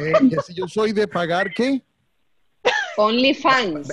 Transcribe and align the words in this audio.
Eh, 0.00 0.12
si 0.44 0.54
yo 0.54 0.66
soy 0.68 0.92
de 0.92 1.06
pagar, 1.08 1.52
¿qué? 1.52 1.82
OnlyFans. 2.96 3.88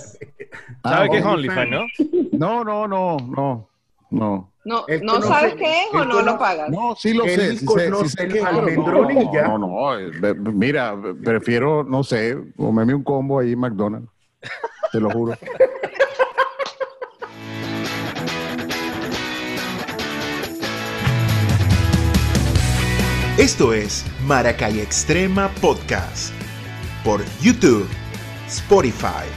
¿Sabe 0.83 1.05
Ah, 1.05 1.07
qué 1.11 1.17
es 1.17 1.25
OnlyFans. 1.25 1.71
No? 1.71 1.85
No, 2.31 2.63
no, 2.63 2.87
no, 2.87 3.17
no, 3.17 3.69
no. 4.09 4.49
No, 4.65 4.85
Él 4.87 5.01
¿no 5.03 5.15
conoce- 5.15 5.27
sabes 5.27 5.55
qué 5.55 5.81
es 5.81 5.87
o 5.93 6.05
no 6.05 6.21
lo 6.21 6.37
pagas? 6.39 6.69
No, 6.69 6.95
sí 6.95 7.13
lo 7.13 7.25
Él 7.25 7.31
sé, 7.31 7.57
sí 7.57 7.67
sé, 7.67 7.91
sí 8.07 8.39
almendrón 8.41 9.13
no, 9.13 9.33
ya. 9.33 9.43
no, 9.47 9.57
no, 9.57 9.99
eh, 9.99 10.09
be- 10.21 10.31
be- 10.33 10.51
mira, 10.53 10.95
prefiero, 11.21 11.83
no 11.83 12.01
sé, 12.01 12.37
comerme 12.55 12.93
un 12.95 13.03
combo 13.03 13.39
ahí 13.39 13.51
en 13.51 13.59
McDonald's, 13.59 14.09
te 14.93 15.01
lo 15.01 15.09
juro. 15.09 15.33
Esto 23.43 23.73
es 23.73 24.05
Maracay 24.21 24.79
Extrema 24.79 25.49
Podcast 25.59 26.33
por 27.03 27.25
YouTube, 27.41 27.89
Spotify 28.47 29.27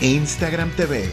e 0.00 0.08
Instagram 0.08 0.74
TV. 0.74 1.08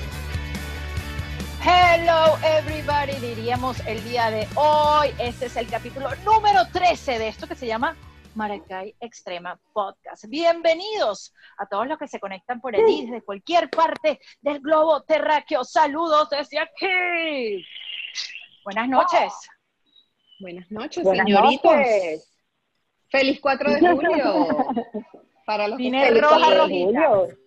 Hello 1.63 2.39
everybody, 2.43 3.13
diríamos 3.19 3.79
el 3.85 4.03
día 4.05 4.31
de 4.31 4.47
hoy. 4.55 5.09
Este 5.19 5.45
es 5.45 5.55
el 5.55 5.67
capítulo 5.67 6.09
número 6.25 6.61
13 6.73 7.19
de 7.19 7.27
esto 7.27 7.45
que 7.45 7.53
se 7.53 7.67
llama 7.67 7.95
Maracay 8.33 8.95
Extrema 8.99 9.59
Podcast. 9.71 10.25
Bienvenidos 10.27 11.35
a 11.59 11.67
todos 11.67 11.85
los 11.85 11.99
que 11.99 12.07
se 12.07 12.19
conectan 12.19 12.59
por 12.59 12.75
allí 12.75 13.05
desde 13.05 13.21
cualquier 13.21 13.69
parte 13.69 14.19
del 14.41 14.59
globo 14.61 15.03
terráqueo. 15.03 15.63
Saludos 15.63 16.27
desde 16.31 16.57
aquí. 16.57 17.63
Buenas 18.63 18.89
noches. 18.89 19.31
Buenas 20.39 20.71
noches, 20.71 21.03
Buenas 21.03 21.27
señoritos. 21.27 21.71
noches. 21.71 22.30
Feliz 23.11 23.39
4 23.41 23.71
de 23.71 23.79
julio. 23.91 24.47
Para 25.45 25.67
los 25.67 25.77
que 25.77 25.91
feliz 25.91 26.21
roja, 26.21 26.35
4 26.37 26.49
de 26.49 26.57
rojita. 26.57 27.37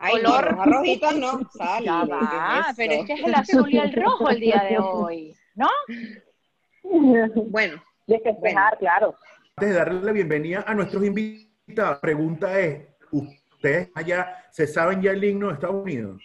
Ay, 0.00 0.12
Color. 0.12 0.24
no, 0.24 0.50
roja, 0.50 0.64
rojita 0.66 1.12
no. 1.12 1.50
Sale, 1.58 1.86
Ya 1.86 2.02
¿qué 2.04 2.10
va, 2.12 2.66
es 2.68 2.76
pero 2.76 2.92
es 2.92 3.06
que 3.06 3.12
es 3.14 3.24
el 3.24 3.34
azul 3.34 3.74
y 3.74 3.78
el 3.78 3.92
rojo 3.92 4.28
el 4.30 4.40
día 4.40 4.66
de 4.68 4.78
hoy, 4.78 5.34
¿no? 5.54 5.68
Bueno, 7.50 7.82
De 8.06 8.18
festejar, 8.20 8.78
claro. 8.78 9.14
Antes 9.56 9.70
de 9.70 9.74
darle 9.74 10.00
la 10.00 10.12
bienvenida 10.12 10.64
a 10.66 10.72
nuestros 10.74 11.04
invitados, 11.04 11.48
la 11.96 12.00
pregunta 12.00 12.58
es, 12.60 12.86
¿ustedes 13.10 13.90
allá 13.94 14.44
se 14.50 14.66
saben 14.66 15.02
ya 15.02 15.10
el 15.10 15.22
himno 15.24 15.48
de 15.48 15.54
Estados 15.54 15.82
Unidos? 15.82 16.22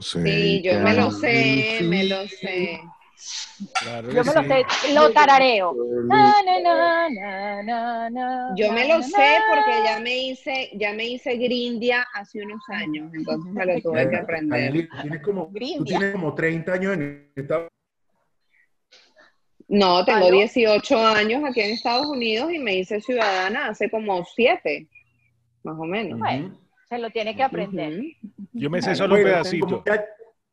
sí, 0.00 0.60
yo 0.62 0.80
me 0.80 0.94
lo 0.94 1.10
sé, 1.12 1.78
me 1.84 2.04
lo 2.04 2.26
sé. 2.28 2.80
Claro 3.82 4.10
Yo 4.10 4.24
me 4.24 4.34
lo 4.34 4.42
sé, 4.42 4.66
lo 4.92 5.12
tarareo. 5.12 5.74
Na, 6.04 6.42
na, 6.42 6.60
na, 6.60 7.08
na, 7.08 7.62
na, 7.62 8.10
na, 8.10 8.54
Yo 8.54 8.70
me 8.72 8.86
na, 8.86 8.96
lo 8.96 9.02
sé 9.02 9.38
porque 9.48 9.82
ya 9.84 9.98
me 10.00 10.16
hice, 10.18 10.70
ya 10.74 10.92
me 10.92 11.06
hice 11.06 11.36
grindia 11.36 12.06
hace 12.12 12.42
unos 12.42 12.60
años, 12.68 13.12
entonces 13.14 13.52
me 13.52 13.64
lo 13.64 13.80
tuve 13.82 14.10
que 14.10 14.16
aprender. 14.16 14.68
Anneli, 14.68 14.88
Tienes 15.00 15.22
como, 15.22 15.50
tú 15.50 15.84
tienes 15.84 16.12
como 16.12 16.34
30 16.34 16.72
años 16.72 16.92
en 16.94 17.32
Estados 17.34 17.68
No, 19.68 20.04
tengo 20.04 20.26
¿Aló? 20.26 20.36
18 20.36 21.06
años 21.06 21.42
aquí 21.44 21.60
en 21.62 21.70
Estados 21.70 22.06
Unidos 22.06 22.52
y 22.52 22.58
me 22.58 22.74
hice 22.74 23.00
ciudadana 23.00 23.68
hace 23.68 23.90
como 23.90 24.22
7, 24.24 24.86
más 25.62 25.76
o 25.78 25.84
menos. 25.84 26.18
Bueno, 26.18 26.60
se 26.88 26.98
lo 26.98 27.10
tiene 27.10 27.34
que 27.34 27.42
aprender. 27.42 28.02
Yo 28.52 28.68
me 28.68 28.82
sé 28.82 28.94
solo 28.94 29.14
un 29.14 29.22
pedacito. 29.22 29.82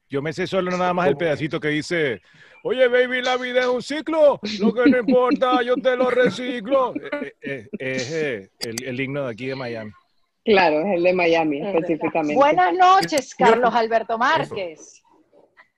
Yo 0.10 0.22
me 0.22 0.32
sé 0.32 0.46
solo 0.46 0.72
nada 0.72 0.94
más 0.94 1.08
el 1.08 1.18
pedacito 1.18 1.60
que 1.60 1.70
dice, 1.70 2.22
oye, 2.64 2.88
baby, 2.88 3.22
la 3.22 3.38
vida 3.38 3.62
es 3.62 3.68
un 3.68 3.82
ciclo, 3.82 4.40
lo 4.60 4.74
que 4.74 4.90
no 4.90 4.98
importa, 4.98 5.62
yo 5.66 5.76
te 5.76 5.96
lo 5.96 6.10
reciclo. 6.10 6.94
Eh, 6.96 7.00
eh, 7.22 7.34
eh, 7.42 7.68
Es 7.78 8.12
eh, 8.12 8.50
el, 8.60 8.84
el 8.84 9.00
himno 9.00 9.26
de 9.26 9.32
aquí 9.32 9.48
de 9.48 9.56
Miami. 9.56 9.92
Claro, 10.46 10.80
es 10.82 10.98
el 10.98 11.04
de 11.04 11.14
Miami 11.14 11.58
Es 11.60 11.66
verdad. 11.66 11.82
específicamente. 11.82 12.36
Buenas 12.36 12.74
noches, 12.74 13.34
Carlos 13.36 13.74
Alberto 13.74 14.18
Márquez. 14.18 15.02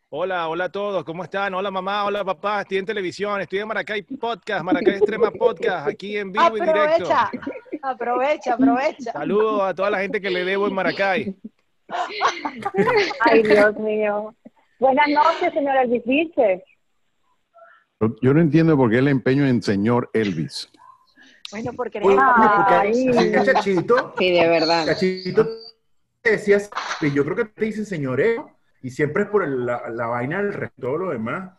Hola, 0.10 0.48
hola 0.48 0.66
a 0.66 0.72
todos, 0.72 1.04
¿cómo 1.04 1.24
están? 1.24 1.54
Hola 1.56 1.70
mamá, 1.70 2.06
hola 2.06 2.24
papá, 2.24 2.62
estoy 2.62 2.78
en 2.78 2.86
televisión, 2.86 3.42
estoy 3.42 3.60
en 3.60 3.68
Maracay 3.68 4.02
Podcast, 4.04 4.64
Maracay 4.64 4.96
Extrema 4.96 5.30
Podcast, 5.32 5.88
aquí 5.90 6.18
en 6.18 6.32
vivo 6.32 6.56
y 6.56 6.62
directo. 6.62 7.12
Aprovecha, 7.12 7.32
aprovecha, 7.82 8.54
aprovecha. 8.54 9.12
Saludos 9.12 9.62
a 9.64 9.74
toda 9.74 9.90
la 9.90 10.00
gente 10.00 10.22
que 10.22 10.30
le 10.30 10.46
debo 10.46 10.68
en 10.68 10.74
Maracay. 10.74 11.36
Ay, 13.22 13.44
Dios 13.44 13.76
mío. 13.78 14.34
Buenas 14.80 15.08
noches, 15.10 15.54
señora 15.54 15.82
Elvis 15.82 16.04
Vilches. 16.06 16.62
Yo, 18.22 18.34
no 18.34 18.42
entiendo 18.42 18.76
por 18.78 18.90
qué 18.90 18.98
el 19.00 19.08
empeño 19.08 19.46
en 19.46 19.62
señor 19.62 20.10
Elvis. 20.14 20.70
Bueno, 21.52 21.72
porque 21.74 22.00
Oye, 22.02 22.16
eres 22.16 23.06
porque 23.06 23.44
Chachito, 23.54 24.14
Sí, 24.18 24.32
de 24.32 24.48
verdad. 24.50 24.86
Chachito 24.86 25.48
te 26.22 26.32
decías, 26.32 26.70
que 27.00 27.12
yo 27.12 27.24
creo 27.24 27.36
que 27.36 27.46
te 27.46 27.66
dicen 27.66 27.86
señoreo, 27.86 28.50
y 28.82 28.90
siempre 28.90 29.24
es 29.24 29.30
por 29.30 29.44
el- 29.44 29.66
la, 29.66 29.90
la 29.90 30.08
vaina 30.08 30.42
del 30.42 30.54
resto, 30.54 30.76
todo 30.82 30.98
lo 30.98 31.10
demás. 31.12 31.52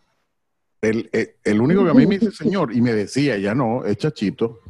El, 0.80 1.08
el- 1.12 1.36
el 1.44 1.60
único 1.60 1.84
que 1.84 1.90
a 1.90 1.94
mí 1.94 2.06
me 2.06 2.18
dice 2.18 2.30
señor 2.32 2.72
y 2.74 2.80
me 2.80 2.92
decía, 2.92 3.36
ya 3.38 3.54
no, 3.54 3.84
es 3.84 3.96
chachito. 3.96 4.60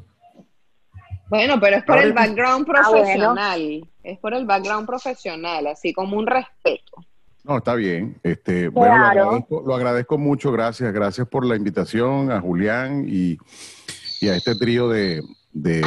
Bueno, 1.29 1.59
pero 1.61 1.77
es 1.77 1.85
por 1.85 1.99
el 1.99 2.13
background 2.13 2.67
Ah, 2.75 2.89
bueno. 2.91 3.03
profesional. 3.05 3.91
Es 4.05 4.19
por 4.21 4.33
el 4.35 4.47
background 4.47 4.87
profesional, 4.87 5.67
así 5.67 5.93
como 5.93 6.17
un 6.17 6.27
respeto. 6.27 7.05
No, 7.47 7.59
está 7.59 7.75
bien. 7.77 8.19
Este, 8.25 8.69
bueno, 8.69 8.97
lo 8.99 9.05
agradezco, 9.07 9.63
lo 9.67 9.75
agradezco 9.77 10.19
mucho, 10.19 10.51
gracias, 10.51 10.93
gracias 10.93 11.29
por 11.29 11.45
la 11.45 11.55
invitación 11.55 12.33
a 12.33 12.41
Julián 12.41 13.05
y, 13.09 13.39
y 14.21 14.29
a 14.29 14.35
este 14.37 14.57
trío 14.57 14.89
de, 14.89 15.23
de 15.53 15.85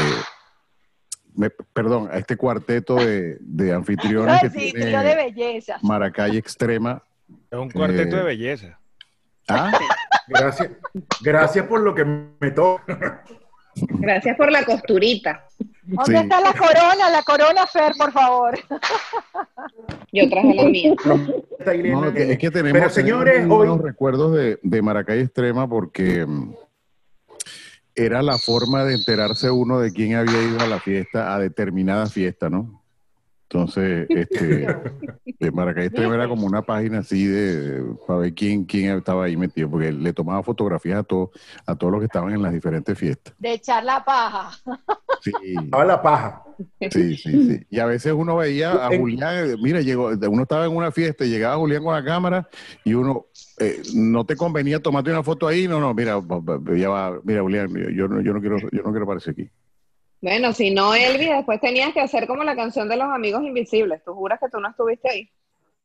me- 1.35 1.49
perdón, 1.49 2.09
a 2.11 2.17
este 2.17 2.37
cuarteto 2.37 2.95
de, 2.95 3.37
de 3.41 3.73
anfitriones 3.73 4.39
que 4.41 4.49
Sí, 4.51 4.71
tiene 4.71 4.85
trío 4.85 4.99
de 5.01 5.15
belleza. 5.15 5.77
Maracay 5.81 6.37
Extrema. 6.37 7.03
Es 7.51 7.59
un 7.59 7.69
cuarteto 7.69 8.15
Eh, 8.15 8.19
de 8.19 8.23
belleza. 8.25 8.79
Ah, 9.49 9.71
Gracias, 10.27 10.69
gracias 11.21 11.65
por 11.65 11.81
lo 11.81 11.93
que 11.95 12.05
me 12.05 12.51
toca. 12.51 13.23
Gracias 13.75 14.37
por 14.37 14.51
la 14.51 14.63
costurita. 14.63 15.45
¿Dónde 15.91 16.11
Sí. 16.19 16.23
está 16.23 16.39
la 16.41 16.53
corona? 16.53 17.09
La 17.09 17.23
corona, 17.23 17.65
Fer, 17.65 17.93
por 17.97 18.11
favor. 18.11 18.59
Yo 20.13 20.29
traje 20.29 20.53
la 20.53 20.63
mía. 20.65 20.93
No, 21.05 22.13
que- 22.13 22.31
es 22.33 22.37
que 22.37 22.51
tenemos, 22.51 22.79
Pero 22.79 22.89
señores, 22.91 23.33
tenemos 23.33 23.57
muy 23.57 23.63
hoy 23.63 23.67
buenos 23.69 23.85
recuerdos 23.85 24.33
de, 24.35 24.59
de 24.61 24.81
Maracay 24.83 25.19
Extrema 25.21 25.67
porque 25.67 26.25
mm, 26.25 26.53
era 27.95 28.21
la 28.21 28.37
forma 28.37 28.83
de 28.83 28.95
enterarse 28.95 29.49
uno 29.49 29.79
de 29.79 29.91
quién 29.91 30.15
había 30.15 30.41
ido 30.43 30.59
a 30.61 30.67
la 30.67 30.79
fiesta, 30.79 31.33
a 31.33 31.39
determinada 31.39 32.05
fiesta, 32.05 32.49
¿no? 32.49 32.78
Entonces, 33.51 34.05
este, 34.09 34.67
de 35.39 35.51
Maracay 35.51 35.87
Extrema 35.87 36.13
era 36.13 36.27
como 36.27 36.45
una 36.45 36.61
página 36.61 36.99
así 36.99 37.25
de, 37.25 37.83
para 38.05 38.19
ver 38.19 38.33
quién, 38.35 38.63
quién 38.63 38.95
estaba 38.95 39.25
ahí 39.25 39.35
metido, 39.35 39.71
porque 39.71 39.91
le 39.91 40.13
tomaba 40.13 40.43
fotografías 40.43 40.99
a 40.99 41.03
todos, 41.03 41.29
a 41.65 41.75
todos 41.75 41.91
los 41.91 41.99
que 41.99 42.05
estaban 42.05 42.31
en 42.31 42.43
las 42.43 42.53
diferentes 42.53 42.95
fiestas. 42.95 43.33
De 43.39 43.53
echar 43.53 43.83
la 43.83 44.05
paja. 44.05 44.51
Sí, 45.21 45.31
estaba 45.63 45.83
la 45.83 45.99
paja. 45.99 46.43
sí, 46.91 47.17
sí, 47.17 47.47
sí. 47.47 47.65
Y 47.71 47.79
a 47.79 47.87
veces 47.87 48.13
uno 48.13 48.35
veía 48.35 48.85
a 48.85 48.95
Julián, 48.95 49.49
eh, 49.49 49.55
mira, 49.59 49.81
llegó, 49.81 50.09
uno 50.09 50.43
estaba 50.43 50.65
en 50.67 50.75
una 50.75 50.91
fiesta 50.91 51.25
y 51.25 51.29
llegaba 51.29 51.57
Julián 51.57 51.83
con 51.83 51.95
la 51.95 52.05
cámara 52.05 52.47
y 52.85 52.93
uno, 52.93 53.25
eh, 53.59 53.81
no 53.95 54.25
te 54.27 54.35
convenía 54.35 54.79
tomarte 54.79 55.09
una 55.09 55.23
foto 55.23 55.47
ahí, 55.47 55.67
no, 55.67 55.79
no, 55.79 55.95
mira, 55.95 56.21
ya 56.77 56.89
va, 56.89 57.19
mira, 57.23 57.41
Julián, 57.41 57.73
yo 57.95 58.07
no, 58.07 58.21
yo 58.21 58.31
no 58.31 58.41
quiero, 58.41 58.59
yo 58.59 58.83
no 58.83 58.91
quiero 58.91 59.05
aparecer 59.05 59.31
aquí. 59.31 59.49
Bueno, 60.21 60.51
si 60.53 60.71
no, 60.71 60.93
Elvis, 60.93 61.29
después 61.29 61.61
tenías 61.61 61.93
que 61.93 62.01
hacer 62.01 62.27
como 62.27 62.43
la 62.43 62.55
canción 62.55 62.89
de 62.89 62.97
los 62.97 63.07
amigos 63.09 63.43
invisibles. 63.43 64.03
¿Tú 64.03 64.13
juras 64.13 64.39
que 64.39 64.49
tú 64.49 64.59
no 64.59 64.69
estuviste 64.69 65.09
ahí? 65.09 65.29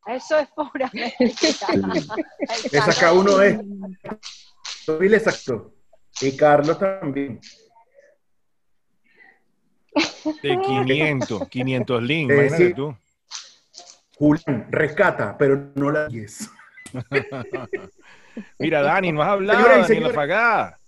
Eso 0.07 0.37
es 0.37 0.47
pura. 0.49 0.91
Le 0.93 2.81
saca 2.81 3.13
uno 3.13 3.37
de 3.37 3.59
Bill 4.99 5.13
exacto. 5.13 5.73
Y 6.21 6.35
Carlos 6.35 6.77
también. 6.77 7.39
De 10.43 10.59
500, 10.59 11.47
500 11.49 12.03
links, 12.03 12.33
Eh, 12.33 12.37
imagínate 12.37 12.67
sí. 12.67 12.73
tú. 12.73 12.95
Julián, 14.17 14.67
rescata, 14.69 15.37
pero 15.37 15.71
no 15.75 15.91
la 15.91 16.07
guíes. 16.07 16.49
Mira, 18.59 18.81
Dani, 18.81 19.11
no 19.11 19.21
has 19.21 19.29
hablado, 19.29 19.59
Señoras 19.59 19.77
y 19.77 19.81
Daniela 19.81 19.87
señores. 20.09 20.15
Fagá. 20.15 20.79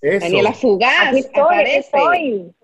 Eso. 0.00 0.24
Daniela 0.26 0.52
Fugaz 0.52 1.08
Aquí 1.08 1.18
estoy, 1.18 1.40
aparece. 1.42 1.78
estoy. 1.78 2.54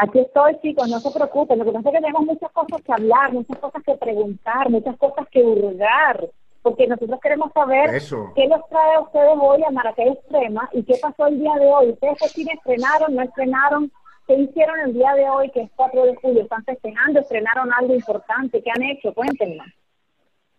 Aquí 0.00 0.20
estoy, 0.20 0.56
chicos, 0.62 0.88
no 0.88 1.00
se 1.00 1.10
preocupen. 1.10 1.58
Lo 1.58 1.64
que 1.64 1.72
pasa 1.72 1.88
es 1.88 1.94
que 1.96 2.00
tenemos 2.00 2.22
muchas 2.24 2.52
cosas 2.52 2.80
que 2.82 2.92
hablar, 2.92 3.32
muchas 3.32 3.58
cosas 3.58 3.82
que 3.82 3.94
preguntar, 3.96 4.70
muchas 4.70 4.96
cosas 4.96 5.26
que 5.28 5.42
hurgar, 5.42 6.28
porque 6.62 6.86
nosotros 6.86 7.18
queremos 7.20 7.50
saber 7.52 7.94
Eso. 7.94 8.32
qué 8.36 8.46
los 8.46 8.60
trae 8.68 8.94
a 8.94 9.00
ustedes 9.00 9.36
hoy 9.40 9.62
a 9.64 9.70
Maracay 9.72 10.08
Extrema 10.10 10.68
y 10.72 10.84
qué 10.84 10.94
pasó 11.02 11.26
el 11.26 11.40
día 11.40 11.52
de 11.54 11.66
hoy. 11.66 11.90
¿Ustedes 11.90 12.16
qué 12.20 12.28
cine 12.28 12.52
estrenaron, 12.52 13.14
no 13.16 13.22
estrenaron? 13.22 13.90
¿Qué 14.28 14.34
hicieron 14.34 14.78
el 14.80 14.92
día 14.94 15.14
de 15.14 15.28
hoy, 15.30 15.50
que 15.50 15.62
es 15.62 15.70
4 15.74 16.04
de 16.04 16.14
julio? 16.16 16.42
¿Están 16.42 16.62
festejando? 16.64 17.18
¿Estrenaron 17.20 17.72
algo 17.72 17.94
importante? 17.94 18.62
¿Qué 18.62 18.70
han 18.70 18.82
hecho? 18.82 19.12
Cuéntenos. 19.14 19.66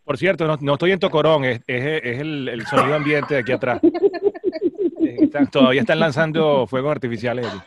Por 0.04 0.18
cierto, 0.18 0.48
no, 0.48 0.58
no 0.60 0.74
estoy 0.74 0.92
en 0.92 1.00
Tocorón, 1.00 1.46
es, 1.46 1.60
es- 1.68 2.02
es 2.04 2.20
el, 2.20 2.50
el 2.50 2.66
sonido 2.66 2.96
ambiente 2.96 3.36
de 3.36 3.40
aquí 3.42 3.52
atrás. 3.54 3.80
Están- 5.02 5.48
todavía 5.50 5.82
están 5.82 6.00
lanzando 6.00 6.66
fuegos 6.68 6.92
artificiales. 6.92 7.46
aquí. 7.48 7.58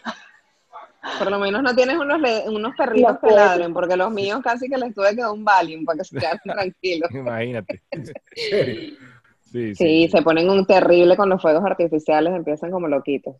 Por 1.18 1.30
lo 1.30 1.38
menos 1.38 1.62
no 1.62 1.74
tienes 1.74 1.96
unos, 1.96 2.20
unos 2.46 2.76
perritos 2.76 3.18
que 3.18 3.30
ladren, 3.30 3.72
porque 3.74 3.96
los 3.96 4.10
míos 4.12 4.40
casi 4.42 4.68
que 4.68 4.78
les 4.78 4.94
tuve 4.94 5.10
que 5.16 5.22
dar 5.22 5.32
un 5.32 5.44
Valium 5.44 5.84
para 5.84 5.98
que 5.98 6.04
se 6.04 6.16
quedaran 6.16 6.40
tranquilos. 6.44 7.10
Imagínate. 7.12 7.82
¿En 7.90 8.06
serio? 8.06 8.96
Sí, 9.44 9.74
Sí, 9.74 10.08
se 10.08 10.22
ponen 10.22 10.48
un 10.48 10.64
terrible 10.64 11.14
con 11.14 11.28
los 11.28 11.42
fuegos 11.42 11.62
artificiales, 11.64 12.32
empiezan 12.34 12.70
como 12.70 12.88
loquitos. 12.88 13.36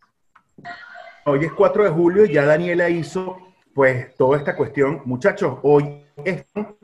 Hoy 1.25 1.45
es 1.45 1.53
4 1.53 1.85
de 1.85 1.89
julio 1.89 2.25
y 2.25 2.33
ya 2.33 2.45
Daniela 2.45 2.87
hizo 2.89 3.39
pues 3.73 4.15
toda 4.15 4.37
esta 4.37 4.55
cuestión. 4.55 5.01
Muchachos, 5.05 5.57
hoy 5.63 6.03
esto 6.23 6.77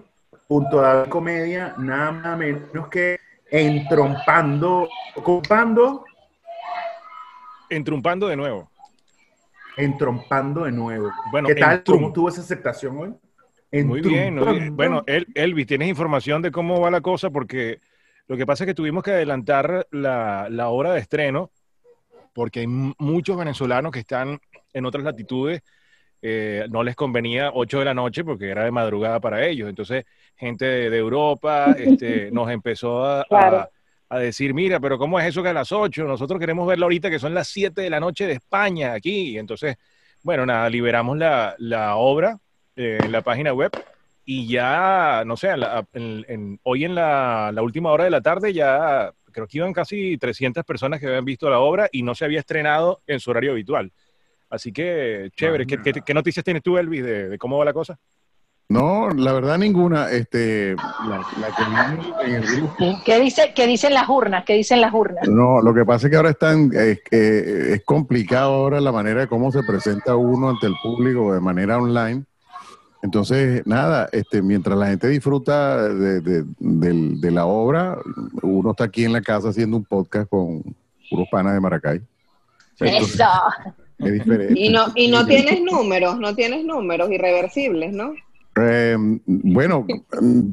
junto 0.47 0.83
a 0.83 1.05
Comedia, 1.05 1.75
nada 1.77 2.11
más 2.11 2.37
menos 2.39 2.87
que 2.87 3.19
entrompando, 3.51 4.89
ocupando, 5.15 6.05
Entrumpando 7.69 8.27
de 8.27 8.35
nuevo. 8.35 8.67
Entrompando 9.83 10.65
de 10.65 10.71
nuevo. 10.71 11.09
Bueno, 11.31 11.47
¿Qué 11.47 11.55
tal? 11.55 11.83
¿Cómo 11.83 12.07
estuvo 12.07 12.29
esa 12.29 12.41
aceptación 12.41 12.97
hoy? 12.97 13.09
Muy 13.09 13.13
bien. 13.71 13.87
muy 13.87 14.01
bien. 14.01 14.27
Entrompando. 14.37 14.75
Bueno, 14.75 15.03
El- 15.07 15.27
Elvis, 15.35 15.67
¿tienes 15.67 15.87
información 15.87 16.41
de 16.41 16.51
cómo 16.51 16.79
va 16.81 16.91
la 16.91 17.01
cosa? 17.01 17.29
Porque 17.29 17.79
lo 18.27 18.35
que 18.37 18.45
pasa 18.45 18.63
es 18.63 18.67
que 18.67 18.73
tuvimos 18.73 19.03
que 19.03 19.11
adelantar 19.11 19.87
la, 19.91 20.47
la 20.49 20.69
hora 20.69 20.91
de 20.93 20.99
estreno 20.99 21.51
porque 22.33 22.61
hay 22.61 22.67
muchos 22.67 23.37
venezolanos 23.37 23.91
que 23.91 23.99
están 23.99 24.39
en 24.73 24.85
otras 24.85 25.03
latitudes. 25.03 25.61
eh, 26.21 26.65
no 26.69 26.83
les 26.83 26.95
convenía 26.95 27.51
8 27.53 27.79
de 27.79 27.85
la 27.85 27.93
noche 27.93 28.23
porque 28.25 28.49
era 28.49 28.65
de 28.65 28.71
madrugada 28.71 29.19
para 29.21 29.45
ellos. 29.45 29.69
Entonces, 29.69 30.03
gente 30.35 30.65
de, 30.65 30.89
de 30.89 30.97
Europa 30.97 31.73
este, 31.77 32.29
nos 32.31 32.49
empezó 32.51 33.05
a, 33.05 33.21
a- 33.21 33.25
Claro. 33.25 33.57
a 33.59 33.69
decir, 34.17 34.53
mira, 34.55 34.79
pero 34.79 34.97
¿cómo 34.97 35.19
es 35.19 35.27
eso 35.27 35.43
que 35.43 35.49
a 35.49 35.53
las 35.53 35.71
8? 35.71 36.03
Nosotros 36.05 36.39
queremos 36.39 36.67
verlo 36.67 36.85
ahorita 36.85 37.09
que 37.11 37.19
son 37.19 37.33
las 37.35 37.47
7 37.47 37.81
de 37.81 37.89
la 37.91 37.99
noche 37.99 38.25
de 38.25 38.33
España 38.33 38.93
aquí. 38.93 39.37
Entonces, 39.37 39.75
bueno, 40.23 40.45
nada, 40.45 40.67
liberamos 40.69 41.17
la, 41.17 41.53
la 41.59 41.95
obra 41.95 42.37
eh, 42.75 42.97
en 43.03 43.11
la 43.11 43.21
página 43.21 43.53
web 43.53 43.71
y 44.25 44.47
ya, 44.47 45.23
no 45.25 45.37
sé, 45.37 45.55
la- 45.57 45.85
en- 45.93 46.25
en- 46.27 46.59
hoy 46.63 46.85
en 46.85 46.95
la, 46.95 47.51
la 47.53 47.61
última 47.61 47.91
hora 47.91 48.03
de 48.05 48.09
la 48.09 48.21
tarde 48.21 48.51
ya 48.53 49.11
creo 49.31 49.45
que 49.47 49.57
iban 49.59 49.73
casi 49.73 50.17
300 50.17 50.65
personas 50.65 50.99
que 50.99 51.05
habían 51.07 51.23
visto 51.25 51.49
la 51.49 51.59
obra 51.59 51.87
y 51.91 52.01
no 52.01 52.15
se 52.15 52.25
había 52.25 52.39
estrenado 52.39 53.01
en 53.05 53.19
su 53.19 53.29
horario 53.29 53.51
habitual. 53.51 53.91
Así 54.49 54.71
que, 54.73 55.29
chévere. 55.35 55.67
¿Qué, 55.67 55.75
qué- 55.93 56.01
qué 56.05 56.13
noticias 56.15 56.43
tienes 56.43 56.63
tú, 56.63 56.77
Elvis, 56.79 57.03
de, 57.03 57.29
de 57.29 57.37
cómo 57.37 57.59
va 57.59 57.65
la 57.65 57.73
cosa? 57.73 57.99
No, 58.71 59.09
la 59.09 59.33
verdad 59.33 59.57
ninguna. 59.57 60.11
Este, 60.11 60.75
la, 60.75 61.25
la 61.41 61.47
que 61.55 61.63
vimos 61.97 62.15
en 62.23 62.33
el 62.35 62.43
grupo. 62.45 62.75
¿Qué, 63.03 63.19
dice, 63.19 63.51
¿Qué 63.55 63.65
dicen 63.65 63.95
las 63.95 64.07
urnas? 64.07 64.45
¿Qué 64.45 64.53
dicen 64.53 64.79
las 64.79 64.93
urnas? 64.93 65.27
No, 65.27 65.59
lo 65.61 65.73
que 65.73 65.83
pasa 65.85 66.05
es 66.05 66.11
que 66.11 66.17
ahora 66.17 66.29
están, 66.29 66.69
es, 66.75 66.99
eh, 67.09 67.73
es 67.73 67.83
complicado 67.83 68.53
ahora 68.53 68.79
la 68.79 68.91
manera 68.91 69.21
de 69.21 69.27
cómo 69.27 69.51
se 69.51 69.63
presenta 69.63 70.15
uno 70.15 70.49
ante 70.49 70.67
el 70.67 70.75
público 70.83 71.33
de 71.33 71.39
manera 71.39 71.79
online. 71.79 72.23
Entonces, 73.01 73.65
nada, 73.65 74.07
este, 74.11 74.43
mientras 74.43 74.77
la 74.77 74.87
gente 74.87 75.07
disfruta 75.07 75.87
de, 75.87 76.21
de- 76.21 77.31
la 77.31 77.45
obra, 77.47 77.97
uno 78.43 78.71
está 78.71 78.83
aquí 78.83 79.03
en 79.05 79.13
la 79.13 79.21
casa 79.21 79.49
haciendo 79.49 79.77
un 79.77 79.85
podcast 79.85 80.29
con 80.29 80.61
puros 81.09 81.27
panas 81.31 81.53
de 81.53 81.59
Maracay. 81.59 82.01
Entonces, 82.79 83.15
Eso. 83.15 83.25
es 83.97 84.13
diferente. 84.13 84.53
Y 84.55 84.69
no, 84.69 84.85
y 84.93 85.07
no 85.09 85.25
tienes 85.25 85.59
números, 85.61 86.19
no 86.19 86.35
tienes 86.35 86.63
números 86.65 87.09
irreversibles, 87.09 87.93
¿no? 87.93 88.13
Eh, 88.61 88.95
bueno, 89.25 89.85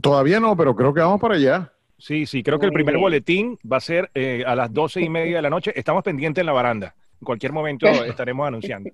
todavía 0.01 0.41
no, 0.41 0.57
pero 0.57 0.75
creo 0.75 0.93
que 0.93 1.01
vamos 1.01 1.21
para 1.21 1.35
allá. 1.35 1.73
Sí, 1.99 2.27
sí, 2.27 2.43
creo 2.43 2.59
que 2.59 2.67
el 2.67 2.73
primer 2.73 2.99
boletín 2.99 3.59
va 3.71 3.79
a 3.79 3.81
ser 3.81 4.11
eh, 4.15 4.45
a 4.47 4.55
las 4.55 4.73
doce 4.73 5.01
y 5.01 5.09
media 5.09 5.37
de 5.37 5.43
la 5.43 5.51
noche. 5.51 5.73
Estamos 5.75 6.03
pendientes 6.03 6.43
en 6.43 6.47
la 6.47 6.53
baranda. 6.53 6.95
En 7.21 7.25
cualquier 7.25 7.53
momento 7.53 7.87
estaremos 8.05 8.47
anunciando. 8.47 8.91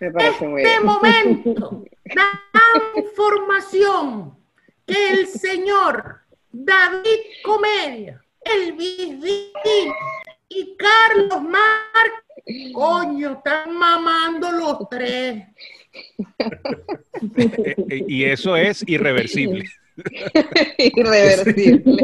Me 0.00 0.10
parece 0.10 0.48
muy 0.48 0.62
este 0.62 0.72
bien. 0.72 0.84
momento 0.84 1.84
da 2.04 2.30
información 2.96 4.36
que 4.86 5.10
el 5.10 5.26
señor 5.28 6.20
David 6.50 7.20
Comedia, 7.44 8.22
Elvis 8.40 9.20
Vitín 9.20 9.92
y 10.48 10.76
Carlos 10.76 11.42
Mar, 11.42 11.62
coño, 12.72 13.32
están 13.32 13.74
mamando 13.76 14.52
los 14.52 14.88
tres. 14.90 15.44
Eh, 17.88 18.04
y 18.08 18.24
eso 18.24 18.56
es 18.56 18.82
irreversible. 18.86 19.64
Irreversible. 20.78 21.96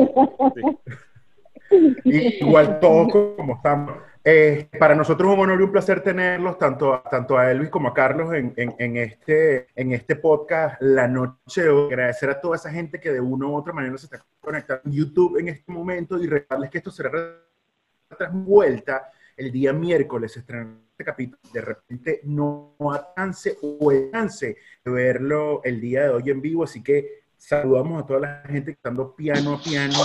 Igual 1.70 2.80
todos 2.80 3.12
como 3.36 3.56
estamos. 3.56 3.94
Eh, 4.22 4.68
para 4.78 4.94
nosotros 4.94 5.30
es 5.30 5.34
un 5.38 5.44
honor 5.44 5.60
y 5.60 5.64
un 5.64 5.72
placer 5.72 6.02
tenerlos, 6.02 6.58
tanto, 6.58 6.92
a- 6.92 7.02
tanto 7.02 7.38
a 7.38 7.50
Elvis 7.50 7.70
como 7.70 7.88
a 7.88 7.94
Carlos, 7.94 8.34
en, 8.34 8.52
en- 8.56 8.74
en 8.78 8.96
este, 8.98 9.68
en 9.74 9.92
este 9.92 10.16
podcast 10.16 10.76
La 10.82 11.08
Noche 11.08 11.62
de 11.62 11.68
hoy. 11.70 11.86
Agradecer 11.86 12.28
a 12.30 12.40
toda 12.40 12.56
esa 12.56 12.70
gente 12.70 13.00
que 13.00 13.10
de 13.12 13.20
una 13.20 13.46
u 13.46 13.54
otra 13.56 13.72
manera 13.72 13.96
se 13.96 14.06
está 14.06 14.22
conectando 14.40 14.82
en 14.84 14.92
YouTube 14.92 15.38
en 15.38 15.48
este 15.48 15.72
momento 15.72 16.22
y 16.22 16.26
recordarles 16.26 16.70
que 16.70 16.78
esto 16.78 16.90
será 16.90 17.10
tras 18.16 18.32
vuelta 18.32 19.10
el 19.40 19.50
día 19.50 19.72
miércoles. 19.72 20.32
Se 20.32 20.40
estrena 20.40 20.78
este 20.90 21.04
capítulo. 21.04 21.40
De 21.52 21.60
repente 21.60 22.20
no 22.24 22.76
alcance 22.78 23.56
o 23.62 23.90
alcance 23.90 24.56
de 24.84 24.90
verlo 24.90 25.62
el 25.64 25.80
día 25.80 26.04
de 26.04 26.08
hoy 26.10 26.30
en 26.30 26.40
vivo, 26.40 26.64
así 26.64 26.82
que 26.82 27.24
saludamos 27.36 28.02
a 28.02 28.06
toda 28.06 28.20
la 28.20 28.42
gente 28.46 28.66
que 28.66 28.76
está 28.76 28.90
dando 28.90 29.16
piano 29.16 29.54
a 29.54 29.62
piano 29.62 29.98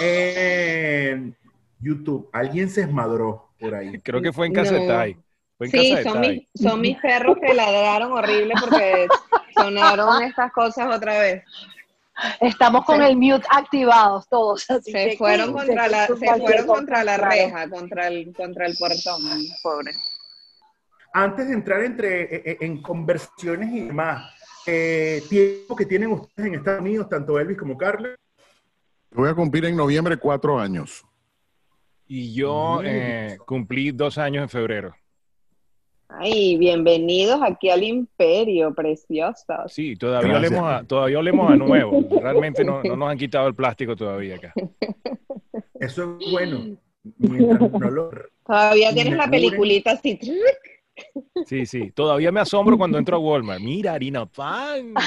en 0.00 1.36
YouTube. 1.78 2.30
Alguien 2.32 2.70
se 2.70 2.82
esmadró 2.82 3.50
por 3.60 3.74
ahí. 3.74 4.00
Creo 4.00 4.22
que 4.22 4.32
fue 4.32 4.46
en 4.46 4.54
casa 4.54 4.74
de 4.74 4.86
No. 4.86 5.66
Sí, 5.66 5.96
son 6.04 6.20
mis, 6.20 6.42
son 6.54 6.80
mis 6.80 6.96
perros 6.98 7.36
que 7.40 7.52
ladraron 7.52 8.12
horrible 8.12 8.54
porque 8.60 9.08
sonaron 9.56 10.22
estas 10.22 10.52
cosas 10.52 10.94
otra 10.94 11.18
vez. 11.18 11.44
Estamos 12.40 12.84
con 12.84 13.02
el 13.02 13.16
mute 13.16 13.46
activados 13.50 14.28
todos. 14.28 14.68
Así 14.70 14.90
Se 14.90 15.10
que 15.10 15.16
fueron 15.16 15.52
contra 15.52 15.88
la, 15.88 16.06
se 16.06 16.16
fueron 16.16 16.66
contra 16.66 17.04
la 17.04 17.16
claro. 17.16 17.30
reja, 17.30 17.70
contra 17.70 18.08
el, 18.08 18.34
contra 18.34 18.66
el 18.66 18.76
portón, 18.76 19.22
pobre. 19.62 19.92
Antes 21.12 21.48
de 21.48 21.54
entrar 21.54 21.82
entre, 21.82 22.22
eh, 22.22 22.42
eh, 22.44 22.58
en 22.60 22.82
conversaciones 22.82 23.72
y 23.72 23.80
demás, 23.80 24.32
eh, 24.66 25.22
tiempo 25.28 25.74
que 25.74 25.86
tienen 25.86 26.12
ustedes 26.12 26.48
en 26.48 26.54
Estados 26.56 26.80
Unidos, 26.80 27.08
tanto 27.08 27.38
Elvis 27.38 27.56
como 27.56 27.76
Carlos. 27.78 28.14
Voy 29.10 29.28
a 29.30 29.34
cumplir 29.34 29.64
en 29.64 29.76
noviembre 29.76 30.18
cuatro 30.18 30.58
años. 30.58 31.04
Y 32.06 32.34
yo 32.34 32.80
eh, 32.84 33.38
cumplí 33.46 33.92
dos 33.92 34.18
años 34.18 34.42
en 34.42 34.48
febrero. 34.48 34.94
Ay, 36.10 36.56
bienvenidos 36.56 37.38
aquí 37.42 37.68
al 37.68 37.82
imperio, 37.82 38.74
preciosos. 38.74 39.44
Sí, 39.72 39.94
todavía 39.94 40.30
Gracias. 40.30 40.52
olemos, 40.52 40.72
a, 40.72 40.82
todavía 40.84 41.18
olemos 41.18 41.50
a 41.52 41.56
nuevo. 41.56 42.02
Realmente 42.20 42.64
no, 42.64 42.82
no 42.82 42.96
nos 42.96 43.10
han 43.10 43.18
quitado 43.18 43.46
el 43.46 43.54
plástico 43.54 43.94
todavía 43.94 44.36
acá. 44.36 44.54
Eso 45.80 46.16
es 46.20 46.30
bueno. 46.30 46.76
Mientras 47.18 47.60
no 47.72 47.90
lo- 47.90 48.10
Todavía 48.46 48.92
tienes 48.94 49.16
la 49.16 49.28
peliculita 49.28 49.92
así. 49.92 50.18
Sí, 51.46 51.66
sí. 51.66 51.90
Todavía 51.92 52.32
me 52.32 52.40
asombro 52.40 52.78
cuando 52.78 52.96
entro 52.98 53.16
a 53.16 53.20
Walmart. 53.20 53.60
Mira, 53.60 53.92
harina 53.92 54.24
pan. 54.26 54.94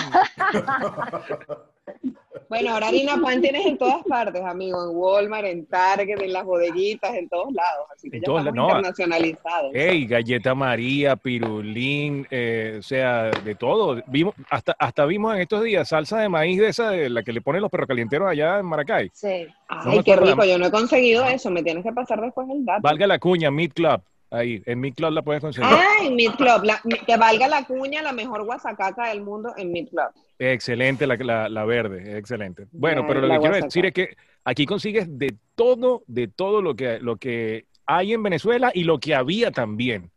Bueno, 2.51 2.72
ahora 2.74 2.89
harina 2.89 3.17
pan 3.22 3.39
tienes 3.41 3.65
en 3.65 3.77
todas 3.77 4.03
partes, 4.03 4.41
amigo, 4.43 4.84
en 4.84 4.98
Walmart, 4.98 5.46
en 5.46 5.65
Target, 5.67 6.20
en 6.22 6.34
las 6.34 6.43
bodeguitas, 6.43 7.15
en 7.15 7.29
todos 7.29 7.53
lados. 7.53 7.88
Así 7.96 8.10
que 8.10 8.17
En 8.17 8.22
ya 8.24 8.25
todos 8.25 8.39
estamos 8.39 8.55
la- 8.58 8.62
no. 8.62 8.67
internacionalizados. 8.79 9.72
Ey, 9.74 10.05
galleta 10.05 10.53
María, 10.53 11.15
pirulín, 11.15 12.27
eh, 12.29 12.75
o 12.79 12.81
sea, 12.81 13.31
de 13.31 13.55
todo. 13.55 14.01
Vimos, 14.08 14.36
hasta, 14.50 14.75
hasta 14.77 15.05
vimos 15.05 15.34
en 15.34 15.41
estos 15.41 15.63
días 15.63 15.88
salsa 15.88 16.20
de 16.20 16.27
maíz 16.27 16.60
de 16.60 16.67
esa, 16.67 16.89
de 16.91 17.10
la 17.10 17.24
que 17.24 17.31
le 17.31 17.41
ponen 17.41 17.62
los 17.62 17.72
perros 17.72 17.88
calienteros 17.88 18.29
allá 18.29 18.60
en 18.60 18.65
Maracay. 18.65 19.10
Sí. 19.13 19.48
Ay, 19.70 20.03
qué 20.03 20.17
rico, 20.17 20.43
yo 20.43 20.58
no 20.58 20.65
he 20.65 20.72
conseguido 20.72 21.24
eso, 21.24 21.50
me 21.51 21.63
tienes 21.63 21.86
que 21.86 21.93
pasar 21.93 22.20
después 22.20 22.50
el 22.50 22.65
dato. 22.65 22.81
Valga 22.84 23.08
la 23.08 23.17
cuña, 23.17 23.50
Meat 23.50 23.72
Club. 23.74 24.01
Ahí, 24.32 24.64
en 24.66 24.80
Meat 24.80 24.96
Club 24.96 25.12
la 25.12 25.22
puedes 25.22 25.42
conseguir. 25.42 25.70
Ay, 26.00 26.10
Meat 26.10 26.38
Club, 26.38 26.64
la- 26.64 26.82
que 27.06 27.18
valga 27.18 27.48
la 27.50 27.66
cuña, 27.66 28.02
la 28.02 28.14
mejor 28.14 28.46
guasacaca 28.46 29.10
del 29.10 29.22
mundo 29.22 29.54
en 29.58 29.72
Meat 29.74 29.90
Club. 29.90 30.06
Excelente 30.40 31.06
la, 31.06 31.16
la, 31.18 31.50
la 31.50 31.66
verde, 31.66 32.18
excelente. 32.18 32.66
Bueno, 32.72 33.02
La- 33.02 33.08
pero 33.08 33.22
lo 33.22 33.28
que 33.34 33.40
quiero 33.40 33.56
decir 33.66 33.86
es 33.86 33.94
que 33.94 34.16
aquí 34.46 34.66
consigues 34.66 35.06
de 35.20 35.36
todo, 35.56 36.04
de 36.08 36.28
todo 36.30 36.62
lo 36.62 36.76
que, 36.76 37.00
lo 37.00 37.18
que 37.18 37.66
hay 37.86 38.14
en 38.14 38.24
Venezuela 38.24 38.72
y 38.74 38.86
lo 38.86 39.00
que 39.00 39.14
había 39.16 39.52
también. 39.52 40.10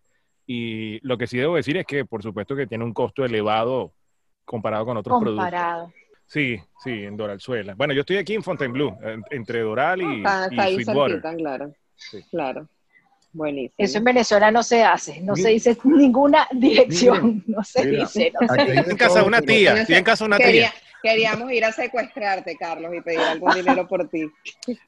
Y 0.47 1.01
lo 1.07 1.19
que 1.19 1.27
sí 1.27 1.37
debo 1.39 1.57
decir 1.57 1.77
es 1.77 1.85
que, 1.87 2.05
por 2.05 2.23
supuesto, 2.23 2.55
que 2.55 2.67
tiene 2.69 2.85
un 2.85 2.93
costo 2.93 3.25
elevado 3.25 3.93
comparado 4.45 4.85
con 4.85 4.97
otros 4.97 5.19
productos. 5.21 5.45
Comparado. 5.45 5.93
Sí, 6.27 6.59
sí, 6.85 6.91
en 7.05 7.17
Doralzuela. 7.17 7.75
Bueno, 7.75 7.93
yo 7.95 8.01
estoy 8.01 8.19
aquí 8.19 8.35
en 8.35 8.43
Fontainebleau, 8.43 8.97
en- 9.03 9.25
entre 9.31 9.61
Doral 9.61 10.03
y, 10.03 10.17
Está, 10.19 10.47
y 10.47 10.51
está 10.53 10.63
ahí 10.63 10.75
Sweetwater. 10.77 11.21
cerquita, 11.21 11.37
claro. 11.37 11.73
Sí. 11.97 12.23
Claro. 12.31 12.69
Buenísimo. 13.35 13.75
Eso 13.77 13.99
en 13.99 14.05
Venezuela 14.05 14.51
no 14.53 14.63
se 14.63 14.85
hace, 14.85 15.21
no 15.21 15.35
se 15.35 15.49
dice 15.49 15.77
ninguna 15.83 16.47
dirección, 16.53 17.43
no 17.49 17.65
se 17.65 17.85
Mira. 17.85 18.05
dice. 18.05 18.33
no 18.41 18.47
se 18.49 18.91
en 18.91 18.97
casa 18.97 19.25
una 19.25 19.43
tía, 19.43 19.75
estoy 19.81 19.97
en 19.97 20.05
casa 20.05 20.25
una 20.25 20.39
quería, 20.39 20.71
tía. 20.71 20.81
Queríamos 21.03 21.53
ir 21.53 21.65
a 21.65 21.73
secuestrarte, 21.73 22.57
Carlos, 22.57 22.95
y 22.95 23.01
pedir 23.03 23.21
algún 23.21 23.53
dinero 23.55 23.87
por 23.89 24.09
ti. 24.09 24.25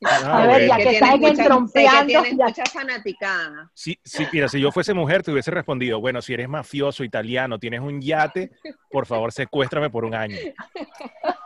Ah, 0.07 0.45
A 0.45 0.47
ver, 0.47 0.69
ya 0.69 0.77
que 0.77 0.83
tienes 0.85 1.03
estás 1.03 1.21
que 1.21 1.27
entrompeando, 1.29 2.07
tienes 2.07 2.31
ya- 2.39 2.47
mucha 2.47 2.65
fanaticada. 2.73 3.71
Sí, 3.75 3.99
sí, 4.05 4.27
mira, 4.33 4.49
si 4.49 4.61
yo 4.61 4.71
fuese 4.71 4.95
mujer 4.95 5.23
te 5.25 5.33
hubiese 5.33 5.51
respondido, 5.51 6.01
bueno, 6.01 6.23
si 6.23 6.33
eres 6.33 6.49
mafioso 6.49 7.03
italiano, 7.05 7.59
tienes 7.59 7.81
un 7.81 8.01
yate, 8.01 8.53
por 8.91 9.07
favor 9.07 9.33
secuéstrame 9.33 9.91
por 9.91 10.05
un 10.05 10.15
año. 10.15 10.37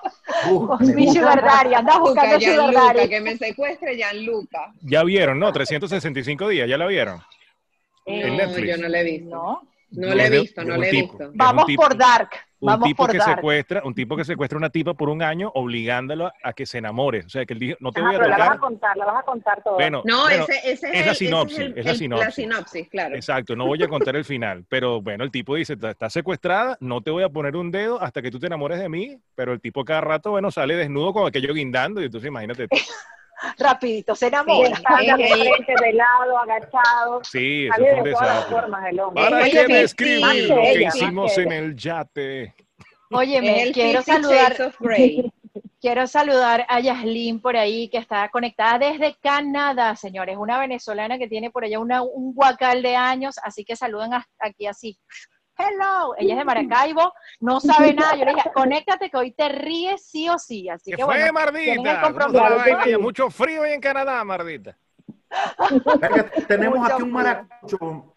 Mi 0.94 1.12
sugar 1.12 1.42
daddy, 1.42 1.70
Luca, 1.70 1.98
buscando 1.98 2.40
sugar 2.40 2.40
Gianluca, 2.40 2.94
daddy. 2.94 3.08
que 3.08 3.20
me 3.20 3.36
secuestre 3.36 3.96
Gianluca. 3.96 4.72
Ya 4.82 5.02
vieron, 5.04 5.38
¿no? 5.38 5.52
365 5.52 6.48
días, 6.48 6.68
ya 6.68 6.78
la 6.78 6.86
vieron. 6.86 7.20
En 8.06 8.36
No, 8.36 8.36
Netflix. 8.46 8.68
yo 8.68 8.82
no 8.82 8.88
le 8.88 9.00
he 9.00 9.04
visto. 9.04 9.28
No. 9.36 9.62
No 9.92 10.14
le 10.14 10.22
he 10.22 10.26
Es 10.26 10.42
visto, 10.42 10.62
no 10.64 10.76
le 10.76 10.88
he 10.88 10.90
tipo. 10.90 11.18
visto. 11.18 11.32
Vamos 11.34 11.66
tipo- 11.66 11.82
por 11.82 11.96
Dark. 11.96 12.30
Un 12.62 12.66
Vamos 12.66 12.88
tipo 12.88 13.04
por 13.04 13.10
que 13.12 13.16
Dark. 13.18 13.36
secuestra, 13.36 13.82
un 13.84 13.94
tipo 13.94 14.16
que 14.16 14.24
secuestra 14.24 14.56
a 14.56 14.58
una 14.58 14.68
tipa 14.70 14.92
por 14.92 15.08
un 15.08 15.22
año 15.22 15.50
obligándola 15.54 16.34
a 16.44 16.52
que 16.52 16.66
se 16.66 16.76
enamore. 16.76 17.20
O 17.20 17.28
sea, 17.30 17.46
que 17.46 17.54
él 17.54 17.58
dijo, 17.58 17.76
no 17.80 17.90
te 17.90 18.00
Ajá, 18.00 18.08
voy 18.08 18.16
a 18.16 18.18
pero 18.18 18.30
la 18.30 18.36
vas 18.36 18.46
a 18.48 18.52
tocar. 18.52 18.60
contar, 18.68 18.96
la 18.98 19.04
vas 19.06 19.16
a 19.18 19.22
contar 19.22 19.62
todo. 19.62 19.74
Bueno, 19.76 20.02
No, 20.04 20.22
bueno, 20.24 20.44
ese, 20.44 20.70
ese 20.70 20.88
es, 20.88 20.94
es 20.94 21.06
la 21.06 21.14
sinopsis, 21.14 21.58
el- 21.58 21.78
es 21.78 21.84
la 21.86 21.90
el- 21.92 21.96
sinopsis. 21.96 22.34
sinopsis, 22.34 22.88
claro. 22.90 23.14
Exacto, 23.16 23.56
no 23.56 23.66
voy 23.66 23.82
a 23.82 23.88
contar 23.88 24.14
el 24.14 24.26
final, 24.26 24.64
pero 24.68 25.00
bueno, 25.00 25.24
el 25.24 25.30
tipo 25.30 25.54
dice, 25.54 25.72
"Está- 25.72 25.90
estás 25.92 26.12
secuestrada, 26.12 26.76
no 26.80 27.00
te 27.00 27.10
voy 27.10 27.22
a 27.22 27.30
poner 27.30 27.56
un 27.56 27.70
dedo 27.70 28.00
hasta 28.02 28.20
que 28.20 28.30
tú 28.30 28.38
te 28.38 28.46
enamores 28.46 28.78
de 28.78 28.90
mí, 28.90 29.16
pero 29.34 29.54
el 29.54 29.60
tipo 29.62 29.82
cada 29.84 30.02
rato, 30.02 30.32
bueno, 30.32 30.50
sale 30.50 30.76
desnudo 30.76 31.14
con 31.14 31.26
aquello 31.26 31.54
guindando 31.54 32.02
y 32.02 32.04
entonces 32.04 32.28
imagínate. 32.28 32.68
Rapidito, 33.58 34.14
se 34.14 34.26
Sí, 34.26 34.28
enamora. 34.28 34.68
está 34.70 34.96
de 34.96 35.04
Es 35.24 35.32
el- 35.32 35.40
frente, 35.40 35.74
de 35.84 35.92
lado, 35.94 36.38
agachado. 36.38 37.20
Sí, 37.24 37.66
eso 37.66 37.74
fue 37.76 37.94
un 37.94 38.02
de 38.04 38.12
todas 38.12 38.28
las 38.36 38.44
formas 38.46 38.86
el 38.90 39.00
hombre. 39.00 39.24
¿Para 39.24 39.46
Es 39.46 39.52
qué 39.52 39.60
el 39.62 39.68
describir 39.68 40.26
Fifty, 40.26 40.46
lo 40.48 40.54
que 40.56 40.70
ella, 40.72 40.88
hicimos 40.88 41.34
que 41.34 41.42
en 41.42 41.52
el 41.52 41.76
yate? 41.76 42.54
Óyeme, 43.12 43.70
quiero 43.72 44.02
saludar, 44.02 44.56
quiero 45.80 46.06
saludar 46.06 46.64
a 46.68 46.80
Yaslin 46.80 47.40
por 47.40 47.56
ahí, 47.56 47.88
que 47.88 47.98
está 47.98 48.28
conectada 48.28 48.78
desde 48.78 49.16
Canadá, 49.20 49.96
señores. 49.96 50.36
Una 50.38 50.58
venezolana 50.60 51.18
que 51.18 51.26
tiene 51.26 51.50
por 51.50 51.64
allá 51.64 51.80
una- 51.80 52.02
un 52.02 52.34
guacal 52.34 52.82
de 52.82 52.94
años, 52.94 53.36
así 53.42 53.64
que 53.64 53.74
saluden 53.74 54.14
a- 54.14 54.26
aquí 54.38 54.66
así. 54.66 54.98
Hello, 55.60 56.14
ella 56.18 56.34
es 56.34 56.38
de 56.38 56.44
Maracaibo, 56.44 57.12
no 57.40 57.60
sabe 57.60 57.92
nada. 57.94 58.16
Yo 58.16 58.24
le 58.24 58.34
dije, 58.34 58.50
conéctate 58.54 59.10
que 59.10 59.16
hoy 59.16 59.32
te 59.32 59.48
ríes 59.48 60.04
sí 60.06 60.28
o 60.28 60.38
sí. 60.38 60.68
Así 60.68 60.90
¿Qué 60.90 60.96
que 60.96 61.04
fue, 61.04 61.14
bueno, 61.14 61.26
el 61.26 61.32
Mardita? 61.32 62.98
Mucho 62.98 63.30
frío 63.30 63.62
ahí 63.62 63.72
en 63.72 63.80
Canadá, 63.80 64.24
Mardita. 64.24 64.76
Tenemos 66.48 66.78
Mucho 66.78 66.94
aquí 66.94 67.02
un 67.02 67.12
maracucho. 67.12 68.14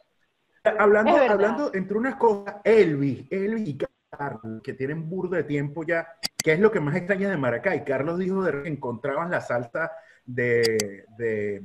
Hablando, 0.80 1.18
Es 1.18 1.30
hablando 1.30 1.72
entre 1.74 1.98
unas 1.98 2.16
cosas, 2.16 2.56
Elvis, 2.64 3.28
Elvis 3.30 3.68
y 3.68 3.78
Carlos, 3.78 4.62
que 4.64 4.74
tienen 4.74 5.10
burdo 5.10 5.36
de 5.36 5.44
tiempo 5.44 5.84
ya, 5.84 6.08
¿qué 6.42 6.54
es 6.54 6.60
lo 6.60 6.72
que 6.72 6.80
más 6.80 6.96
extraña 6.96 7.30
de 7.30 7.36
Maracay? 7.36 7.84
Carlos 7.84 8.18
dijo 8.18 8.42
de 8.44 8.64
que 8.64 8.70
encontraban 8.70 9.30
la 9.30 9.42
salsa 9.42 9.92
de, 10.26 11.06
de, 11.18 11.64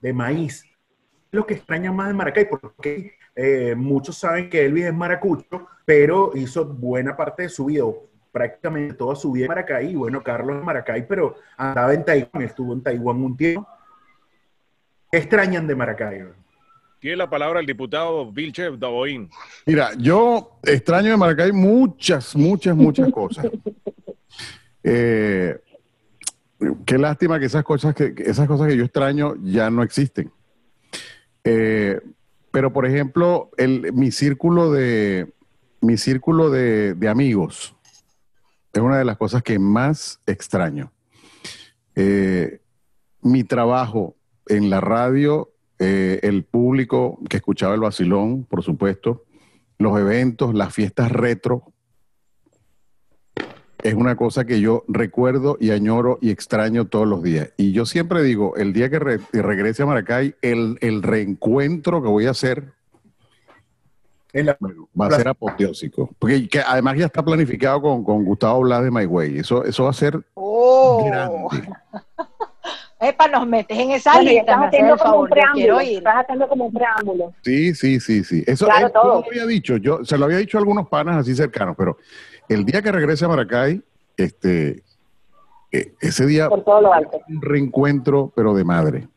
de 0.00 0.12
maíz. 0.14 0.64
Lo 1.30 1.46
que 1.46 1.54
extraña 1.54 1.92
más 1.92 2.08
de 2.08 2.14
Maracay, 2.14 2.48
porque 2.48 3.15
eh, 3.36 3.74
muchos 3.76 4.16
saben 4.16 4.48
que 4.48 4.64
Elvis 4.64 4.86
es 4.86 4.94
maracucho, 4.94 5.66
pero 5.84 6.32
hizo 6.34 6.64
buena 6.64 7.14
parte 7.14 7.42
de 7.44 7.48
su 7.50 7.66
vida, 7.66 7.84
o 7.84 8.08
prácticamente 8.32 8.94
toda 8.94 9.14
su 9.14 9.30
vida 9.30 9.44
en 9.44 9.48
Maracay, 9.50 9.90
y 9.90 9.94
bueno, 9.94 10.22
Carlos 10.22 10.56
es 10.56 10.64
Maracay, 10.64 11.06
pero 11.06 11.36
andaba 11.58 11.92
en 11.92 12.04
Taiwán, 12.04 12.42
estuvo 12.42 12.72
en 12.72 12.82
Taiwán 12.82 13.22
un 13.22 13.36
tiempo. 13.36 13.68
¿Qué 15.10 15.18
extrañan 15.18 15.66
de 15.66 15.74
Maracay? 15.74 16.24
Tiene 16.98 17.16
la 17.18 17.28
palabra 17.28 17.60
el 17.60 17.66
diputado 17.66 18.32
Vilche 18.32 18.74
Daboín. 18.76 19.28
Mira, 19.66 19.90
yo 19.98 20.58
extraño 20.62 21.10
de 21.10 21.16
Maracay 21.18 21.52
muchas, 21.52 22.34
muchas, 22.34 22.74
muchas 22.74 23.10
cosas. 23.12 23.46
Eh, 24.88 25.58
qué 26.84 26.96
lástima 26.96 27.40
que 27.40 27.46
esas 27.46 27.64
cosas 27.64 27.92
que, 27.92 28.14
que 28.14 28.22
esas 28.22 28.46
cosas 28.46 28.68
que 28.68 28.76
yo 28.76 28.84
extraño 28.84 29.34
ya 29.42 29.68
no 29.68 29.82
existen. 29.82 30.30
Eh, 31.42 32.00
pero, 32.56 32.72
por 32.72 32.86
ejemplo, 32.86 33.50
el, 33.58 33.92
mi 33.92 34.10
círculo 34.10 34.72
de 34.72 35.30
mi 35.82 35.98
círculo 35.98 36.48
de, 36.48 36.94
de 36.94 37.08
amigos 37.10 37.76
es 38.72 38.80
una 38.80 38.96
de 38.96 39.04
las 39.04 39.18
cosas 39.18 39.42
que 39.42 39.58
más 39.58 40.22
extraño. 40.24 40.90
Eh, 41.96 42.62
mi 43.20 43.44
trabajo 43.44 44.16
en 44.46 44.70
la 44.70 44.80
radio, 44.80 45.52
eh, 45.78 46.18
el 46.22 46.44
público 46.44 47.20
que 47.28 47.36
escuchaba 47.36 47.74
el 47.74 47.80
vacilón, 47.80 48.44
por 48.44 48.62
supuesto, 48.62 49.24
los 49.76 50.00
eventos, 50.00 50.54
las 50.54 50.72
fiestas 50.72 51.12
retro, 51.12 51.74
es 53.82 53.94
una 53.94 54.16
cosa 54.16 54.44
que 54.44 54.60
yo 54.60 54.84
recuerdo 54.88 55.56
y 55.60 55.70
añoro 55.70 56.18
y 56.20 56.30
extraño 56.30 56.86
todos 56.86 57.06
los 57.06 57.22
días. 57.22 57.50
Y 57.56 57.72
yo 57.72 57.86
siempre 57.86 58.22
digo, 58.22 58.56
el 58.56 58.72
día 58.72 58.88
que 58.90 58.98
re- 58.98 59.20
regrese 59.32 59.82
a 59.82 59.86
Maracay, 59.86 60.34
el, 60.42 60.78
el 60.80 61.02
reencuentro 61.02 62.02
que 62.02 62.08
voy 62.08 62.26
a 62.26 62.30
hacer 62.30 62.72
la- 64.32 64.56
va 65.00 65.06
a 65.06 65.10
ser 65.12 65.28
apoteósico. 65.28 66.10
Porque 66.18 66.48
que 66.48 66.60
además 66.60 66.96
ya 66.98 67.06
está 67.06 67.24
planificado 67.24 67.80
con, 67.80 68.04
con 68.04 68.24
Gustavo 68.24 68.60
Blas 68.60 68.82
de 68.84 68.90
My 68.90 69.06
Way. 69.06 69.38
Eso, 69.38 69.64
eso 69.64 69.84
va 69.84 69.90
a 69.90 69.94
ser 69.94 70.20
Oh, 70.34 71.02
grande. 71.06 71.68
epa, 73.00 73.28
nos 73.28 73.46
metes 73.46 73.78
en 73.78 73.90
esa 73.92 74.14
Bueno, 74.14 74.30
lista, 74.30 74.52
estás 74.52 74.66
haciendo 74.68 74.96
como 74.96 75.10
un 75.10 75.28
favor, 75.28 75.30
preámbulo. 75.30 75.82
ir. 75.82 75.98
Estás 75.98 76.14
haciendo 76.16 76.48
como 76.48 76.64
un 76.66 76.72
preámbulo. 76.72 77.34
Sí, 77.42 77.74
sí, 77.74 78.00
sí, 78.00 78.24
sí. 78.24 78.42
Eso 78.46 78.66
Claro, 78.66 78.86
él- 78.88 78.92
yo 78.94 79.00
todo. 79.00 79.20
lo 79.20 79.26
había 79.26 79.46
dicho, 79.46 79.76
yo 79.76 80.04
se 80.04 80.18
lo 80.18 80.24
había 80.24 80.38
dicho 80.38 80.56
a 80.58 80.60
algunos 80.60 80.88
panas 80.88 81.16
así 81.16 81.34
cercanos, 81.34 81.74
pero 81.78 81.98
el 82.48 82.64
día 82.64 82.82
que 82.82 82.92
regrese 82.92 83.24
a 83.24 83.28
Maracay, 83.28 83.82
este, 84.16 84.82
eh, 85.72 85.92
ese 86.00 86.26
día 86.26 86.48
Por 86.48 86.64
todo 86.64 86.80
lo 86.80 86.92
alto. 86.92 87.20
un 87.28 87.42
reencuentro, 87.42 88.32
pero 88.34 88.54
de 88.54 88.64
madre. 88.64 89.08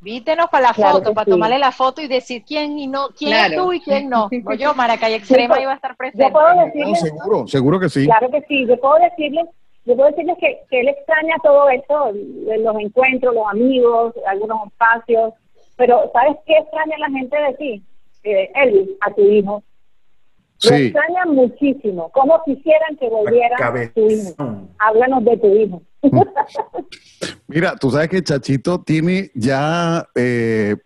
Vítenos 0.00 0.48
para 0.50 0.68
la 0.68 0.74
Claro 0.74 0.96
foto, 0.98 1.14
para 1.14 1.24
sí. 1.26 1.30
tomarle 1.30 1.58
la 1.60 1.70
foto 1.70 2.00
y 2.02 2.08
decir 2.08 2.42
quién 2.44 2.76
y 2.76 2.88
no, 2.88 3.08
quién 3.16 3.30
Claro. 3.30 3.52
es 3.52 3.56
tú 3.58 3.72
y 3.72 3.80
quién 3.80 4.08
no. 4.08 4.28
O 4.46 4.52
yo, 4.54 4.74
Maracay 4.74 5.14
Extrema, 5.14 5.60
iba 5.60 5.70
a 5.72 5.76
estar 5.76 5.96
presente. 5.96 6.24
Yo 6.26 6.32
puedo 6.32 6.54
No, 6.54 6.64
decirles, 6.66 7.00
seguro, 7.00 7.46
seguro 7.46 7.78
que 7.80 7.88
sí. 7.88 8.04
claro 8.06 8.28
que 8.30 8.42
sí, 8.48 8.66
yo 8.66 8.80
puedo 8.80 8.96
decirles, 8.98 9.46
yo 9.84 9.94
puedo 9.94 10.10
decirles 10.10 10.36
que, 10.40 10.58
que 10.70 10.80
él 10.80 10.88
extraña 10.88 11.36
todo 11.42 11.68
esto, 11.70 12.12
los 12.12 12.76
encuentros, 12.80 13.32
los 13.32 13.46
amigos, 13.48 14.14
algunos 14.26 14.66
espacios, 14.66 15.34
pero 15.76 16.10
¿sabes 16.12 16.36
qué 16.46 16.54
extraña 16.58 16.98
la 16.98 17.10
gente 17.10 17.36
de 17.36 17.54
ti? 17.54 17.82
Eh, 18.24 18.50
Elvis, 18.56 18.88
a 19.02 19.10
tu 19.12 19.22
hijo. 19.22 19.62
Lo 20.64 20.76
Sí, 20.76 20.84
extrañan 20.84 21.34
muchísimo. 21.34 22.10
¿Cómo 22.12 22.40
quisieran 22.44 22.96
que 22.96 23.08
volviera 23.08 23.56
tu 23.94 24.08
hijo? 24.08 24.34
Háblanos 24.78 25.24
de 25.24 25.36
tu 25.36 25.56
hijo. 25.56 25.82
mira, 27.48 27.76
tú 27.76 27.90
sabes 27.90 28.08
que 28.08 28.22
Chachito 28.22 28.80
tiene 28.80 29.30
ya, 29.34 30.06
eh, 30.14 30.76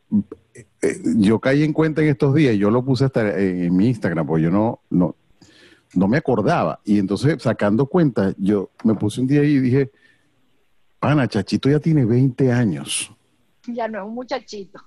eh, 0.83 0.97
yo 1.19 1.39
caí 1.39 1.63
en 1.63 1.73
cuenta 1.73 2.03
en 2.03 2.09
estos 2.09 2.35
días, 2.35 2.55
y 2.55 2.59
yo 2.59 2.71
lo 2.71 2.85
puse 2.85 3.05
hasta 3.05 3.39
en 3.39 3.75
mi 3.77 3.89
Instagram, 3.89 4.27
porque 4.27 4.45
yo 4.45 4.51
no, 4.51 4.81
no, 4.91 5.15
no 5.95 6.09
me 6.09 6.19
acordaba. 6.19 6.81
Y 6.85 6.99
entonces, 6.99 7.43
sacando 7.43 7.87
cuenta, 7.87 8.33
yo 8.39 8.71
me 8.85 8.95
puse 8.95 9.21
un 9.21 9.27
día 9.27 9.43
y 9.43 9.59
dije, 9.59 9.91
pana, 10.99 11.29
Chachito 11.29 11.69
ya 11.69 11.81
tiene 11.81 12.05
20 12.05 12.53
años. 12.53 13.16
Ya 13.69 13.89
no 13.89 13.99
es 14.01 14.05
un 14.07 14.15
muchachito. 14.15 14.79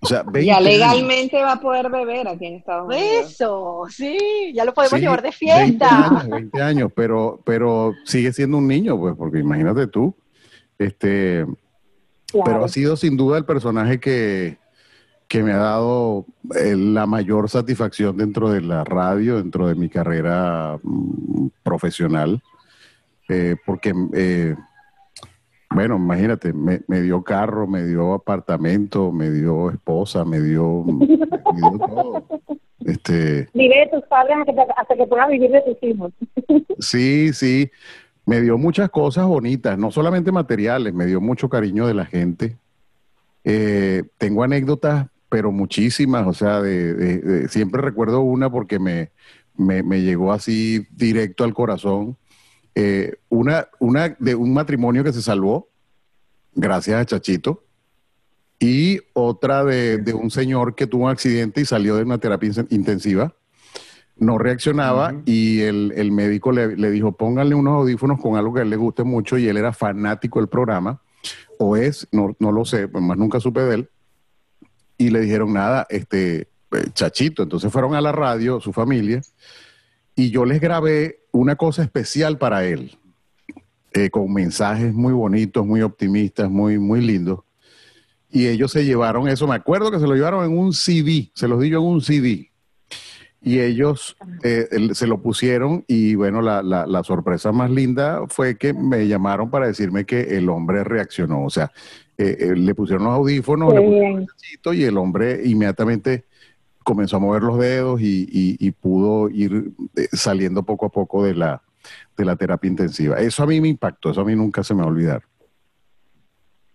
O 0.00 0.06
sea, 0.06 0.22
20 0.26 0.44
Ya 0.46 0.56
años. 0.56 0.68
legalmente 0.68 1.42
va 1.42 1.52
a 1.52 1.60
poder 1.60 1.90
beber 1.90 2.28
aquí 2.28 2.46
en 2.46 2.54
Estados 2.56 2.86
Unidos. 2.88 3.30
Eso, 3.32 3.82
sí, 3.90 4.52
ya 4.54 4.64
lo 4.64 4.74
podemos 4.74 4.98
Sí, 4.98 5.00
llevar 5.02 5.22
de 5.22 5.30
20 5.30 5.38
fiesta. 5.38 6.08
años, 6.08 6.28
20 6.28 6.62
años, 6.62 6.92
pero, 6.94 7.40
pero 7.44 7.92
sigue 8.04 8.32
siendo 8.32 8.58
un 8.58 8.66
niño, 8.68 8.98
pues, 8.98 9.14
porque 9.16 9.38
imagínate 9.38 9.86
tú. 9.86 10.14
Este, 10.78 11.46
Claro. 12.26 12.44
pero 12.46 12.64
ha 12.64 12.68
sido 12.68 12.96
sin 12.96 13.16
duda 13.16 13.38
el 13.38 13.44
personaje 13.44 14.00
que, 14.00 14.58
que 15.28 15.42
me 15.44 15.52
ha 15.52 15.58
dado 15.58 16.26
eh, 16.56 16.74
la 16.76 17.06
mayor 17.06 17.48
satisfacción 17.48 18.16
dentro 18.16 18.50
de 18.50 18.60
la 18.60 18.82
radio, 18.82 19.36
dentro 19.36 19.68
de 19.68 19.76
mi 19.76 19.88
carrera 19.88 20.78
mm, 20.82 21.46
profesional, 21.62 22.42
Eh, 23.28 23.56
porque, 23.64 23.94
eh, 24.14 24.54
bueno, 25.74 25.96
imagínate, 25.96 26.52
me, 26.52 26.80
me 26.88 27.02
dio 27.02 27.22
carro, 27.22 27.66
me 27.66 27.84
dio 27.84 28.14
apartamento, 28.14 29.12
me 29.12 29.30
dio 29.30 29.70
esposa, 29.70 30.24
me 30.24 30.40
dio, 30.40 30.84
me 30.86 31.06
dio 31.06 31.78
todo. 31.78 32.24
Este, 32.84 33.48
Vive 33.54 33.78
de 33.80 33.88
tus 33.92 34.02
padres 34.08 34.36
hasta 34.40 34.52
que, 34.54 34.60
hasta 34.76 34.96
que 34.96 35.06
puedas 35.06 35.28
vivir 35.28 35.50
de 35.50 35.60
tus 35.62 35.82
hijos. 35.82 36.12
Sí, 36.78 37.32
sí. 37.32 37.70
Me 38.26 38.40
dio 38.40 38.56
muchas 38.56 38.88
cosas 38.90 39.26
bonitas, 39.26 39.76
no 39.78 39.90
solamente 39.90 40.32
materiales, 40.32 40.94
me 40.94 41.04
dio 41.06 41.20
mucho 41.20 41.48
cariño 41.48 41.86
de 41.86 41.94
la 41.94 42.06
gente. 42.06 42.56
Eh, 43.44 44.04
tengo 44.18 44.42
anécdotas, 44.42 45.06
pero 45.28 45.52
muchísimas, 45.52 46.26
o 46.26 46.32
sea, 46.32 46.62
de, 46.62 46.94
de- 46.94 47.18
de- 47.18 47.48
siempre 47.48 47.82
recuerdo 47.82 48.20
una 48.20 48.50
porque 48.50 48.78
me, 48.78 49.10
me, 49.56 49.82
me 49.82 50.00
llegó 50.02 50.32
así 50.32 50.86
directo 50.96 51.44
al 51.44 51.52
corazón. 51.52 52.16
Eh, 52.74 53.14
una, 53.28 53.68
una 53.78 54.16
de 54.18 54.34
un 54.34 54.52
matrimonio 54.52 55.04
que 55.04 55.12
se 55.12 55.22
salvó, 55.22 55.68
gracias 56.54 57.00
a 57.00 57.04
Chachito, 57.04 57.64
y 58.58 59.00
otra 59.12 59.64
de, 59.64 59.98
de 59.98 60.14
un 60.14 60.30
señor 60.30 60.74
que 60.74 60.86
tuvo 60.86 61.04
un 61.04 61.10
accidente 61.10 61.60
y 61.60 61.64
salió 61.64 61.96
de 61.96 62.02
una 62.02 62.18
terapia 62.18 62.50
in- 62.50 62.68
intensiva 62.70 63.34
no 64.16 64.38
reaccionaba 64.38 65.12
y 65.24 65.62
el, 65.62 65.92
el 65.96 66.12
médico 66.12 66.52
le, 66.52 66.76
le 66.76 66.90
dijo, 66.92 67.16
pónganle 67.16 67.56
unos 67.56 67.74
audífonos 67.80 68.20
con 68.20 68.36
algo 68.36 68.54
que 68.54 68.60
a 68.60 68.62
él 68.62 68.70
le 68.70 68.76
guste 68.76 69.02
mucho 69.02 69.36
y 69.38 69.48
él 69.48 69.56
era 69.56 69.72
fanático 69.72 70.38
del 70.38 70.48
programa, 70.48 71.02
o 71.58 71.76
es, 71.76 72.06
no, 72.12 72.36
no 72.38 72.52
lo 72.52 72.64
sé, 72.64 72.86
más 72.86 73.18
nunca 73.18 73.40
supe 73.40 73.62
de 73.62 73.74
él, 73.74 73.90
y 74.98 75.10
le 75.10 75.20
dijeron 75.20 75.52
nada, 75.52 75.84
este, 75.90 76.42
eh, 76.70 76.86
chachito, 76.92 77.42
entonces 77.42 77.72
fueron 77.72 77.96
a 77.96 78.00
la 78.00 78.12
radio, 78.12 78.60
su 78.60 78.72
familia, 78.72 79.20
y 80.16 80.30
yo 80.30 80.44
les 80.44 80.60
grabé 80.60 81.20
una 81.32 81.56
cosa 81.56 81.82
especial 81.82 82.38
para 82.38 82.64
él, 82.64 82.96
eh, 83.92 84.10
con 84.10 84.32
mensajes 84.32 84.92
muy 84.92 85.12
bonitos, 85.12 85.66
muy 85.66 85.82
optimistas, 85.82 86.50
muy, 86.50 86.78
muy 86.78 87.00
lindos. 87.00 87.40
Y 88.30 88.46
ellos 88.48 88.72
se 88.72 88.84
llevaron 88.84 89.28
eso, 89.28 89.46
me 89.46 89.54
acuerdo 89.54 89.90
que 89.90 90.00
se 90.00 90.06
lo 90.06 90.14
llevaron 90.14 90.44
en 90.44 90.56
un 90.58 90.72
CD, 90.72 91.30
se 91.34 91.46
los 91.48 91.60
di 91.60 91.70
yo 91.70 91.78
en 91.80 91.84
un 91.86 92.00
CD. 92.00 92.50
Y 93.46 93.60
ellos 93.60 94.16
eh, 94.42 94.66
se 94.94 95.06
lo 95.06 95.20
pusieron 95.20 95.84
y 95.86 96.14
bueno, 96.14 96.40
la, 96.40 96.62
la- 96.62 96.86
la 96.86 97.04
sorpresa 97.04 97.52
más 97.52 97.70
linda 97.70 98.22
fue 98.26 98.56
que 98.56 98.72
me 98.72 99.06
llamaron 99.06 99.50
para 99.50 99.66
decirme 99.66 100.06
que 100.06 100.38
el 100.38 100.48
hombre 100.48 100.82
reaccionó. 100.82 101.44
O 101.44 101.50
sea, 101.50 101.70
eh, 102.16 102.36
eh, 102.40 102.56
le 102.56 102.74
pusieron 102.74 103.04
los 103.04 103.12
audífonos, 103.12 103.74
le 103.74 103.80
pusieron 103.82 104.26
el 104.72 104.78
y 104.80 104.84
el 104.84 104.96
hombre 104.96 105.42
inmediatamente 105.44 106.24
comenzó 106.84 107.16
a 107.16 107.20
mover 107.20 107.42
los 107.42 107.58
dedos 107.58 108.00
y, 108.00 108.28
y- 108.30 108.56
y 108.60 108.70
pudo 108.70 109.28
ir 109.30 109.72
eh, 109.96 110.08
saliendo 110.12 110.62
poco 110.62 110.86
a 110.86 110.90
poco 110.90 111.24
de 111.24 111.34
la, 111.34 111.62
de 112.16 112.24
la 112.24 112.36
terapia 112.36 112.68
intensiva. 112.70 113.16
Eso 113.18 113.42
a 113.42 113.46
mí 113.46 113.60
me 113.60 113.68
impactó, 113.68 114.10
eso 114.10 114.20
a 114.20 114.24
mí 114.24 114.36
nunca 114.36 114.62
se 114.62 114.74
me 114.74 114.80
va 114.82 114.86
a 114.86 114.90
olvidar. 114.90 115.22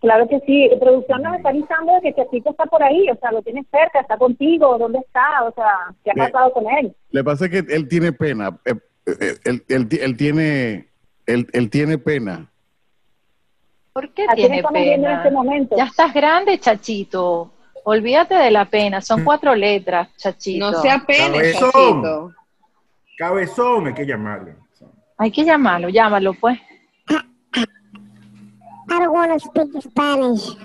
Claro 0.02 0.28
que 0.30 0.40
sí. 0.46 0.70
Producción 0.80 1.22
nos 1.24 1.36
está 1.38 1.50
avisando 1.50 1.94
de 1.94 2.02
que 2.02 2.14
Chachito 2.16 2.52
está 2.52 2.66
por 2.66 2.82
ahí, 2.82 3.10
o 3.10 3.16
sea, 3.20 3.32
lo 3.32 3.42
tienes 3.42 3.66
cerca, 3.70 4.00
está 4.00 4.18
contigo, 4.18 4.78
¿dónde 4.78 5.00
está? 5.00 5.44
O 5.44 5.54
sea, 5.54 5.94
¿qué 6.04 6.12
ha 6.12 6.14
pasado 6.16 6.52
con 6.54 6.66
él? 6.70 6.96
Le 7.12 7.24
pasa 7.24 7.50
que 7.50 7.60
él 7.60 7.88
tiene 7.88 8.12
pena, 8.14 8.58
eh, 8.66 8.74
eh, 9.06 9.36
él, 9.46 9.64
él- 9.68 9.88
él 10.02 10.18
tiene, 10.18 10.88
él, 11.26 11.48
él 11.54 11.70
tiene 11.70 11.98
pena. 11.98 12.50
¿Por 13.92 14.14
qué 14.14 14.24
¿A 14.24 14.34
quién 14.36 14.48
tiene 14.52 14.62
viendo 14.72 14.80
en 14.80 15.02
pena? 15.02 15.18
este 15.18 15.32
momento? 15.32 15.76
Ya 15.78 15.86
estás 15.86 16.14
grande, 16.14 16.58
chachito. 16.60 17.52
Olvídate 17.86 18.36
de 18.36 18.52
la 18.52 18.66
pena. 18.66 19.02
Son 19.02 19.24
cuatro 19.24 19.56
letras, 19.56 20.10
chachito. 20.18 20.72
No 20.72 20.82
se 20.82 20.90
apene, 20.90 21.38
Cabezón. 21.38 21.72
chachito. 21.72 22.32
Cabezón, 23.18 23.88
hay 23.88 23.94
que 23.94 24.06
llamarle. 24.06 24.56
Hay 25.18 25.32
que 25.32 25.44
llamarlo, 25.44 25.90
llámalo, 25.90 26.34
pues. 26.34 26.60
I 27.10 28.98
don't 29.00 29.10
want 29.14 29.32
to 29.34 29.40
speak 29.40 29.70
Spanish. 29.82 30.58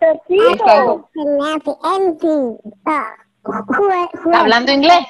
Chachito. 0.00 1.08
Who, 3.44 3.90
¿Estás 4.14 4.34
hablando 4.34 4.72
inglés? 4.72 5.04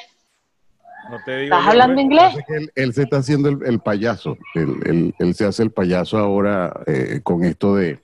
No 1.11 1.19
te 1.25 1.37
digo 1.39 1.45
¿Estás 1.57 1.65
yo, 1.65 1.71
hablando 1.71 1.95
pues. 1.95 2.05
inglés? 2.05 2.35
Él, 2.49 2.73
él 2.75 2.95
se 2.95 3.03
está 3.03 3.17
haciendo 3.19 3.49
el, 3.49 3.59
el 3.67 3.81
payaso, 3.81 4.37
él, 4.55 4.77
él- 4.87 5.15
él 5.19 5.35
se 5.35 5.45
hace 5.47 5.63
el 5.63 5.71
payaso 5.71 6.17
ahora 6.19 6.73
eh, 6.87 7.21
con 7.23 7.45
esto 7.45 7.75
de, 7.77 7.99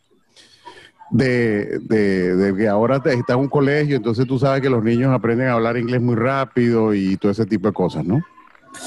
de, 1.11 1.79
de- 1.81 2.37
de 2.37 2.57
que 2.57 2.69
ahora 2.69 3.01
te- 3.01 3.15
está 3.15 3.33
en 3.35 3.41
un 3.41 3.49
colegio, 3.49 3.97
entonces 3.97 4.27
tú 4.27 4.39
sabes 4.39 4.61
que 4.61 4.69
los 4.71 4.83
niños 4.85 5.13
aprenden 5.13 5.49
a 5.49 5.55
hablar 5.55 5.77
inglés 5.77 6.01
muy 6.03 6.15
rápido 6.17 6.93
y 6.95 7.17
todo 7.17 7.33
ese 7.33 7.47
tipo 7.47 7.69
de 7.69 7.75
cosas, 7.75 8.05
¿no? 8.05 8.21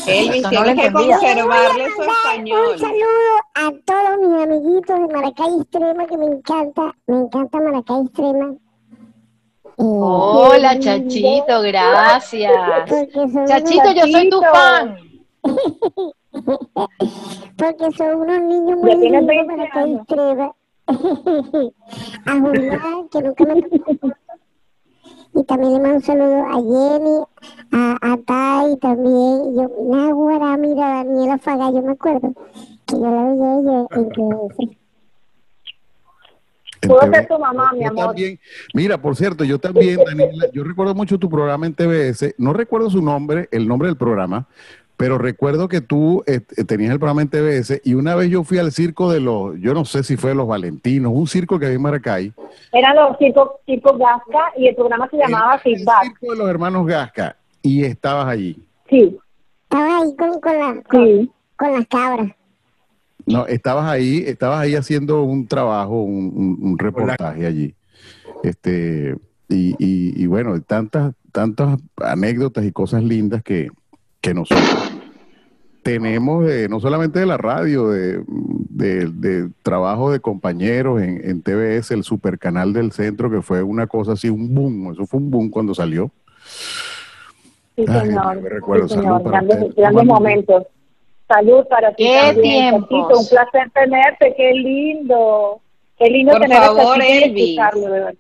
Elvis, 0.08 0.48
tienes 0.48 0.80
que 0.80 0.92
conservarle 0.92 1.86
su 1.96 2.02
Un 2.02 2.08
español. 2.10 2.80
saludo 2.80 3.34
a 3.56 3.72
todos 3.86 4.20
mis 4.20 4.44
amiguitos 4.44 5.00
de 5.00 5.08
Maracay 5.14 5.60
Extrema, 5.60 6.06
que 6.06 6.18
me 6.18 6.26
encanta, 6.28 6.96
me 7.08 7.18
encanta 7.18 7.60
Maracay 7.60 8.02
Extrema. 8.06 8.54
Eh, 9.66 9.74
Hola, 9.78 10.78
chachito, 10.80 11.62
gracias. 11.64 12.52
Chachito, 13.48 13.92
yo 13.96 14.06
soy 14.12 14.30
tu 14.30 14.42
fan. 14.42 14.96
Porque 17.58 17.92
son 17.98 18.16
unos 18.22 18.42
niños 18.42 18.78
muy 18.80 18.96
lindos 18.96 19.26
20 19.26 19.46
para 19.56 19.70
que 19.72 19.80
años. 19.80 20.00
extrema. 20.02 20.52
a 22.26 22.40
Julián, 22.40 23.10
que 23.12 23.22
nunca 23.22 23.46
me 23.46 23.64
Y 25.34 25.44
también 25.46 25.74
le 25.74 25.80
mando 25.80 25.96
un 25.98 26.02
saludo 26.02 26.44
a 26.46 26.54
Jenny, 26.54 27.24
a, 27.72 27.98
a 28.02 28.18
Tai 28.18 28.78
también. 28.80 29.54
Y 29.54 29.56
Yo, 29.58 29.70
Nahuara, 29.90 30.58
mira, 30.58 31.04
Daniela 31.04 31.38
Faga, 31.38 31.72
yo 31.72 31.82
me 31.82 31.94
acuerdo 31.94 32.34
que 32.86 32.96
yo 32.96 33.02
la 33.02 33.24
veía 33.24 33.46
a 33.46 33.60
ella 33.60 33.88
en 33.92 34.10
Puedo 36.82 37.00
TV. 37.02 37.16
ser 37.16 37.28
tu 37.28 37.38
mamá, 37.40 37.72
mi 37.74 37.82
Yo 37.84 37.90
amor. 37.90 38.06
también, 38.08 38.40
mira, 38.74 39.00
por 39.02 39.16
cierto, 39.16 39.44
yo 39.44 39.60
también, 39.60 40.00
Daniela, 40.04 40.48
yo 40.52 40.64
recuerdo 40.64 40.96
mucho 40.96 41.18
tu 41.20 41.30
programa 41.30 41.68
en 41.68 41.76
TBS, 41.76 42.34
no 42.40 42.54
recuerdo 42.54 42.90
su 42.90 43.02
nombre, 43.04 43.48
el 43.52 43.68
nombre 43.68 43.88
del 43.88 43.98
programa, 43.98 44.48
pero 45.02 45.18
recuerdo 45.18 45.68
que 45.68 45.82
tú 45.82 46.24
eh, 46.28 46.40
tenías 46.66 46.92
el 46.94 47.00
programa 47.00 47.22
en 47.22 47.28
TBS 47.30 47.82
y 47.84 47.94
una 47.96 48.16
vez 48.16 48.30
yo 48.30 48.44
fui 48.44 48.58
al 48.60 48.72
circo 48.72 49.12
de 49.12 49.20
los, 49.20 49.60
yo 49.60 49.74
no 49.74 49.84
sé 49.86 50.04
si 50.04 50.16
fue 50.18 50.30
de 50.32 50.36
los 50.38 50.48
Valentinos, 50.48 51.12
un 51.14 51.28
circo 51.28 51.60
que 51.60 51.66
había 51.66 51.76
en 51.76 51.82
Maracay, 51.82 52.34
Eran 52.72 52.96
los 52.96 53.18
circos 53.18 53.50
circo 53.66 53.98
Gasca 53.98 54.54
y 54.58 54.68
el 54.68 54.76
programa 54.76 55.10
se 55.10 55.18
llamaba 55.18 55.56
el, 55.56 55.72
el 55.72 55.78
Feedback. 55.78 56.04
circo 56.04 56.32
de 56.34 56.38
los 56.40 56.50
hermanos 56.50 56.86
Gasca, 56.88 57.36
y 57.62 57.84
estabas 57.84 58.28
allí. 58.28 58.58
Sí, 58.90 59.18
Estaba 59.64 59.98
ahí 60.02 60.16
con, 60.18 60.40
con, 60.42 60.58
la- 60.60 60.82
con, 60.90 61.06
sí. 61.06 61.32
con 61.58 61.72
las 61.74 61.88
cabras. 61.88 62.32
No, 63.26 63.46
estabas 63.46 63.86
ahí, 63.90 64.24
estabas 64.28 64.60
ahí 64.62 64.76
haciendo 64.76 65.22
un 65.24 65.48
trabajo, 65.48 66.02
un, 66.04 66.32
un- 66.36 66.58
un 66.72 66.78
reportaje 66.80 67.46
allí. 67.46 67.74
Este, 68.44 69.16
y, 69.48 69.76
y- 69.78 70.24
y 70.24 70.26
bueno, 70.28 70.60
tantas, 70.62 71.14
tantas 71.32 71.80
anécdotas 71.98 72.66
y 72.66 72.72
cosas 72.72 73.04
lindas 73.04 73.44
que, 73.44 73.70
que 74.22 74.34
nosotros 74.34 74.91
tenemos, 75.84 76.46
de, 76.46 76.70
no 76.70 76.80
solamente 76.80 77.20
de 77.20 77.26
la 77.26 77.38
radio, 77.38 77.90
de, 77.90 78.24
de- 78.28 79.08
de 79.08 79.50
trabajo 79.64 80.12
de 80.12 80.20
compañeros 80.20 81.02
en, 81.02 81.22
en 81.28 81.42
TBS, 81.42 81.92
el 81.92 82.04
supercanal 82.04 82.74
del 82.74 82.92
centro, 82.92 83.30
que 83.32 83.42
fue 83.42 83.64
una 83.64 83.88
cosa 83.88 84.14
así, 84.14 84.30
un 84.30 84.54
boom, 84.54 84.92
eso 84.94 85.06
fue 85.06 85.20
un 85.20 85.30
boom 85.32 85.50
cuando 85.50 85.74
salió. 85.74 86.12
Sí, 87.76 87.86
Ay, 87.88 88.08
señor. 88.08 88.42
me 88.42 88.50
recuerdo, 88.50 88.88
sí, 88.88 88.96
salud 88.96 89.04
señor. 89.06 89.24
para 89.24 89.42
Grandes, 89.42 89.76
grandes 89.76 90.06
momentos. 90.06 90.64
Salud 91.28 91.66
para 91.70 91.94
ti 91.96 92.04
¡Qué! 92.04 92.20
Chachito. 92.72 93.20
Un 93.20 93.28
placer 93.30 93.72
tenerte. 93.74 94.34
Qué 94.36 94.52
lindo. 94.54 95.62
Qué 95.98 96.10
lindo 96.10 96.34
Por 96.34 96.42
tener 96.42 96.58
a 96.58 96.66
favor, 96.66 96.98
escucharlo, 97.02 97.82
de 97.84 97.90
verdad. 97.92 98.14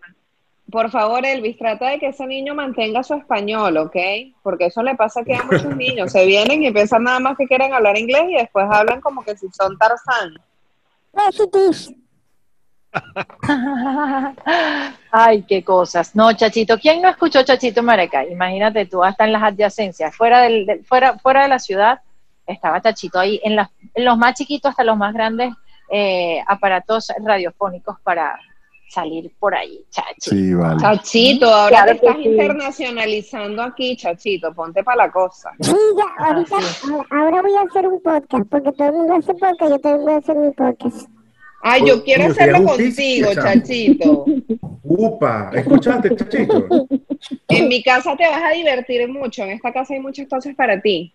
Por 0.72 0.90
favor, 0.90 1.26
Elvis, 1.26 1.58
trata 1.58 1.90
de 1.90 2.00
que 2.00 2.08
ese 2.08 2.26
niño 2.26 2.56
mantenga 2.56 3.04
su 3.04 3.14
español, 3.16 3.78
¿ok? 3.78 3.96
Porque 4.42 4.68
eso 4.68 4.82
le 4.82 4.96
pasa 4.96 5.22
aquí 5.22 5.34
a 5.34 5.44
muchos 5.44 5.76
niños. 5.76 6.12
Se 6.12 6.26
vienen 6.26 6.64
y 6.64 6.72
piensan 6.72 7.04
nada 7.04 7.20
más 7.20 7.38
que 7.38 7.46
quieren 7.48 7.74
hablar 7.74 7.98
inglés 7.98 8.24
y 8.30 8.36
después 8.36 8.66
hablan 8.72 9.02
como 9.02 9.24
que 9.24 9.36
si 9.36 9.48
son 9.50 9.78
Tarzán. 9.78 10.36
Ay, 15.12 15.44
qué 15.44 15.64
cosas. 15.64 16.16
No, 16.16 16.32
Chachito, 16.34 16.78
¿quién 16.78 17.02
no 17.02 17.10
escuchó 17.10 17.44
Chachito 17.44 17.84
Maracay? 17.84 18.32
Imagínate 18.32 18.86
tú, 18.86 19.04
hasta 19.04 19.26
en 19.26 19.34
las 19.34 19.44
adyacencias, 19.44 20.16
fuera, 20.16 20.42
del, 20.42 20.66
del- 20.66 20.86
fuera, 20.86 21.18
fuera 21.20 21.44
de 21.44 21.48
la 21.50 21.60
ciudad, 21.60 22.00
estaba 22.46 22.82
Chachito 22.82 23.20
ahí, 23.20 23.40
en, 23.44 23.56
las- 23.56 23.70
en 23.94 24.06
los 24.06 24.18
más 24.18 24.36
chiquitos 24.36 24.70
hasta 24.72 24.84
los 24.84 24.98
más 24.98 25.14
grandes 25.14 25.54
eh, 25.90 26.42
aparatos 26.48 27.12
radiofónicos 27.24 27.98
para 28.02 28.40
salir 28.92 29.32
por 29.40 29.56
ahí. 29.56 29.84
Sí, 30.18 30.54
vale. 30.54 30.80
Chachito, 30.82 31.46
ahora 31.46 31.70
Claro 31.70 31.92
te 31.92 32.06
estás 32.06 32.18
sí. 32.18 32.30
internacionalizando 32.30 33.62
aquí, 33.64 33.96
Chachito. 33.96 34.54
Ponte 34.54 34.84
para 34.84 35.06
la 35.06 35.12
cosa. 35.12 35.52
Sí, 35.62 35.74
ya, 35.98 36.26
ahorita, 36.26 36.56
ahora- 36.58 37.08
ahora 37.10 37.42
voy 37.42 37.56
a 37.56 37.62
hacer 37.62 37.88
un 37.88 38.02
podcast, 38.02 38.50
porque 38.50 38.72
todo 38.74 38.88
el 38.90 38.94
mundo 38.94 39.14
hace 39.16 39.34
podcast, 39.34 39.70
yo 39.72 39.80
también 39.80 40.04
voy 40.06 40.14
a 40.14 40.18
hacer 40.18 40.36
mi 40.36 40.52
podcast. 40.52 41.10
Ay, 41.64 41.84
yo 41.88 42.04
quiero 42.04 42.26
oye, 42.26 42.34
sería 42.34 42.58
hacerlo 42.58 42.70
contigo. 42.70 43.30
Chachito. 43.36 44.26
Upa, 44.84 45.52
¿escuchaste, 45.54 46.16
chachito? 46.16 46.68
En 47.48 47.68
mi 47.68 47.82
casa 47.84 48.16
te 48.18 48.28
vas 48.28 48.42
a 48.44 48.50
divertir 48.50 49.08
mucho. 49.08 49.44
En 49.44 49.52
esta 49.52 49.72
casa 49.72 49.94
hay 49.94 50.00
muchas 50.00 50.28
cosas 50.28 50.54
para 50.56 50.82
ti. 50.82 51.14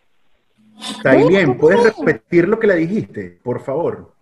Está 0.80 1.14
bien, 1.16 1.58
¿puedes 1.58 1.82
repetir 1.82 2.48
lo 2.48 2.58
que 2.58 2.66
le 2.68 2.76
dijiste, 2.76 3.38
por 3.42 3.60
favor? 3.62 4.12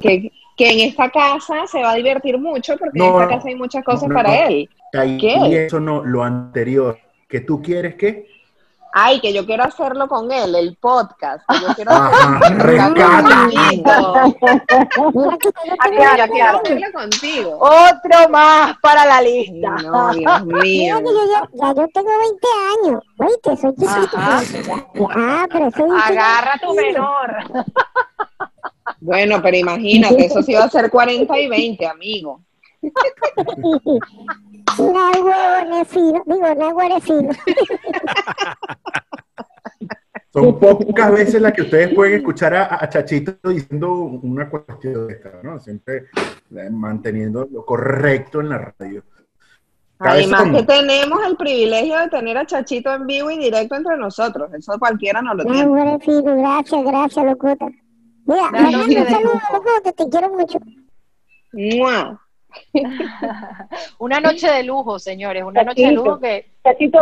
Que, 0.00 0.30
que 0.60 0.70
en 0.70 0.80
esta 0.90 1.08
casa 1.08 1.66
se 1.66 1.80
va 1.80 1.92
a 1.92 1.94
divertir 1.94 2.36
mucho 2.36 2.76
porque 2.76 2.98
No, 2.98 3.06
en 3.06 3.14
esta 3.22 3.28
casa 3.36 3.48
hay 3.48 3.54
muchas 3.54 3.82
cosas 3.82 4.10
no, 4.10 4.14
para 4.14 4.28
no. 4.28 4.34
él. 4.48 4.68
Ahí, 4.92 5.16
¿Qué? 5.16 5.34
Y 5.48 5.54
eso 5.54 5.80
no, 5.80 6.04
lo 6.04 6.22
anterior. 6.22 6.98
¿Que 7.26 7.40
tú 7.40 7.62
quieres 7.62 7.94
qué? 7.94 8.26
Ay, 8.92 9.20
que 9.20 9.32
yo 9.32 9.46
quiero 9.46 9.64
hacerlo 9.64 10.06
con 10.06 10.30
él, 10.30 10.54
el 10.54 10.76
podcast. 10.76 11.42
que 11.48 11.60
yo 11.60 11.68
quiero 11.76 11.92
Ajá, 11.92 12.36
hacerlo 12.40 12.60
contigo. 16.92 17.58
Que. 17.58 17.60
Otro 17.60 18.28
más 18.30 18.76
para 18.82 19.06
la 19.06 19.22
lista. 19.22 19.70
No, 19.82 20.12
Dios 20.12 20.44
Mira 20.44 20.60
mío. 20.62 20.98
que 20.98 21.04
yo 21.04 21.26
ya, 21.30 21.48
ya 21.54 21.74
yo 21.74 21.88
tengo 21.94 22.10
20 22.18 22.48
años. 22.84 23.02
Oíste, 23.16 23.56
soy 23.56 23.72
chiquito. 23.76 24.18
Ah, 25.16 25.46
pero 25.50 25.70
soy 25.70 25.88
Agarra 25.90 26.58
tu 26.60 26.74
menor. 26.74 27.34
Bueno, 29.00 29.40
pero 29.42 29.56
imagínate, 29.56 30.26
eso 30.26 30.42
sí 30.42 30.54
va 30.54 30.64
a 30.64 30.70
ser 30.70 30.90
40 30.90 31.38
y 31.38 31.48
20, 31.48 31.86
amigo. 31.86 32.42
Es 32.82 32.92
fino, 35.88 36.22
digo, 36.26 36.46
es 36.96 37.04
fino. 37.04 37.30
Son 40.32 40.58
pocas 40.60 41.10
veces 41.12 41.42
las 41.42 41.52
que 41.52 41.62
ustedes 41.62 41.92
pueden 41.92 42.14
escuchar 42.18 42.54
a, 42.54 42.78
a 42.82 42.88
Chachito 42.88 43.32
diciendo 43.50 43.92
una 43.92 44.48
cuestión 44.48 45.08
de 45.08 45.14
esta, 45.14 45.40
¿no? 45.42 45.58
Siempre 45.58 46.04
eh, 46.56 46.70
manteniendo 46.70 47.48
lo 47.50 47.64
correcto 47.64 48.40
en 48.40 48.50
la 48.50 48.72
radio. 48.78 49.02
Cada 49.98 50.12
Además 50.12 50.40
son- 50.42 50.54
que 50.54 50.62
tenemos 50.62 51.18
el 51.26 51.36
privilegio 51.36 51.98
de 51.98 52.08
tener 52.08 52.38
a 52.38 52.46
Chachito 52.46 52.94
en 52.94 53.06
vivo 53.06 53.30
y 53.30 53.38
directo 53.38 53.74
entre 53.74 53.96
nosotros. 53.96 54.54
Eso 54.54 54.78
cualquiera 54.78 55.20
no 55.20 55.34
lo 55.34 55.42
tiene. 55.44 55.64
Náguara 55.64 55.96
es 55.96 56.04
fino, 56.04 56.36
gracias, 56.36 56.84
gracias, 56.84 57.24
locota. 57.26 57.66
Mira, 58.30 58.48
Una 58.48 58.70
noche 58.70 58.98
un 58.98 59.04
de 59.04 59.10
saludo, 59.10 59.32
lujo. 59.34 59.52
locota, 59.52 59.92
te 59.92 60.08
quiero 60.08 60.28
mucho. 60.30 60.58
¡Mua! 61.52 62.20
Una 63.98 64.18
noche 64.20 64.50
de 64.50 64.62
lujo, 64.64 64.98
señores, 64.98 65.44
una 65.44 65.62
noche 65.62 65.82
de 65.86 65.92
lujo 65.92 66.18
que 66.18 66.50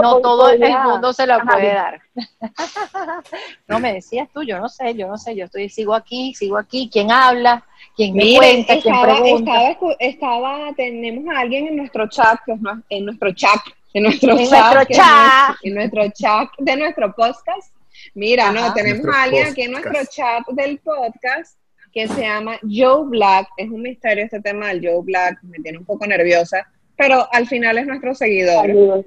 no 0.03 0.21
todo 0.21 0.51
el 0.51 0.61
mundo 0.85 1.12
se 1.12 1.27
la 1.27 1.38
puede 1.41 1.73
dar. 1.75 2.01
No 3.67 3.79
me 3.81 3.93
decías 3.95 4.29
tú, 4.33 4.43
yo 4.43 4.59
no 4.59 4.69
sé, 4.69 4.95
yo 4.95 5.09
no 5.09 5.17
sé, 5.19 5.35
yo 5.37 5.45
estoy 5.47 5.69
sigo 5.69 5.95
aquí, 5.95 6.35
sigo 6.35 6.57
aquí, 6.59 6.88
quién 6.93 7.11
habla, 7.11 7.64
quién 7.97 8.14
me 8.14 8.25
Miren, 8.25 8.64
cuenta, 8.64 8.81
quién 8.81 8.95
estaba, 8.95 9.21
pregunta. 9.21 9.53
estaba, 9.71 9.71
escu- 9.79 9.97
estaba- 9.99 10.73
tenemos 10.75 11.35
a 11.35 11.41
alguien 11.41 11.67
en 11.69 11.77
nuestro 11.77 12.09
chat, 12.09 12.38
que 12.45 12.53
es 12.53 12.61
nue- 12.61 12.83
en 12.88 13.05
nuestro 13.07 13.33
chat, 13.33 13.61
en 13.95 14.03
nuestro 14.05 14.33
En 14.38 14.49
chat, 14.49 14.75
nuestro 14.75 14.97
chat. 14.97 15.49
nuestro- 15.49 15.57
en 15.69 15.75
nuestro 15.75 16.03
chat 16.14 16.49
de 16.59 16.77
nuestro 16.77 17.14
podcast. 17.14 17.73
Mira, 18.15 18.53
no, 18.53 18.73
tenemos 18.75 19.05
Nuestro 19.05 19.21
a 19.21 19.23
alguien 19.25 19.47
aquí 19.49 19.63
en 19.63 19.73
nuestro 19.73 20.01
chat 20.11 20.47
del 20.49 20.79
podcast 20.79 21.59
que 21.93 22.09
se 22.09 22.23
llama 22.23 22.59
Joe 22.63 23.07
Black. 23.07 23.49
Es 23.57 23.71
un 23.71 23.83
misterio 23.83 24.25
este 24.25 24.41
tema 24.41 24.69
del 24.69 24.87
Joe 24.87 25.03
Black, 25.03 25.43
me 25.43 25.59
tiene 25.59 25.79
un 25.79 25.85
poco 25.85 26.07
nerviosa, 26.07 26.67
pero 26.97 27.27
al 27.33 27.47
final 27.47 27.79
es 27.79 27.87
nuestro 27.87 28.15
seguidor. 28.15 29.05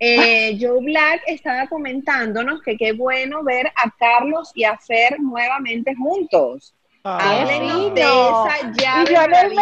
Eh, 0.00 0.58
Joe 0.60 0.80
Black 0.82 1.22
estaba 1.26 1.66
comentándonos 1.68 2.62
que 2.62 2.76
qué 2.76 2.92
bueno 2.92 3.44
ver 3.44 3.68
a 3.68 3.90
Carlos 3.98 4.50
y 4.54 4.64
a 4.64 4.76
Fer 4.76 5.20
nuevamente 5.20 5.94
juntos. 5.94 6.74
Háblenos 7.06 7.92
de 7.94 8.00
esa 8.00 8.72
llave 8.72 9.10
Y 9.10 9.14
yo 9.14 9.20
en 9.22 9.34
el 9.34 9.48
medio. 9.48 9.56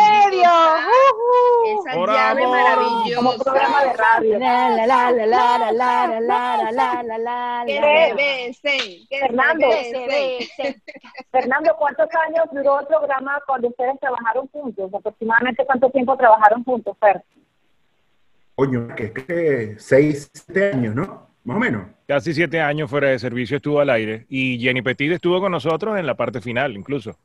maravillosa, 0.45 0.89
¡Ujú! 1.11 1.81
Esa 1.89 1.95
Por 1.97 2.09
llave 2.13 2.47
maravillosa. 2.47 3.17
Como 3.17 3.33
programa 3.39 3.83
de 3.83 3.93
radio. 3.95 4.39
La, 4.39 4.71
la, 4.71 4.87
la, 4.87 5.11
la, 5.11 5.27
la, 5.27 5.73
la, 5.73 5.73
la, 5.73 6.21
la, 6.21 6.21
la, 6.21 6.73
la, 6.73 7.03
la, 7.03 7.19
la, 7.19 7.65
Que 7.67 8.55
que 9.11 9.19
Fernando. 9.19 9.67
Fernando, 11.33 11.75
¿cuántos 11.81 12.07
años 12.29 12.45
duró 12.53 12.79
el 12.79 12.87
programa 12.87 13.41
cuando 13.45 13.69
ustedes 13.69 13.99
trabajaron 13.99 14.47
juntos? 14.47 14.95
Aproximadamente 14.95 15.67
cuánto 15.67 15.91
tiempo 15.91 16.17
trabajaron 16.17 16.63
juntos, 16.63 16.97
Fer? 17.01 17.25
Coño, 18.55 18.87
que 18.95 19.05
es 19.07 19.13
que 19.13 19.75
seis, 19.79 20.31
siete 20.33 20.71
años, 20.75 20.95
¿no? 20.95 21.27
Más 21.43 21.57
o 21.57 21.61
menos. 21.61 21.87
Casi 22.07 22.35
siete 22.35 22.61
años 22.61 22.89
fuera 22.89 23.09
de 23.09 23.19
servicio 23.19 23.57
estuvo 23.57 23.81
al 23.81 23.91
aire 23.91 24.27
y 24.29 24.61
Jenny 24.61 24.81
Petit 24.81 25.11
estuvo 25.11 25.41
con 25.41 25.51
nosotros 25.51 25.99
en 25.99 26.07
la 26.07 26.15
parte 26.15 26.41
final, 26.41 26.77
incluso. 26.77 27.17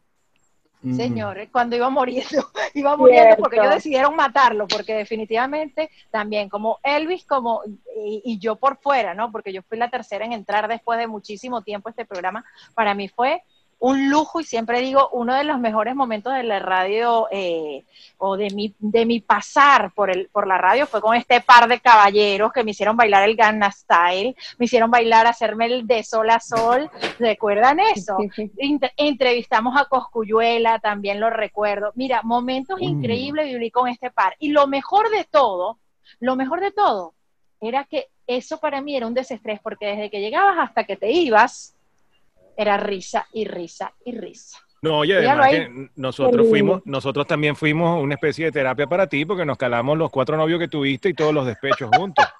Mm. 0.81 0.95
Señores, 0.95 1.49
cuando 1.51 1.75
iba 1.75 1.89
muriendo, 1.89 2.27
iba 2.73 2.95
muriendo 2.95 3.23
Cierto. 3.23 3.43
porque 3.43 3.57
ellos 3.57 3.73
decidieron 3.75 4.15
matarlo, 4.15 4.67
porque 4.67 4.93
definitivamente 4.93 5.89
también 6.11 6.49
como 6.49 6.79
Elvis 6.83 7.25
como 7.25 7.61
y, 7.95 8.21
y 8.23 8.39
yo 8.39 8.57
por 8.57 8.77
fuera, 8.77 9.13
¿no? 9.13 9.31
Porque 9.31 9.51
yo 9.51 9.63
fui 9.63 9.77
la 9.77 9.89
tercera 9.89 10.25
en 10.25 10.33
entrar 10.33 10.67
después 10.67 10.99
de 10.99 11.07
muchísimo 11.07 11.61
tiempo 11.63 11.89
a 11.89 11.91
este 11.91 12.05
programa, 12.05 12.45
para 12.75 12.93
mí 12.93 13.07
fue 13.07 13.41
un 13.79 14.09
lujo 14.09 14.39
y 14.39 14.43
siempre 14.43 14.81
digo 14.81 15.09
uno 15.11 15.35
de 15.35 15.43
los 15.43 15.59
mejores 15.59 15.95
momentos 15.95 16.33
de 16.33 16.43
la 16.43 16.59
radio 16.59 17.27
eh, 17.31 17.83
o 18.17 18.35
de 18.35 18.49
mi 18.49 18.73
de 18.79 19.05
mi 19.05 19.19
pasar 19.19 19.91
por 19.93 20.09
el 20.09 20.29
por 20.29 20.47
la 20.47 20.57
radio 20.57 20.87
fue 20.87 20.99
con 20.99 21.15
este 21.15 21.41
par 21.41 21.67
de 21.67 21.79
caballeros 21.79 22.51
que 22.51 22.63
me 22.63 22.71
hicieron 22.71 22.97
bailar 22.97 23.29
el 23.29 23.35
Gangnam 23.35 23.71
Style, 23.71 24.35
me 24.57 24.65
hicieron 24.65 24.89
bailar 24.89 25.27
hacerme 25.27 25.67
el 25.67 25.85
de 25.85 26.03
sol 26.03 26.29
a 26.29 26.39
sol, 26.39 26.89
¿recuerdan 27.19 27.79
eso? 27.79 28.17
Entrevistamos 28.97 29.79
a 29.79 29.85
Coscuyuela, 29.85 30.79
también 30.79 31.19
lo 31.19 31.29
recuerdo. 31.29 31.91
Mira, 31.95 32.21
momentos 32.23 32.79
Coño. 32.79 32.89
increíbles 32.89 33.45
viví 33.45 33.71
con 33.71 33.87
este 33.87 34.09
par. 34.11 34.35
Y 34.39 34.49
lo 34.49 34.67
mejor 34.67 35.09
de 35.09 35.23
todo, 35.25 35.77
lo 36.19 36.35
mejor 36.35 36.61
de 36.61 36.71
todo, 36.71 37.13
era 37.61 37.83
que 37.83 38.07
eso 38.25 38.59
para 38.59 38.81
mí 38.81 38.95
era 38.95 39.07
un 39.07 39.13
desestrés, 39.13 39.59
porque 39.61 39.87
desde 39.87 40.09
que 40.09 40.19
llegabas 40.19 40.57
hasta 40.59 40.83
que 40.83 40.97
te 40.97 41.11
ibas, 41.11 41.76
era 42.57 42.75
risa 42.77 43.25
y 43.31 43.45
risa 43.45 43.93
y 44.03 44.17
risa. 44.17 44.57
No, 44.81 44.99
oye, 44.99 45.17
además 45.17 45.49
que 45.49 45.89
nosotros 45.95 46.47
fuimos, 46.49 46.81
nosotros 46.85 47.25
también 47.25 47.55
fuimos 47.55 48.01
una 48.01 48.15
especie 48.15 48.45
de 48.45 48.51
terapia 48.51 48.85
para 48.87 49.07
ti 49.07 49.25
porque 49.25 49.45
nos 49.45 49.57
calamos 49.57 49.97
los 49.97 50.11
cuatro 50.11 50.37
novios 50.37 50.59
que 50.59 50.67
tuviste 50.67 51.09
y 51.09 51.13
todos 51.13 51.33
los 51.33 51.45
despechos 51.45 51.89
juntos. 51.95 52.25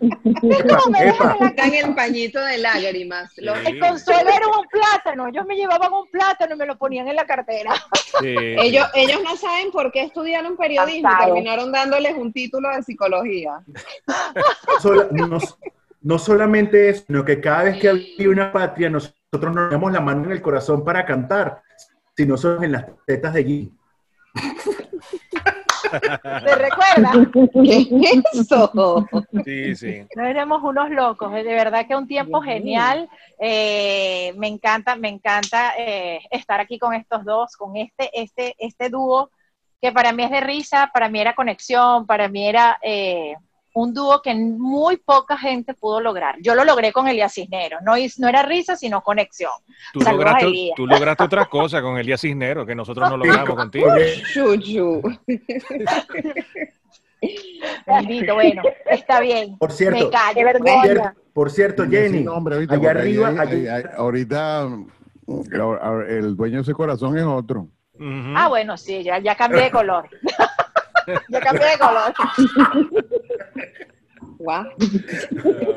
Epa, 0.00 0.78
epa. 1.00 1.36
Sacan 1.38 1.74
el 1.74 1.94
pañito 1.94 2.40
de 2.40 2.58
lágrimas. 2.58 3.32
Sí. 3.32 3.42
El 3.44 3.80
consuelo 3.80 4.30
era 4.30 4.46
un 4.46 4.66
plátano, 4.68 5.26
ellos 5.26 5.44
me 5.46 5.56
llevaban 5.56 5.92
un 5.92 6.08
plátano 6.08 6.54
y 6.54 6.58
me 6.58 6.66
lo 6.66 6.76
ponían 6.78 7.08
en 7.08 7.16
la 7.16 7.26
cartera. 7.26 7.72
Sí, 8.20 8.26
Ellos, 8.36 8.86
ellos 8.94 9.20
no 9.24 9.36
saben 9.36 9.70
por 9.72 9.90
qué 9.90 10.02
estudiaron 10.02 10.56
periodismo 10.56 11.08
y 11.10 11.24
terminaron 11.24 11.72
dándoles 11.72 12.14
un 12.16 12.32
título 12.32 12.68
de 12.74 12.82
psicología. 12.82 13.60
Sola- 14.80 15.08
no, 15.10 15.38
no 16.08 16.18
solamente 16.18 16.88
eso, 16.88 17.04
sino 17.06 17.22
que 17.22 17.38
cada 17.38 17.64
vez 17.64 17.78
que 17.78 17.86
había 17.90 18.30
una 18.30 18.50
patria, 18.50 18.88
nosotros 18.88 19.54
nos 19.54 19.70
damos 19.70 19.92
la 19.92 20.00
mano 20.00 20.24
en 20.24 20.32
el 20.32 20.40
corazón 20.40 20.82
para 20.82 21.04
cantar, 21.04 21.60
sino 22.16 22.38
solo 22.38 22.62
en 22.62 22.72
las 22.72 22.86
tetas 23.06 23.34
de 23.34 23.44
Gui. 23.44 23.72
¿Te 25.92 26.54
recuerdas? 26.56 27.14
¿Qué 27.52 28.22
es 28.32 28.48
eso? 28.50 29.06
sí, 29.44 29.76
sí. 29.76 30.06
No 30.16 30.24
éramos 30.24 30.62
unos 30.62 30.88
locos, 30.88 31.30
de 31.30 31.42
verdad 31.42 31.86
que 31.86 31.94
un 31.94 32.08
tiempo 32.08 32.40
genial. 32.40 33.10
Eh, 33.38 34.32
me 34.38 34.48
encanta, 34.48 34.96
me 34.96 35.10
encanta 35.10 35.74
eh, 35.76 36.20
estar 36.30 36.58
aquí 36.58 36.78
con 36.78 36.94
estos 36.94 37.22
dos, 37.22 37.54
con 37.54 37.76
este, 37.76 38.08
este, 38.18 38.54
este 38.58 38.88
dúo 38.88 39.30
que 39.78 39.92
para 39.92 40.12
mí 40.12 40.24
es 40.24 40.30
de 40.30 40.40
risa, 40.40 40.90
para 40.90 41.10
mí 41.10 41.20
era 41.20 41.34
conexión, 41.34 42.06
para 42.06 42.30
mí 42.30 42.48
era 42.48 42.78
eh, 42.82 43.36
un 43.80 43.94
dúo 43.94 44.20
que 44.22 44.34
muy 44.34 44.96
poca 44.96 45.36
gente 45.38 45.72
pudo 45.74 46.00
lograr. 46.00 46.34
Yo 46.40 46.54
lo 46.54 46.64
logré 46.64 46.92
con 46.92 47.06
Elías 47.06 47.32
Cisneros, 47.34 47.80
no, 47.84 47.92
no 48.18 48.28
era 48.28 48.42
risa, 48.42 48.74
sino 48.76 49.02
conexión. 49.02 49.52
Tú 49.92 50.00
Saludos 50.00 50.24
lograste, 50.24 50.72
tú 50.74 50.86
lograste 50.86 51.22
otra 51.24 51.44
cosa 51.46 51.80
con 51.80 51.96
Elías 51.96 52.20
Cisneros 52.20 52.66
que 52.66 52.74
nosotros 52.74 53.08
no 53.08 53.16
logramos 53.16 53.54
contigo. 53.56 53.88
Chuchu. 54.32 55.00
Bendito, 57.86 58.34
bueno, 58.34 58.62
está 58.86 59.20
bien. 59.20 59.58
Por 59.58 59.72
cierto, 59.72 60.04
me 60.06 60.10
callo. 60.10 60.44
Vergüenza. 60.44 60.82
cierto, 60.82 61.10
por 61.32 61.50
cierto, 61.50 61.84
Jenny, 61.88 62.18
Sí, 62.18 62.24
no, 62.24 62.34
hombre, 62.34 62.58
¿viste? 62.58 62.74
allá 62.76 62.90
arriba, 62.90 63.28
ahí- 63.28 63.38
allí- 63.38 63.66
ahí- 63.68 63.82
ahí- 63.84 63.90
ahorita 63.96 64.68
el 66.08 66.36
dueño 66.36 66.56
de 66.56 66.62
ese 66.62 66.74
corazón 66.74 67.16
es 67.18 67.24
otro. 67.24 67.68
Ujú. 67.94 68.34
Ah, 68.36 68.48
bueno, 68.48 68.76
sí, 68.76 69.02
ya, 69.02 69.18
ya 69.18 69.34
cambié 69.34 69.62
de 69.64 69.70
color. 69.70 70.08
ya 71.28 71.40
cambié 71.40 71.66
de 71.66 71.78
color. 71.78 72.14
Guau. 74.38 74.64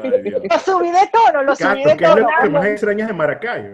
Ay. 0.03 0.31
Lo 0.49 0.59
subí 0.59 0.91
de 0.91 1.09
tono, 1.11 1.43
lo 1.43 1.55
subí 1.55 1.83
de 1.83 1.97
¿qué 1.97 2.03
es 2.03 2.09
tono. 2.09 2.21
lo 2.21 2.27
que 2.43 2.49
más 2.49 2.65
extrañas 2.65 3.07
de 3.07 3.13
Maracay? 3.13 3.65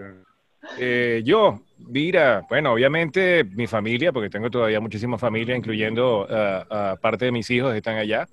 Eh, 0.78 1.22
yo, 1.26 1.62
mira, 1.78 2.46
bueno, 2.50 2.74
obviamente 2.74 3.44
mi 3.44 3.68
familia, 3.68 4.12
porque 4.12 4.30
tengo 4.30 4.50
todavía 4.50 4.80
muchísima 4.80 5.18
familia, 5.18 5.56
incluyendo 5.56 6.28
ah, 6.30 6.66
a 6.70 6.96
parte 6.96 7.26
de 7.26 7.32
mis 7.32 7.50
hijos 7.50 7.72
que 7.72 7.78
están 7.78 7.98
allá, 7.98 8.28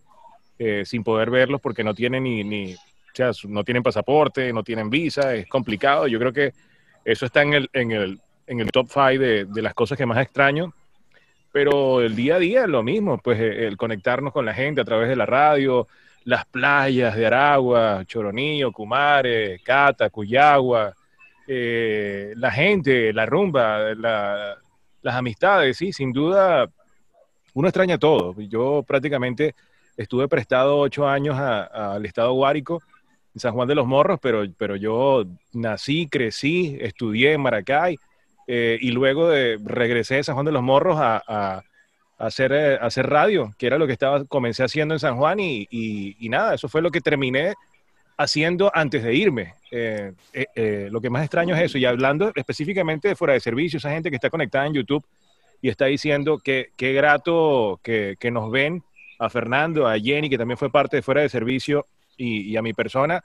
eh, 0.58 0.82
sin 0.84 1.02
poder 1.02 1.30
verlos 1.30 1.60
porque 1.60 1.84
no 1.84 1.94
tienen 1.94 2.24
ni, 2.24 2.44
ni, 2.44 2.74
o 2.74 2.78
sea, 3.12 3.30
no 3.48 3.64
tienen 3.64 3.82
pasaporte, 3.82 4.52
no 4.52 4.62
tienen 4.62 4.90
visa, 4.90 5.34
es 5.34 5.46
complicado. 5.46 6.06
Yo 6.06 6.18
creo 6.18 6.32
que 6.32 6.52
eso 7.04 7.26
está 7.26 7.42
en 7.42 7.54
el, 7.54 7.70
en 7.72 7.92
el, 7.92 8.20
en 8.46 8.60
el 8.60 8.70
top 8.70 8.88
five 8.88 9.18
de, 9.18 9.44
de 9.46 9.62
las 9.62 9.74
cosas 9.74 9.98
que 9.98 10.06
más 10.06 10.18
extraño. 10.18 10.72
Pero 11.54 12.00
el 12.00 12.16
día 12.16 12.34
a 12.34 12.38
día 12.40 12.62
es 12.64 12.68
lo 12.68 12.82
mismo, 12.82 13.16
pues 13.18 13.38
eh, 13.38 13.68
el 13.68 13.76
conectarnos 13.76 14.32
con 14.32 14.44
la 14.44 14.52
gente 14.52 14.80
a 14.80 14.84
través 14.84 15.08
de 15.08 15.14
la 15.14 15.24
radio, 15.24 15.86
las 16.24 16.44
playas 16.46 17.14
de 17.14 17.26
Aragua, 17.26 18.02
Choronillo, 18.06 18.72
Cumare, 18.72 19.60
Cata, 19.62 20.10
Cuyagua, 20.10 20.92
eh, 21.46 22.32
la 22.38 22.50
gente, 22.50 23.12
la 23.12 23.24
rumba, 23.24 23.94
la- 23.94 24.56
las 25.00 25.14
amistades, 25.14 25.76
sí, 25.76 25.92
sin 25.92 26.10
duda, 26.12 26.68
uno 27.52 27.68
extraña 27.68 27.98
todo. 27.98 28.34
Yo 28.40 28.82
prácticamente 28.84 29.54
estuve 29.96 30.26
prestado 30.26 30.78
ocho 30.78 31.06
años 31.06 31.38
al 31.38 32.04
estado 32.04 32.32
Guárico, 32.32 32.82
en 33.32 33.40
San 33.40 33.52
Juan 33.52 33.68
de 33.68 33.76
los 33.76 33.86
Morros, 33.86 34.18
pero, 34.20 34.42
pero 34.58 34.74
yo 34.74 35.24
nací, 35.52 36.08
crecí, 36.08 36.76
estudié 36.80 37.34
en 37.34 37.42
Maracay 37.42 37.96
eh, 38.46 38.78
y 38.80 38.90
luego 38.90 39.28
de, 39.28 39.58
regresé 39.64 40.16
de 40.16 40.24
San 40.24 40.34
Juan 40.34 40.46
de 40.46 40.52
los 40.52 40.62
Morros 40.62 40.96
a, 40.98 41.62
hacer, 42.18 42.52
eh, 42.52 42.78
hacer 42.80 43.08
radio, 43.08 43.54
que 43.58 43.66
era 43.66 43.78
lo 43.78 43.86
que 43.86 43.92
estaba, 43.92 44.24
comencé 44.24 44.62
haciendo 44.64 44.94
en 44.94 45.00
San 45.00 45.16
Juan 45.16 45.38
y, 45.40 46.16
nada, 46.28 46.54
eso 46.54 46.68
fue 46.68 46.82
lo 46.82 46.90
que 46.90 47.00
terminé 47.00 47.54
haciendo 48.16 48.70
antes 48.74 49.02
de 49.02 49.14
irme. 49.14 49.54
Eh, 49.70 50.12
eh, 50.32 50.88
lo 50.90 51.00
que 51.00 51.10
más 51.10 51.22
extraño 51.22 51.54
es 51.56 51.62
eso. 51.62 51.78
Y 51.78 51.84
hablando 51.84 52.32
específicamente 52.34 53.08
de 53.08 53.16
fuera 53.16 53.34
de 53.34 53.40
servicio, 53.40 53.78
esa 53.78 53.90
gente 53.90 54.10
que 54.10 54.16
está 54.16 54.30
conectada 54.30 54.66
en 54.66 54.74
YouTube 54.74 55.04
y 55.60 55.68
está 55.68 55.86
diciendo 55.86 56.38
que 56.38 56.70
qué 56.76 56.92
grato 56.92 57.80
que, 57.82 58.16
que 58.18 58.30
nos 58.30 58.50
ven 58.50 58.82
a 59.18 59.28
Fernando, 59.30 59.88
a 59.88 59.98
Jenny, 59.98 60.28
que 60.28 60.38
también 60.38 60.58
fue 60.58 60.70
parte 60.70 60.96
de 60.96 61.02
Fuera 61.02 61.22
de 61.22 61.28
Servicio, 61.28 61.86
y, 62.16 62.42
y 62.42 62.56
a 62.56 62.62
mi 62.62 62.72
persona. 62.72 63.24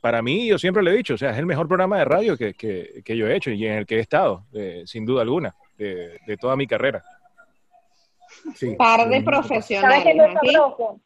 Para 0.00 0.22
mí, 0.22 0.46
yo 0.48 0.58
siempre 0.58 0.82
lo 0.82 0.90
he 0.90 0.96
dicho, 0.96 1.14
o 1.14 1.18
sea, 1.18 1.30
es 1.30 1.38
el 1.38 1.46
mejor 1.46 1.68
programa 1.68 1.98
de 1.98 2.04
radio 2.04 2.36
que, 2.36 2.54
que- 2.54 3.02
que 3.04 3.16
yo 3.16 3.26
he 3.26 3.36
hecho 3.36 3.50
y 3.50 3.66
en 3.66 3.72
el 3.74 3.86
que 3.86 3.96
he 3.96 4.00
estado, 4.00 4.44
eh, 4.52 4.82
sin 4.86 5.04
duda 5.06 5.22
alguna, 5.22 5.54
de, 5.76 6.18
de 6.26 6.36
toda 6.36 6.56
mi 6.56 6.66
carrera. 6.66 7.02
Sí. 8.54 8.74
Par 8.76 9.00
de 9.00 9.04
¿Sabes 9.04 9.18
qué 9.18 9.22
profesionales 9.24 10.06
es 10.06 10.16
lo 10.16 10.24
aquí. 10.24 10.52
sabroso? 10.52 11.00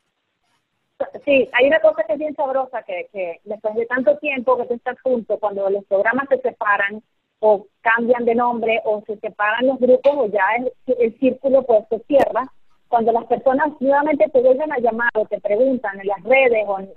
Sí, 1.25 1.49
hay 1.53 1.66
una 1.66 1.81
cosa 1.81 2.05
que 2.07 2.12
es 2.12 2.18
bien 2.18 2.35
sabrosa, 2.37 2.83
que, 2.85 3.09
que 3.12 3.40
después 3.45 3.75
de 3.75 3.87
tanto 3.87 4.16
tiempo 4.18 4.57
que 4.57 4.66
tú 4.66 4.75
estás 4.75 5.01
juntos, 5.03 5.38
cuando 5.40 5.68
los 5.68 5.85
programas 5.87 6.29
se 6.29 6.38
separan 6.40 7.03
o 7.40 7.66
cambian 7.81 8.25
de 8.25 8.37
nombre 8.37 8.81
o 8.85 9.03
se 9.07 9.16
separan 9.18 9.66
los 9.66 9.81
grupos 9.81 10.12
o 10.16 10.27
ya 10.29 10.45
el, 10.59 10.73
el 10.99 11.18
círculo 11.18 11.64
pues 11.64 11.85
se 11.88 11.99
cierra, 12.07 12.45
cuando 12.93 13.11
las 13.11 13.25
personas 13.25 13.69
nuevamente 13.81 14.29
te 14.29 14.43
vuelven 14.43 14.71
a 14.71 14.79
llamar 14.79 15.09
o 15.15 15.25
te 15.25 15.41
preguntan 15.41 15.99
en 15.99 16.07
las 16.09 16.23
redes 16.25 16.63
o 16.67 16.79
en, 16.79 16.91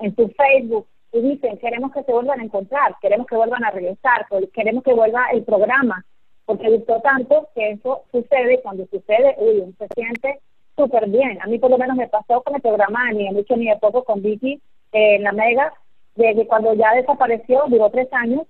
en- 0.00 0.14
tu 0.14 0.26
Facebook 0.28 0.86
y 1.12 1.20
dicen 1.20 1.58
queremos 1.58 1.92
que 1.92 2.02
se 2.04 2.10
vuelvan 2.10 2.40
a 2.40 2.44
encontrar, 2.44 2.94
queremos 3.02 3.26
que 3.26 3.36
vuelvan 3.36 3.62
a 3.62 3.70
regresar, 3.70 4.26
queremos 4.54 4.82
que 4.82 4.94
vuelva 4.94 5.26
el 5.30 5.44
programa, 5.44 6.06
porque 6.46 6.70
gustó 6.70 7.00
tanto 7.02 7.48
que 7.54 7.72
eso 7.72 8.00
sucede, 8.10 8.62
cuando 8.62 8.86
sucede, 8.86 9.36
uy, 9.36 9.60
uno 9.60 9.74
se 9.78 9.88
siente 9.94 10.40
súper 10.74 11.06
bien. 11.10 11.38
A 11.42 11.46
mí 11.48 11.58
por 11.58 11.70
lo 11.70 11.76
menos 11.76 11.98
me 11.98 12.08
pasó 12.08 12.40
con 12.40 12.54
el 12.54 12.62
programa 12.62 13.12
Ni 13.12 13.28
mucho 13.30 13.54
ni 13.54 13.66
de 13.68 13.76
poco 13.76 14.04
con 14.04 14.22
Vicky 14.22 14.54
eh, 14.92 15.16
en 15.16 15.22
la 15.24 15.32
Mega, 15.32 15.74
de 16.16 16.34
que 16.34 16.46
cuando 16.46 16.72
ya 16.72 16.94
desapareció, 16.94 17.64
duró 17.68 17.90
tres 17.90 18.08
años, 18.12 18.46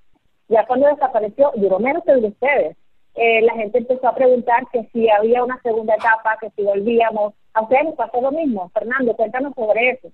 ya 0.49 0.65
cuando 0.67 0.87
desapareció, 0.87 1.51
duró 1.57 1.81
menos 1.81 2.05
que 2.05 2.13
el 2.13 2.23
de 2.23 2.29
ustedes. 2.29 2.77
Eh, 3.15 3.43
la 3.43 3.53
gente 3.55 3.79
empezó 3.79 4.09
a 4.09 4.15
preguntar 4.15 4.65
que 4.73 4.89
si 4.93 5.09
había 5.11 5.45
una 5.45 5.61
segunda 5.63 5.95
etapa, 5.95 6.37
que 6.41 6.51
si 6.57 6.63
volvíamos. 6.63 7.35
A 7.55 7.63
ustedes 7.63 7.85
les 7.85 7.95
pasó 7.95 8.21
lo 8.23 8.33
mismo. 8.33 8.71
Fernando, 8.71 9.15
cuéntanos 9.15 9.53
sobre 9.55 9.91
eso. 9.91 10.11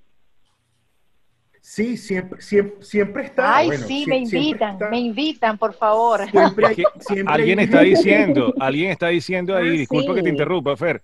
Sí, 1.60 1.96
siempre, 1.96 2.40
siempre, 2.40 2.82
siempre 2.82 3.24
está. 3.24 3.56
Ay, 3.56 3.66
bueno, 3.66 3.86
sí, 3.86 4.04
me 4.06 4.18
invitan, 4.18 4.74
está- 4.74 4.88
me 4.90 4.98
invitan, 4.98 5.58
por 5.58 5.74
favor. 5.74 6.28
Siempre 6.30 6.66
hay- 6.66 6.76
Que 6.76 6.84
siempre 7.00 7.34
alguien 7.34 7.58
hay- 7.58 7.64
está 7.66 7.80
diciendo, 7.80 8.54
alguien 8.58 8.90
está 8.90 9.08
diciendo 9.08 9.56
ahí, 9.56 9.68
Ah, 9.68 9.72
disculpa 9.72 10.14
que 10.14 10.22
te 10.22 10.28
interrumpa, 10.30 10.76
Fer, 10.76 11.02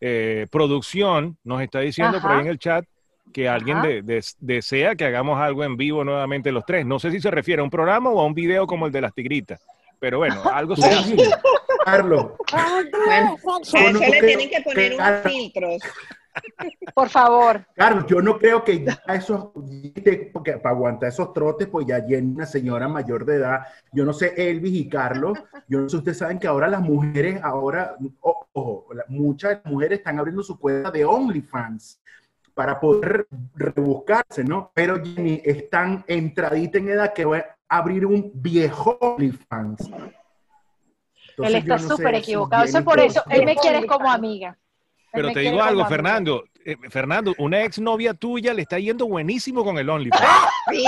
eh, 0.00 0.46
producción 0.50 1.36
nos 1.42 1.62
está 1.62 1.80
diciendo 1.80 2.20
por 2.20 2.32
ahí 2.32 2.40
en 2.40 2.46
el 2.48 2.58
chat 2.58 2.84
que 3.32 3.48
alguien 3.48 3.78
Ajá. 3.78 3.88
de- 3.88 4.02
de- 4.02 4.22
desea 4.38 4.94
que 4.94 5.04
hagamos 5.04 5.40
algo 5.40 5.64
en 5.64 5.76
vivo 5.76 6.04
nuevamente 6.04 6.52
los 6.52 6.64
tres. 6.64 6.86
No 6.86 6.98
sé 7.00 7.10
si 7.10 7.20
se 7.20 7.30
refiere 7.30 7.60
a 7.60 7.64
un 7.64 7.70
programa 7.70 8.10
o 8.10 8.20
a 8.20 8.26
un 8.26 8.34
video 8.34 8.66
como 8.66 8.86
el 8.86 8.92
de 8.92 9.00
las 9.00 9.14
tigritas, 9.14 9.66
pero 10.04 10.18
bueno, 10.18 10.42
algo 10.52 10.76
se 10.76 10.84
hace. 10.86 11.16
Carlos, 11.86 12.32
Yo 13.72 13.90
no 13.90 13.98
le 14.00 14.06
creo 14.10 14.26
tienen 14.26 14.50
que 14.50 14.60
poner 14.60 14.90
que- 14.90 14.96
unos 14.96 15.20
filtros. 15.22 15.82
Por 16.94 17.08
favor. 17.08 17.64
Carlos, 17.74 18.04
yo 18.06 18.20
no 18.20 18.36
creo 18.38 18.62
que 18.64 18.84
ya 18.84 19.00
esos, 19.14 19.50
porque 20.32 20.58
para 20.58 20.74
aguantar 20.74 21.08
esos 21.08 21.32
trotes, 21.32 21.68
pues 21.68 21.86
ya 21.86 22.04
Jenny, 22.06 22.34
una 22.34 22.44
señora 22.44 22.86
mayor 22.86 23.24
de 23.24 23.36
edad, 23.36 23.60
yo 23.92 24.04
no 24.04 24.12
sé, 24.12 24.34
Elvis 24.36 24.74
y 24.74 24.88
Carlos, 24.90 25.38
yo 25.68 25.78
no 25.80 25.88
sé, 25.88 25.96
ustedes 25.96 26.18
saben 26.18 26.38
que 26.38 26.46
ahora 26.48 26.68
las 26.68 26.82
mujeres, 26.82 27.40
ahora, 27.42 27.96
ojo, 28.20 28.86
muchas 29.08 29.60
mujeres 29.64 30.00
están 30.00 30.18
abriendo 30.18 30.42
su 30.42 30.58
cuenta 30.58 30.90
de 30.90 31.06
OnlyFans 31.06 32.00
para 32.52 32.78
poder 32.78 33.26
rebuscarse, 33.54 34.44
¿no? 34.44 34.70
Pero 34.74 35.02
Jenny 35.02 35.40
es 35.44 35.70
tan 35.70 36.04
entradita 36.08 36.78
en 36.78 36.88
edad 36.90 37.12
que 37.14 37.24
abrir 37.68 38.06
un 38.06 38.30
viejo 38.34 38.96
OnlyFans. 39.00 39.90
Él 41.38 41.54
está 41.56 41.76
no 41.78 41.88
súper 41.88 42.14
equivocado. 42.16 42.64
Eso 42.64 42.72
Jenny 42.72 42.78
es 42.78 42.84
por 42.84 43.00
eso. 43.00 43.22
Él 43.30 43.44
me 43.44 43.56
quiere 43.56 43.86
como 43.86 44.10
amiga. 44.10 44.56
Pero 45.12 45.32
te 45.32 45.40
digo 45.40 45.62
algo. 45.62 45.84
Fernando. 45.86 46.44
eh, 46.64 46.76
Fernando, 46.90 47.34
una 47.38 47.62
exnovia 47.62 48.14
tuya 48.14 48.54
le 48.54 48.62
está 48.62 48.78
yendo 48.78 49.06
buenísimo 49.06 49.64
con 49.64 49.78
el 49.78 49.88
OnlyFans. 49.88 50.24
Sí. 50.70 50.84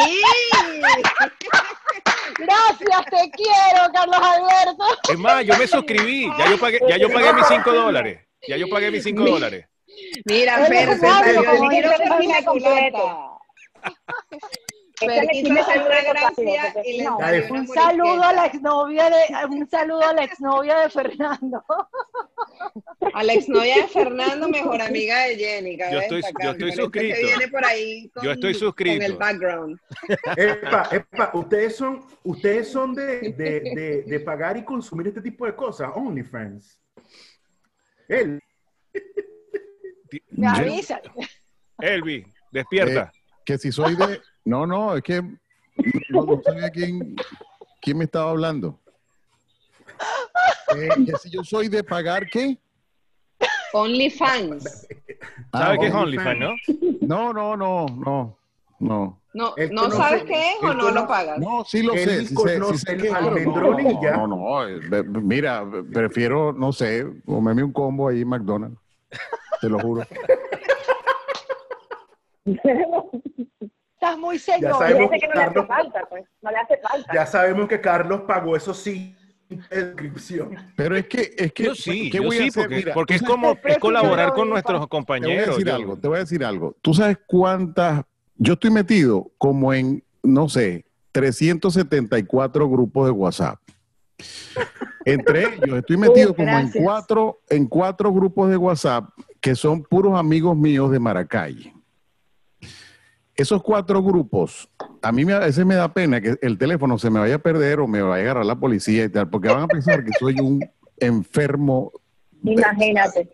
Gracias, 2.39 3.05
te 3.11 3.31
quiero, 3.31 3.93
Carlos 3.93 4.21
Alberto. 4.21 4.85
Es 5.11 5.19
más, 5.19 5.45
yo 5.45 5.57
me 5.57 5.67
suscribí, 5.67 6.29
ya 6.39 6.51
yo 6.51 6.59
pagué, 6.59 6.81
ya 6.89 6.97
yo 6.99 7.11
pagué 7.11 7.33
mis 7.33 7.47
5 7.47 7.73
dólares. 7.73 8.27
Ya 8.47 8.57
yo 8.57 8.69
pagué 8.69 8.91
mis 8.91 9.03
5 9.03 9.25
dólares. 9.25 9.67
Mira, 10.25 10.67
Fer, 10.67 10.89
yo 11.01 11.69
quiero 11.69 11.91
completo. 12.45 13.41
No- 17.05 17.19
Un 17.51 17.69
saludo 17.69 18.23
a 18.23 18.33
la 18.33 18.47
exnovia 18.47 19.11
de, 19.11 19.47
un 19.51 19.69
saludo 19.69 20.01
a 20.03 20.13
la 20.15 20.25
exnovia 20.25 20.79
de 20.81 20.91
Fernando. 20.91 21.65
A 23.13 23.23
la 23.23 23.33
exnovia 23.35 23.77
de 23.83 23.89
Fernando, 23.89 24.49
mejor 24.49 24.81
amiga 24.83 25.25
de 25.25 25.37
Jenny. 25.37 25.77
Yo 25.77 25.85
estoy- 26.01 26.23
yo 26.43 26.51
estoy 26.53 26.73
suscrito. 26.73 27.15
Que 27.17 27.23
viene 27.25 27.49
por 27.49 27.65
ahí 27.65 28.09
con, 28.11 28.25
Yo 28.25 28.33
estoy 28.33 28.55
suscrito. 28.55 28.97
Con 28.97 29.05
el 29.13 29.17
background. 29.19 29.79
Epa, 30.37 30.89
epa, 30.93 31.31
ustedes 31.35 31.77
son, 31.77 32.05
ustedes 32.25 32.71
son 32.73 32.95
de, 32.95 33.33
de, 33.33 33.61
de, 33.61 34.03
de 34.07 34.21
pagar 34.21 34.57
y 34.57 34.65
consumir 34.65 35.09
este 35.09 35.21
tipo 35.21 35.45
de 35.47 35.55
cosas, 35.55 35.91
OnlyFans. 35.95 36.81
Él. 38.09 38.41
Me 40.31 40.47
Yo- 40.47 40.51
avisa. 40.55 41.01
Elvi, 41.79 42.25
despierta. 42.51 43.13
que 43.45 43.59
si 43.59 43.71
soy 43.71 43.95
de... 43.97 44.21
No, 44.47 44.65
no, 44.65 44.97
es 44.97 45.03
que 45.03 45.21
no, 45.21 46.25
no 46.25 46.41
sabía 46.41 46.71
quién, 46.71 47.17
quién 47.83 47.99
me 47.99 48.05
estaba 48.05 48.31
hablando. 48.31 48.79
Eh, 50.77 50.89
que 51.05 51.19
si 51.19 51.31
yo 51.31 51.43
soy 51.43 51.69
de 51.69 51.83
pagar, 51.83 52.29
¿qué? 52.31 52.57
OnlyFans. 53.73 54.87
Ah, 55.51 55.59
¿Sabe 55.59 55.79
qué 55.81 55.87
es 55.89 55.95
OnlyFans. 55.95 56.39
No? 56.39 56.55
No, 57.01 57.33
no, 57.33 57.57
no, 57.57 57.87
no, 57.87 58.39
no. 58.79 59.21
No, 59.35 59.55
¿no 59.73 59.91
sabes 59.91 60.23
qué 60.23 60.53
es 60.53 60.63
o 60.63 60.73
no 60.73 60.93
lo 60.93 61.09
pagas? 61.09 61.39
No, 61.41 61.65
sí 61.65 61.83
lo 61.83 61.95
sé, 61.95 62.25
sí 62.25 62.35
sé, 62.37 62.61
sí 62.65 62.79
sé 62.79 62.97
no, 62.97 64.01
ya. 64.01 64.17
No, 64.17 64.29
no, 64.29 64.67
eh, 64.67 64.81
mira, 65.05 65.67
prefiero, 65.93 66.53
no 66.53 66.73
sé, 66.73 67.05
comerme 67.27 67.65
un 67.65 67.73
combo 67.73 68.09
ahí 68.09 68.23
en 68.23 68.29
McDonald's. 68.29 68.79
Te 69.61 69.69
lo 69.69 69.81
juro. 69.81 70.07
Estás 74.01 74.19
muy 74.19 74.39
Ya 74.39 74.45
señor. 74.55 74.71
Y 74.75 74.79
sabemos 74.79 75.11
ese 75.13 75.21
que 75.21 75.29
no 75.29 75.35
le 75.35 75.41
hace 75.41 75.55
Carlos- 75.55 75.67
falta, 75.67 76.01
pues. 76.09 76.25
No 76.43 76.51
le 76.51 76.57
hace 76.59 76.77
falta. 76.79 77.13
Ya 77.15 77.27
sabemos 77.27 77.69
que 77.69 77.81
Carlos 77.81 78.21
pagó 78.27 78.55
eso 78.57 78.75
sí 78.75 79.17
en 79.49 79.61
descripción. 79.71 80.55
Pero 80.77 80.97
es 80.97 81.07
que, 81.07 81.35
es 81.37 81.53
que, 81.53 81.65
Yo 81.65 81.75
sí, 81.75 82.11
¿qué 82.11 82.19
yo 82.19 82.25
voy 82.25 82.37
a 82.37 82.41
sí, 82.43 82.49
hacer? 82.49 82.63
porque, 82.65 82.77
Mira, 82.77 82.95
porque 82.95 83.15
es 83.15 83.23
como 83.23 83.57
es 83.65 83.79
colaborar 83.79 84.33
con 84.35 84.49
nuestros 84.51 84.75
Te 84.75 84.79
voy 84.79 84.85
a 84.85 84.89
compañeros. 84.89 85.47
decir 85.57 85.67
yo- 85.67 85.75
algo, 85.75 85.97
te 85.97 86.09
voy 86.09 86.17
a 86.17 86.21
decir 86.21 86.45
algo. 86.45 86.77
¿Tú 86.83 86.93
sabes 86.95 87.17
cuántas? 87.27 88.03
Yo 88.37 88.53
estoy 88.55 88.71
metido 88.71 89.31
como 89.39 89.73
en, 89.73 90.05
no 90.23 90.49
sé, 90.49 90.85
374 91.13 92.69
grupos 92.69 93.07
de 93.07 93.11
WhatsApp. 93.13 93.59
Entre 95.07 95.45
ellos, 95.55 95.79
estoy 95.79 95.97
metido 95.97 96.35
como 96.35 96.59
en 96.59 96.71
cuatro, 96.71 97.41
en 97.49 97.67
cuatro 97.67 98.13
grupos 98.13 98.51
de 98.51 98.57
WhatsApp 98.59 99.09
que 99.41 99.55
son 99.55 99.83
puros 99.85 100.19
amigos 100.19 100.57
míos 100.57 100.91
de 100.91 100.99
Maracay. 100.99 101.73
Esos 103.37 103.63
cuatro 103.63 104.03
grupos, 104.03 104.69
a 105.03 105.13
mí 105.13 105.25
me- 105.27 105.35
a 105.35 105.41
veces 105.41 105.67
me 105.67 105.75
da 105.75 105.93
pena 105.93 106.21
que 106.23 106.37
el 106.41 106.57
teléfono 106.57 106.97
se 106.99 107.11
me 107.11 107.21
vaya 107.21 107.35
a 107.35 107.39
perder 107.39 107.81
o 107.81 107.87
me 107.87 108.01
vaya 108.01 108.23
a 108.23 108.25
agarrar 108.25 108.47
la 108.47 108.57
policía 108.57 109.05
y 109.05 109.09
tal, 109.11 109.29
porque 109.29 109.49
van 109.49 109.63
a 109.65 109.69
pensar 109.69 110.03
que 110.05 110.13
soy 110.19 110.41
un 110.41 110.65
enfermo 110.99 111.93
Imagínate. 112.43 113.29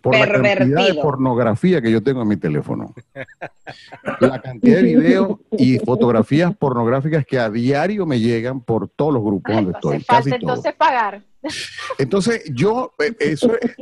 por 0.00 0.16
la 0.16 0.26
cantidad 0.30 0.54
de 0.54 0.64
Pervertido. 0.66 1.02
pornografía 1.02 1.82
que 1.82 1.90
yo 1.90 2.02
tengo 2.02 2.22
en 2.22 2.28
mi 2.28 2.36
teléfono. 2.38 2.94
La 4.20 4.40
cantidad 4.40 4.76
de 4.76 4.82
videos 4.82 5.38
y 5.58 5.78
fotografías 5.80 6.56
pornográficas 6.56 7.26
que 7.26 7.38
a 7.38 7.50
diario 7.50 8.06
me 8.06 8.20
llegan 8.20 8.60
por 8.62 8.88
todos 8.88 9.12
los 9.12 9.22
grupos 9.22 9.50
Ay, 9.50 9.56
donde 9.56 9.72
no 9.72 9.78
estoy, 9.78 9.96
hace 9.96 10.04
falta 10.04 10.22
casi 10.30 10.34
entonces 10.40 10.74
pagar. 10.74 11.22
Entonces, 11.98 12.44
yo, 12.54 12.94
eh, 12.98 13.14
eso, 13.20 13.52
eh, 13.56 13.74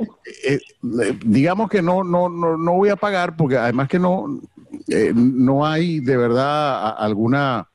eh, 0.44 1.18
digamos 1.24 1.70
que 1.70 1.80
no, 1.82 2.02
no, 2.02 2.28
no, 2.28 2.56
no 2.56 2.72
voy 2.72 2.88
a 2.88 2.96
pagar 2.96 3.36
porque 3.36 3.56
además 3.56 3.86
que 3.88 4.00
no, 4.00 4.40
eh, 4.88 5.12
no 5.14 5.66
hay 5.66 6.00
de 6.00 6.16
verdad 6.16 6.94
alguna... 6.98 7.68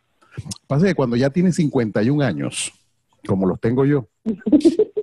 Pasa 0.67 0.85
que 0.85 0.95
cuando 0.95 1.15
ya 1.15 1.29
tienes 1.29 1.55
51 1.55 2.21
años, 2.23 2.71
como 3.25 3.47
los 3.47 3.59
tengo 3.59 3.85
yo, 3.85 4.07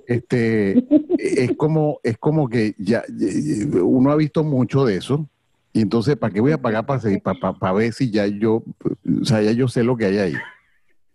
este, 0.07 0.85
es 1.17 1.51
como, 1.57 1.99
es 2.03 2.17
como 2.17 2.47
que 2.47 2.73
ya 2.77 3.03
uno 3.81 4.11
ha 4.11 4.15
visto 4.15 4.43
mucho 4.43 4.85
de 4.85 4.97
eso. 4.97 5.27
Y 5.73 5.81
entonces, 5.81 6.15
¿para 6.15 6.33
qué 6.33 6.39
voy 6.39 6.53
a 6.53 6.61
pagar 6.61 6.85
para, 6.85 7.01
seguir- 7.01 7.21
para, 7.21 7.37
para, 7.37 7.53
para 7.59 7.73
ver 7.73 7.91
si 7.91 8.09
ya 8.09 8.25
yo, 8.27 8.63
o 9.21 9.25
sea, 9.25 9.41
ya 9.41 9.51
yo 9.51 9.67
sé 9.67 9.83
lo 9.83 9.97
que 9.97 10.05
hay 10.05 10.17
ahí? 10.19 10.33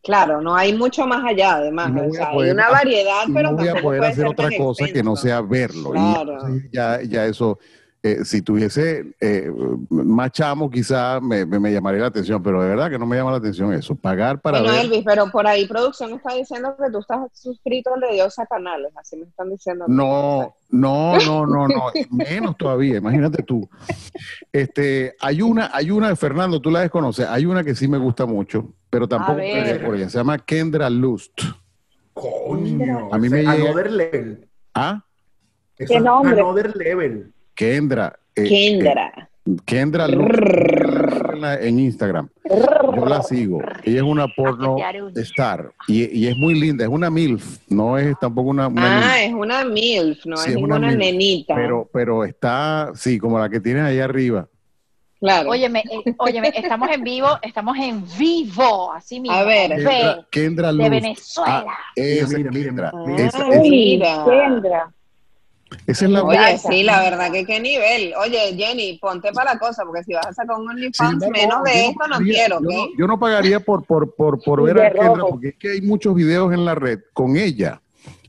Claro, 0.02 0.40
no 0.40 0.54
hay 0.54 0.74
mucho 0.74 1.06
más 1.06 1.24
allá, 1.24 1.54
además. 1.56 1.92
No 1.92 2.06
o 2.06 2.12
sea, 2.12 2.28
hay 2.30 2.50
una 2.50 2.68
variedad, 2.70 3.22
pero 3.32 3.50
no 3.52 3.56
voy 3.56 3.68
a 3.68 3.74
poder 3.80 4.04
hacer 4.04 4.26
otra 4.26 4.50
cosa 4.56 4.86
que 4.86 5.02
no 5.02 5.16
sea 5.16 5.40
verlo. 5.40 5.92
Claro. 5.92 6.38
ya, 6.72 7.00
ya 7.02 7.26
eso, 7.26 7.58
eh, 8.02 8.24
si 8.24 8.40
tuviese 8.40 9.12
eh, 9.20 9.52
más 9.90 10.30
chamo, 10.32 10.70
quizá 10.70 11.20
me, 11.20 11.44
me- 11.44 11.58
me 11.60 11.70
llamaría 11.72 12.00
la 12.00 12.06
atención, 12.06 12.42
pero 12.42 12.62
de 12.62 12.68
verdad 12.70 12.88
que 12.90 12.98
no 12.98 13.04
me 13.04 13.16
llama 13.16 13.30
la 13.32 13.36
atención 13.36 13.74
eso. 13.74 13.94
Pagar 13.94 14.40
para 14.40 14.60
Bueno, 14.60 14.72
ver. 14.74 14.84
Elvis, 14.86 15.02
pero 15.04 15.30
por 15.30 15.46
ahí 15.46 15.66
producción 15.66 16.12
está 16.14 16.34
diciendo 16.34 16.74
que 16.82 16.90
tú 16.90 16.98
estás 17.00 17.20
suscrito 17.34 17.92
al 17.94 18.00
de 18.00 18.12
Diosa 18.14 18.46
Canales, 18.46 18.90
así 18.96 19.16
me 19.16 19.24
están 19.24 19.50
diciendo. 19.50 19.84
a. 19.84 19.88
No, 19.88 20.54
no, 20.70 21.18
no, 21.18 21.46
no, 21.46 21.68
no, 21.68 21.82
menos 22.10 22.56
todavía, 22.56 22.96
imagínate 22.96 23.42
tú. 23.42 23.68
Este, 24.52 25.14
hay 25.20 25.42
una, 25.42 25.70
hay 25.72 25.90
una 25.90 26.14
Fernando, 26.16 26.58
tú 26.60 26.70
la 26.70 26.80
desconoces, 26.80 27.26
hay 27.26 27.44
una 27.44 27.62
que 27.64 27.74
sí 27.74 27.86
me 27.86 27.98
gusta 27.98 28.24
mucho, 28.24 28.72
pero 28.88 29.06
tampoco 29.08 29.34
por 29.84 29.94
ella, 29.96 30.08
se 30.08 30.16
llama 30.18 30.38
Kendra 30.38 30.88
Lust. 30.88 31.38
Coño. 32.14 33.08
A 33.12 33.18
mí 33.18 33.28
me 33.28 33.38
llega- 33.42 33.52
Another 33.52 33.90
level. 33.92 34.48
¿Ah? 34.74 35.04
Eso 35.78 35.88
¿Qué 35.92 35.96
es 35.98 36.02
nombre? 36.02 36.32
Another 36.40 36.76
level. 36.76 37.32
Kendra. 37.64 38.18
eh, 38.34 38.44
Kendra. 38.48 39.12
eh, 39.16 39.56
Kendra 39.66 40.08
Lust 40.08 40.38
en, 41.60 41.78
Instagram. 41.80 42.28
Yo 42.96 43.06
la 43.06 43.22
sigo. 43.22 43.60
Ella 43.84 43.96
es 43.98 44.02
una 44.02 44.28
porno 44.28 44.76
star 45.16 45.70
y, 45.88 46.18
y 46.20 46.26
es 46.28 46.36
muy 46.36 46.54
linda, 46.58 46.84
es 46.84 46.90
una 46.90 47.10
MILF, 47.10 47.58
no 47.68 47.98
es 47.98 48.18
tampoco 48.18 48.48
una, 48.50 48.68
una 48.68 49.12
Ah, 49.12 49.22
es 49.22 49.32
una 49.34 49.64
MILF, 49.64 50.24
no 50.26 50.36
Sí, 50.36 50.50
es 50.50 50.56
es 50.56 50.62
una 50.62 50.78
ninguna 50.78 50.88
MILF, 50.88 50.98
nenita. 50.98 51.54
pero, 51.54 51.88
pero 51.92 52.24
está, 52.24 52.92
sí, 52.94 53.18
como 53.18 53.38
la 53.38 53.48
que 53.48 53.60
tienes 53.60 53.82
ahí 53.84 53.98
arriba. 54.00 54.46
claro. 55.18 55.50
Óyeme, 55.50 55.80
eh, 55.80 56.14
óyeme, 56.18 56.52
estamos 56.54 56.88
en 56.90 57.02
vivo, 57.02 57.28
estamos 57.42 57.76
en 57.78 58.04
vivo, 58.18 58.92
así 58.92 59.20
mismo. 59.20 59.36
A 59.36 59.44
ver. 59.44 59.70
Ve, 59.70 59.76
Kendra, 59.84 60.26
Kendra 60.30 60.66
de 60.68 60.72
Lust. 60.74 60.90
Venezuela. 60.90 61.64
Ah, 61.68 61.92
esa 61.96 62.36
Mira, 62.38 62.50
es 62.50 62.54
mira, 62.56 62.66
Kendra. 62.66 62.92
mira. 63.06 63.24
Esa, 63.26 63.38
Ah, 63.38 63.48
esa-. 63.52 64.24
Kendra. 64.24 64.92
Esa 65.86 66.04
es 66.04 66.10
la 66.10 66.22
Oye, 66.22 66.58
sí, 66.58 66.82
la 66.82 67.00
verdad 67.02 67.30
que 67.32 67.44
qué 67.44 67.60
nivel. 67.60 68.12
Oye, 68.20 68.54
Jenny, 68.56 68.98
ponte 69.00 69.32
para 69.32 69.54
la 69.54 69.58
cosa, 69.58 69.84
porque 69.84 70.02
si 70.04 70.12
vas 70.14 70.26
a 70.26 70.32
sacar 70.32 70.58
un 70.58 70.68
OnlyFans 70.68 71.24
menos 71.30 71.62
de 71.64 71.86
esto, 71.86 72.06
no 72.08 72.16
pagaría- 72.16 72.34
quiero, 72.34 72.60
yo 72.60 72.68
no- 72.68 72.86
Yo 72.98 73.06
no 73.06 73.18
pagaría 73.18 73.60
por, 73.60 73.84
por, 73.84 74.14
por, 74.14 74.42
por 74.42 74.62
ver 74.62 74.80
a 74.80 74.90
Kendra, 74.92 75.24
porque 75.28 75.48
es 75.48 75.54
que 75.56 75.70
hay 75.72 75.80
muchos 75.82 76.14
videos 76.14 76.52
en 76.52 76.64
la 76.64 76.74
red 76.74 77.00
con 77.12 77.36
ella. 77.36 77.80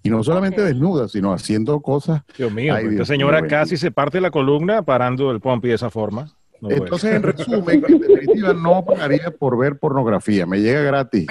Y 0.04 0.10
no 0.10 0.24
solamente 0.24 0.64
desnuda, 0.64 1.08
sino 1.08 1.32
haciendo 1.32 1.80
cosas. 1.80 2.24
Dios 2.36 2.52
mío, 2.52 2.74
Ay, 2.74 2.88
esta 2.88 3.06
señora 3.06 3.40
mío, 3.42 3.50
casi 3.50 3.78
se 3.78 3.92
parte 3.92 4.20
la 4.20 4.32
columna 4.32 4.82
parando 4.82 5.30
el 5.30 5.40
pompi 5.40 5.68
de 5.68 5.76
esa 5.76 5.92
forma. 5.92 6.28
No 6.60 6.70
Entonces, 6.72 7.14
en 7.16 7.24
resumen, 7.24 7.84
en 7.88 8.00
definitiva, 8.00 8.54
no 8.54 8.84
pagaría 8.84 9.32
por 9.32 9.58
ver 9.58 9.78
pornografía. 9.78 10.46
Me 10.48 10.60
llega 10.60 10.82
gratis. 10.82 11.28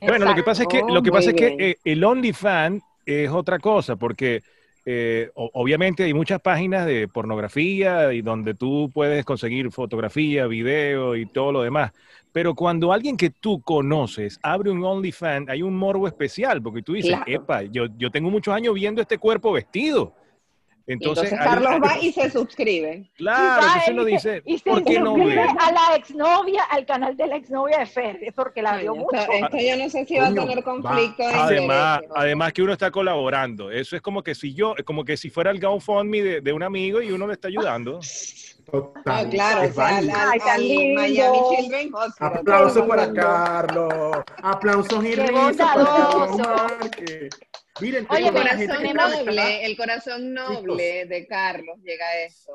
Bueno, 0.00 0.26
lo 0.26 0.34
que 0.34 0.42
pasa 0.42 0.62
es 0.62 0.68
que, 0.68 0.82
lo 0.88 1.02
que, 1.02 1.10
pasa 1.10 1.30
es 1.30 1.36
que 1.36 1.56
eh, 1.58 1.76
el 1.84 2.02
OnlyFans 2.04 2.82
es 3.04 3.30
otra 3.30 3.58
cosa, 3.58 3.96
porque 3.96 4.42
eh, 4.92 5.30
obviamente 5.34 6.02
hay 6.02 6.12
muchas 6.12 6.40
páginas 6.40 6.84
de 6.84 7.06
pornografía 7.06 8.12
y 8.12 8.22
donde 8.22 8.54
tú 8.54 8.90
puedes 8.92 9.24
conseguir 9.24 9.70
fotografía, 9.70 10.48
video 10.48 11.14
y 11.14 11.26
todo 11.26 11.52
lo 11.52 11.62
demás. 11.62 11.92
Pero 12.32 12.54
cuando 12.54 12.92
alguien 12.92 13.16
que 13.16 13.30
tú 13.30 13.60
conoces 13.60 14.40
abre 14.42 14.70
un 14.70 14.84
OnlyFans, 14.84 15.48
hay 15.48 15.62
un 15.62 15.76
morbo 15.76 16.08
especial, 16.08 16.60
porque 16.60 16.82
tú 16.82 16.94
dices, 16.94 17.16
Claro. 17.16 17.24
epa, 17.26 17.62
yo, 17.62 17.86
yo 17.96 18.10
tengo 18.10 18.30
muchos 18.30 18.52
años 18.52 18.74
viendo 18.74 19.00
este 19.00 19.18
cuerpo 19.18 19.52
vestido. 19.52 20.12
Y 20.90 20.94
Entonces, 20.94 21.30
Carlos 21.30 21.70
hay- 21.70 21.78
va 21.80 21.98
y 22.00 22.12
se 22.12 22.30
suscribe. 22.30 23.08
Claro, 23.16 23.62
Y 23.62 23.64
va 23.64 23.92
uno 23.92 24.02
se- 24.02 24.10
dice, 24.10 24.42
y 24.44 24.58
se 24.58 24.70
¿por 24.70 24.82
qué 24.84 24.98
no 24.98 25.12
suscribe 25.14 25.36
ver? 25.36 25.48
a 25.60 25.70
la 25.72 25.94
exnovia, 25.96 26.62
al 26.64 26.84
canal 26.84 27.16
de 27.16 27.26
la 27.28 27.36
exnovia 27.36 27.78
de 27.78 27.86
Fer, 27.86 28.18
porque 28.34 28.60
la 28.60 28.76
vio 28.78 28.96
mucho. 28.96 29.16
esto, 29.16 29.32
esto 29.32 29.56
yo 29.56 29.76
no 29.76 29.88
sé 29.88 30.04
si 30.04 30.16
va 30.18 30.26
a 30.26 30.34
tener 30.34 30.64
conflicto 30.64 31.22
de 31.28 31.32
Además, 31.34 32.00
además 32.14 32.52
que 32.52 32.62
uno 32.62 32.72
está 32.72 32.90
colaborando. 32.90 33.70
Eso 33.70 33.94
es 33.94 34.02
como 34.02 34.22
que 34.24 34.34
si 34.34 34.52
yo, 34.52 34.74
como 34.84 35.04
que 35.04 35.16
si 35.16 35.30
fuera 35.30 35.52
el 35.52 35.60
GoFundMe 35.60 36.22
de, 36.22 36.40
de 36.40 36.52
un 36.52 36.62
amigo 36.64 37.00
y 37.00 37.12
uno 37.12 37.26
le 37.28 37.34
está 37.34 37.46
ayudando. 37.48 38.00
Total. 38.70 39.24
No, 39.24 39.30
claro, 39.30 39.62
Es 39.62 39.70
o 39.72 39.74
sea, 39.74 39.96
al, 39.98 40.10
al- 40.10 40.16
Ay, 40.32 40.38
tan 40.38 40.48
al 40.50 40.60
lindo. 40.68 41.00
Miami 41.00 41.38
Children 41.56 41.90
Hospital. 41.94 42.32
El 42.38 42.86
para. 42.86 43.12
Carlos. 43.12 43.94
Aplausos 44.42 45.04
y 45.04 45.14
risas 45.16 45.56
para 45.56 45.56
Carlos 45.56 46.28
bondadoso. 46.28 46.70
Miren, 47.80 48.06
Oye, 48.08 48.28
El 48.28 48.32
corazón 48.34 48.94
noble, 48.94 49.66
el 49.66 49.76
corazón 49.76 50.34
noble 50.34 51.06
de 51.06 51.26
Carlos 51.26 51.78
llega 51.82 52.06
a 52.06 52.20
esto. 52.24 52.52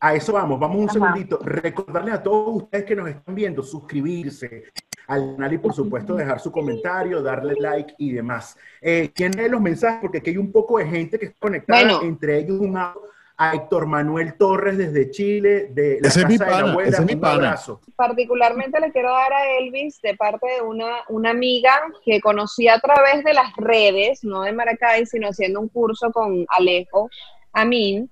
A 0.00 0.14
eso 0.14 0.32
vamos, 0.32 0.60
vamos 0.60 0.76
un 0.76 0.84
Ajá. 0.84 0.92
segundito. 0.92 1.38
Recordarle 1.42 2.12
a 2.12 2.22
todos 2.22 2.62
ustedes 2.62 2.84
que 2.84 2.96
nos 2.96 3.08
están 3.08 3.34
viendo, 3.34 3.62
suscribirse 3.62 4.64
al 5.06 5.36
canal 5.36 5.52
y 5.52 5.58
por 5.58 5.72
supuesto 5.74 6.14
dejar 6.14 6.40
su 6.40 6.50
comentario, 6.50 7.22
darle 7.22 7.54
like 7.58 7.94
y 7.98 8.12
demás. 8.12 8.56
Eh, 8.80 9.10
¿Quién 9.14 9.32
lee 9.32 9.48
los 9.48 9.60
mensajes? 9.60 10.00
Porque 10.02 10.18
aquí 10.18 10.30
hay 10.30 10.36
un 10.36 10.52
poco 10.52 10.78
de 10.78 10.86
gente 10.86 11.18
que 11.18 11.26
está 11.26 11.38
conectada, 11.38 11.80
Bueno. 11.82 12.02
entre 12.02 12.38
ellos 12.38 12.58
un 12.58 12.76
a, 12.76 12.94
a 13.36 13.54
Héctor 13.54 13.86
Manuel 13.86 14.34
Torres 14.38 14.78
desde 14.78 15.10
Chile, 15.10 15.66
de 15.70 15.98
la 16.00 16.08
Ese 16.08 16.20
es 16.20 16.24
Casa 16.24 16.28
mi 16.28 16.38
de 16.38 16.44
la 16.44 16.50
pana, 16.50 16.70
Abuela. 16.70 16.88
ese 16.90 17.00
es 17.00 17.06
mi 17.06 17.14
un 17.14 17.20
pana. 17.20 17.34
abrazo. 17.34 17.80
Particularmente 17.96 18.78
le 18.80 18.92
quiero 18.92 19.10
dar 19.10 19.32
a 19.32 19.50
Elvis 19.58 20.00
de 20.02 20.14
parte 20.16 20.46
de 20.54 20.62
una, 20.62 20.98
una 21.08 21.30
amiga 21.30 21.72
que 22.04 22.20
conocí 22.20 22.68
a 22.68 22.78
través 22.78 23.24
de 23.24 23.34
las 23.34 23.52
redes, 23.56 24.22
no 24.22 24.42
de 24.42 24.52
Maracay, 24.52 25.06
sino 25.06 25.28
haciendo 25.28 25.60
un 25.60 25.68
curso 25.68 26.12
con 26.12 26.46
Alejo 26.48 27.10
Amin. 27.52 28.08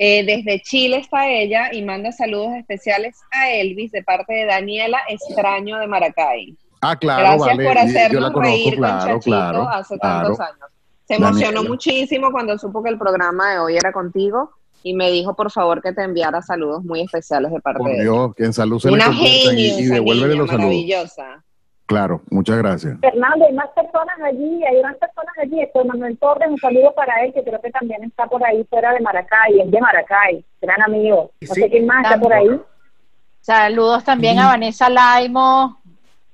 Eh, 0.00 0.24
desde 0.24 0.60
Chile 0.60 0.98
está 0.98 1.28
ella 1.28 1.72
y 1.72 1.82
manda 1.82 2.12
saludos 2.12 2.52
especiales 2.56 3.16
a 3.32 3.50
Elvis 3.50 3.90
de 3.90 4.02
parte 4.04 4.32
de 4.32 4.44
Daniela 4.44 5.00
Extraño 5.08 5.78
de 5.78 5.86
Maracay. 5.88 6.56
Ah, 6.80 6.94
claro, 6.94 7.20
Gracias 7.22 7.46
vale. 7.56 7.64
por 7.64 7.74
la 7.74 7.80
hacernos 7.82 8.20
conozco, 8.30 8.40
reír 8.40 8.74
con 8.74 8.78
claro, 8.84 9.06
Chachito 9.06 9.22
claro, 9.36 9.68
hace 9.68 9.98
claro. 9.98 10.26
tantos 10.28 10.40
años. 10.40 10.70
Se 11.08 11.14
emocionó 11.14 11.46
Daniela. 11.52 11.68
muchísimo 11.68 12.30
cuando 12.30 12.56
supo 12.58 12.82
que 12.82 12.90
el 12.90 12.98
programa 12.98 13.52
de 13.54 13.58
hoy 13.58 13.76
era 13.76 13.90
contigo 13.92 14.52
y 14.82 14.94
me 14.94 15.10
dijo 15.10 15.34
por 15.34 15.50
favor 15.50 15.82
que 15.82 15.92
te 15.92 16.02
enviara 16.02 16.40
saludos 16.42 16.84
muy 16.84 17.00
especiales 17.02 17.50
de 17.52 17.60
parte 17.60 17.78
Por 17.78 17.88
de 17.88 17.94
ella. 17.94 18.02
Dios, 18.04 18.34
que 18.34 18.44
en 18.44 18.52
salud 18.52 18.78
se 18.78 18.90
Una 18.90 19.12
genio, 19.12 19.52
y, 19.52 19.86
devuélvele 19.86 20.34
los 20.36 20.46
saludos. 20.48 20.66
maravillosa. 20.66 21.44
Claro, 21.86 22.20
muchas 22.30 22.58
gracias. 22.58 22.98
Fernando, 23.00 23.46
hay 23.46 23.54
más 23.54 23.70
personas 23.70 24.14
allí, 24.22 24.62
hay 24.62 24.82
más 24.82 24.94
personas 24.96 25.32
allí. 25.42 25.60
Héctor 25.62 25.86
Manuel 25.86 26.18
Torres, 26.18 26.48
un 26.50 26.58
saludo 26.58 26.92
para 26.94 27.24
él, 27.24 27.32
que 27.32 27.42
creo 27.42 27.58
que 27.62 27.70
también 27.70 28.04
está 28.04 28.26
por 28.26 28.44
ahí 28.44 28.62
fuera 28.68 28.92
de 28.92 29.00
Maracay, 29.00 29.58
es 29.60 29.70
de 29.70 29.80
Maracay, 29.80 30.44
gran 30.60 30.82
amigo. 30.82 31.30
No 31.40 31.54
Sí. 31.54 31.62
sé 31.62 31.70
quién 31.70 31.86
más 31.86 32.04
está 32.04 32.20
por 32.20 32.32
ahí. 32.32 32.60
Saludos 33.40 34.04
también 34.04 34.38
a 34.38 34.48
Vanessa 34.48 34.90
Laimo. 34.90 35.80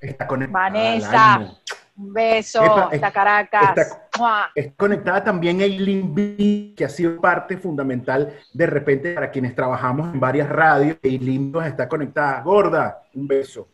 Está. 0.01 0.27
Vanessa. 0.49 1.39
Laimo. 1.39 1.55
Un 1.97 2.13
beso 2.13 2.65
Epa, 2.65 2.89
hasta 2.93 3.11
Caracas. 3.13 3.79
está- 3.79 4.04
Mua. 4.19 4.51
Está 4.55 4.75
conectada 4.77 5.25
también 5.25 5.61
Eileen 5.61 6.15
B, 6.15 6.75
que 6.77 6.85
ha 6.85 6.89
sido 6.89 7.21
parte 7.21 7.57
fundamental 7.57 8.33
de 8.53 8.67
repente 8.67 9.15
para 9.15 9.31
quienes 9.31 9.55
trabajamos 9.55 10.13
en 10.15 10.21
varias 10.21 10.49
radios. 10.49 10.97
Eileen 11.03 11.51
nos 11.51 11.67
está 11.67 11.89
conectada. 11.89 12.41
Gorda, 12.43 13.03
un 13.15 13.27
beso. 13.27 13.69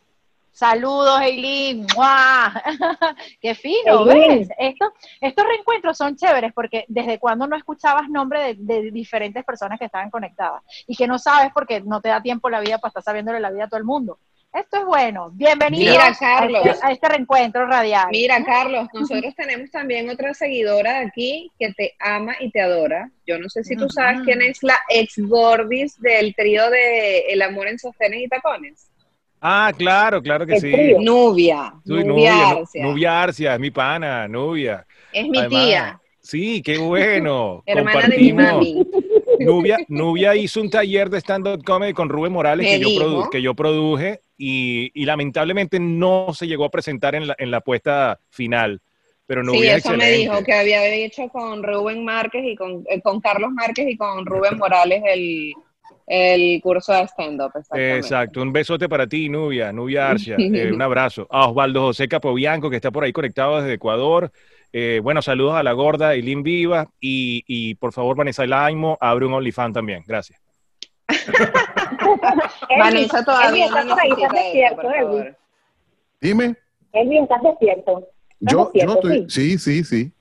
Saludos, 0.53 1.21
Eileen. 1.21 1.85
¡Mua! 1.95 2.53
¡Qué 3.41 3.55
fino! 3.55 4.01
Eileen. 4.11 4.39
¿Ves? 4.39 4.49
Esto- 4.57 4.93
estos 5.21 5.45
reencuentros 5.47 5.97
son 5.97 6.15
chéveres 6.15 6.51
porque 6.53 6.85
desde 6.89 7.19
cuando 7.19 7.47
no 7.47 7.55
escuchabas 7.55 8.09
nombre 8.09 8.55
de, 8.55 8.55
de 8.81 8.91
diferentes 8.91 9.43
personas 9.45 9.79
que 9.79 9.85
estaban 9.85 10.09
conectadas 10.09 10.61
y 10.87 10.95
que 10.95 11.07
no 11.07 11.17
sabes 11.19 11.51
porque 11.53 11.81
no 11.81 12.01
te 12.01 12.09
da 12.09 12.21
tiempo 12.21 12.49
la 12.49 12.59
vida 12.59 12.77
para 12.79 12.89
estar 12.89 13.03
sabiéndole 13.03 13.39
la 13.39 13.49
vida 13.51 13.63
a 13.65 13.67
todo 13.69 13.77
el 13.79 13.85
mundo. 13.85 14.19
Esto 14.53 14.79
es 14.79 14.85
bueno. 14.85 15.29
Bienvenidos 15.33 15.93
Mira, 15.93 16.07
a, 16.07 16.13
Carlos. 16.13 16.65
este, 16.65 16.85
a 16.85 16.91
este 16.91 17.07
reencuentro 17.07 17.65
radial. 17.67 18.07
Mira, 18.11 18.43
Carlos, 18.43 18.87
nosotros 18.93 19.33
tenemos 19.35 19.71
también 19.71 20.09
otra 20.09 20.33
seguidora 20.33 20.99
de 20.99 21.05
aquí 21.05 21.51
que 21.57 21.71
te 21.71 21.93
ama 21.99 22.35
y 22.39 22.51
te 22.51 22.59
adora. 22.59 23.09
Yo 23.25 23.39
no 23.39 23.47
sé 23.47 23.63
si 23.63 23.77
tú 23.77 23.87
sabes 23.89 24.21
quién 24.25 24.41
es 24.41 24.61
la 24.61 24.77
ex 24.89 25.13
Gordis 25.19 25.97
del 26.01 26.35
trío 26.35 26.69
de 26.69 27.19
El 27.29 27.41
amor 27.43 27.67
en 27.69 27.79
sostenes 27.79 28.23
y 28.23 28.27
tacones. 28.27 28.89
Ah, 29.39 29.71
claro, 29.75 30.21
claro 30.21 30.45
que 30.45 30.55
El 30.55 30.59
sí. 30.61 30.71
trío. 30.71 30.97
Nubia, 30.99 31.73
Nubia, 31.85 32.03
Nubia, 32.05 32.35
Nu- 32.35 32.57
Arcia. 32.59 32.83
Nubia 32.85 33.21
Arcia, 33.23 33.53
es 33.53 33.59
mi 33.59 33.71
pana, 33.71 34.27
Nubia. 34.27 34.85
Es 35.13 35.27
mi 35.29 35.37
Además, 35.39 35.65
tía, 35.65 36.01
Sí, 36.19 36.61
qué 36.61 36.77
bueno. 36.77 37.63
hermana 37.65 38.07
de 38.07 38.17
mi 38.17 38.33
mami. 38.33 38.85
Nubia, 39.45 39.77
Nubia 39.87 40.35
hizo 40.35 40.61
un 40.61 40.69
taller 40.69 41.09
de 41.09 41.19
stand-up 41.19 41.63
comedy 41.63 41.93
con 41.93 42.09
Rubén 42.09 42.31
Morales 42.31 42.67
que 42.67 42.79
yo, 42.79 42.89
produ- 42.89 43.29
que 43.29 43.41
yo 43.41 43.53
produje 43.55 44.21
y, 44.37 44.91
y 44.93 45.05
lamentablemente 45.05 45.79
no 45.79 46.27
se 46.33 46.47
llegó 46.47 46.65
a 46.65 46.71
presentar 46.71 47.15
en 47.15 47.27
la, 47.27 47.35
en 47.37 47.51
la 47.51 47.61
puesta 47.61 48.19
final. 48.29 48.81
Pero 49.27 49.41
Sí, 49.41 49.47
Nubia 49.47 49.75
es 49.77 49.85
eso 49.85 49.95
me 49.95 50.11
dijo 50.11 50.43
que 50.43 50.53
había 50.53 50.85
hecho 50.87 51.29
con 51.29 51.63
Rubén 51.63 52.03
Márquez 52.03 52.43
y 52.45 52.55
con, 52.55 52.83
eh, 52.89 53.01
con 53.01 53.21
Carlos 53.21 53.51
Márquez 53.51 53.87
y 53.89 53.95
con 53.97 54.25
Rubén 54.25 54.57
Morales 54.57 55.01
el, 55.05 55.53
el 56.07 56.61
curso 56.61 56.91
de 56.93 57.03
stand-up. 57.07 57.51
Exacto, 57.73 58.41
un 58.41 58.51
besote 58.51 58.89
para 58.89 59.07
ti, 59.07 59.29
Nubia, 59.29 59.71
Nubia 59.71 60.09
Arcia, 60.09 60.35
eh, 60.39 60.71
un 60.73 60.81
abrazo. 60.81 61.27
A 61.29 61.47
Osvaldo 61.47 61.81
José 61.81 62.07
Capobianco, 62.07 62.69
que 62.69 62.75
está 62.77 62.91
por 62.91 63.03
ahí 63.03 63.13
conectado 63.13 63.61
desde 63.61 63.73
Ecuador. 63.75 64.31
Eh, 64.73 64.99
bueno, 65.03 65.21
saludos 65.21 65.55
a 65.55 65.63
la 65.63 65.73
gorda 65.73 66.13
Eileen 66.13 66.43
Viva 66.43 66.87
y, 66.99 67.43
y 67.47 67.75
por 67.75 67.91
favor, 67.93 68.15
Vanessa 68.15 68.45
Laimo, 68.45 68.97
abre 69.01 69.25
un 69.25 69.33
OnlyFans 69.33 69.73
también. 69.73 70.03
Gracias. 70.07 70.39
Vanessa 72.79 73.23
todavía 73.23 73.65
Elvis, 73.65 73.85
no 73.85 73.95
necesita 73.95 74.23
esto, 74.23 74.35
despierto, 74.35 74.81
favor. 74.81 75.37
Dime, 76.21 76.55
Elvis, 76.93 77.21
estás 77.23 77.41
despierto. 77.43 78.07
¿Estás 78.39 78.53
yo, 78.53 78.71
yo 78.73 78.93
estoy, 78.93 79.25
Sí. 79.29 79.57
sí, 79.57 79.83
sí, 79.83 79.83
sí. 79.83 80.11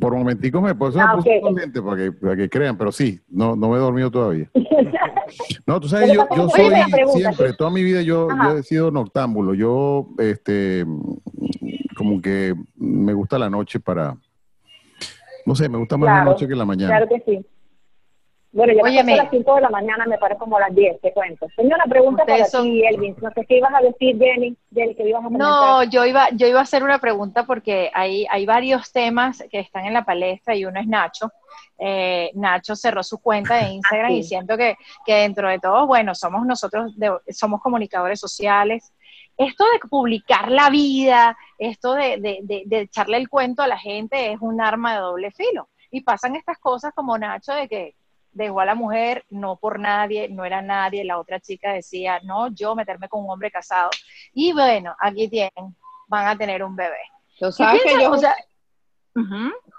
Por 0.00 0.16
momenticos 0.16 0.60
me 0.60 0.74
puse, 0.74 0.98
Ah, 1.00 1.08
me 1.12 1.16
puse 1.22 1.38
ok. 1.40 1.54
caliente 1.54 1.80
para 1.80 1.96
que, 1.96 2.12
para 2.12 2.36
que 2.36 2.48
crean, 2.50 2.76
pero 2.76 2.90
sí, 2.90 3.20
no, 3.28 3.54
no 3.54 3.68
me 3.68 3.76
he 3.76 3.80
dormido 3.80 4.10
todavía. 4.10 4.50
No, 5.64 5.80
tú 5.80 5.88
sabes, 5.88 6.12
yo, 6.12 6.26
yo 6.36 6.48
soy 6.50 6.68
pregunta, 6.90 7.16
siempre, 7.16 7.50
sí. 7.50 7.56
toda 7.56 7.70
mi 7.70 7.82
vida 7.82 8.02
yo, 8.02 8.28
yo 8.44 8.58
he 8.58 8.62
sido 8.62 8.90
noctámbulo. 8.90 9.54
Yo, 9.54 10.08
este, 10.18 10.84
como 12.02 12.20
que 12.20 12.54
me 12.76 13.12
gusta 13.14 13.38
la 13.38 13.48
noche 13.48 13.78
para, 13.78 14.16
no 15.46 15.54
sé, 15.54 15.68
me 15.68 15.78
gusta 15.78 15.96
más 15.96 16.18
la 16.18 16.24
noche 16.24 16.48
que 16.48 16.54
la 16.56 16.64
mañana. 16.64 16.96
Claro 16.96 17.08
que 17.08 17.22
sí. 17.24 17.46
Bueno, 18.54 18.74
yo 18.74 18.82
me 18.82 18.90
Óyeme. 18.90 19.12
acosté 19.14 19.20
a 19.20 19.24
las 19.24 19.30
5 19.30 19.54
de 19.54 19.60
la 19.62 19.70
mañana, 19.70 20.04
me 20.06 20.18
parece 20.18 20.38
como 20.38 20.56
a 20.58 20.60
las 20.60 20.74
10, 20.74 21.00
te 21.00 21.12
cuento. 21.14 21.46
Tengo 21.56 21.74
una 21.74 21.84
pregunta 21.86 22.22
Ustedes 22.24 22.40
para 22.40 22.50
son- 22.50 22.64
ti, 22.64 22.84
Elvin. 22.84 23.16
No 23.22 23.30
sé 23.30 23.46
qué 23.48 23.56
ibas 23.56 23.72
a 23.72 23.80
decir, 23.80 24.18
Jenny, 24.18 24.54
Jenny, 24.74 24.94
que 24.94 25.08
ibas 25.08 25.20
a 25.20 25.24
comentar. 25.24 25.48
No, 25.48 25.84
yo 25.84 26.04
iba, 26.04 26.28
yo 26.32 26.46
iba 26.48 26.58
a 26.58 26.64
hacer 26.64 26.82
una 26.82 26.98
pregunta 26.98 27.46
porque 27.46 27.90
hay, 27.94 28.26
hay 28.30 28.44
varios 28.44 28.92
temas 28.92 29.42
que 29.50 29.58
están 29.60 29.86
en 29.86 29.94
la 29.94 30.04
palestra 30.04 30.54
y 30.54 30.66
uno 30.66 30.78
es 30.80 30.86
Nacho. 30.86 31.30
Eh, 31.78 32.30
Nacho 32.34 32.76
cerró 32.76 33.02
su 33.02 33.18
cuenta 33.22 33.56
de 33.56 33.70
Instagram 33.72 34.10
sí. 34.10 34.16
y 34.18 34.22
siento 34.24 34.58
que, 34.58 34.76
que 35.06 35.14
dentro 35.14 35.48
de 35.48 35.58
todo, 35.58 35.86
bueno, 35.86 36.14
somos 36.14 36.44
nosotros, 36.44 36.94
de- 36.98 37.20
somos 37.30 37.62
comunicadores 37.62 38.20
sociales. 38.20 38.92
Esto 39.38 39.64
de 39.72 39.88
publicar 39.88 40.50
la 40.50 40.68
vida, 40.68 41.34
esto 41.68 41.94
de, 41.94 42.18
de, 42.18 42.38
de- 42.42 42.62
de 42.66 42.80
echarle 42.80 43.16
el 43.16 43.28
cuento 43.28 43.62
a 43.62 43.66
la 43.66 43.78
gente 43.78 44.32
es 44.32 44.38
un 44.40 44.60
arma 44.60 44.94
de 44.94 45.00
doble 45.00 45.30
filo. 45.30 45.68
Y 45.90 46.00
pasan 46.02 46.36
estas 46.36 46.58
cosas 46.58 46.92
como 46.94 47.18
Nacho 47.18 47.52
de 47.52 47.68
que 47.68 47.94
dejó 48.32 48.60
a 48.60 48.64
la 48.64 48.74
mujer 48.74 49.24
no 49.28 49.56
por 49.56 49.78
nadie, 49.78 50.28
no 50.30 50.44
era 50.44 50.62
nadie, 50.62 51.04
la 51.04 51.18
otra 51.18 51.38
chica 51.38 51.72
decía, 51.72 52.18
no, 52.24 52.48
yo 52.48 52.74
meterme 52.74 53.08
con 53.08 53.24
un 53.24 53.30
hombre 53.30 53.50
casado. 53.50 53.90
Y 54.32 54.52
bueno, 54.54 54.94
aquí 55.00 55.28
tienen, 55.28 55.76
van 56.08 56.26
a 56.28 56.36
tener 56.38 56.64
un 56.64 56.74
bebé. 56.74 56.96
Tú 57.38 57.46
¿Qué 57.46 57.52
sabes 57.52 57.82
que 57.82 57.88
piensan? 57.88 58.02
yo 58.10 58.10
O 58.12 58.18
sea, 58.18 58.34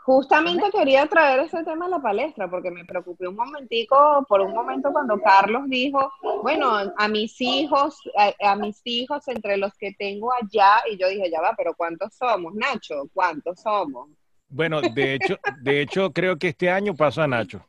justamente 0.05 0.69
quería 0.71 1.07
traer 1.07 1.41
ese 1.41 1.63
tema 1.63 1.86
a 1.86 1.89
la 1.89 2.01
palestra 2.01 2.49
porque 2.49 2.71
me 2.71 2.86
preocupé 2.86 3.27
un 3.27 3.36
momentico, 3.36 4.25
por 4.27 4.41
un 4.41 4.53
momento 4.53 4.91
cuando 4.91 5.19
Carlos 5.21 5.63
dijo, 5.67 6.11
bueno, 6.43 6.71
a 6.97 7.07
mis 7.07 7.39
hijos, 7.41 7.97
a, 8.17 8.51
a 8.51 8.55
mis 8.55 8.81
hijos 8.84 9.27
entre 9.27 9.57
los 9.57 9.73
que 9.75 9.93
tengo 9.93 10.31
allá, 10.34 10.81
y 10.91 10.97
yo 10.97 11.07
dije, 11.07 11.31
ya 11.31 11.41
va, 11.41 11.53
pero 11.57 11.73
¿cuántos 11.73 12.13
somos, 12.15 12.53
Nacho? 12.53 13.03
¿Cuántos 13.13 13.61
somos? 13.61 14.09
Bueno, 14.49 14.81
de 14.81 15.15
hecho, 15.15 15.39
de 15.61 15.81
hecho, 15.81 16.11
creo 16.13 16.38
que 16.38 16.49
este 16.49 16.69
año 16.69 16.93
pasó 16.93 17.23
a 17.23 17.27
Nacho. 17.27 17.65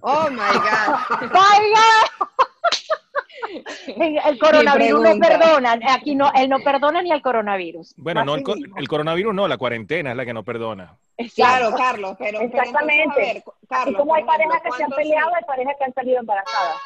Oh 0.00 0.28
my 0.30 0.36
God. 0.36 1.30
¡Vaya! 1.32 2.99
El 4.26 4.38
coronavirus 4.38 5.00
no 5.02 5.18
perdona, 5.18 5.78
aquí 5.90 6.14
no, 6.14 6.30
él 6.34 6.48
no 6.48 6.58
perdona 6.60 7.02
ni 7.02 7.10
al 7.12 7.22
coronavirus. 7.22 7.94
Bueno, 7.96 8.24
no 8.24 8.34
el, 8.34 8.44
el 8.76 8.88
coronavirus 8.88 9.34
no, 9.34 9.48
la 9.48 9.56
cuarentena 9.58 10.10
es 10.10 10.16
la 10.16 10.24
que 10.24 10.34
no 10.34 10.42
perdona. 10.44 10.96
Claro, 11.34 11.74
Carlos, 11.76 12.16
pero, 12.18 12.38
pero 12.38 12.44
entonces, 12.44 12.68
Exactamente. 12.68 13.44
a 13.70 13.82
Así 13.82 13.94
como 13.94 14.14
hay 14.14 14.24
parejas 14.24 14.62
que 14.62 14.70
se 14.72 14.82
han 14.82 14.90
¿cuántos 14.90 14.96
peleado, 14.96 15.34
hay 15.34 15.44
parejas 15.44 15.74
que 15.78 15.84
han 15.84 15.94
salido 15.94 16.20
embarazadas. 16.20 16.76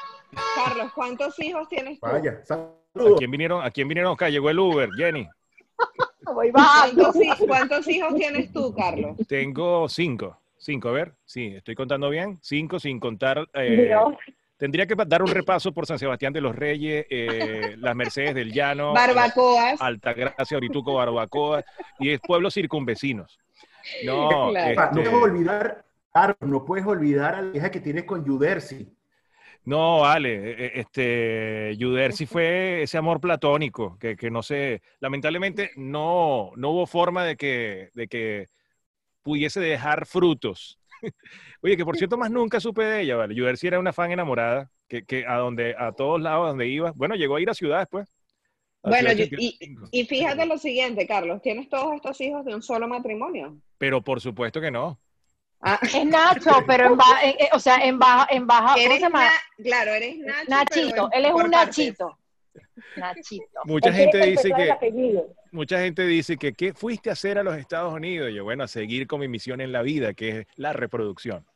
Carlos, 0.56 0.92
¿cuántos 0.94 1.38
hijos 1.40 1.68
tienes 1.68 2.00
tú? 2.00 2.06
Vaya, 2.06 2.40
¿A 2.42 2.44
saludos. 2.44 3.18
quién 3.18 3.30
vinieron? 3.30 3.64
¿A 3.64 3.70
quién 3.70 3.86
vinieron 3.86 4.12
acá? 4.12 4.28
Llegó 4.28 4.50
el 4.50 4.58
Uber, 4.58 4.90
Jenny. 4.96 5.28
Voy. 6.34 6.50
¿Cuántos, 6.50 7.16
cuántos 7.46 7.88
hijos 7.88 8.14
tienes 8.14 8.52
tú, 8.52 8.74
Carlos? 8.74 9.16
Tengo 9.28 9.88
cinco. 9.88 10.38
Cinco, 10.56 10.88
a 10.88 10.92
ver. 10.92 11.12
Sí, 11.24 11.54
estoy 11.54 11.74
contando 11.74 12.08
bien. 12.10 12.38
Cinco 12.42 12.80
sin 12.80 12.98
contar. 12.98 13.46
eh, 13.54 13.86
Dios. 13.88 14.14
Tendría 14.56 14.86
que 14.86 14.94
dar 15.06 15.22
un 15.22 15.28
repaso 15.28 15.72
por 15.72 15.86
San 15.86 15.98
Sebastián 15.98 16.32
de 16.32 16.40
los 16.40 16.54
Reyes, 16.54 17.06
eh, 17.10 17.76
las 17.78 17.94
Mercedes 17.94 18.34
del 18.34 18.52
Llano, 18.52 18.92
Barbacoas. 18.92 19.80
Altagracia, 19.80 20.56
Orituco, 20.56 20.94
Barbacoa 20.94 21.64
y 21.98 22.10
es 22.10 22.20
pueblos 22.20 22.54
circunvecinos. 22.54 23.38
No, 24.04 24.50
Claro. 24.50 24.80
Ah, 24.80 24.90
No 24.92 25.00
este, 25.00 25.10
puedes 25.10 25.24
olvidar, 25.24 25.84
claro, 26.12 26.36
no 26.40 26.64
puedes 26.64 26.86
olvidar 26.86 27.34
a 27.34 27.42
la 27.42 27.56
hija 27.56 27.70
que 27.70 27.80
tienes 27.80 28.04
con 28.04 28.26
Judersi. 28.26 28.88
No, 29.66 30.00
vale, 30.00 30.50
eh, 30.50 30.72
este, 30.74 31.74
Yudersi 31.78 32.26
fue 32.26 32.82
ese 32.82 32.98
amor 32.98 33.18
platónico, 33.18 33.96
que, 33.98 34.14
que 34.14 34.30
no 34.30 34.42
sé, 34.42 34.82
lamentablemente 35.00 35.70
no, 35.76 36.52
no 36.56 36.70
hubo 36.70 36.86
forma 36.86 37.24
de 37.24 37.36
que, 37.36 37.90
de 37.94 38.06
que 38.06 38.48
pudiese 39.22 39.60
dejar 39.60 40.04
frutos. 40.04 40.78
Oye, 41.62 41.76
que 41.76 41.84
por 41.84 41.96
cierto, 41.96 42.16
más 42.16 42.30
nunca 42.30 42.60
supe 42.60 42.82
de 42.84 43.02
ella, 43.02 43.16
vale. 43.16 43.34
Yudersi 43.34 43.66
era 43.66 43.78
una 43.78 43.92
fan 43.92 44.10
enamorada, 44.12 44.70
que, 44.88 45.04
que 45.04 45.26
a 45.26 45.36
donde, 45.36 45.74
a 45.78 45.92
todos 45.92 46.20
lados 46.20 46.48
donde 46.48 46.66
iba, 46.68 46.92
bueno, 46.94 47.14
llegó 47.14 47.36
a 47.36 47.40
ir 47.40 47.50
a 47.50 47.54
ciudad 47.54 47.78
después. 47.80 48.08
a 48.82 48.90
Bueno, 48.90 49.10
Ciudad 49.10 49.26
yo- 49.30 49.36
y, 49.38 49.48
85. 49.48 49.88
y 49.92 50.04
fíjate 50.04 50.46
lo 50.46 50.58
siguiente, 50.58 51.06
Carlos, 51.06 51.40
¿tienes 51.42 51.68
todos 51.68 51.94
estos 51.94 52.20
hijos 52.20 52.44
de 52.44 52.54
un 52.54 52.62
solo 52.62 52.86
matrimonio? 52.88 53.56
Pero 53.78 54.02
por 54.02 54.20
supuesto 54.20 54.60
que 54.60 54.70
no. 54.70 54.98
Ah, 55.66 55.78
Es 55.82 56.04
Nacho, 56.04 56.50
pero 56.66 56.88
en 56.88 56.96
baja, 56.98 57.24
eh, 57.26 57.36
eh, 57.40 57.48
o 57.52 57.58
sea, 57.58 57.76
en 57.76 57.98
baja, 57.98 58.26
en 58.30 58.46
baja, 58.46 58.74
¿cómo 58.74 58.76
eres 58.84 58.96
se 58.96 59.00
llama? 59.00 59.24
Na- 59.24 59.30
claro, 59.62 59.92
eres 59.92 60.18
Nacho. 60.18 60.44
Nachito, 60.50 61.10
él 61.12 61.24
es 61.24 61.30
un 61.32 61.36
partes. 61.50 61.50
Nachito. 61.50 62.18
Nachito. 62.96 63.60
Mucha 63.64 63.92
gente 63.92 64.26
dice 64.26 64.50
que, 64.54 64.70
apellido. 64.70 65.34
Mucha 65.54 65.80
gente 65.80 66.04
dice 66.06 66.36
que, 66.36 66.52
¿qué 66.52 66.74
fuiste 66.74 67.10
a 67.10 67.14
hacer 67.14 67.38
a 67.38 67.42
los 67.42 67.56
Estados 67.56 67.94
Unidos? 67.94 68.30
Y 68.30 68.34
yo, 68.34 68.44
bueno, 68.44 68.64
a 68.64 68.68
seguir 68.68 69.06
con 69.06 69.20
mi 69.20 69.28
misión 69.28 69.60
en 69.60 69.72
la 69.72 69.82
vida, 69.82 70.12
que 70.12 70.40
es 70.40 70.46
la 70.56 70.72
reproducción. 70.72 71.46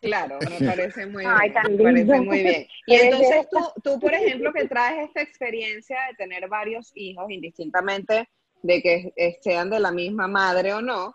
Claro, 0.00 0.38
me 0.40 0.66
parece 0.66 1.06
muy 1.06 1.24
Ay, 1.26 1.50
bien. 1.50 1.76
me 1.76 1.82
parece 1.82 2.20
muy 2.20 2.42
bien. 2.42 2.66
Y 2.86 2.94
entonces 2.94 3.46
tú, 3.50 3.58
tú, 3.84 4.00
por 4.00 4.12
ejemplo, 4.12 4.52
que 4.52 4.66
traes 4.66 5.06
esta 5.08 5.22
experiencia 5.22 5.98
de 6.08 6.14
tener 6.16 6.48
varios 6.48 6.90
hijos, 6.96 7.30
indistintamente 7.30 8.28
de 8.62 8.82
que 8.82 9.38
sean 9.40 9.70
de 9.70 9.80
la 9.80 9.92
misma 9.92 10.26
madre 10.26 10.72
o 10.72 10.80
no, 10.80 11.14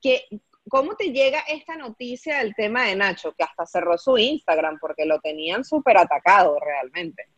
que, 0.00 0.22
¿cómo 0.68 0.96
te 0.96 1.12
llega 1.12 1.40
esta 1.48 1.76
noticia 1.76 2.38
del 2.38 2.54
tema 2.54 2.86
de 2.86 2.96
Nacho, 2.96 3.34
que 3.36 3.44
hasta 3.44 3.66
cerró 3.66 3.98
su 3.98 4.16
Instagram 4.18 4.78
porque 4.80 5.04
lo 5.04 5.20
tenían 5.20 5.64
súper 5.64 5.98
atacado 5.98 6.58
realmente? 6.58 7.28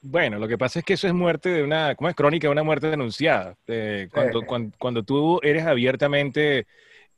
Bueno, 0.00 0.38
lo 0.38 0.46
que 0.46 0.56
pasa 0.56 0.78
es 0.78 0.84
que 0.84 0.94
eso 0.94 1.08
es 1.08 1.14
muerte 1.14 1.48
de 1.48 1.62
una, 1.64 1.94
¿cómo 1.96 2.08
es? 2.08 2.14
Crónica 2.14 2.46
de 2.46 2.52
una 2.52 2.62
muerte 2.62 2.88
denunciada. 2.88 3.56
Eh, 3.66 4.08
cuando, 4.12 4.42
cuando, 4.78 5.02
tú 5.02 5.40
eres 5.42 5.66
abiertamente 5.66 6.66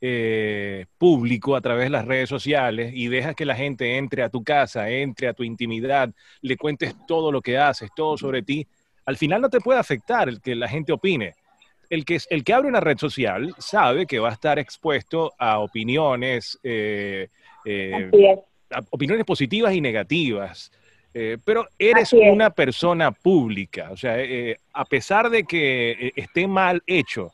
eh, 0.01 0.87
público 0.97 1.55
a 1.55 1.61
través 1.61 1.85
de 1.85 1.89
las 1.91 2.05
redes 2.05 2.27
sociales 2.27 2.91
y 2.95 3.07
dejas 3.07 3.35
que 3.35 3.45
la 3.45 3.55
gente 3.55 3.97
entre 3.97 4.23
a 4.23 4.29
tu 4.29 4.43
casa, 4.43 4.89
entre 4.89 5.27
a 5.27 5.33
tu 5.33 5.43
intimidad, 5.43 6.11
le 6.41 6.57
cuentes 6.57 6.95
todo 7.07 7.31
lo 7.31 7.39
que 7.41 7.59
haces, 7.59 7.91
todo 7.95 8.17
sobre 8.17 8.41
ti, 8.41 8.65
al 9.05 9.15
final 9.15 9.41
no 9.41 9.49
te 9.49 9.59
puede 9.59 9.79
afectar 9.79 10.27
el 10.27 10.41
que 10.41 10.55
la 10.55 10.67
gente 10.67 10.91
opine. 10.91 11.35
El 11.87 12.03
que, 12.03 12.19
el 12.29 12.43
que 12.43 12.53
abre 12.53 12.69
una 12.69 12.79
red 12.79 12.97
social 12.97 13.53
sabe 13.59 14.07
que 14.07 14.17
va 14.17 14.29
a 14.29 14.33
estar 14.33 14.57
expuesto 14.57 15.33
a 15.37 15.59
opiniones, 15.59 16.57
eh, 16.63 17.27
opiniones 18.89 19.25
positivas 19.25 19.73
y 19.73 19.81
negativas. 19.81 20.71
Eh, 21.13 21.37
pero 21.43 21.67
eres 21.77 22.13
una 22.13 22.49
persona 22.49 23.11
pública, 23.11 23.89
o 23.91 23.97
sea, 23.97 24.15
eh, 24.17 24.57
a 24.73 24.85
pesar 24.85 25.29
de 25.29 25.43
que 25.43 25.91
eh, 25.91 26.13
esté 26.15 26.47
mal 26.47 26.81
hecho, 26.87 27.31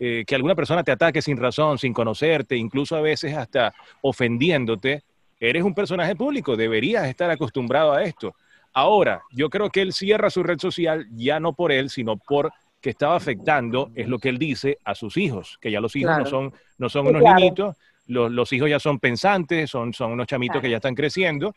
eh, 0.00 0.24
que 0.26 0.34
alguna 0.34 0.56
persona 0.56 0.82
te 0.82 0.90
ataque 0.90 1.22
sin 1.22 1.36
razón, 1.36 1.78
sin 1.78 1.92
conocerte, 1.92 2.56
incluso 2.56 2.96
a 2.96 3.00
veces 3.00 3.36
hasta 3.36 3.72
ofendiéndote, 4.02 5.02
eres 5.38 5.62
un 5.62 5.74
personaje 5.74 6.16
público, 6.16 6.56
deberías 6.56 7.06
estar 7.06 7.30
acostumbrado 7.30 7.92
a 7.92 8.02
esto. 8.02 8.34
Ahora, 8.72 9.22
yo 9.30 9.48
creo 9.48 9.70
que 9.70 9.82
él 9.82 9.92
cierra 9.92 10.30
su 10.30 10.42
red 10.42 10.58
social 10.58 11.06
ya 11.12 11.38
no 11.38 11.52
por 11.52 11.70
él, 11.70 11.90
sino 11.90 12.16
por 12.16 12.52
que 12.80 12.90
estaba 12.90 13.14
afectando, 13.14 13.92
es 13.94 14.08
lo 14.08 14.18
que 14.18 14.28
él 14.28 14.38
dice, 14.38 14.78
a 14.84 14.94
sus 14.96 15.16
hijos, 15.16 15.56
que 15.60 15.70
ya 15.70 15.80
los 15.80 15.94
hijos 15.94 16.18
no 16.18 16.26
son, 16.26 16.52
no 16.78 16.88
son 16.88 17.04
Sí, 17.04 17.10
unos 17.10 17.22
claro. 17.22 17.36
niñitos, 17.38 17.76
los, 18.08 18.30
los 18.30 18.52
hijos 18.52 18.68
ya 18.68 18.80
son 18.80 18.98
pensantes, 18.98 19.70
son, 19.70 19.94
son 19.94 20.12
unos 20.12 20.26
chamitos 20.26 20.60
que 20.60 20.68
ya 20.68 20.76
están 20.76 20.94
creciendo. 20.94 21.54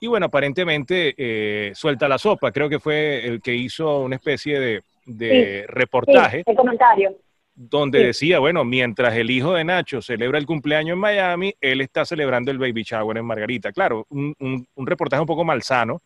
Y 0.00 0.06
bueno, 0.06 0.26
aparentemente 0.26 1.14
eh, 1.16 1.72
suelta 1.74 2.08
la 2.08 2.18
sopa. 2.18 2.52
Creo 2.52 2.68
que 2.68 2.78
fue 2.78 3.26
el 3.26 3.40
que 3.40 3.54
hizo 3.54 4.00
una 4.00 4.16
especie 4.16 4.58
de, 4.60 4.82
de 5.06 5.64
Sí, 5.66 5.72
reportaje 5.72 6.42
el 6.46 6.56
comentario. 6.56 7.16
donde 7.54 7.98
sí. 8.00 8.04
decía, 8.06 8.38
bueno, 8.38 8.64
mientras 8.64 9.14
el 9.16 9.30
hijo 9.30 9.54
de 9.54 9.64
Nacho 9.64 10.00
celebra 10.00 10.38
el 10.38 10.46
cumpleaños 10.46 10.94
en 10.94 11.00
Miami, 11.00 11.54
él 11.60 11.80
está 11.80 12.04
celebrando 12.04 12.50
el 12.50 12.58
baby 12.58 12.82
shower 12.84 13.16
en 13.18 13.24
Margarita. 13.24 13.72
Claro, 13.72 14.06
un, 14.10 14.34
un- 14.38 14.66
un 14.74 14.86
reportaje 14.86 15.20
un 15.20 15.26
poco 15.26 15.44
malsano. 15.44 16.00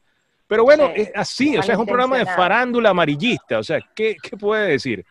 Pero 0.46 0.64
bueno, 0.64 0.90
Sí, 0.94 1.00
es 1.02 1.12
así, 1.14 1.56
o 1.56 1.62
sea, 1.62 1.74
es 1.74 1.78
un 1.80 1.86
programa 1.86 2.18
de 2.18 2.26
farándula 2.26 2.90
amarillista. 2.90 3.58
O 3.58 3.62
sea, 3.62 3.78
¿qué, 3.94 4.16
qué 4.22 4.36
puede 4.36 4.68
decir? 4.72 5.04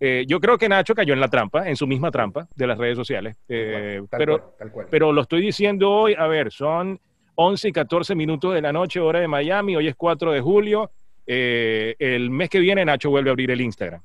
Eh, 0.00 0.24
yo 0.26 0.40
creo 0.40 0.56
que 0.56 0.68
Nacho 0.68 0.94
cayó 0.94 1.12
en 1.12 1.20
la 1.20 1.28
trampa, 1.28 1.68
en 1.68 1.76
su 1.76 1.86
misma 1.86 2.10
trampa 2.10 2.46
de 2.54 2.66
las 2.66 2.78
redes 2.78 2.96
sociales. 2.96 3.36
Eh, 3.48 4.00
Tal 4.08 4.18
pero, 4.18 4.38
cual, 4.38 4.50
tal 4.58 4.70
cual. 4.72 4.86
pero 4.90 5.12
lo 5.12 5.22
estoy 5.22 5.42
diciendo 5.42 5.90
hoy, 5.90 6.14
a 6.16 6.26
ver, 6.26 6.50
son 6.52 6.98
11 7.40 7.68
y 7.68 7.72
14 7.72 8.16
minutos 8.16 8.52
de 8.52 8.60
la 8.60 8.72
noche, 8.72 8.98
hora 8.98 9.20
de 9.20 9.28
Miami, 9.28 9.76
hoy 9.76 9.86
es 9.86 9.94
4 9.94 10.32
de 10.32 10.40
julio. 10.40 10.90
Eh, 11.24 11.94
el 12.00 12.30
mes 12.30 12.50
que 12.50 12.58
viene 12.58 12.84
Nacho 12.84 13.10
vuelve 13.10 13.30
a 13.30 13.32
abrir 13.32 13.52
el 13.52 13.60
Instagram. 13.60 14.02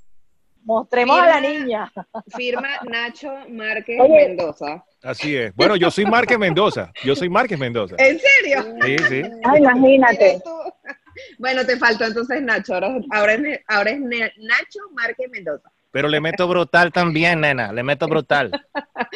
Mostremos 0.63 1.19
a 1.19 1.25
la 1.25 1.41
niña. 1.41 1.91
Firma 2.27 2.67
Nacho 2.87 3.33
Márquez 3.49 3.99
Oye. 3.99 4.27
Mendoza. 4.27 4.85
Así 5.01 5.35
es. 5.35 5.55
Bueno, 5.55 5.75
yo 5.75 5.89
soy 5.89 6.05
Márquez 6.05 6.37
Mendoza. 6.37 6.91
Yo 7.03 7.15
soy 7.15 7.27
Márquez 7.27 7.57
Mendoza. 7.57 7.95
¿En 7.97 8.19
serio? 8.19 8.75
Sí, 8.85 8.97
sí. 9.09 9.23
Ay, 9.43 9.61
imagínate. 9.61 10.39
Bueno, 11.39 11.65
te 11.65 11.75
faltó 11.77 12.05
entonces 12.05 12.39
Nacho. 12.41 12.75
Ahora, 12.75 12.99
ahora, 13.11 13.33
es, 13.33 13.59
ahora 13.67 13.89
es 13.89 13.99
Nacho 13.99 14.79
Márquez 14.93 15.27
Mendoza. 15.31 15.71
Pero 15.89 16.07
le 16.07 16.21
meto 16.21 16.47
brutal 16.47 16.91
también, 16.91 17.41
nena, 17.41 17.73
le 17.73 17.81
meto 17.81 18.07
brutal. 18.07 18.51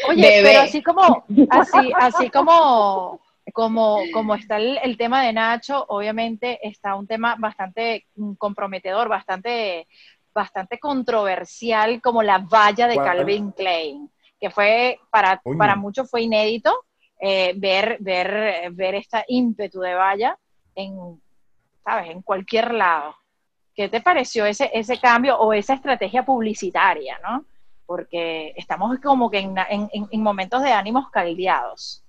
Oye, 0.09 0.21
Bebé. 0.21 0.41
pero 0.43 0.61
así 0.61 0.81
como, 0.81 1.25
así, 1.49 1.91
así 1.99 2.29
como, 2.29 3.19
como, 3.53 3.99
como 4.11 4.35
está 4.35 4.57
el, 4.57 4.77
el 4.83 4.97
tema 4.97 5.23
de 5.23 5.33
Nacho, 5.33 5.85
obviamente 5.89 6.59
está 6.67 6.95
un 6.95 7.07
tema 7.07 7.35
bastante 7.39 8.05
mm, 8.15 8.33
comprometedor, 8.33 9.07
bastante, 9.07 9.87
bastante 10.33 10.79
controversial, 10.79 12.01
como 12.01 12.23
la 12.23 12.39
valla 12.39 12.87
de. 12.87 12.95
Calvin 13.17 13.51
Klein, 13.51 14.11
que 14.39 14.49
fue 14.49 14.99
para, 15.11 15.41
para 15.57 15.75
muchos 15.75 16.09
fue 16.09 16.23
inédito 16.23 16.85
eh, 17.19 17.53
ver, 17.57 17.97
ver, 17.99 18.71
ver 18.73 18.95
esta 18.95 19.23
ímpetu 19.27 19.79
de 19.79 19.93
valla 19.95 20.37
en, 20.75 21.21
¿sabes? 21.83 22.09
En 22.11 22.21
cualquier 22.21 22.73
lado. 22.73 23.15
¿Qué 23.73 23.89
te 23.89 24.01
pareció 24.01 24.45
ese, 24.45 24.69
ese 24.73 24.99
cambio 24.99 25.37
o 25.39 25.53
esa 25.53 25.73
estrategia 25.75 26.23
publicitaria, 26.25 27.19
no? 27.23 27.45
Porque 27.85 28.53
estamos 28.57 28.97
como 28.99 29.29
que 29.31 29.39
en- 29.39 29.55
en- 29.69 29.89
en 30.11 30.21
momentos 30.21 30.61
de 30.63 30.71
ánimos 30.73 31.09
caldeados. 31.11 32.03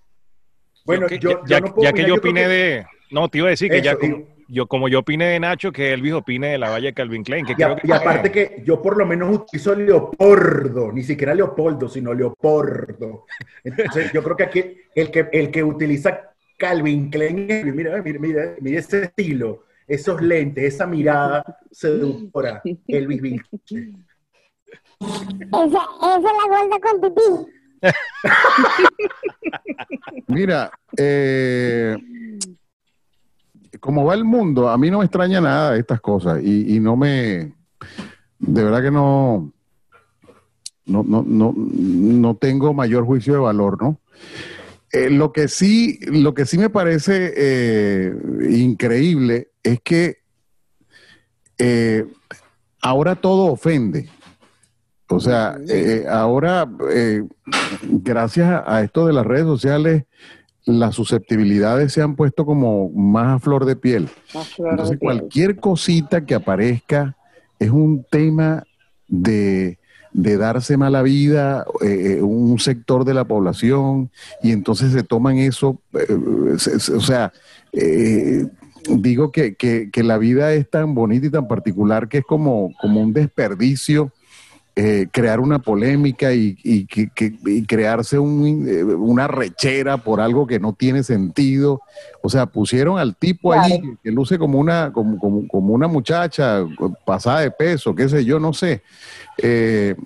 Bueno, 0.85 1.07
que- 1.07 1.19
yo, 1.19 1.43
ya, 1.47 1.59
yo 1.59 1.67
no 1.67 1.75
puedo 1.75 1.85
ya 1.85 1.93
que 1.93 2.03
opinar, 2.03 2.09
yo 2.09 2.15
opiné 2.17 2.41
que- 2.43 2.49
de. 2.49 2.87
No, 3.11 3.29
te 3.29 3.39
iba 3.39 3.47
a 3.49 3.51
decir 3.51 3.71
que 3.71 3.81
ya 3.83 3.97
como, 3.97 4.17
y- 4.19 4.27
yo, 4.49 4.67
como 4.67 4.89
yo 4.89 5.01
opiné 5.01 5.27
de 5.27 5.41
Nacho, 5.41 5.73
que 5.73 5.93
Elvis 5.93 6.13
opine 6.15 6.49
de 6.53 6.59
la 6.59 6.71
valla 6.71 6.87
de 6.89 6.95
Calvin 6.95 7.23
Klein. 7.23 7.45
Que 7.45 7.53
Y, 7.53 7.57
creo 7.57 7.73
a- 7.73 7.77
que 7.77 7.87
y 7.87 7.93
aparte 7.93 8.31
que 8.33 8.63
yo 8.65 8.81
por 8.83 8.97
lo 8.97 9.05
menos 9.07 9.35
utilizo 9.35 9.75
Leopoldo, 9.75 10.91
ni 10.93 11.03
siquiera 11.03 11.35
Leopoldo, 11.35 11.89
sino 11.89 12.15
Leopoldo. 12.15 13.27
Entonces 13.65 14.11
yo 14.13 14.23
creo 14.23 14.37
que 14.37 14.43
aquí 14.45 14.77
el 14.95 15.11
que, 15.11 15.29
el 15.33 15.51
que 15.51 15.63
utiliza 15.63 16.31
Calvin 16.59 17.11
Klein, 17.11 17.47
mira, 17.75 18.03
mira, 18.03 18.19
mira, 18.19 18.55
mira 18.61 18.79
ese 18.81 19.05
estilo, 19.05 19.65
esos 19.87 20.21
lentes, 20.23 20.65
esa 20.75 20.87
mirada 20.87 21.45
seductora, 21.71 22.63
Elvis 22.87 23.21
Bill. 23.21 23.43
Esa, 25.01 25.63
esa 25.63 26.17
es 26.17 26.23
la 26.23 26.47
gorda 26.49 26.79
con 26.81 27.01
pipí. 27.01 27.53
Mira, 30.27 30.71
eh, 30.97 31.97
como 33.81 34.05
va 34.05 34.15
el 34.15 34.25
mundo, 34.25 34.69
a 34.69 34.79
mí 34.79 34.91
no 34.91 34.99
me 34.99 35.05
extraña 35.05 35.41
nada 35.41 35.77
estas 35.77 36.01
cosas 36.01 36.43
y, 36.43 36.81
no 36.81 36.97
me, 36.97 37.53
de 38.39 38.65
verdad 38.65 38.83
que 38.83 38.91
no, 38.91 39.53
no, 40.87 41.03
no, 41.03 41.23
no, 41.27 41.55
no 41.57 42.37
tengo 42.37 42.75
mayor 42.75 43.05
juicio 43.05 43.35
de 43.35 43.41
valor, 43.41 43.81
¿no? 43.81 44.01
Eh, 44.91 45.11
lo 45.11 45.33
que 45.33 45.49
sí, 45.49 45.99
lo 46.07 46.33
que 46.33 46.47
sí 46.47 46.57
me 46.57 46.71
parece 46.71 47.35
eh, 47.37 48.13
increíble 48.51 49.51
es 49.63 49.81
que 49.81 50.19
ahora 52.81 53.17
todo 53.17 53.53
ofende. 53.53 54.09
O 55.11 55.21
sea, 55.21 55.57
eh, 55.69 56.05
ahora, 56.09 56.69
eh, 56.93 57.25
gracias 57.83 58.63
a, 58.67 58.83
esto 58.83 59.07
de 59.07 59.13
las 59.15 59.27
redes 59.27 59.45
sociales, 59.47 60.05
las 60.67 60.95
susceptibilidades 60.95 61.93
se 61.95 62.03
han 62.03 62.15
puesto 62.15 62.45
como 62.45 62.91
más 62.91 63.37
a 63.37 63.39
flor 63.39 63.65
de 63.65 63.75
piel. 63.77 64.09
Entonces, 64.71 64.99
cualquier 64.99 65.57
cosita 65.57 66.27
que 66.27 66.35
aparezca 66.35 67.17
es 67.59 67.71
un 67.71 68.05
tema 68.11 68.65
de, 69.09 69.79
de 70.13 70.37
darse 70.37 70.77
mala 70.77 71.01
vida, 71.01 71.65
eh, 71.81 72.19
eh, 72.19 72.23
un 72.23 72.59
sector 72.59 73.07
de 73.07 73.15
la 73.15 73.25
población, 73.25 74.11
y 74.43 74.53
entonces 74.53 74.93
se 74.93 75.03
toman 75.03 75.39
eso, 75.39 75.81
eh, 75.95 76.07
se- 76.59 76.79
se- 76.81 76.93
o 76.93 77.01
sea, 77.01 77.33
eh, 77.73 78.47
digo 78.91 79.33
que, 79.33 79.55
que- 79.55 79.89
que 79.91 80.03
la 80.03 80.19
vida 80.19 80.53
es 80.53 80.69
tan 80.69 80.95
bonita 80.95 81.27
y 81.27 81.31
tan 81.31 81.49
particular 81.49 82.09
que 82.09 82.19
es 82.19 82.25
como, 82.25 82.73
como 82.79 83.01
un 83.01 83.15
desperdicio. 83.15 84.13
Eh, 84.81 85.09
crear 85.11 85.41
una 85.41 85.59
polémica 85.59 86.33
y, 86.33 86.57
y 86.63 86.87
que- 86.87 87.11
que- 87.13 87.35
y 87.47 87.65
crearse 87.67 88.17
un, 88.17 88.65
eh, 88.69 88.85
una 88.85 89.27
rechera 89.27 89.97
por 89.97 90.21
algo 90.21 90.47
que 90.47 90.61
no 90.61 90.73
tiene 90.73 91.03
sentido. 91.03 91.81
O 92.23 92.29
sea, 92.29 92.47
pusieron 92.47 92.97
al 92.97 93.17
tipo 93.17 93.53
allí 93.53 93.81
Claro. 93.81 93.97
que, 93.97 94.03
que 94.05 94.13
luce 94.13 94.39
como 94.39 94.57
una, 94.61 94.93
como, 94.93 95.19
como, 95.19 95.49
como 95.49 95.75
una 95.75 95.89
muchacha 95.89 96.65
pasada 97.05 97.41
de 97.41 97.51
peso, 97.51 97.93
qué 97.93 98.09
sé 98.09 98.25
yo, 98.25 98.39
no 98.39 98.53
sé. 98.53 98.83
Eh, 99.43 99.97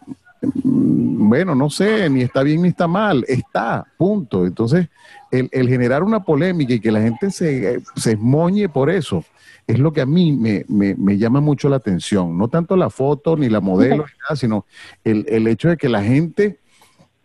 mm, 0.40 1.28
bueno, 1.28 1.54
no 1.54 1.68
sé, 1.68 2.08
ni 2.08 2.22
está 2.22 2.42
bien 2.42 2.62
ni 2.62 2.68
está 2.68 2.86
mal, 2.88 3.24
está, 3.28 3.84
punto. 3.98 4.46
Entonces, 4.46 4.88
el, 5.30 5.50
el 5.52 5.68
generar 5.68 6.02
una 6.02 6.24
polémica 6.24 6.72
y 6.72 6.80
que 6.80 6.90
la 6.92 7.02
gente 7.02 7.30
se, 7.30 7.82
se 7.96 8.12
esmoñe 8.12 8.68
por 8.70 8.88
eso, 8.88 9.22
es 9.66 9.78
lo 9.78 9.92
que 9.92 10.00
a 10.00 10.06
mí 10.06 10.32
me, 10.32 10.64
me- 10.68 10.94
me 10.94 11.18
llama 11.18 11.40
mucho 11.40 11.68
la 11.68 11.76
atención. 11.76 12.36
No 12.36 12.48
tanto 12.48 12.76
la 12.76 12.90
foto 12.90 13.36
ni 13.36 13.48
la 13.48 13.60
modelo, 13.60 13.96
ni 14.04 14.18
nada, 14.22 14.36
sino 14.36 14.66
el, 15.04 15.24
el 15.28 15.46
hecho 15.46 15.68
de 15.68 15.76
que 15.76 15.88
la 15.88 16.02
gente 16.02 16.58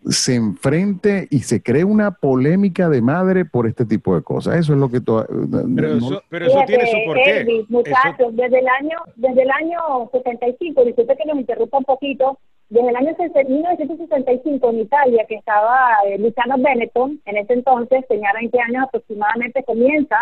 se 0.09 0.35
enfrente 0.35 1.27
y 1.31 1.39
se 1.39 1.61
cree 1.61 1.83
una 1.83 2.11
polémica 2.11 2.87
de 2.87 3.01
madre 3.01 3.43
por 3.43 3.67
este 3.67 3.83
tipo 3.85 4.15
de 4.15 4.21
cosas. 4.21 4.55
Eso 4.57 4.71
es 4.73 4.79
lo 4.79 4.89
que... 4.89 5.01
to- 5.01 5.25
Pero 5.27 5.95
no- 5.95 5.97
eso, 5.97 6.23
pero 6.29 6.45
eso 6.45 6.59
tiene 6.65 6.85
su 6.87 6.97
porqué. 7.05 7.39
Elvis, 7.39 7.69
muchachos, 7.69 8.33
desde 8.35 8.59
el 8.59 8.67
año 8.67 8.97
desde 9.17 9.41
el 9.43 9.51
año 9.51 9.79
65, 10.13 10.85
disculpe 10.85 11.17
que 11.17 11.25
nos 11.25 11.37
interrumpa 11.37 11.79
un 11.79 11.83
poquito, 11.83 12.39
desde 12.69 12.89
el 12.89 12.95
año 12.95 13.15
60 13.17 13.49
1965 13.49 14.69
en 14.69 14.79
Italia, 14.79 15.25
que 15.27 15.35
estaba 15.35 15.89
eh, 16.07 16.17
Luciano 16.19 16.55
Benetton, 16.57 17.19
en 17.25 17.37
ese 17.37 17.53
entonces 17.53 18.05
tenía 18.07 18.29
20 18.33 18.59
años 18.61 18.83
aproximadamente, 18.87 19.63
comienza 19.63 20.17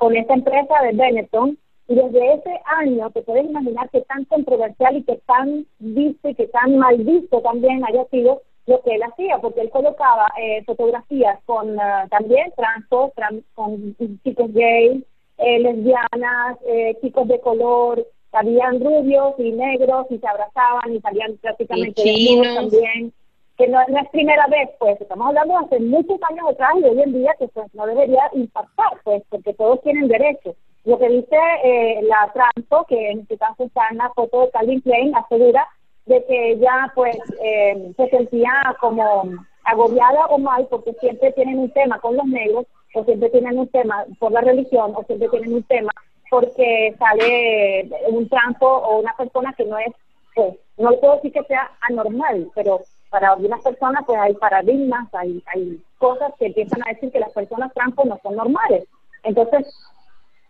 con 0.00 0.16
esta 0.16 0.34
empresa 0.34 0.74
de 0.82 0.92
Benetton, 1.00 1.58
y 1.86 1.94
desde 1.94 2.34
ese 2.34 2.54
año 2.82 3.10
te 3.10 3.20
puedes 3.22 3.44
imaginar 3.44 3.90
que 3.90 4.00
tan 4.02 4.24
controversial 4.24 4.96
y 4.96 5.02
que 5.02 5.16
tan 5.26 5.66
visto 5.78 6.28
y 6.30 6.34
que 6.34 6.46
tan 6.48 6.76
mal 6.78 6.96
visto 6.98 7.40
también 7.42 7.84
haya 7.84 8.04
sido 8.06 8.42
lo 8.66 8.80
que 8.82 8.94
él 8.94 9.02
hacía, 9.02 9.38
porque 9.38 9.60
él 9.62 9.70
colocaba 9.70 10.26
eh, 10.40 10.62
fotografías 10.64 11.38
con 11.46 11.78
ah, 11.80 12.06
también 12.10 12.52
transos, 12.56 13.10
tran- 13.16 13.42
con 13.54 13.96
chicos 14.24 14.52
gays, 14.54 15.02
eh, 15.38 15.58
lesbianas, 15.58 16.58
eh, 16.66 16.96
chicos 17.02 17.26
de 17.28 17.40
color, 17.40 18.06
habían 18.32 18.78
rubios 18.80 19.34
y 19.38 19.50
negros 19.52 20.06
y 20.10 20.18
se 20.18 20.26
abrazaban 20.28 20.94
y 20.94 21.00
salían 21.00 21.36
prácticamente 21.38 22.00
Y 22.04 22.14
chinos. 22.26 22.54
también, 22.54 23.12
que 23.60 23.68
no, 23.68 23.78
no 23.88 24.00
es 24.00 24.08
primera 24.08 24.46
vez, 24.46 24.70
pues 24.78 24.98
estamos 24.98 25.28
hablando 25.28 25.58
hace 25.58 25.78
muchos 25.80 26.18
años 26.30 26.48
atrás 26.48 26.70
y 26.78 26.84
hoy 26.84 27.02
en 27.02 27.12
día 27.12 27.34
que 27.38 27.46
pues 27.48 27.66
no 27.74 27.84
debería 27.84 28.22
impactar, 28.32 28.92
pues 29.04 29.22
porque 29.28 29.52
todos 29.52 29.82
tienen 29.82 30.08
derechos. 30.08 30.56
Lo 30.84 30.98
que 30.98 31.10
dice 31.10 31.36
eh, 31.62 32.00
la 32.04 32.32
Transo, 32.32 32.86
que 32.88 33.10
en 33.10 33.20
este 33.20 33.36
caso 33.36 33.64
está 33.64 33.82
en 33.90 33.98
la 33.98 34.08
foto 34.14 34.40
de 34.40 34.50
Calvin 34.50 34.80
Klein, 34.80 35.14
asegura 35.14 35.68
de 36.06 36.24
que 36.24 36.52
ella 36.52 36.90
pues 36.94 37.18
eh, 37.42 37.92
se 37.98 38.08
sentía 38.08 38.50
como 38.80 39.24
agobiada 39.64 40.24
o 40.28 40.38
mal 40.38 40.66
porque 40.70 40.94
siempre 40.94 41.30
tienen 41.32 41.58
un 41.58 41.70
tema 41.70 42.00
con 42.00 42.16
los 42.16 42.24
negros 42.24 42.64
o 42.94 43.04
siempre 43.04 43.28
tienen 43.28 43.58
un 43.58 43.68
tema 43.68 44.06
por 44.18 44.32
la 44.32 44.40
religión 44.40 44.94
o 44.96 45.04
siempre 45.04 45.28
tienen 45.28 45.52
un 45.52 45.62
tema 45.64 45.92
porque 46.30 46.94
sale 46.98 47.90
un 48.08 48.26
transo 48.30 48.66
o 48.66 49.00
una 49.00 49.14
persona 49.18 49.52
que 49.52 49.66
no 49.66 49.78
es, 49.78 49.92
pues, 50.34 50.54
no 50.78 50.92
puedo 50.92 51.16
decir 51.16 51.32
que 51.32 51.42
sea 51.42 51.70
anormal, 51.82 52.50
pero 52.54 52.80
para 53.10 53.32
algunas 53.32 53.60
personas 53.62 54.04
pues 54.06 54.18
hay 54.18 54.34
paradigmas, 54.34 55.12
hay, 55.14 55.42
hay 55.46 55.82
cosas 55.98 56.32
que 56.38 56.46
empiezan 56.46 56.80
a 56.82 56.92
decir 56.92 57.10
que 57.10 57.20
las 57.20 57.32
personas 57.32 57.72
trans 57.74 57.94
pues, 57.94 58.08
no 58.08 58.18
son 58.22 58.36
normales. 58.36 58.84
Entonces, 59.24 59.66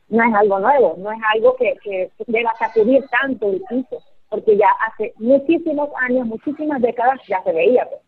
no 0.08 0.22
es 0.22 0.34
algo 0.34 0.58
nuevo, 0.58 0.94
no 0.98 1.10
es 1.10 1.18
algo 1.34 1.56
que, 1.56 1.74
que 1.82 2.10
deba 2.26 2.52
sacudir 2.58 3.04
tanto 3.08 3.50
el 3.50 3.62
piso, 3.68 4.02
porque 4.28 4.56
ya 4.56 4.68
hace 4.86 5.12
muchísimos 5.18 5.88
años, 6.08 6.26
muchísimas 6.26 6.80
décadas 6.82 7.18
ya 7.26 7.42
se 7.42 7.52
veía. 7.52 7.88
pues. 7.88 8.00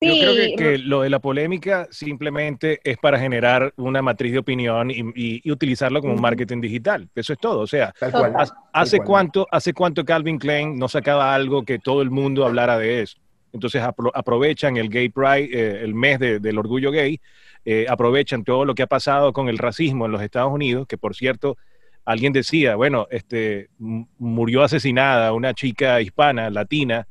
Yo 0.00 0.12
Sí, 0.12 0.20
creo 0.20 0.34
que, 0.34 0.54
que 0.56 0.78
lo 0.78 1.02
de 1.02 1.10
la 1.10 1.18
polémica 1.18 1.88
simplemente 1.90 2.80
es 2.84 2.98
para 2.98 3.18
generar 3.18 3.72
una 3.76 4.00
matriz 4.00 4.32
de 4.32 4.38
opinión 4.38 4.90
y, 4.92 5.00
y- 5.16 5.40
y 5.42 5.50
utilizarlo 5.50 6.00
como 6.00 6.14
un 6.14 6.20
marketing 6.20 6.60
digital. 6.60 7.08
Eso 7.16 7.32
es 7.32 7.38
todo. 7.40 7.60
O 7.60 7.66
sea, 7.66 7.92
cual. 7.98 8.32
¿hace- 8.36 8.52
tal 8.52 8.62
¿hace 8.72 8.96
cual. 8.98 9.06
cuánto, 9.06 9.48
¿hace 9.50 9.72
cuánto 9.72 10.04
Calvin 10.04 10.38
Klein 10.38 10.78
no 10.78 10.86
sacaba 10.88 11.34
algo 11.34 11.64
que 11.64 11.78
todo 11.80 12.02
el 12.02 12.10
mundo 12.10 12.46
hablara 12.46 12.78
de 12.78 13.02
eso? 13.02 13.18
Entonces 13.52 13.82
apro- 13.82 14.12
aprovechan 14.14 14.76
el 14.76 14.88
Gay 14.88 15.08
Pride, 15.08 15.48
eh, 15.52 15.80
el 15.82 15.94
mes 15.94 16.18
de- 16.20 16.38
del 16.38 16.58
orgullo 16.58 16.92
gay, 16.92 17.20
eh, 17.64 17.86
aprovechan 17.88 18.44
todo 18.44 18.64
lo 18.64 18.74
que 18.76 18.84
ha 18.84 18.86
pasado 18.86 19.32
con 19.32 19.48
el 19.48 19.58
racismo 19.58 20.06
en 20.06 20.12
los 20.12 20.22
Estados 20.22 20.52
Unidos, 20.52 20.86
que 20.86 20.96
por 20.96 21.16
cierto, 21.16 21.56
alguien 22.04 22.32
decía, 22.32 22.76
bueno, 22.76 23.06
este, 23.10 23.68
murió 23.78 24.62
asesinada 24.62 25.32
una 25.32 25.54
chica 25.54 26.00
hispana, 26.00 26.50
latina, 26.50 27.08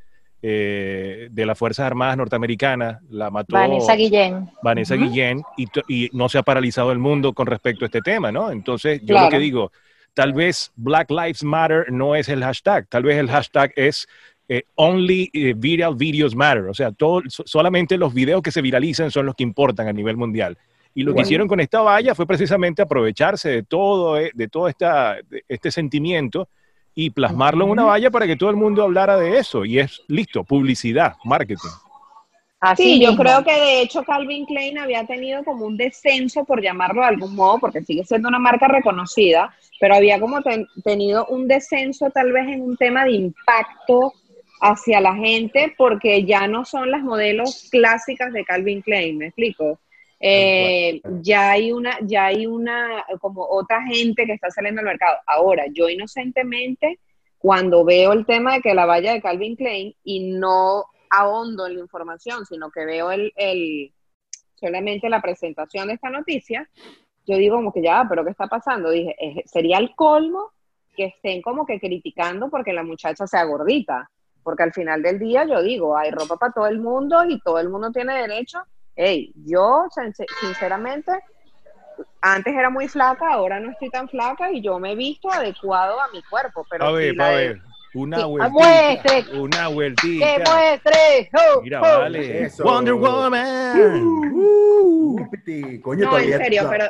eh, 0.50 1.28
de 1.30 1.46
las 1.46 1.58
Fuerzas 1.58 1.86
Armadas 1.86 2.16
norteamericanas, 2.16 3.02
la 3.10 3.30
mató 3.30 3.54
Vanessa 3.54 3.96
Guillén. 3.96 4.50
Vanessa. 4.64 4.96
Guillén 4.96 5.42
y, 5.58 6.10
no 6.14 6.30
se 6.30 6.38
ha 6.38 6.44
paralizado 6.44 6.94
el 6.94 7.00
mundo 7.00 7.34
con 7.34 7.48
respecto 7.48 7.84
a 7.84 7.88
este 7.88 8.00
tema, 8.02 8.32
¿no? 8.32 8.50
Entonces, 8.50 9.02
yo 9.04 9.20
lo 9.20 9.28
que 9.28 9.40
digo, 9.40 9.74
tal 10.14 10.32
vez 10.32 10.72
Black 10.78 11.12
Lives 11.12 11.44
Matter 11.44 11.92
no 11.92 12.16
es 12.16 12.30
el 12.30 12.42
hashtag, 12.42 12.88
tal 12.88 13.04
vez 13.04 13.18
el 13.18 13.30
hashtag 13.30 13.74
es 13.76 14.08
eh, 14.48 14.64
Only 14.76 15.30
eh, 15.34 15.54
Viral 15.54 15.96
Videos 15.96 16.34
Matter, 16.34 16.64
o 16.70 16.74
sea, 16.74 16.94
todo, 16.94 17.24
so- 17.28 17.44
solamente 17.46 17.98
los 17.98 18.14
videos 18.14 18.42
que 18.42 18.52
se 18.52 18.62
viralizan 18.62 19.12
son 19.12 19.26
los 19.26 19.36
que 19.36 19.44
importan 19.44 19.90
a 19.90 19.94
nivel 19.94 20.16
mundial. 20.16 20.58
Y 20.96 21.04
lo 21.04 21.14
que 21.14 21.22
hicieron 21.24 21.48
con 21.50 21.60
esta 21.60 21.82
valla 21.82 22.16
fue 22.16 22.26
precisamente 22.26 22.82
aprovecharse 22.82 23.50
de 23.50 23.64
todo, 23.64 24.18
eh, 24.18 24.32
de 24.34 24.48
todo 24.48 24.70
esta, 24.70 25.18
de 25.30 25.44
este 25.50 25.72
sentimiento 25.72 26.48
y 27.00 27.12
plasmarlo 27.12 27.64
en 27.66 27.70
una 27.70 27.84
valla 27.84 28.10
para 28.10 28.26
que 28.26 28.36
todo 28.36 28.50
el 28.50 28.56
mundo 28.56 28.82
hablara 28.82 29.18
de 29.18 29.38
eso. 29.38 29.64
Y 29.66 29.78
es 29.78 30.02
listo, 30.08 30.44
publicidad, 30.44 31.14
marketing. 31.24 31.70
Así 32.60 32.84
Sí, 32.96 33.00
yo 33.00 33.16
creo 33.16 33.44
que 33.44 33.52
de 33.54 33.82
hecho 33.82 34.04
Calvin 34.04 34.48
Klein 34.48 34.80
había 34.80 35.06
tenido 35.06 35.44
como 35.44 35.68
un 35.68 35.78
descenso, 35.78 36.44
por 36.44 36.60
llamarlo 36.60 37.02
de 37.02 37.08
algún 37.10 37.36
modo, 37.36 37.60
porque 37.60 37.84
sigue 37.84 38.04
siendo 38.04 38.30
una 38.30 38.40
marca 38.40 38.68
reconocida, 38.68 39.56
pero 39.80 39.94
había 39.94 40.20
como 40.20 40.42
ten- 40.42 40.66
tenido 40.84 41.28
un 41.28 41.48
descenso 41.48 42.10
tal 42.10 42.32
vez 42.32 42.48
en 42.48 42.62
un 42.62 42.76
tema 42.76 43.06
de 43.06 43.12
impacto 43.12 44.12
hacia 44.60 45.00
la 45.00 45.14
gente, 45.14 45.76
porque 45.78 46.26
ya 46.26 46.48
no 46.48 46.66
son 46.66 46.90
las 46.90 47.04
modelos 47.04 47.68
clásicas 47.70 48.34
de 48.34 48.44
Calvin 48.44 48.82
Klein, 48.82 49.20
¿me 49.20 49.28
explico? 49.28 49.80
Eh, 50.20 51.02
ya 51.22 51.52
hay 51.52 51.72
una, 51.72 51.98
ya 52.02 52.26
hay 52.26 52.48
una, 52.48 53.06
como 53.20 53.46
otra 53.48 53.84
gente 53.84 54.26
que 54.26 54.34
está 54.34 54.50
saliendo 54.50 54.80
al 54.82 54.88
mercado. 54.88 55.18
Ahora, 55.28 55.66
yo 55.72 55.90
inocentemente, 55.90 57.00
cuando 57.38 57.86
veo 57.86 58.14
el 58.14 58.26
tema 58.26 58.56
de 58.56 58.62
que 58.62 58.74
la 58.74 58.86
valla 58.86 59.14
de 59.14 59.22
Calvin 59.22 59.56
Klein 59.56 59.94
y 60.04 60.32
no 60.32 60.86
ahondo 61.10 61.68
en 61.68 61.76
la 61.76 61.82
información, 61.82 62.46
sino 62.46 62.70
que 62.72 62.86
veo 62.86 63.12
el, 63.12 63.32
el- 63.36 63.94
solamente 64.56 65.08
la 65.10 65.22
presentación 65.22 65.88
de 65.88 65.94
esta 65.94 66.10
noticia, 66.10 66.68
yo 67.28 67.38
digo 67.38 67.58
como 67.58 67.72
que 67.72 67.82
ya, 67.84 68.06
pero 68.10 68.24
¿qué 68.24 68.32
está 68.32 68.48
pasando? 68.48 68.90
Dije, 68.90 69.16
sería 69.46 69.78
el 69.78 69.94
colmo 69.96 70.52
que 70.96 71.06
estén 71.06 71.42
como 71.44 71.66
que 71.66 71.80
criticando 71.80 72.50
porque 72.50 72.74
la 72.74 72.84
muchacha 72.84 73.28
sea 73.28 73.44
gordita, 73.44 74.10
porque 74.42 74.64
al 74.64 74.74
final 74.74 75.04
del 75.04 75.20
día 75.20 75.46
yo 75.46 75.62
digo, 75.62 75.96
hay 75.96 76.10
ropa 76.10 76.38
para 76.38 76.54
todo 76.54 76.68
el 76.68 76.80
mundo 76.80 77.24
y 77.28 77.40
todo 77.42 77.60
el 77.60 77.70
mundo 77.70 77.92
tiene 77.92 78.16
derecho. 78.20 78.60
Hey, 79.00 79.32
yo 79.46 79.86
sin- 79.94 80.12
sinceramente 80.42 81.12
antes 82.22 82.54
era 82.54 82.70
muy 82.72 82.88
flaca, 82.88 83.32
ahora 83.32 83.60
no 83.60 83.72
estoy 83.72 83.90
tan 83.92 84.10
flaca 84.10 84.52
y 84.52 84.62
yo 84.62 84.80
me 84.80 84.94
he 84.94 84.96
visto 84.96 85.32
adecuado 85.32 86.00
a 86.02 86.08
mi 86.12 86.22
cuerpo, 86.24 86.66
pero 86.70 86.86
A 86.86 86.92
ver, 86.92 87.22
a 87.22 87.28
de- 87.30 87.36
ver. 87.36 87.62
Una 87.94 88.18
Sí, 88.18 88.24
vueltita. 88.26 88.50
muestre. 88.52 89.40
Una 89.40 89.68
¡Que 89.68 89.74
vueltita. 89.74 90.52
muestre! 90.52 91.30
¡Oh, 91.34 91.62
Mira, 91.62 91.82
oh! 91.82 92.00
vale. 92.00 92.44
Eso. 92.44 92.64
Wonder 92.64 92.94
Woman. 92.94 94.04
Uh. 94.34 95.22
Upiti. 95.22 95.80
Coño, 95.80 96.06
No, 96.06 96.18
en 96.20 96.38
serio, 96.38 96.68
pero 96.70 96.86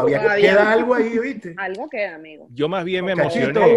todavía 0.00 0.22
todavía- 0.22 0.50
queda 0.52 0.72
algo 0.72 0.94
ahí, 0.94 1.18
¿viste? 1.18 1.54
algo 1.56 1.88
queda, 1.88 2.14
amigo. 2.14 2.46
Yo 2.50 2.68
más 2.68 2.84
bien 2.84 3.04
me 3.04 3.12
emocioné. 3.12 3.76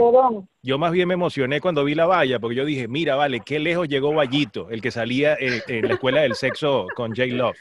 Yo 0.62 0.78
más 0.78 0.92
bien 0.92 1.08
me 1.08 1.14
emocioné 1.14 1.62
cuando 1.62 1.84
vi 1.84 1.96
la 1.96 2.06
valla, 2.06 2.40
porque 2.40 2.56
yo 2.56 2.66
dije, 2.66 2.88
mira, 2.88 3.16
vale, 3.16 3.40
qué 3.46 3.60
lejos 3.60 3.88
llegó 3.88 4.14
Vallito, 4.14 4.70
el 4.70 4.82
que 4.82 4.92
salía 4.92 5.36
en, 5.40 5.62
en 5.68 5.88
la 5.88 5.94
escuela 5.94 6.22
del 6.22 6.36
sexo 6.36 6.88
con 6.96 7.10
J 7.16 7.26
Love. 7.28 7.58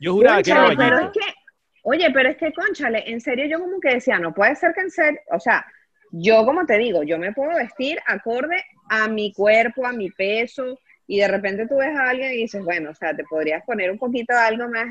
Yo 0.00 0.12
juraba 0.14 0.42
que 0.42 0.50
era 0.50 0.66
Cónchale, 0.66 0.76
pero 0.76 0.96
es 0.96 1.02
Vallito. 1.02 1.20
que, 1.20 1.34
oye, 1.82 2.10
pero 2.12 2.28
es 2.30 2.36
que, 2.36 2.52
conchale, 2.52 3.04
en 3.10 3.20
serio 3.20 3.46
yo 3.46 3.58
como 3.60 3.78
que 3.80 3.94
decía, 3.94 4.18
no 4.18 4.32
puede 4.34 4.56
ser 4.56 4.72
que 4.74 4.80
en 4.80 4.90
serio, 4.90 5.20
o 5.30 5.38
sea, 5.40 5.64
yo 6.10 6.44
como 6.44 6.64
te 6.66 6.78
digo, 6.78 7.02
yo 7.02 7.18
me 7.18 7.32
puedo 7.32 7.56
vestir 7.56 7.98
acorde 8.06 8.62
a 8.88 9.08
mi 9.08 9.32
cuerpo, 9.32 9.86
a 9.86 9.92
mi 9.92 10.10
peso, 10.10 10.78
y 11.06 11.18
de 11.18 11.28
repente 11.28 11.66
tú 11.68 11.76
ves 11.76 11.94
a 11.96 12.08
alguien 12.10 12.32
y 12.32 12.36
dices, 12.38 12.64
bueno, 12.64 12.90
o 12.90 12.94
sea, 12.94 13.14
te 13.14 13.24
podrías 13.24 13.62
poner 13.64 13.90
un 13.90 13.98
poquito 13.98 14.32
algo 14.34 14.68
más 14.68 14.86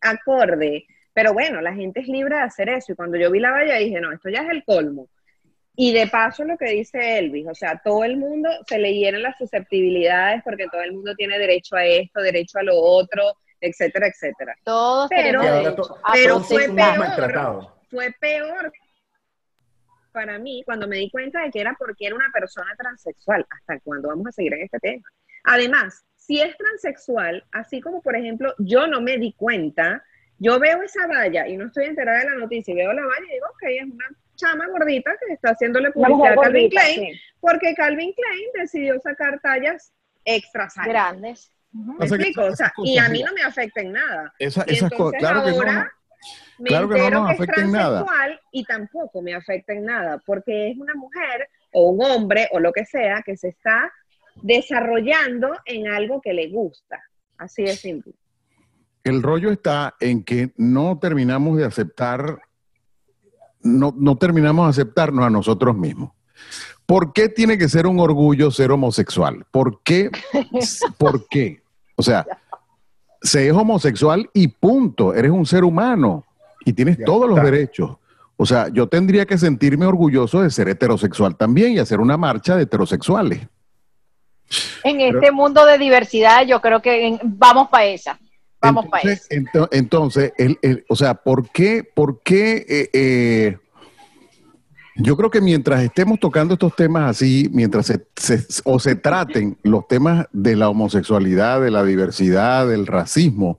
acorde, 0.00 0.84
pero 1.16 1.32
bueno, 1.32 1.62
la 1.62 1.72
gente 1.72 2.00
es 2.00 2.08
libre 2.08 2.36
de 2.36 2.42
hacer 2.42 2.68
eso, 2.68 2.92
y 2.92 2.94
cuando 2.94 3.16
yo 3.16 3.30
vi 3.30 3.40
la 3.40 3.50
valla 3.50 3.76
dije, 3.76 3.98
no, 4.02 4.12
esto 4.12 4.28
ya 4.28 4.42
es 4.42 4.50
el 4.50 4.62
colmo. 4.64 5.08
Y 5.74 5.94
de 5.94 6.08
paso 6.08 6.44
lo 6.44 6.58
que 6.58 6.66
dice 6.72 7.18
Elvis, 7.18 7.46
o 7.48 7.54
sea, 7.54 7.80
todo 7.82 8.04
el 8.04 8.18
mundo 8.18 8.50
se 8.68 8.78
le 8.78 8.92
hieren 8.94 9.22
las 9.22 9.38
susceptibilidades 9.38 10.42
porque 10.44 10.66
todo 10.70 10.82
el 10.82 10.92
mundo 10.92 11.14
tiene 11.14 11.38
derecho 11.38 11.74
a 11.76 11.86
esto, 11.86 12.20
derecho 12.20 12.58
a 12.58 12.62
lo 12.64 12.76
otro, 12.78 13.22
etcétera, 13.62 14.08
etcétera. 14.08 14.54
Todos 14.62 15.08
Pero- 15.08 15.74
to- 15.74 15.98
pero 16.12 16.40
fue 16.40 16.64
peor. 16.66 16.98
maltratados. 16.98 17.68
Fue 17.90 18.14
peor 18.20 18.70
para 20.12 20.38
mí 20.38 20.62
cuando 20.66 20.86
me 20.88 20.96
di 20.96 21.10
cuenta 21.10 21.42
de 21.42 21.50
que 21.50 21.60
era 21.60 21.74
porque 21.78 22.06
era 22.06 22.14
una 22.14 22.30
persona 22.30 22.74
transexual. 22.76 23.46
¿Hasta 23.50 23.80
cuándo 23.80 24.08
vamos 24.08 24.26
a 24.28 24.32
seguir 24.32 24.52
en 24.52 24.62
este 24.64 24.78
tema? 24.80 25.04
Además, 25.44 26.04
si 26.14 26.40
es 26.42 26.56
transexual, 26.58 27.42
así 27.52 27.80
como 27.80 28.02
por 28.02 28.16
ejemplo 28.16 28.54
yo 28.58 28.86
no 28.86 29.00
me 29.00 29.16
di 29.18 29.32
cuenta, 29.32 30.02
yo 30.38 30.58
veo 30.58 30.82
esa 30.82 31.06
valla 31.06 31.46
y 31.48 31.56
no 31.56 31.66
estoy 31.66 31.86
enterada 31.86 32.20
de 32.20 32.30
la 32.30 32.34
noticia 32.36 32.72
y 32.72 32.76
veo 32.76 32.92
la 32.92 33.02
valla 33.06 33.26
y 33.28 33.34
digo, 33.34 33.46
ok, 33.46 33.62
es 33.68 33.84
una 33.84 34.06
chama 34.34 34.66
gordita 34.68 35.12
que 35.26 35.32
está 35.32 35.50
haciéndole 35.50 35.90
publicidad 35.92 36.32
a 36.32 36.34
Calvin 36.42 36.62
gordita, 36.68 36.80
Klein, 36.82 37.12
sí. 37.14 37.20
porque 37.40 37.74
Calvin 37.74 38.12
Klein 38.12 38.48
decidió 38.54 39.00
sacar 39.00 39.40
tallas 39.40 39.92
extra 40.24 40.68
size. 40.68 40.88
Grandes. 40.88 41.52
Ujú. 41.72 41.92
¿Me 41.92 41.98
Pasa 41.98 42.16
que 42.16 42.22
explico? 42.22 42.40
O 42.42 42.54
sea, 42.56 42.66
esas 42.66 42.72
cosas, 42.74 42.90
y 42.94 42.98
a 42.98 43.08
mí 43.08 43.22
no 43.22 43.32
me 43.32 43.42
afecta 43.42 43.80
en 43.80 43.92
nada. 43.92 44.34
Esa- 44.38 44.64
Y 44.66 44.74
esas 44.74 44.90
cosas, 44.90 45.14
entonces 45.14 45.20
claro 45.20 45.44
que 45.44 45.50
no, 45.50 45.56
ahora 45.56 45.92
me 46.58 46.68
Claro 46.68 46.88
que 46.88 46.94
no 46.94 47.00
entero 47.04 47.20
nos 47.20 47.28
que 47.28 47.34
es 47.34 47.40
afecta 47.40 47.60
en 47.62 47.72
nada. 47.72 47.98
transexual 48.04 48.40
y 48.52 48.64
tampoco 48.64 49.22
me 49.22 49.34
afecta 49.34 49.72
en 49.72 49.84
nada, 49.84 50.22
porque 50.26 50.70
es 50.70 50.78
una 50.78 50.94
mujer 50.94 51.48
o 51.72 51.90
un 51.90 52.02
hombre 52.04 52.48
o 52.52 52.60
lo 52.60 52.72
que 52.72 52.84
sea 52.84 53.22
que 53.24 53.36
se 53.36 53.48
está 53.48 53.92
desarrollando 54.42 55.50
en 55.64 55.88
algo 55.88 56.20
que 56.20 56.32
le 56.32 56.48
gusta. 56.48 57.02
Así 57.38 57.62
de 57.64 57.74
simple. 57.76 58.12
El 59.06 59.22
rollo 59.22 59.52
está 59.52 59.94
en 60.00 60.24
que 60.24 60.52
no 60.56 60.98
terminamos 61.00 61.56
de 61.56 61.64
aceptar, 61.64 62.40
no, 63.62 63.94
no 63.96 64.16
terminamos 64.16 64.66
de 64.66 64.70
aceptarnos 64.70 65.24
a 65.24 65.30
nosotros 65.30 65.76
mismos. 65.76 66.10
¿Por 66.86 67.12
qué 67.12 67.28
tiene 67.28 67.56
que 67.56 67.68
ser 67.68 67.86
un 67.86 68.00
orgullo 68.00 68.50
ser 68.50 68.72
homosexual? 68.72 69.46
¿Por 69.52 69.80
qué? 69.84 70.10
¿Por 70.98 71.28
qué? 71.28 71.62
O 71.94 72.02
sea, 72.02 72.26
se 73.22 73.46
es 73.46 73.52
homosexual 73.52 74.28
y 74.34 74.48
punto. 74.48 75.14
Eres 75.14 75.30
un 75.30 75.46
ser 75.46 75.62
humano 75.62 76.24
y 76.64 76.72
tienes 76.72 76.98
Ya 76.98 77.04
todos 77.04 77.28
los 77.28 77.40
derechos. 77.40 77.98
O 78.36 78.44
sea, 78.44 78.66
yo 78.70 78.88
tendría 78.88 79.24
que 79.24 79.38
sentirme 79.38 79.86
orgulloso 79.86 80.42
de 80.42 80.50
ser 80.50 80.68
heterosexual 80.68 81.36
también 81.36 81.74
y 81.74 81.78
hacer 81.78 82.00
una 82.00 82.16
marcha 82.16 82.56
de 82.56 82.64
heterosexuales. 82.64 83.46
En 84.82 85.00
este 85.00 85.30
mundo 85.30 85.64
de 85.64 85.78
diversidad, 85.78 86.44
yo 86.44 86.60
creo 86.60 86.82
que 86.82 87.06
en- 87.06 87.20
vamos 87.22 87.68
para 87.68 87.84
esa. 87.86 88.18
Vamos 88.66 88.84
entonces, 88.86 89.26
esa. 89.30 89.40
ento- 89.40 89.68
entonces, 89.72 90.32
el- 90.38 90.58
el- 90.62 90.84
o 90.88 90.96
sea, 90.96 91.14
¿por 91.14 91.50
qué, 91.50 91.82
por 91.94 92.20
qué 92.22 92.64
eh, 92.68 92.90
eh, 92.92 93.58
yo 94.96 95.16
creo 95.16 95.30
que 95.30 95.40
mientras 95.42 95.82
estemos 95.82 96.18
tocando 96.18 96.54
estos 96.54 96.74
temas 96.74 97.10
así, 97.10 97.50
mientras 97.52 97.86
se, 97.86 98.06
se- 98.16 98.62
o 98.64 98.78
se 98.78 98.94
traten 98.96 99.58
los 99.62 99.86
temas 99.86 100.26
de 100.32 100.56
la 100.56 100.68
homosexualidad, 100.70 101.60
de 101.60 101.70
la 101.70 101.84
diversidad, 101.84 102.66
del 102.66 102.86
racismo, 102.86 103.58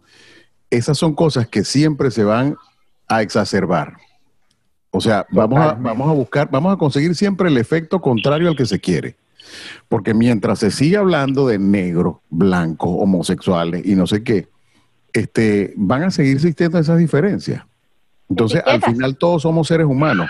esas 0.69 0.97
son 0.97 1.13
cosas 1.13 1.47
que 1.47 1.63
siempre 1.63 2.09
se 2.11 2.23
van 2.23 2.55
a 3.07 3.21
exacerbar. 3.21 3.97
O 4.89 4.99
sea, 4.99 5.27
vamos 5.31 5.59
a, 5.59 5.73
vamos 5.75 6.09
a 6.09 6.13
buscar, 6.13 6.49
vamos 6.49 6.73
a 6.73 6.77
conseguir 6.77 7.13
siempre 7.13 7.49
el 7.49 7.57
efecto 7.57 8.01
contrario 8.01 8.47
al 8.49 8.55
que 8.55 8.65
se 8.65 8.79
quiere. 8.79 9.15
Porque 9.87 10.13
mientras 10.13 10.59
se 10.59 10.71
sigue 10.71 10.97
hablando 10.97 11.47
de 11.47 11.59
negros, 11.59 12.17
blancos, 12.29 12.89
homosexuales 12.99 13.85
y 13.85 13.95
no 13.95 14.07
sé 14.07 14.23
qué, 14.23 14.47
este, 15.13 15.73
van 15.75 16.03
a 16.03 16.11
seguir 16.11 16.35
existiendo 16.35 16.77
esas 16.79 16.97
diferencias. 16.99 17.63
Entonces, 18.29 18.61
al 18.65 18.81
final 18.81 19.17
todos 19.17 19.43
somos 19.43 19.67
seres 19.67 19.87
humanos. 19.87 20.29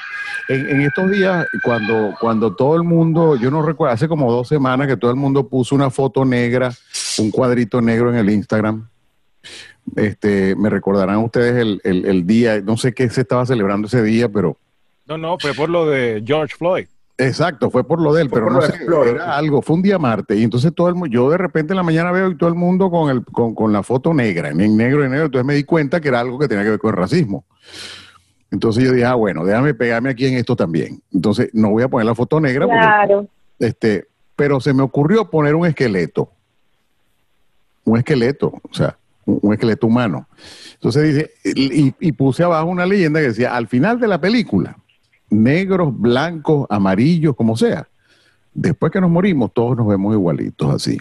En, 0.49 0.69
en 0.69 0.81
estos 0.81 1.09
días, 1.09 1.47
cuando, 1.63 2.13
cuando 2.19 2.55
todo 2.55 2.75
el 2.75 2.83
mundo, 2.83 3.35
yo 3.35 3.49
no 3.49 3.63
recuerdo, 3.63 3.93
hace 3.93 4.07
como 4.07 4.31
dos 4.31 4.47
semanas 4.47 4.87
que 4.87 4.95
todo 4.97 5.09
el 5.11 5.17
mundo 5.17 5.47
puso 5.49 5.73
una 5.75 5.89
foto 5.89 6.23
negra, 6.23 6.71
un 7.17 7.31
cuadrito 7.31 7.81
negro 7.81 8.11
en 8.11 8.17
el 8.17 8.29
Instagram. 8.29 8.87
Este, 9.95 10.55
me 10.55 10.69
recordarán 10.69 11.17
ustedes 11.17 11.55
el, 11.55 11.81
el- 11.83 12.05
el 12.05 12.27
día, 12.27 12.61
no 12.61 12.77
sé 12.77 12.93
qué 12.93 13.09
se 13.09 13.21
estaba 13.21 13.45
celebrando 13.45 13.87
ese 13.87 14.03
día, 14.03 14.29
pero 14.29 14.57
No, 15.07 15.17
no, 15.17 15.37
fue 15.39 15.53
por 15.53 15.69
lo 15.69 15.85
de 15.87 16.21
George 16.25 16.55
Floyd. 16.57 16.87
Exacto, 17.19 17.71
fue 17.71 17.83
por 17.83 17.99
lo 17.99 18.13
de 18.13 18.21
él, 18.21 18.29
Fue 18.29 18.39
pero 18.39 18.51
no 18.51 18.61
sé, 18.61 18.75
era 19.09 19.35
algo, 19.35 19.63
fue 19.63 19.75
un 19.77 19.81
día 19.81 19.97
martes, 19.97 20.37
y 20.37 20.43
entonces 20.43 20.71
todo 20.75 20.87
el 20.87 20.93
mundo, 20.93 21.07
yo 21.07 21.29
de 21.31 21.37
repente 21.39 21.73
en 21.73 21.77
la 21.77 21.83
mañana 21.83 22.11
veo 22.11 22.29
y 22.29 22.37
todo 22.37 22.47
el 22.49 22.53
mundo 22.55 22.91
con 22.91 23.09
el, 23.09 23.25
con, 23.25 23.55
con 23.55 23.73
la 23.73 23.81
foto 23.81 24.13
negra, 24.13 24.49
en 24.49 24.57
negro, 24.77 25.03
en 25.03 25.09
negro, 25.09 25.25
entonces 25.25 25.45
me 25.45 25.55
di 25.55 25.63
cuenta 25.63 25.99
que 25.99 26.09
era 26.09 26.19
algo 26.19 26.37
que 26.37 26.47
tenía 26.47 26.63
que 26.63 26.69
ver 26.71 26.79
con 26.79 26.91
el 26.91 26.97
racismo. 26.97 27.43
Entonces 28.51 28.83
yo 28.83 28.91
dije, 28.93 29.03
ah, 29.05 29.15
bueno, 29.15 29.43
déjame 29.43 29.73
pegarme 29.73 30.11
aquí 30.11 30.27
en 30.27 30.35
esto 30.35 30.55
también. 30.55 31.01
Entonces 31.11 31.49
no 31.53 31.71
voy 31.71 31.81
a 31.83 31.87
poner 31.87 32.05
la 32.05 32.13
foto 32.15 32.39
negra, 32.39 32.65
porque, 32.65 32.79
Claro. 32.81 33.27
este, 33.59 34.07
pero 34.35 34.59
se 34.59 34.71
me 34.73 34.83
ocurrió 34.83 35.27
poner 35.29 35.55
un 35.55 35.65
esqueleto, 35.65 36.29
un 37.83 37.97
esqueleto, 37.97 38.53
o 38.69 38.73
sea, 38.73 38.95
un, 39.25 39.39
un 39.41 39.53
esqueleto 39.53 39.87
humano. 39.87 40.27
Entonces 40.75 41.15
dice, 41.15 41.31
y, 41.43 41.93
y 41.99 42.11
puse 42.11 42.43
abajo 42.43 42.67
una 42.69 42.85
leyenda 42.85 43.19
que 43.19 43.29
decía, 43.29 43.55
al 43.55 43.67
final 43.67 43.99
de 43.99 44.07
la 44.07 44.21
película, 44.21 44.77
negros, 45.29 45.97
blancos, 45.97 46.67
amarillos, 46.69 47.35
como 47.35 47.57
sea. 47.57 47.87
Después 48.53 48.91
que 48.91 49.01
nos 49.01 49.09
morimos, 49.09 49.53
todos 49.53 49.77
nos 49.77 49.87
vemos 49.87 50.13
igualitos 50.13 50.73
así. 50.73 50.99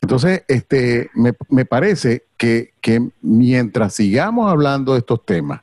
Entonces, 0.00 0.44
este, 0.48 1.10
me, 1.14 1.32
me 1.48 1.64
parece 1.64 2.24
que, 2.36 2.72
que 2.80 3.08
mientras 3.22 3.94
sigamos 3.94 4.50
hablando 4.50 4.92
de 4.92 5.00
estos 5.00 5.24
temas, 5.24 5.62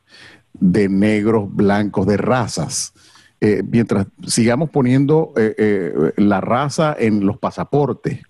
de 0.53 0.89
negros, 0.89 1.53
blancos, 1.53 2.05
de 2.07 2.17
razas, 2.17 2.93
eh, 3.41 3.63
mientras 3.69 4.07
sigamos 4.25 4.69
poniendo 4.69 5.33
eh, 5.35 5.55
eh, 5.57 6.13
la 6.17 6.41
raza 6.41 6.95
en 6.97 7.25
los 7.25 7.37
pasaportes, 7.37 8.21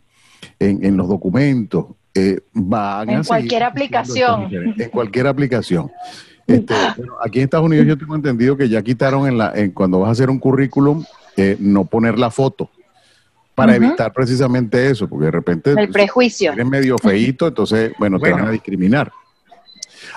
en, 0.59 0.83
en 0.83 0.97
los 0.97 1.07
documentos, 1.07 1.87
eh, 2.15 2.41
van 2.53 3.09
En 3.09 3.19
a 3.19 3.23
cualquier 3.23 3.63
aplicación. 3.63 4.49
En 4.77 4.89
cualquier 4.89 5.27
aplicación. 5.27 5.91
Este, 6.47 6.73
bueno, 6.97 7.13
aquí 7.23 7.39
en 7.39 7.45
Estados 7.45 7.65
Unidos 7.65 7.85
yo 7.87 7.97
tengo 7.97 8.15
entendido 8.15 8.57
que 8.57 8.67
ya 8.69 8.81
quitaron 8.81 9.27
en 9.27 9.37
la, 9.37 9.51
en, 9.55 9.71
cuando 9.71 9.99
vas 9.99 10.09
a 10.09 10.11
hacer 10.11 10.29
un 10.29 10.39
currículum, 10.39 11.03
eh, 11.37 11.55
no 11.59 11.85
poner 11.85 12.19
la 12.19 12.29
foto 12.29 12.69
para 13.55 13.75
evitar 13.75 14.11
precisamente 14.13 14.89
eso, 14.89 15.07
porque 15.07 15.25
de 15.25 15.31
repente 15.31 15.71
El 15.77 15.89
prejuicio. 15.89 16.53
eres 16.53 16.65
medio 16.65 16.97
feíto, 16.97 17.47
entonces, 17.47 17.91
bueno, 17.99 18.19
te 18.19 18.31
van 18.31 18.45
a 18.47 18.51
discriminar. 18.51 19.11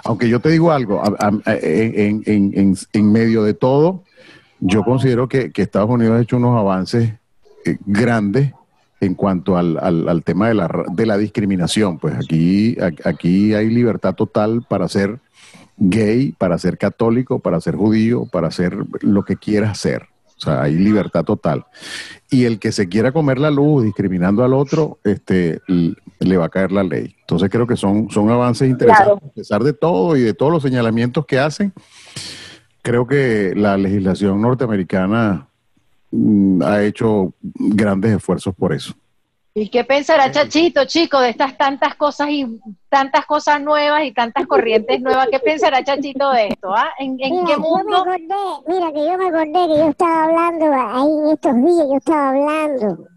Aunque 0.05 0.29
yo 0.29 0.41
te 0.41 0.49
digo 0.51 0.73
algo, 0.73 1.03
a- 1.03 1.15
a- 1.19 1.55
en, 1.55 2.23
en- 2.27 2.53
en- 2.55 2.77
en 2.93 3.13
medio 3.13 3.43
de 3.43 3.55
todo, 3.55 4.03
yo 4.61 4.83
considero 4.85 5.29
que, 5.29 5.51
que 5.53 5.63
Estados 5.63 5.91
Unidos 5.91 6.19
ha 6.19 6.23
hecho 6.23 6.39
unos 6.39 6.59
avances 6.59 7.13
eh, 7.67 7.77
grandes 7.85 8.53
en 9.01 9.15
cuanto 9.15 9.57
al, 9.59 9.79
al- 9.83 10.09
al 10.09 10.23
tema 10.23 10.49
de 10.49 10.55
la, 10.55 10.69
ra- 10.69 10.85
de 10.91 11.05
la 11.07 11.19
discriminación. 11.19 11.99
Pues 11.99 12.15
aquí, 12.15 12.77
a- 12.81 13.09
aquí 13.09 13.53
hay 13.55 13.69
libertad 13.69 14.15
total 14.15 14.65
para 14.67 14.89
ser 14.89 15.19
gay, 15.77 16.33
para 16.33 16.59
ser 16.59 16.79
católico, 16.79 17.39
para 17.39 17.61
ser 17.61 17.77
judío, 17.77 18.27
para 18.27 18.49
hacer 18.49 18.77
lo 19.01 19.25
que 19.25 19.37
quieras 19.37 19.79
ser. 19.79 20.09
O 20.39 20.41
sea, 20.41 20.63
hay 20.63 20.75
libertad 20.75 21.25
total. 21.25 21.65
Y 22.31 22.45
el 22.45 22.59
que 22.59 22.71
se 22.71 22.89
quiera 22.89 23.13
comer 23.13 23.39
la 23.39 23.51
luz 23.51 23.85
discriminando 23.85 24.45
al 24.45 24.53
otro, 24.53 24.99
este, 25.05 25.61
le 25.67 26.37
va 26.37 26.47
a 26.47 26.51
caer 26.51 26.73
la 26.73 26.83
ley. 26.83 27.15
Entonces 27.21 27.49
creo 27.51 27.67
que 27.67 27.77
son, 27.77 28.11
son 28.11 28.31
avances 28.31 28.69
interesantes. 28.69 29.15
Claro. 29.15 29.31
A 29.31 29.35
pesar 29.35 29.63
de 29.63 29.73
todo 29.73 30.17
y 30.17 30.21
de 30.21 30.35
todos 30.35 30.53
los 30.53 30.63
señalamientos 30.63 31.25
que 31.25 31.39
hacen, 31.39 31.73
creo 32.83 33.07
que 33.07 33.55
la 33.57 33.79
legislación 33.79 34.43
norteamericana 34.43 35.49
mm, 36.11 36.63
ha 36.63 36.83
hecho 36.83 37.33
grandes 37.43 38.15
esfuerzos 38.17 38.55
por 38.55 38.75
eso. 38.75 38.95
¿Y 39.59 39.71
qué 39.71 39.85
pensará 39.85 40.31
Chachito, 40.31 40.85
chico, 40.85 41.19
de 41.19 41.31
estas 41.31 41.57
tantas 41.57 41.95
cosas 41.95 42.29
y 42.29 42.61
tantas 42.91 43.25
cosas 43.25 43.59
nuevas 43.63 44.05
y 44.05 44.13
tantas 44.13 44.47
corrientes 44.47 45.01
nuevas? 45.01 45.29
¿Qué 45.31 45.39
pensará 45.41 45.83
Chachito 45.83 46.31
de 46.33 46.49
esto? 46.49 46.75
ah? 46.75 46.91
¿En, 46.99 47.17
en 47.19 47.31
Mira, 47.33 47.47
qué 47.47 47.53
yo 47.55 47.59
me 47.61 47.67
mundo? 47.69 47.97
acordé, 47.97 48.35
mira 48.69 48.93
que 48.93 49.07
yo 49.07 49.17
me 49.17 49.29
acordé 49.29 49.53
que 49.53 49.79
yo 49.79 49.89
estaba 49.89 50.25
hablando 50.25 50.67
ahí 50.67 51.09
en 51.25 51.29
estos 51.31 51.55
días, 51.57 51.87
yo 51.89 51.97
estaba 51.97 52.29
hablando, 52.29 53.09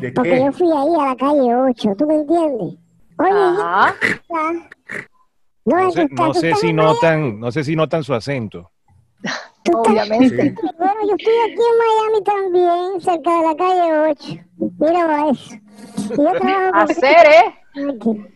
¿De 0.00 0.12
porque 0.12 0.30
qué? 0.30 0.44
yo 0.44 0.52
fui 0.52 0.68
ahí 0.72 0.94
a 1.00 1.04
la 1.10 1.16
calle 1.16 1.54
8, 1.54 1.90
¿tú 1.96 2.06
me 2.08 2.14
entiendes? 2.16 2.74
Oye, 3.18 3.30
Ajá. 3.32 3.94
no, 4.28 5.76
No 5.76 5.90
sé, 5.92 6.08
no 6.10 6.34
sé 6.34 6.54
si 6.56 6.72
notan, 6.72 7.38
no 7.38 7.52
sé 7.52 7.62
si 7.62 7.76
notan 7.76 8.02
su 8.02 8.12
acento. 8.12 8.72
Obviamente. 9.74 10.54
Bueno, 10.78 10.94
yo 11.08 11.14
estoy 11.16 11.34
aquí 11.44 11.62
en 11.70 11.78
Miami 11.78 12.24
también, 12.24 13.00
cerca 13.00 13.38
de 13.38 13.46
la 13.46 13.56
calle 13.56 14.10
8. 14.10 14.44
Mira 14.78 15.06
va 15.06 15.30
eso. 15.30 15.54
Y 16.12 16.16
yo 16.16 16.32
trabajo 16.32 16.70
con 16.72 16.80
Hacer, 16.80 17.26
¿eh? 17.26 17.54
aquí. 17.92 18.26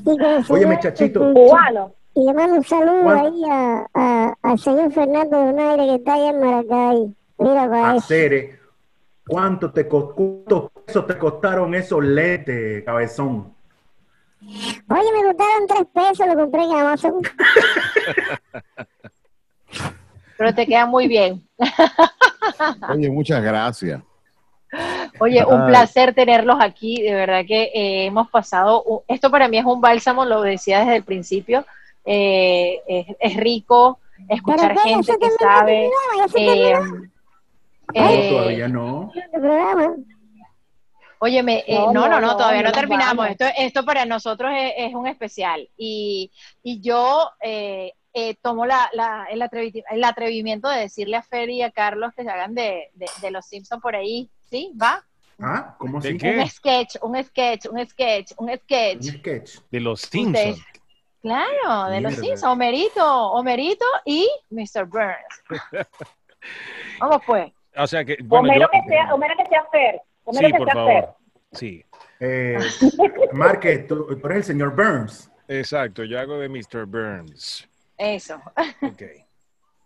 Y 0.00 0.04
con 0.04 0.20
el 0.22 0.36
Oye, 0.36 0.44
señor- 0.44 0.66
muchachito. 0.74 1.32
Cubano. 1.34 1.92
Y 2.14 2.26
le 2.26 2.34
mando 2.34 2.56
un 2.56 2.64
saludo 2.64 3.02
¿Cuál? 3.04 3.18
ahí 3.18 3.42
a, 3.50 3.86
a- 3.94 4.34
al 4.42 4.58
señor 4.58 4.92
Fernando 4.92 5.36
Donaire 5.38 5.86
que 5.86 5.94
está 5.94 6.14
allá 6.14 6.28
en 6.30 6.40
Maracay. 6.40 7.16
Mira 7.38 7.68
para 7.70 7.90
eso. 7.96 8.04
Hacer, 8.04 8.60
¿cuánto 9.26 9.72
te 9.72 9.88
co- 9.88 10.14
cuántos 10.14 10.70
pesos 10.84 11.06
te 11.06 11.16
costaron 11.18 11.74
esos 11.74 12.04
lentes, 12.04 12.84
cabezón? 12.84 13.54
Oye, 14.42 15.12
me 15.16 15.24
costaron 15.32 15.66
tres 15.68 15.86
pesos, 15.94 16.26
lo 16.26 16.34
compré 16.34 16.64
en 16.64 16.72
Amazon. 16.72 17.14
Pero 20.42 20.56
te 20.56 20.66
queda 20.66 20.86
muy 20.86 21.06
bien. 21.06 21.40
Oye, 22.92 23.08
muchas 23.08 23.40
gracias. 23.44 24.02
Oye, 25.20 25.44
un 25.44 25.60
Ay. 25.62 25.68
placer 25.68 26.12
tenerlos 26.14 26.56
aquí. 26.60 27.00
De 27.00 27.14
verdad 27.14 27.44
que 27.46 27.70
eh, 27.72 28.06
hemos 28.06 28.28
pasado. 28.28 29.04
Esto 29.06 29.30
para 29.30 29.46
mí 29.46 29.58
es 29.58 29.64
un 29.64 29.80
bálsamo, 29.80 30.24
lo 30.24 30.42
decía 30.42 30.80
desde 30.80 30.96
el 30.96 31.04
principio. 31.04 31.64
Eh, 32.04 32.80
es, 32.88 33.06
es 33.20 33.36
rico 33.36 34.00
escuchar 34.28 34.76
gente 34.80 34.96
¿Ya 35.06 35.12
se 35.12 35.18
que 35.20 35.30
sabe. 35.30 35.88
eh, 36.34 36.74
No, 37.94 38.36
todavía 38.36 38.66
no. 38.66 39.12
Óyeme, 41.20 41.62
eh, 41.68 41.78
No, 41.92 42.08
no, 42.08 42.20
no, 42.20 42.36
todavía 42.36 42.62
no, 42.62 42.72
terminamos. 42.72 43.28
Esto, 43.28 43.44
esto 43.56 43.84
para 43.84 44.04
nosotros 44.06 44.50
es, 44.56 44.72
es 44.76 44.94
un 44.94 45.06
especial. 45.06 45.68
Y, 45.76 46.32
y 46.64 46.80
yo 46.80 47.30
eh, 48.14 48.36
tomo 48.42 48.66
la, 48.66 48.88
la- 48.92 49.26
el, 49.30 49.40
atrevi- 49.42 49.84
el 49.90 50.04
atrevimiento 50.04 50.68
de 50.68 50.80
decirle 50.80 51.16
a 51.16 51.22
Fer 51.22 51.48
y 51.50 51.62
a 51.62 51.70
Carlos 51.70 52.12
que 52.16 52.22
se 52.24 52.30
hagan 52.30 52.54
de, 52.54 52.90
de, 52.94 53.06
de 53.20 53.30
los 53.30 53.46
Simpsons 53.46 53.80
por 53.82 53.94
ahí. 53.96 54.28
¿Sí? 54.50 54.72
¿Va? 54.80 55.04
¿Ah? 55.40 55.74
¿Cómo 55.78 55.98
¿De 56.00 56.10
así? 56.10 56.18
qué? 56.18 56.36
Un 56.38 56.48
sketch, 56.48 56.96
un 57.02 57.24
sketch, 57.24 57.66
un 57.70 57.86
sketch, 57.88 58.32
un 58.36 58.50
Un 58.50 58.56
sketch. 58.58 59.02
sketch. 59.18 59.50
De 59.70 59.80
los 59.80 60.00
Simpsons. 60.02 60.62
Claro, 61.22 61.88
de 61.90 62.00
los. 62.00 62.14
Simpsons. 62.14 62.42
Homerito, 62.44 63.30
Homerito 63.32 63.86
y 64.04 64.28
Mr. 64.50 64.84
Burns. 64.86 65.42
Vamos 67.00 67.22
pues. 67.26 67.52
O 67.76 67.86
sea 67.86 68.04
que, 68.04 68.16
bueno, 68.22 68.48
Homero 68.50 68.60
yo- 68.66 68.68
que 68.70 68.88
sea, 68.88 69.14
Homero 69.14 69.34
que 69.36 69.46
sea 69.46 69.64
Fer. 69.72 70.00
Homero 70.24 70.46
sí, 70.48 70.52
que 70.52 70.58
por 70.58 70.70
sea 70.72 70.84
Fer. 70.84 71.02
favor. 71.04 71.16
Sí, 71.52 71.84
Eh, 72.20 72.58
Márquez, 73.32 73.86
tú, 73.86 74.06
tú 74.16 74.26
eres 74.26 74.38
el 74.38 74.44
señor 74.44 74.74
Burns. 74.76 75.30
exacto. 75.48 76.04
Yo 76.04 76.18
hago 76.20 76.38
de 76.38 76.48
Mr. 76.48 76.86
Burns. 76.86 77.68
Eso. 77.98 78.40
Ok. 78.82 79.02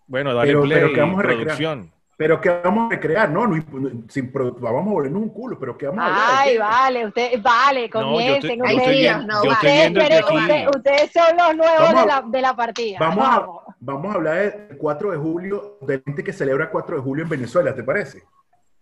Bueno, 0.06 0.34
dale 0.34 0.48
Pero- 0.48 0.62
play, 0.62 0.78
pero 0.80 0.92
que 0.94 1.00
vamos 1.00 1.18
a 1.18 1.22
recrear. 1.22 1.44
producción. 1.44 1.92
Pero 2.18 2.40
¿qué 2.40 2.48
vamos 2.64 2.86
a 2.86 2.94
recrear? 2.94 3.28
No, 3.28 3.46
no, 3.46 3.62
sin 4.08 4.32
vamos 4.32 4.62
a 4.62 4.90
volvernos 4.90 5.20
un 5.20 5.28
culo, 5.28 5.58
pero 5.58 5.76
¿qué 5.76 5.86
vamos 5.86 6.02
a 6.02 6.06
hablar? 6.06 6.24
Ay, 6.38 6.56
vale, 6.56 7.06
usted, 7.08 7.42
vale, 7.42 7.90
No, 7.92 8.00
comiencen. 8.04 8.56
yo 8.58 8.64
ustedes, 8.64 9.26
no, 9.26 9.44
yo 9.44 9.52
estoy 9.52 9.68
vale. 9.68 9.80
viendo 9.80 10.00
que 10.00 10.06
pero 10.08 10.26
aquí... 10.26 10.36
usted- 10.38 10.68
ustedes 10.76 11.12
son 11.12 11.36
los 11.36 11.56
nuevos 11.56 11.78
Vamos 11.78 11.94
a- 11.98 12.00
de, 12.00 12.06
la, 12.06 12.22
de 12.26 12.40
la 12.40 12.56
partida. 12.56 12.98
Vamos 13.00 13.26
a, 13.28 13.46
vamos 13.80 14.12
a 14.12 14.14
hablar 14.16 14.68
del 14.68 14.78
4 14.78 15.10
de 15.10 15.18
julio, 15.18 15.78
de 15.82 16.00
gente 16.06 16.24
que 16.24 16.32
celebra 16.32 16.70
4 16.70 16.96
de 16.96 17.02
julio 17.02 17.24
en 17.24 17.28
Venezuela, 17.28 17.74
¿te 17.74 17.82
parece? 17.82 18.22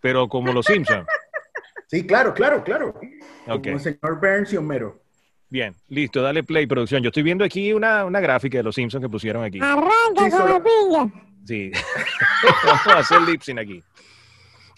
Pero 0.00 0.28
como 0.28 0.52
los 0.52 0.66
Simpsons. 0.66 1.04
Sí, 1.88 2.06
claro, 2.06 2.34
claro, 2.34 2.62
claro. 2.62 2.94
Como 3.46 3.64
el 3.64 3.80
señor 3.80 4.20
Burns 4.20 4.52
y 4.52 4.56
Homero. 4.58 5.00
Bien, 5.54 5.72
listo, 5.88 6.20
dale 6.20 6.42
play, 6.42 6.66
producción. 6.66 7.00
Yo 7.00 7.10
estoy 7.10 7.22
viendo 7.22 7.44
aquí 7.44 7.72
una, 7.72 8.04
una 8.04 8.18
gráfica 8.18 8.58
de 8.58 8.64
los 8.64 8.74
Simpsons 8.74 9.00
que 9.00 9.08
pusieron 9.08 9.44
aquí. 9.44 9.60
Arranca 9.62 10.24
Sí, 10.24 10.30
con 10.32 10.50
la 10.50 10.60
pinga. 10.60 11.12
Sí. 11.46 11.70
Vamos 12.64 12.86
a 12.88 12.98
hacer 12.98 13.22
lip 13.22 13.40
sync 13.40 13.60
aquí. 13.60 13.80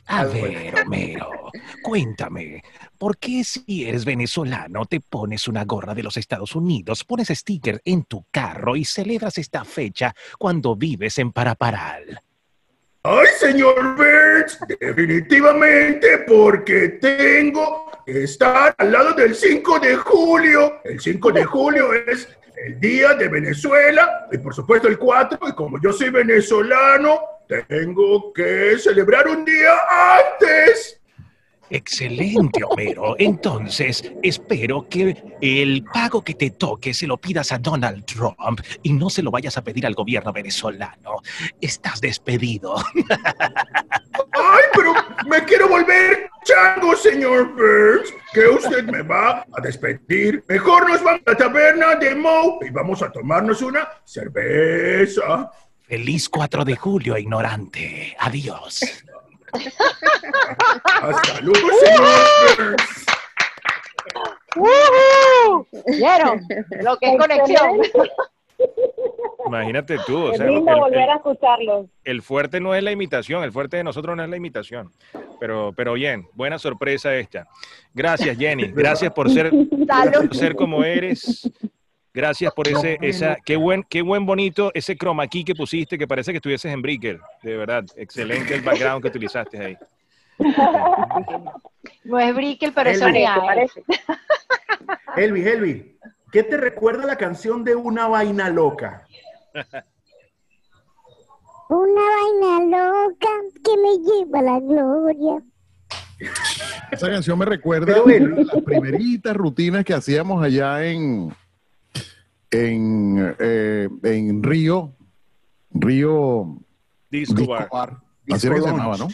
A 0.09 0.25
ver, 0.25 0.75
Homero, 0.83 1.51
cuéntame, 1.83 2.63
¿por 2.99 3.17
qué 3.17 3.43
si 3.43 3.87
eres 3.87 4.05
venezolano 4.05 4.85
te 4.85 5.01
pones 5.01 5.49
una 5.49 5.65
gorra 5.65 5.95
de 5.95 6.03
los 6.03 6.19
Estados 6.19 6.55
Unidos, 6.55 7.05
pones 7.05 7.29
sticker 7.29 7.81
en 7.83 8.05
tu 8.05 8.27
carro 8.31 8.77
y 8.77 8.85
celebras 8.85 9.39
esta 9.39 9.65
fecha 9.65 10.15
cuando 10.39 10.77
vives 10.77 11.17
en 11.17 11.33
Paraparal? 11.33 12.21
Ay, 13.03 13.27
señor 13.39 13.97
Burns, 13.97 14.59
definitivamente 14.79 16.19
porque 16.27 16.99
tengo 17.01 17.86
estar 18.07 18.75
al 18.79 18.93
lado 18.93 19.13
del 19.13 19.35
5 19.35 19.81
de 19.81 19.97
julio. 19.97 20.81
El 20.85 21.01
5 21.01 21.33
de 21.33 21.45
julio 21.45 21.93
es 21.93 22.29
el 22.65 22.79
día 22.81 23.15
de 23.15 23.29
Venezuela 23.29 24.27
y 24.33 24.39
por 24.39 24.55
supuesto 24.55 24.89
el 24.89 24.99
4 24.99 25.39
y 25.49 25.53
como 25.53 25.81
yo 25.81 25.93
soy 25.93 26.11
venezolano, 26.11 27.21
tengo 27.69 28.33
que 28.33 28.79
celebrar 28.79 29.29
un 29.29 29.45
día 29.45 29.73
antes. 30.19 31.01
Excelente, 31.71 32.63
Homero. 32.65 33.17
Entonces, 33.19 34.13
espero 34.23 34.89
que 34.89 35.17
el 35.41 35.85
pago 35.85 36.23
que 36.23 36.35
te 36.35 36.51
toque 36.51 36.95
se 36.95 37.07
lo 37.07 37.17
pidas 37.17 37.53
a 37.53 37.59
Donald 37.59 38.05
Trump 38.05 38.61
y 38.83 38.93
no 38.93 39.11
se 39.11 39.23
lo 39.23 39.31
vayas 39.31 39.57
a 39.57 39.65
pedir 39.65 39.87
al 39.87 39.95
gobierno 39.95 40.33
venezolano. 40.33 41.23
Estás 41.61 42.01
despedido. 42.01 42.77
Ay, 44.33 44.65
pero 44.75 44.95
me 45.29 45.45
quiero 45.45 45.69
volver 45.69 46.31
chango, 46.47 46.97
señor 46.97 47.55
Burns. 47.55 48.15
Que 48.33 48.47
usted 48.49 48.85
me 48.85 49.03
va 49.03 49.45
a 49.53 49.61
despedir. 49.61 50.45
Mejor 50.49 50.89
nos 50.89 51.03
vamos 51.03 51.23
a 51.27 51.31
la 51.31 51.37
taberna 51.37 51.95
de 51.97 52.15
Moe 52.15 52.59
y 52.67 52.71
vamos 52.71 53.03
a 53.03 53.11
tomarnos 53.11 53.61
una 53.63 53.89
cerveza. 54.05 55.51
Feliz 55.83 56.29
4 56.29 56.65
de 56.65 56.77
julio, 56.77 57.17
ignorante. 57.17 58.17
Adiós. 58.19 58.81
Hasta 61.03 61.41
luego, 61.41 61.69
señor. 61.85 62.77
¡Woohoo! 64.57 65.67
¿Vieron? 65.87 66.41
Lo 66.83 66.97
que 66.97 67.13
es 67.13 67.19
conexión. 67.19 67.81
Imagínate 69.47 69.99
tú, 70.07 70.25
o 70.25 70.31
Es 70.33 70.39
sea, 70.39 70.47
lindo 70.47 70.73
el, 70.73 70.81
volver 70.81 71.03
el- 71.03 71.11
a 71.11 71.15
escucharlos. 71.17 71.87
el 72.05 72.23
fuerte 72.23 72.59
no 72.59 72.75
es 72.75 72.83
la 72.83 72.91
imitación, 72.91 73.45
el 73.45 73.53
fuerte 73.53 73.77
de 73.77 73.85
nosotros 73.85 74.17
no 74.17 74.25
es 74.25 74.31
la 74.31 74.37
imitación. 74.37 74.91
Pero, 75.39 75.73
pero 75.77 75.93
bien, 75.93 76.27
buena 76.33 76.59
sorpresa 76.59 77.15
esta. 77.15 77.47
Gracias, 77.93 78.37
Jenny. 78.39 78.69
Gracias 78.73 79.13
por 79.13 79.31
ser, 79.31 79.51
por 79.51 80.35
ser 80.35 80.57
como 80.57 80.83
eres. 80.83 81.49
Gracias 82.17 82.51
por 82.55 82.67
ese, 82.67 82.97
esa, 83.03 83.37
qué 83.45 83.57
buen, 83.57 83.83
qué 83.83 84.01
buen 84.01 84.25
bonito 84.25 84.71
ese 84.73 84.97
chroma 84.97 85.27
key 85.27 85.45
que 85.45 85.55
pusiste, 85.55 85.99
que 85.99 86.09
parece 86.09 86.33
que 86.33 86.39
estuvieses 86.39 86.73
en 86.73 86.81
Bricker. 86.81 87.21
De 87.43 87.59
verdad, 87.59 87.85
excelente 87.95 88.55
el 88.55 88.63
background 88.63 89.03
que 89.03 89.09
utilizaste 89.09 89.59
ahí. 89.63 89.77
No 92.05 92.19
es 92.19 92.35
Brickell, 92.35 92.73
pero 92.73 92.91
es 92.91 93.01
Parece, 93.01 93.27
Sonia. 93.27 93.37
parece. 93.45 93.85
Elvi, 95.17 95.47
Elvi, 95.47 95.99
¿qué 96.33 96.43
te 96.43 96.57
recuerda 96.57 97.05
la 97.05 97.17
canción 97.17 97.63
de 97.65 97.77
Una 97.77 98.09
Vaina 98.09 98.49
Loca? 98.49 99.07
Una 101.69 102.01
vaina 102.01 102.79
loca 102.79 103.29
que 103.63 103.77
me 103.77 103.99
lleva 103.99 104.43
la 104.43 104.59
gloria. 104.61 105.43
Esa 106.91 107.11
canción 107.11 107.39
me 107.39 107.45
recuerda 107.45 107.95
a 107.95 108.07
las 108.07 108.63
primeritas 108.65 109.37
rutinas 109.37 109.85
que 109.85 109.95
hacíamos 109.95 110.43
allá 110.43 110.85
en, 110.85 111.33
en, 112.51 113.35
eh, 113.39 113.89
en 114.03 114.43
Río, 114.43 114.95
Río 115.71 116.59
Disco 117.11 117.35
Disco 117.35 117.53
Bar. 117.53 117.69
Bar. 117.71 118.03
Así 118.31 118.47
era 118.47 118.57
que 118.57 118.63
se 118.63 118.69
Disco 118.69 118.77
llamaba. 118.77 118.97
¿no? 118.97 119.09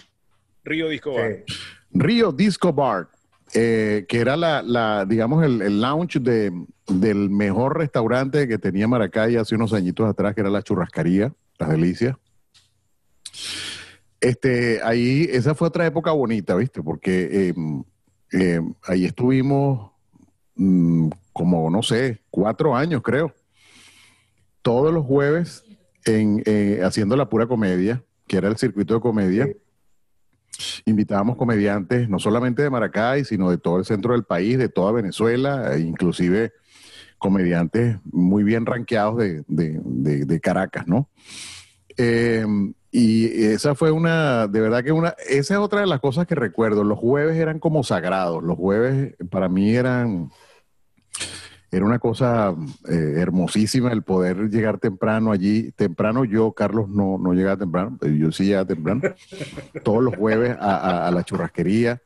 Río 0.64 0.88
Disco 0.88 1.14
Bar. 1.14 1.44
Río 1.90 2.32
Disco 2.32 2.72
Bar, 2.72 3.08
eh, 3.54 4.06
que 4.08 4.18
era 4.18 4.36
la, 4.36 4.62
la, 4.62 5.04
digamos, 5.04 5.44
el, 5.44 5.60
el 5.62 5.80
lounge 5.80 6.20
de, 6.20 6.52
del 6.86 7.30
mejor 7.30 7.78
restaurante 7.78 8.48
que 8.48 8.58
tenía 8.58 8.88
Maracay 8.88 9.36
hace 9.36 9.54
unos 9.54 9.72
añitos 9.72 10.08
atrás, 10.08 10.34
que 10.34 10.40
era 10.40 10.50
la 10.50 10.62
Churrascaría, 10.62 11.32
Las 11.58 11.70
Delicias. 11.70 12.16
Este, 14.20 14.80
ahí, 14.84 15.26
esa 15.30 15.54
fue 15.54 15.68
otra 15.68 15.84
época 15.84 16.12
bonita, 16.12 16.54
¿viste? 16.54 16.82
Porque 16.82 17.48
eh, 17.48 17.54
eh, 18.32 18.60
ahí 18.84 19.04
estuvimos 19.04 19.90
mm, 20.54 21.08
como, 21.32 21.70
no 21.70 21.82
sé, 21.82 22.22
cuatro 22.30 22.74
años, 22.76 23.02
creo. 23.02 23.34
Todos 24.62 24.92
los 24.92 25.04
jueves 25.04 25.64
en, 26.04 26.42
eh, 26.46 26.80
haciendo 26.84 27.16
la 27.16 27.28
pura 27.28 27.46
comedia, 27.46 28.02
que 28.26 28.36
era 28.36 28.48
el 28.48 28.56
circuito 28.56 28.94
de 28.94 29.00
comedia. 29.00 29.48
Invitábamos 30.84 31.36
comediantes, 31.36 32.08
no 32.08 32.18
solamente 32.18 32.62
de 32.62 32.70
Maracay, 32.70 33.24
sino 33.24 33.50
de 33.50 33.58
todo 33.58 33.78
el 33.78 33.84
centro 33.84 34.12
del 34.12 34.24
país, 34.24 34.58
de 34.58 34.68
toda 34.68 34.92
Venezuela, 34.92 35.74
e 35.74 35.80
inclusive 35.80 36.52
comediantes 37.18 37.96
muy 38.04 38.42
bien 38.44 38.66
rankeados 38.66 39.16
de, 39.16 39.44
de- 39.48 39.80
de- 39.82 40.24
de 40.24 40.40
Caracas, 40.40 40.86
¿no? 40.86 41.08
Eh, 41.96 42.44
y 42.90 43.44
esa 43.44 43.74
fue 43.74 43.90
una, 43.90 44.46
de 44.46 44.60
verdad 44.60 44.84
que 44.84 44.92
una, 44.92 45.14
esa 45.28 45.54
es 45.54 45.60
otra 45.60 45.80
de 45.80 45.86
las 45.86 46.00
cosas 46.00 46.26
que 46.26 46.34
recuerdo. 46.34 46.84
Los 46.84 46.98
jueves 46.98 47.36
eran 47.38 47.58
como 47.58 47.82
sagrados. 47.84 48.42
Los 48.42 48.56
jueves 48.58 49.14
para 49.30 49.48
mí 49.48 49.74
eran, 49.74 50.30
era 51.72 51.84
una 51.86 51.98
cosa 51.98 52.54
eh, 52.88 53.14
hermosísima 53.16 53.90
el 53.92 54.02
poder 54.02 54.50
llegar 54.50 54.78
temprano 54.78 55.32
allí. 55.32 55.72
Temprano 55.72 56.24
yo, 56.26 56.52
Carlos, 56.52 56.88
no, 56.90 57.16
no 57.18 57.32
llegaba 57.32 57.56
temprano, 57.56 57.96
pero 57.98 58.14
yo 58.14 58.30
sí 58.30 58.44
llegaba 58.44 58.66
temprano. 58.66 59.00
Todos 59.82 60.02
los 60.04 60.14
jueves 60.14 60.54
a, 60.60 60.76
a- 60.76 61.08
a 61.08 61.10
la 61.10 61.24
churrasquería 61.24 62.00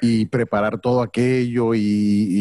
y 0.00 0.26
preparar 0.26 0.80
todo 0.80 1.02
aquello 1.02 1.74
y, 1.74 1.80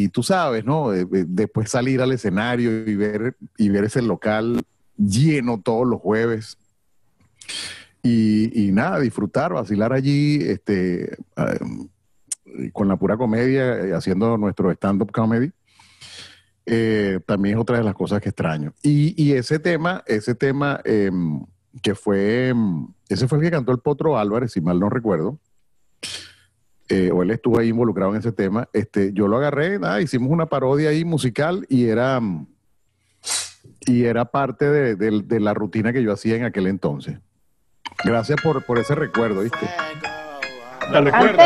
y 0.04 0.08
tú 0.10 0.22
sabes, 0.22 0.64
¿no? 0.66 0.94
Eh, 0.94 1.08
eh, 1.14 1.26
Después 1.28 1.70
salir 1.72 2.02
al 2.02 2.12
escenario 2.12 2.88
y 2.88 2.96
ver, 2.96 3.36
y 3.58 3.70
ver 3.70 3.86
ese 3.86 4.02
local 4.02 4.62
lleno 4.98 5.60
todos 5.60 5.88
los 5.88 6.00
jueves. 6.02 6.58
Y, 8.04 8.68
y 8.68 8.72
nada, 8.72 9.00
disfrutar, 9.00 9.54
vacilar 9.54 9.94
allí, 9.94 10.40
este, 10.42 11.14
eh, 11.14 12.70
con 12.74 12.88
la 12.90 12.98
pura 12.98 13.16
comedia, 13.18 13.96
haciendo 13.98 14.38
nuestro 14.38 14.70
stand-up 14.72 15.12
comedy. 15.12 15.52
Eh, 16.66 17.20
también 17.26 17.56
es 17.56 17.62
otra 17.62 17.78
de 17.78 17.84
las 17.84 17.94
cosas 17.94 18.22
que 18.22 18.30
extraño. 18.30 18.74
Y, 18.82 19.22
y 19.22 19.34
ese 19.34 19.60
tema, 19.60 20.04
ese 20.06 20.34
tema 20.36 20.80
em, 20.86 21.46
que 21.82 21.94
fue, 21.96 22.48
em, 22.50 22.88
ese 23.10 23.28
fue 23.28 23.38
el 23.40 23.44
que 23.44 23.52
cantó 23.52 23.72
el 23.72 23.80
Potro 23.80 24.18
Álvarez, 24.18 24.52
si 24.54 24.62
mal 24.62 24.80
no 24.80 24.90
recuerdo. 24.90 25.40
Eh, 26.90 27.12
o 27.14 27.24
él 27.24 27.32
estuvo 27.32 27.60
ahí 27.60 27.70
involucrado 27.70 28.12
en 28.14 28.20
ese 28.20 28.32
tema. 28.32 28.68
Este, 28.74 29.12
yo 29.14 29.28
lo 29.28 29.38
agarré, 29.38 29.80
nada, 29.80 30.02
hicimos 30.02 30.30
una 30.30 30.46
parodia 30.46 30.90
ahí 30.90 31.04
musical 31.06 31.66
y 31.70 31.88
era, 31.88 32.20
mm, 32.20 32.46
y 33.88 34.04
era 34.06 34.26
parte 34.26 34.70
de, 34.70 34.96
de- 34.96 35.22
de 35.24 35.40
la 35.40 35.54
rutina 35.54 35.92
que 35.94 36.04
yo 36.04 36.12
hacía 36.14 36.36
en 36.36 36.44
aquel 36.46 36.68
entonces. 36.68 37.18
Gracias 38.04 38.40
por, 38.42 38.64
por 38.66 38.80
ese 38.80 38.96
recuerdo, 38.96 39.42
¿viste? 39.42 39.66
La 40.92 41.00
recuerdo. 41.02 41.38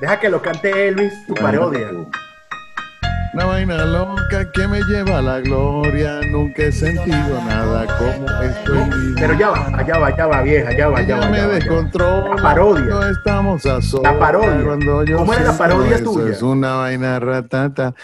Deja 0.00 0.20
que 0.20 0.28
lo 0.28 0.42
cante 0.42 0.88
Elvis, 0.88 1.12
tu 1.26 1.34
parodia. 1.34 1.90
Una 3.34 3.46
vaina 3.46 3.84
loca 3.84 4.50
que 4.52 4.68
me 4.68 4.80
lleva 4.84 5.18
a 5.18 5.22
la 5.22 5.40
gloria, 5.40 6.20
nunca 6.30 6.62
he 6.62 6.70
sentido 6.72 7.42
nada 7.44 7.84
como 7.98 8.30
estoy. 8.42 9.14
Pero 9.18 9.34
ya 9.34 9.50
va, 9.50 9.66
allá 9.76 9.98
va, 9.98 10.16
ya 10.16 10.26
va, 10.26 10.42
vieja, 10.42 10.70
ya 10.76 10.88
va, 10.88 11.00
ya 11.02 11.16
Ella 11.16 11.26
va. 11.26 11.30
me 11.30 11.42
descontrola. 11.54 12.36
La 12.36 12.42
parodia. 12.42 12.84
No 12.84 13.02
estamos 13.08 13.66
a 13.66 13.82
solas. 13.82 14.12
La 14.12 14.18
parodia. 14.20 14.64
Cuando 14.64 15.04
yo 15.04 15.16
¿Cómo 15.18 15.34
era 15.34 15.42
la 15.44 15.58
parodia 15.58 15.96
eso, 15.96 16.12
tuya? 16.12 16.30
Es 16.32 16.42
una 16.42 16.74
vaina 16.76 17.18
ratata. 17.18 17.94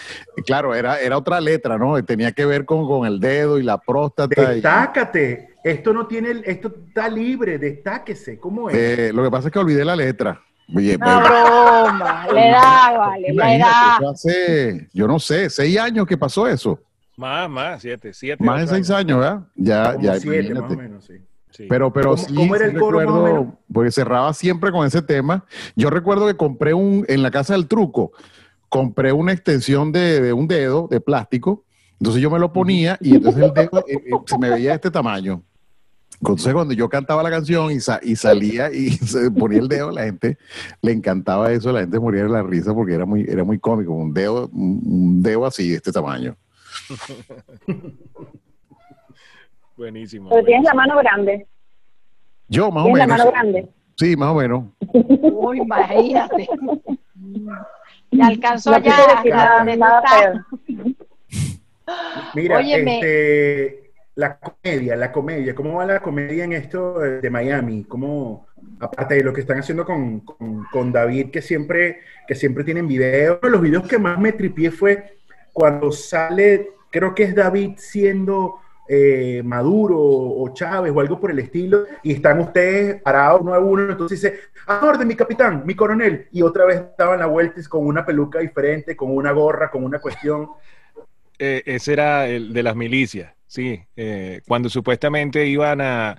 Claro, 0.44 0.74
era, 0.74 0.98
era 1.00 1.16
otra 1.16 1.40
letra, 1.40 1.78
¿no? 1.78 2.02
Tenía 2.04 2.32
que 2.32 2.44
ver 2.44 2.64
con, 2.64 2.88
con 2.88 3.06
el 3.06 3.20
dedo 3.20 3.58
y 3.58 3.62
la 3.62 3.78
próstata. 3.78 4.42
y- 4.52 4.54
Destácate. 4.56 5.50
Esto 5.62 5.92
no 5.92 6.06
tiene, 6.08 6.42
esto 6.44 6.72
está 6.88 7.08
libre, 7.08 7.58
destáquese. 7.58 8.38
¿Cómo 8.40 8.68
es? 8.70 8.76
Eh, 8.76 9.12
lo 9.14 9.22
que 9.22 9.30
pasa 9.30 9.48
es 9.48 9.52
que 9.52 9.58
olvidé 9.60 9.84
la 9.84 9.94
letra. 9.94 10.40
Oye, 10.74 10.96
Una 10.96 11.20
broma. 11.20 12.26
La 12.32 12.48
edad, 12.48 12.98
vale, 12.98 13.28
edad. 13.28 13.96
eso 13.98 14.10
hace, 14.10 14.88
yo 14.92 15.06
no 15.08 15.18
sé, 15.18 15.50
seis 15.50 15.78
años 15.78 16.06
que 16.06 16.16
pasó 16.16 16.46
eso. 16.46 16.78
Más, 17.16 17.50
más, 17.50 17.82
siete, 17.82 18.12
siete. 18.14 18.42
Más 18.42 18.60
de 18.62 18.66
seis 18.76 18.90
años, 18.90 19.18
¿verdad? 19.20 19.40
Ya, 19.56 19.92
Como 19.92 20.04
ya, 20.04 20.14
siete, 20.20 20.36
más 20.36 20.46
imagínate. 20.50 20.74
o 20.74 20.76
menos, 20.76 21.04
sí. 21.04 21.14
Sí. 21.50 21.66
Pero, 21.68 21.92
pero 21.92 22.10
¿Cómo- 22.10 22.22
sí, 22.28 22.34
cómo 22.34 22.54
era 22.56 22.66
sí 22.68 22.74
el 22.74 22.80
coro, 22.80 22.98
más 22.98 23.06
o 23.08 23.10
recuerdo, 23.16 23.40
menos? 23.42 23.54
porque 23.72 23.90
cerraba 23.90 24.32
siempre 24.32 24.70
con 24.70 24.86
ese 24.86 25.02
tema. 25.02 25.44
Yo 25.74 25.90
recuerdo 25.90 26.26
que 26.28 26.36
compré 26.36 26.72
un, 26.74 27.04
en 27.08 27.22
la 27.22 27.30
casa 27.32 27.54
del 27.54 27.66
truco, 27.66 28.12
compré 28.68 29.12
una 29.12 29.32
extensión 29.32 29.90
de, 29.90 30.20
de 30.20 30.32
un 30.32 30.46
dedo 30.46 30.86
de 30.88 31.00
plástico, 31.00 31.64
entonces 31.98 32.22
yo 32.22 32.30
me 32.30 32.38
lo 32.38 32.52
ponía 32.52 32.96
y 33.00 33.16
entonces 33.16 33.42
el 33.42 33.52
dedo 33.52 33.80
eh, 33.88 33.94
eh, 34.06 34.10
se 34.26 34.38
me 34.38 34.48
veía 34.48 34.70
de 34.70 34.74
este 34.76 34.90
tamaño. 34.92 35.42
Entonces 36.20 36.52
cuando 36.52 36.74
yo 36.74 36.88
cantaba 36.88 37.22
la 37.22 37.30
canción 37.30 37.70
y, 37.70 37.80
sa- 37.80 38.00
y 38.02 38.14
salía 38.14 38.70
y 38.72 38.90
se 39.06 39.30
ponía 39.30 39.58
el 39.60 39.68
dedo, 39.68 39.90
la 39.90 40.02
gente 40.04 40.36
le 40.82 40.92
encantaba 40.92 41.50
eso, 41.52 41.72
la 41.72 41.80
gente 41.80 41.98
moría 41.98 42.24
de 42.24 42.28
la 42.28 42.42
risa 42.42 42.74
porque 42.74 42.94
era 42.94 43.06
muy, 43.06 43.24
era 43.28 43.42
muy 43.42 43.58
cómico, 43.58 43.92
un 43.92 44.12
dedo, 44.12 44.48
un 44.52 45.22
dedo 45.22 45.46
así 45.46 45.70
de 45.70 45.76
este 45.76 45.92
tamaño. 45.92 46.36
Buenísimo. 49.76 50.28
Pero 50.30 50.44
tienes 50.44 50.64
la 50.64 50.74
mano 50.74 50.96
grande. 50.98 51.46
Yo 52.48 52.70
más 52.70 52.82
o 52.82 52.86
Tienes 52.86 53.00
la 53.00 53.06
menos. 53.06 53.18
mano 53.18 53.30
grande. 53.30 53.68
Sí, 53.96 54.16
más 54.16 54.28
o 54.30 54.34
menos. 54.34 54.64
Uy, 55.32 55.58
imagínate. 55.60 56.48
Ya 58.10 58.26
alcanzó 58.26 58.72
feo. 58.74 58.92
Mira, 62.34 62.58
Óyeme. 62.58 62.94
este, 62.98 63.89
la 64.20 64.38
comedia, 64.38 64.96
la 64.96 65.10
comedia, 65.10 65.54
¿cómo 65.54 65.78
va 65.78 65.86
la 65.86 66.00
comedia 66.00 66.44
en 66.44 66.52
esto 66.52 66.98
de 66.98 67.30
Miami? 67.30 67.84
¿Cómo, 67.84 68.46
aparte 68.78 69.14
de 69.14 69.24
lo 69.24 69.32
que 69.32 69.40
están 69.40 69.58
haciendo 69.58 69.84
con, 69.84 70.20
con- 70.20 70.92
David, 70.92 71.30
que 71.30 71.40
siempre, 71.40 72.00
que 72.28 72.34
siempre 72.34 72.62
tienen 72.62 72.86
videos, 72.86 73.38
uno 73.40 73.48
de 73.48 73.52
los 73.52 73.62
videos 73.62 73.88
que 73.88 73.98
más 73.98 74.18
me 74.18 74.32
tripié 74.32 74.70
fue 74.70 75.18
cuando 75.54 75.90
sale, 75.90 76.68
creo 76.90 77.14
que 77.14 77.22
es 77.22 77.34
David 77.34 77.72
siendo 77.78 78.56
eh, 78.86 79.40
Maduro 79.42 79.96
o 79.98 80.52
Chávez 80.52 80.92
o 80.94 81.00
algo 81.00 81.18
por 81.18 81.30
el 81.30 81.38
estilo, 81.38 81.86
y 82.02 82.12
están 82.12 82.40
ustedes 82.40 83.00
parados 83.00 83.40
uno 83.40 83.54
a 83.54 83.58
uno, 83.58 83.90
entonces 83.90 84.20
dice, 84.20 84.38
a 84.66 84.84
orden, 84.84 85.08
mi 85.08 85.16
capitán, 85.16 85.62
mi 85.64 85.74
coronel, 85.74 86.28
y 86.30 86.42
otra 86.42 86.66
vez 86.66 86.82
daban 86.98 87.20
la 87.20 87.26
vuelta 87.26 87.60
con 87.68 87.86
una 87.86 88.04
peluca 88.04 88.40
diferente, 88.40 88.94
con 88.94 89.16
una 89.16 89.32
gorra, 89.32 89.70
con 89.70 89.82
una 89.82 89.98
cuestión. 89.98 90.50
Eh, 91.38 91.62
ese 91.64 91.94
era 91.94 92.26
el 92.28 92.52
de 92.52 92.62
las 92.62 92.76
milicias, 92.76 93.32
sí. 93.50 93.82
Eh, 93.96 94.40
cuando 94.46 94.68
supuestamente 94.68 95.46
iban 95.46 95.80
a, 95.80 96.16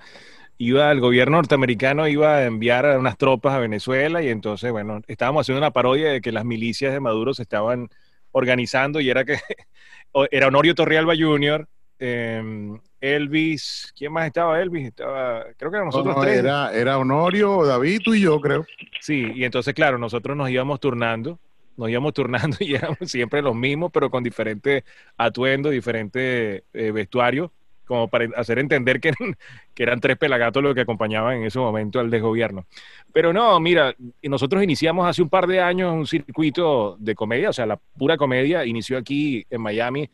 iba 0.58 0.92
el 0.92 1.00
gobierno 1.00 1.38
norteamericano 1.38 2.06
iba 2.06 2.36
a 2.36 2.44
enviar 2.44 2.84
a 2.86 2.98
unas 2.98 3.16
tropas 3.16 3.54
a 3.54 3.58
Venezuela 3.58 4.22
y 4.22 4.28
entonces, 4.28 4.70
bueno, 4.70 5.00
estábamos 5.08 5.40
haciendo 5.40 5.58
una 5.58 5.72
parodia 5.72 6.12
de 6.12 6.20
que 6.20 6.30
las 6.30 6.44
milicias 6.44 6.92
de 6.92 7.00
Maduro 7.00 7.32
se 7.32 7.42
estaban 7.42 7.88
organizando 8.32 9.00
y 9.00 9.08
era 9.08 9.24
que 9.24 9.38
era 10.30 10.48
Honorio 10.48 10.74
Torrealba 10.74 11.14
Jr., 11.18 11.66
eh, 12.04 12.78
Elvis, 13.00 13.92
¿quién 13.96 14.12
más 14.12 14.26
estaba? 14.26 14.60
Elvis, 14.60 14.88
estaba, 14.88 15.44
creo 15.56 15.70
que 15.70 15.76
eran 15.76 15.86
nosotros 15.86 16.14
No, 16.14 16.20
no, 16.20 16.26
tres. 16.26 16.38
Era, 16.38 16.72
era 16.72 16.98
Honorio, 16.98 17.64
David, 17.64 18.00
tú 18.04 18.14
y 18.14 18.20
yo, 18.20 18.40
creo. 18.40 18.66
Sí, 19.00 19.32
y 19.34 19.44
entonces, 19.44 19.72
claro, 19.72 19.98
nosotros 19.98 20.36
nos 20.36 20.50
íbamos 20.50 20.80
turnando, 20.80 21.38
nos 21.76 21.88
íbamos 21.88 22.12
turnando 22.12 22.56
y 22.60 22.74
éramos 22.74 22.98
siempre 23.06 23.42
los 23.42 23.54
mismos, 23.54 23.90
pero 23.92 24.10
con 24.10 24.22
diferentes 24.22 24.84
atuendos, 25.16 25.72
diferentes 25.72 26.62
eh, 26.72 26.90
vestuarios, 26.92 27.50
como 27.84 28.08
para 28.08 28.26
hacer 28.36 28.58
entender 28.58 29.00
que 29.00 29.12
que 29.74 29.82
eran 29.82 30.00
tres 30.00 30.16
pelagatos 30.16 30.62
los 30.62 30.74
que 30.74 30.82
acompañaban 30.82 31.38
en 31.38 31.44
ese 31.44 31.58
momento 31.58 32.00
al 32.00 32.10
desgobierno. 32.10 32.66
Pero 33.12 33.32
no, 33.32 33.58
mira, 33.60 33.94
nosotros 34.22 34.62
iniciamos 34.62 35.06
hace 35.06 35.22
un 35.22 35.28
par 35.28 35.46
de 35.46 35.60
años 35.60 35.92
un 35.92 36.06
circuito 36.06 36.96
de 36.98 37.14
comedia, 37.14 37.50
o 37.50 37.52
sea, 37.52 37.66
la 37.66 37.76
pura 37.76 38.16
comedia, 38.16 38.64
inició 38.64 38.98
aquí 38.98 39.44
en 39.50 39.60
Miami, 39.60 40.08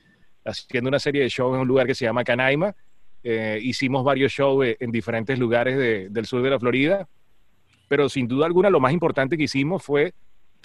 haciendo 0.44 0.88
una 0.88 0.98
serie 0.98 1.22
de 1.22 1.28
shows 1.28 1.54
en 1.54 1.60
un 1.60 1.68
lugar 1.68 1.86
que 1.86 1.94
se 1.94 2.04
llama 2.04 2.24
Canaima. 2.24 2.74
Eh, 3.22 3.58
hicimos 3.62 4.04
varios 4.04 4.32
shows 4.32 4.64
eh, 4.66 4.76
en 4.80 4.92
diferentes 4.92 5.38
lugares 5.38 5.76
de- 5.76 6.08
del 6.08 6.24
sur 6.24 6.40
de 6.40 6.50
la 6.50 6.58
Florida 6.58 7.08
pero 7.88 8.08
sin 8.08 8.28
duda 8.28 8.46
alguna 8.46 8.70
lo 8.70 8.80
más 8.80 8.92
importante 8.92 9.36
que 9.36 9.44
hicimos 9.44 9.82
fue 9.82 10.12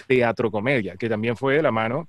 teatro 0.06 0.50
comedia, 0.50 0.96
que 0.96 1.08
también 1.08 1.36
fue 1.36 1.56
de 1.56 1.62
la 1.62 1.70
mano 1.70 2.08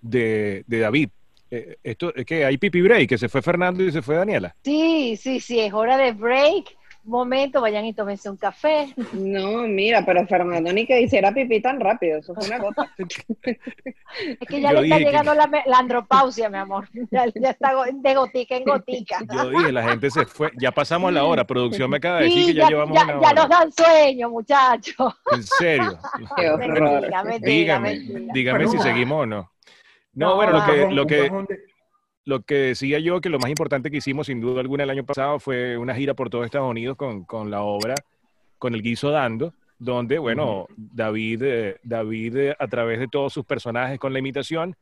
de, 0.00 0.64
David. 0.66 1.10
Eh, 1.50 1.76
esto 1.82 2.14
es 2.14 2.24
que 2.24 2.44
hay 2.44 2.58
pipi 2.58 2.80
break, 2.80 3.08
que 3.08 3.18
se 3.18 3.28
fue 3.28 3.42
Fernando 3.42 3.82
y 3.82 3.90
se 3.90 4.02
fue 4.02 4.16
Daniela. 4.16 4.54
Sí, 4.62 5.16
sí, 5.16 5.40
sí, 5.40 5.60
es 5.60 5.72
hora 5.72 5.96
de 5.96 6.12
break. 6.12 6.76
Momento, 7.04 7.60
vayan 7.60 7.84
y 7.84 7.92
tómense 7.94 8.28
un 8.30 8.36
café. 8.36 8.94
No, 9.12 9.62
mira, 9.68 10.04
pero 10.04 10.26
Fernando 10.26 10.72
ni 10.72 10.86
que 10.86 11.00
hiciera 11.00 11.32
pipí 11.32 11.60
tan 11.60 11.80
rápido, 11.80 12.18
eso 12.18 12.34
fue 12.34 12.46
una 12.46 12.58
gota. 12.58 12.90
Es 14.40 14.48
que 14.48 14.60
ya 14.60 14.72
Yo 14.72 14.80
le 14.80 14.86
está 14.88 14.98
que- 14.98 15.04
llegando 15.04 15.34
la, 15.34 15.48
andropausia, 15.78 16.48
mi 16.50 16.58
amor. 16.58 16.88
Ya, 17.10 17.26
ya 17.34 17.50
está 17.50 17.72
de 17.92 18.14
gotica 18.14 18.56
en 18.56 18.64
gotica. 18.64 19.18
Yo 19.32 19.50
dije, 19.50 19.72
la 19.72 19.82
gente 19.88 20.10
se 20.10 20.26
fue. 20.26 20.50
Ya 20.58 20.72
pasamos 20.72 21.12
la 21.12 21.24
hora. 21.24 21.44
Producción 21.46 21.90
me 21.90 21.96
acaba 21.98 22.18
de 22.18 22.24
decir 22.24 22.40
Sí, 22.42 22.46
que 22.48 22.54
ya, 22.54 22.62
ya, 22.64 22.68
llevamos 22.70 22.96
ya- 22.96 23.04
una 23.04 23.12
ya 23.14 23.18
hora. 23.18 23.32
nos 23.34 23.48
dan 23.48 23.72
sueño, 23.72 24.30
muchachos. 24.30 25.14
En 25.32 25.42
serio. 25.44 25.98
Qué 26.36 26.50
horror. 26.50 27.00
Mentira, 27.00 27.24
mentira, 27.24 27.50
Dígame, 27.52 27.90
mentira. 28.00 28.32
dígame 28.34 28.68
si 28.68 28.78
seguimos 28.78 29.22
o 29.22 29.26
no. 29.26 29.50
No, 30.12 30.30
No, 30.30 30.34
bueno, 30.36 30.52
lo 30.52 30.66
que, 30.66 30.94
lo 30.94 31.06
lo 32.24 32.42
que 32.42 32.54
decía 32.54 32.98
yo, 32.98 33.20
que 33.20 33.28
lo 33.30 33.38
más 33.38 33.50
importante 33.50 33.90
que 33.90 33.96
hicimos 33.98 34.26
sin 34.26 34.40
duda 34.40 34.60
alguna 34.60 34.84
el 34.84 34.90
año 34.90 35.04
pasado 35.04 35.38
fue 35.38 35.76
una 35.78 35.94
gira 35.94 36.14
por 36.14 36.30
todo 36.30 36.44
Estados 36.44 36.70
Unidos 36.70 36.96
con, 36.96 37.24
con 37.24 37.50
la 37.50 37.62
obra, 37.62 37.94
con 38.58 38.74
el 38.74 38.82
guiso 38.82 39.10
dando, 39.10 39.54
donde, 39.78 40.18
bueno, 40.18 40.66
David, 40.76 41.42
eh, 41.42 41.76
David 41.82 42.36
eh, 42.36 42.56
a 42.58 42.66
través 42.68 42.98
de 42.98 43.08
todos 43.08 43.32
sus 43.32 43.44
personajes 43.46 43.98
con 43.98 44.12
la 44.12 44.18
imitación 44.18 44.76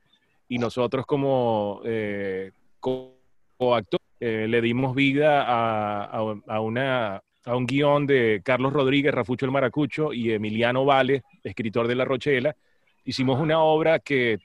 y 0.48 0.58
nosotros 0.58 1.06
como 1.06 1.80
eh, 1.84 2.50
co- 2.80 3.14
coactor, 3.56 4.00
eh, 4.20 4.46
le 4.48 4.60
dimos 4.60 4.94
vida 4.96 5.42
a, 5.42 6.04
a- 6.04 6.40
a 6.48 6.60
una, 6.60 7.22
a 7.44 7.56
un 7.56 7.66
guion 7.66 8.06
de 8.06 8.40
Carlos 8.44 8.72
Rodríguez, 8.72 9.14
Rafucho 9.14 9.46
el 9.46 9.52
Maracucho 9.52 10.12
y 10.12 10.32
Emiliano 10.32 10.84
Vale, 10.84 11.22
escritor 11.44 11.86
de 11.86 11.94
La 11.94 12.04
Rochela. 12.04 12.56
Hicimos 13.04 13.40
una 13.40 13.60
obra 13.60 14.00
que 14.00 14.38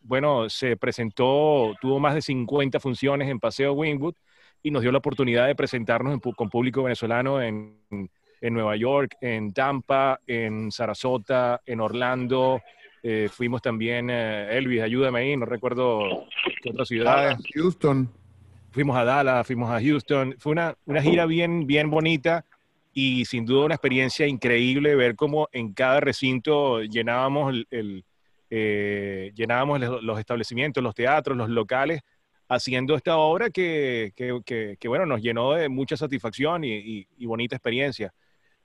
bueno, 0.00 0.48
se 0.48 0.76
presentó, 0.76 1.74
tuvo 1.80 1.98
más 2.00 2.14
de 2.14 2.22
50 2.22 2.80
funciones 2.80 3.28
en 3.28 3.40
Paseo 3.40 3.72
Wingwood 3.72 4.14
y 4.62 4.70
nos 4.70 4.82
dio 4.82 4.92
la 4.92 4.98
oportunidad 4.98 5.46
de 5.46 5.54
presentarnos 5.54 6.14
en 6.14 6.20
con 6.20 6.48
público 6.48 6.82
venezolano 6.82 7.42
en, 7.42 7.78
en 7.90 8.54
Nueva 8.54 8.76
York, 8.76 9.16
en 9.20 9.52
Tampa, 9.52 10.20
en 10.26 10.70
Sarasota, 10.70 11.62
en 11.64 11.80
Orlando. 11.80 12.60
Eh, 13.02 13.28
fuimos 13.30 13.62
también, 13.62 14.10
eh, 14.10 14.56
Elvis, 14.56 14.82
ayúdame 14.82 15.20
ahí, 15.20 15.36
no 15.36 15.46
recuerdo 15.46 16.26
qué 16.62 16.70
otras 16.70 16.88
ciudades. 16.88 17.38
Houston. 17.54 18.08
Fuimos 18.70 18.96
a 18.96 19.04
Dallas, 19.04 19.46
fuimos 19.46 19.70
a 19.70 19.80
Houston. 19.80 20.34
Fue 20.38 20.52
una, 20.52 20.76
una 20.86 21.02
gira 21.02 21.26
bien, 21.26 21.66
bien 21.66 21.90
bonita 21.90 22.44
y 22.92 23.24
sin 23.24 23.44
duda 23.44 23.66
una 23.66 23.74
experiencia 23.74 24.26
increíble 24.26 24.94
ver 24.94 25.16
cómo 25.16 25.48
en 25.52 25.72
cada 25.72 26.00
recinto 26.00 26.82
llenábamos 26.82 27.52
el, 27.52 27.66
el, 27.70 28.04
eh, 28.54 29.32
llenábamos 29.34 29.80
los, 30.02 30.18
establecimientos, 30.18 30.84
los 30.84 30.94
teatros, 30.94 31.38
los 31.38 31.48
locales, 31.48 32.02
haciendo 32.48 32.94
esta 32.96 33.16
obra 33.16 33.48
que, 33.48 34.12
que, 34.14 34.40
que- 34.44 34.76
que, 34.78 34.88
bueno, 34.88 35.06
nos 35.06 35.22
llenó 35.22 35.52
de 35.54 35.70
mucha 35.70 35.96
satisfacción 35.96 36.62
y, 36.64 36.72
y- 36.76 37.06
y 37.16 37.24
bonita 37.24 37.56
experiencia. 37.56 38.12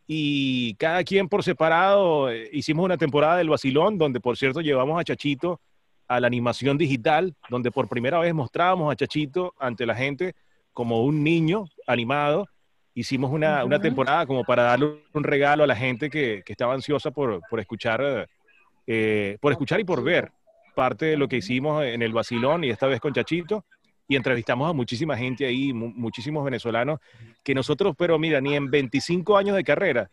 Y 0.06 0.76
cada 0.76 1.04
quien 1.06 1.30
por 1.30 1.42
separado, 1.42 2.30
eh, 2.30 2.50
hicimos 2.52 2.84
una 2.84 2.98
temporada 2.98 3.38
del 3.38 3.48
Basilón, 3.50 3.98
donde 3.98 4.20
por 4.20 4.36
cierto 4.36 4.60
llevamos 4.60 5.00
a 5.00 5.06
Chachito 5.06 5.62
a 6.10 6.20
la 6.20 6.28
animación 6.28 6.78
digital, 6.78 7.34
donde 7.50 7.72
por 7.72 7.88
primera 7.88 8.20
vez 8.20 8.34
mostrábamos 8.34 8.92
a 8.92 8.96
Chachito 8.98 9.54
ante 9.58 9.86
la 9.86 9.96
gente 9.96 10.34
como 10.74 11.04
un 11.04 11.24
niño 11.24 11.66
animado. 11.86 12.46
Hicimos 12.94 13.32
una, 13.32 13.64
una 13.64 13.78
temporada 13.82 14.26
como 14.26 14.44
para 14.44 14.64
darle 14.64 15.02
un 15.14 15.24
regalo 15.24 15.64
a 15.64 15.68
la 15.68 15.76
gente 15.76 16.10
que, 16.10 16.42
que 16.46 16.52
estaba 16.54 16.74
ansiosa 16.74 17.12
por, 17.12 17.40
por 17.50 17.60
escuchar, 17.62 18.28
eh, 18.88 19.38
por 19.42 19.52
escuchar 19.52 19.80
y 19.80 19.84
por 19.84 20.04
ver 20.04 20.32
parte 20.76 21.06
de 21.06 21.18
lo 21.18 21.28
que 21.28 21.38
hicimos 21.38 21.84
en 21.84 22.02
el 22.02 22.14
Basilón 22.14 22.64
y 22.64 22.70
esta 22.70 22.88
vez 22.88 23.00
con 23.00 23.14
Chachito. 23.14 23.66
Y 24.10 24.16
entrevistamos 24.16 24.70
a 24.70 24.74
muchísima 24.74 25.18
gente 25.18 25.46
ahí, 25.46 25.74
mu- 25.74 25.92
muchísimos 25.94 26.46
venezolanos, 26.46 27.00
que 27.44 27.54
nosotros, 27.54 27.94
pero 27.98 28.18
mira, 28.18 28.40
ni 28.40 28.56
en 28.56 28.72
25 28.72 29.38
años 29.38 29.56
de 29.56 29.64
carrera 29.66 30.10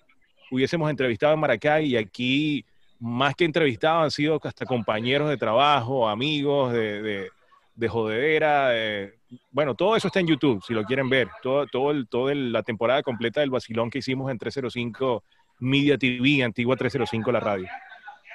hubiésemos 0.51 0.91
entrevistado 0.91 1.33
en 1.35 1.41
Maracay 1.41 1.87
y 1.87 1.97
aquí 1.97 2.65
más 2.99 3.35
que 3.37 3.45
entrevistados 3.45 4.03
han 4.05 4.11
sido 4.11 4.41
hasta 4.43 4.67
compañeros 4.67 5.29
de 5.29 5.37
trabajo, 5.37 6.09
amigos 6.09 6.73
de, 6.73 7.03
de, 7.03 7.29
de 7.75 7.89
jodedera. 7.89 8.71
de- 8.71 9.15
bueno, 9.53 9.75
todo 9.75 9.95
eso 9.97 10.09
está 10.09 10.19
en 10.21 10.27
YouTube, 10.29 10.63
si 10.67 10.73
lo 10.75 10.83
quieren 10.85 11.09
ver. 11.09 11.29
Todo, 11.43 11.67
todo, 11.67 11.91
el, 11.93 12.09
todo 12.09 12.31
el- 12.31 12.53
la 12.53 12.63
temporada 12.65 13.03
completa 13.03 13.41
del 13.41 13.51
vacilón 13.51 13.91
que 13.91 13.99
hicimos 13.99 14.29
en 14.31 14.39
305 14.39 15.23
Media 15.61 15.97
TV, 15.99 16.43
antigua 16.43 16.75
305 16.77 17.31
la 17.31 17.41
radio. 17.41 17.69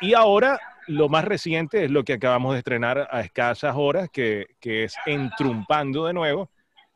Y 0.02 0.14
ahora 0.14 0.60
lo 0.88 1.10
más 1.10 1.26
reciente 1.26 1.86
es 1.86 1.92
lo 1.92 2.04
que 2.04 2.14
acabamos 2.14 2.54
de 2.54 2.60
estrenar 2.60 3.08
a 3.12 3.22
escasas 3.22 3.76
horas, 3.78 4.10
que, 4.12 4.48
que 4.60 4.86
es 4.86 4.96
Entrumpando 5.06 6.06
de 6.06 6.14
nuevo, 6.14 6.50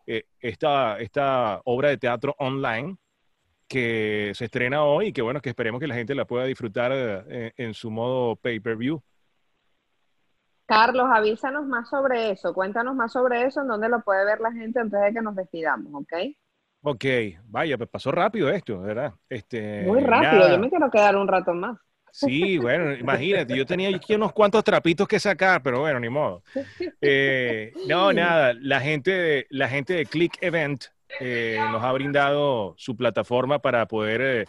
eh, 0.07 0.23
esta, 0.39 0.99
esta 0.99 1.61
obra 1.65 1.89
de 1.89 1.97
teatro 1.97 2.35
online 2.39 2.97
que 3.67 4.31
se 4.35 4.45
estrena 4.45 4.83
hoy 4.83 5.07
y 5.07 5.13
que 5.13 5.21
bueno, 5.21 5.41
que 5.41 5.49
esperemos 5.49 5.79
que 5.79 5.87
la 5.87 5.95
gente 5.95 6.15
la 6.15 6.25
pueda 6.25 6.45
disfrutar 6.45 6.91
eh, 6.93 7.53
en 7.57 7.73
su 7.73 7.89
modo 7.89 8.35
pay-per-view. 8.35 9.01
Carlos, 10.65 11.07
avísanos 11.11 11.65
más 11.65 11.89
sobre 11.89 12.31
eso, 12.31 12.53
cuéntanos 12.53 12.95
más 12.95 13.11
sobre 13.11 13.43
eso, 13.43 13.61
en 13.61 13.67
dónde 13.67 13.89
lo 13.89 14.01
puede 14.01 14.25
ver 14.25 14.39
la 14.39 14.51
gente 14.51 14.79
antes 14.79 14.99
de 14.99 15.13
que 15.13 15.21
nos 15.21 15.35
despidamos, 15.35 15.93
¿ok? 15.93 16.13
Ok, 16.83 17.05
vaya, 17.45 17.77
pues 17.77 17.89
pasó 17.89 18.11
rápido 18.11 18.49
esto, 18.49 18.81
¿verdad? 18.81 19.13
Este, 19.29 19.83
Muy 19.83 20.01
rápido, 20.01 20.39
nada. 20.39 20.51
yo 20.51 20.59
me 20.59 20.69
quiero 20.69 20.89
quedar 20.89 21.15
un 21.15 21.27
rato 21.27 21.53
más. 21.53 21.77
Sí, 22.15 22.59
bueno, 22.59 22.93
imagínate, 22.93 23.57
yo 23.57 23.65
tenía 23.65 23.89
unos 24.09 24.33
cuantos 24.33 24.63
trapitos 24.63 25.07
que 25.07 25.19
sacar, 25.19 25.63
pero 25.63 25.79
bueno, 25.79 25.99
ni 25.99 26.09
modo. 26.09 26.43
Eh, 27.01 27.73
no, 27.87 28.13
nada, 28.13 28.53
la 28.53 28.79
gente 28.79 29.09
de, 29.11 29.47
la 29.49 29.67
gente 29.67 29.93
de 29.93 30.05
Click 30.05 30.37
Event 30.39 30.85
eh, 31.19 31.57
nos 31.71 31.81
ha 31.81 31.91
brindado 31.91 32.75
su 32.77 32.95
plataforma 32.95 33.57
para 33.57 33.87
poder 33.87 34.21
eh, 34.21 34.45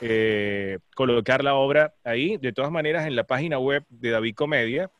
eh, 0.00 0.78
colocar 0.94 1.44
la 1.44 1.54
obra 1.54 1.94
ahí. 2.02 2.38
De 2.38 2.52
todas 2.52 2.72
maneras, 2.72 3.06
en 3.06 3.14
la 3.14 3.24
página 3.24 3.58
web 3.58 3.84
de 3.90 4.10
David 4.10 4.34
Comedia 4.34 4.90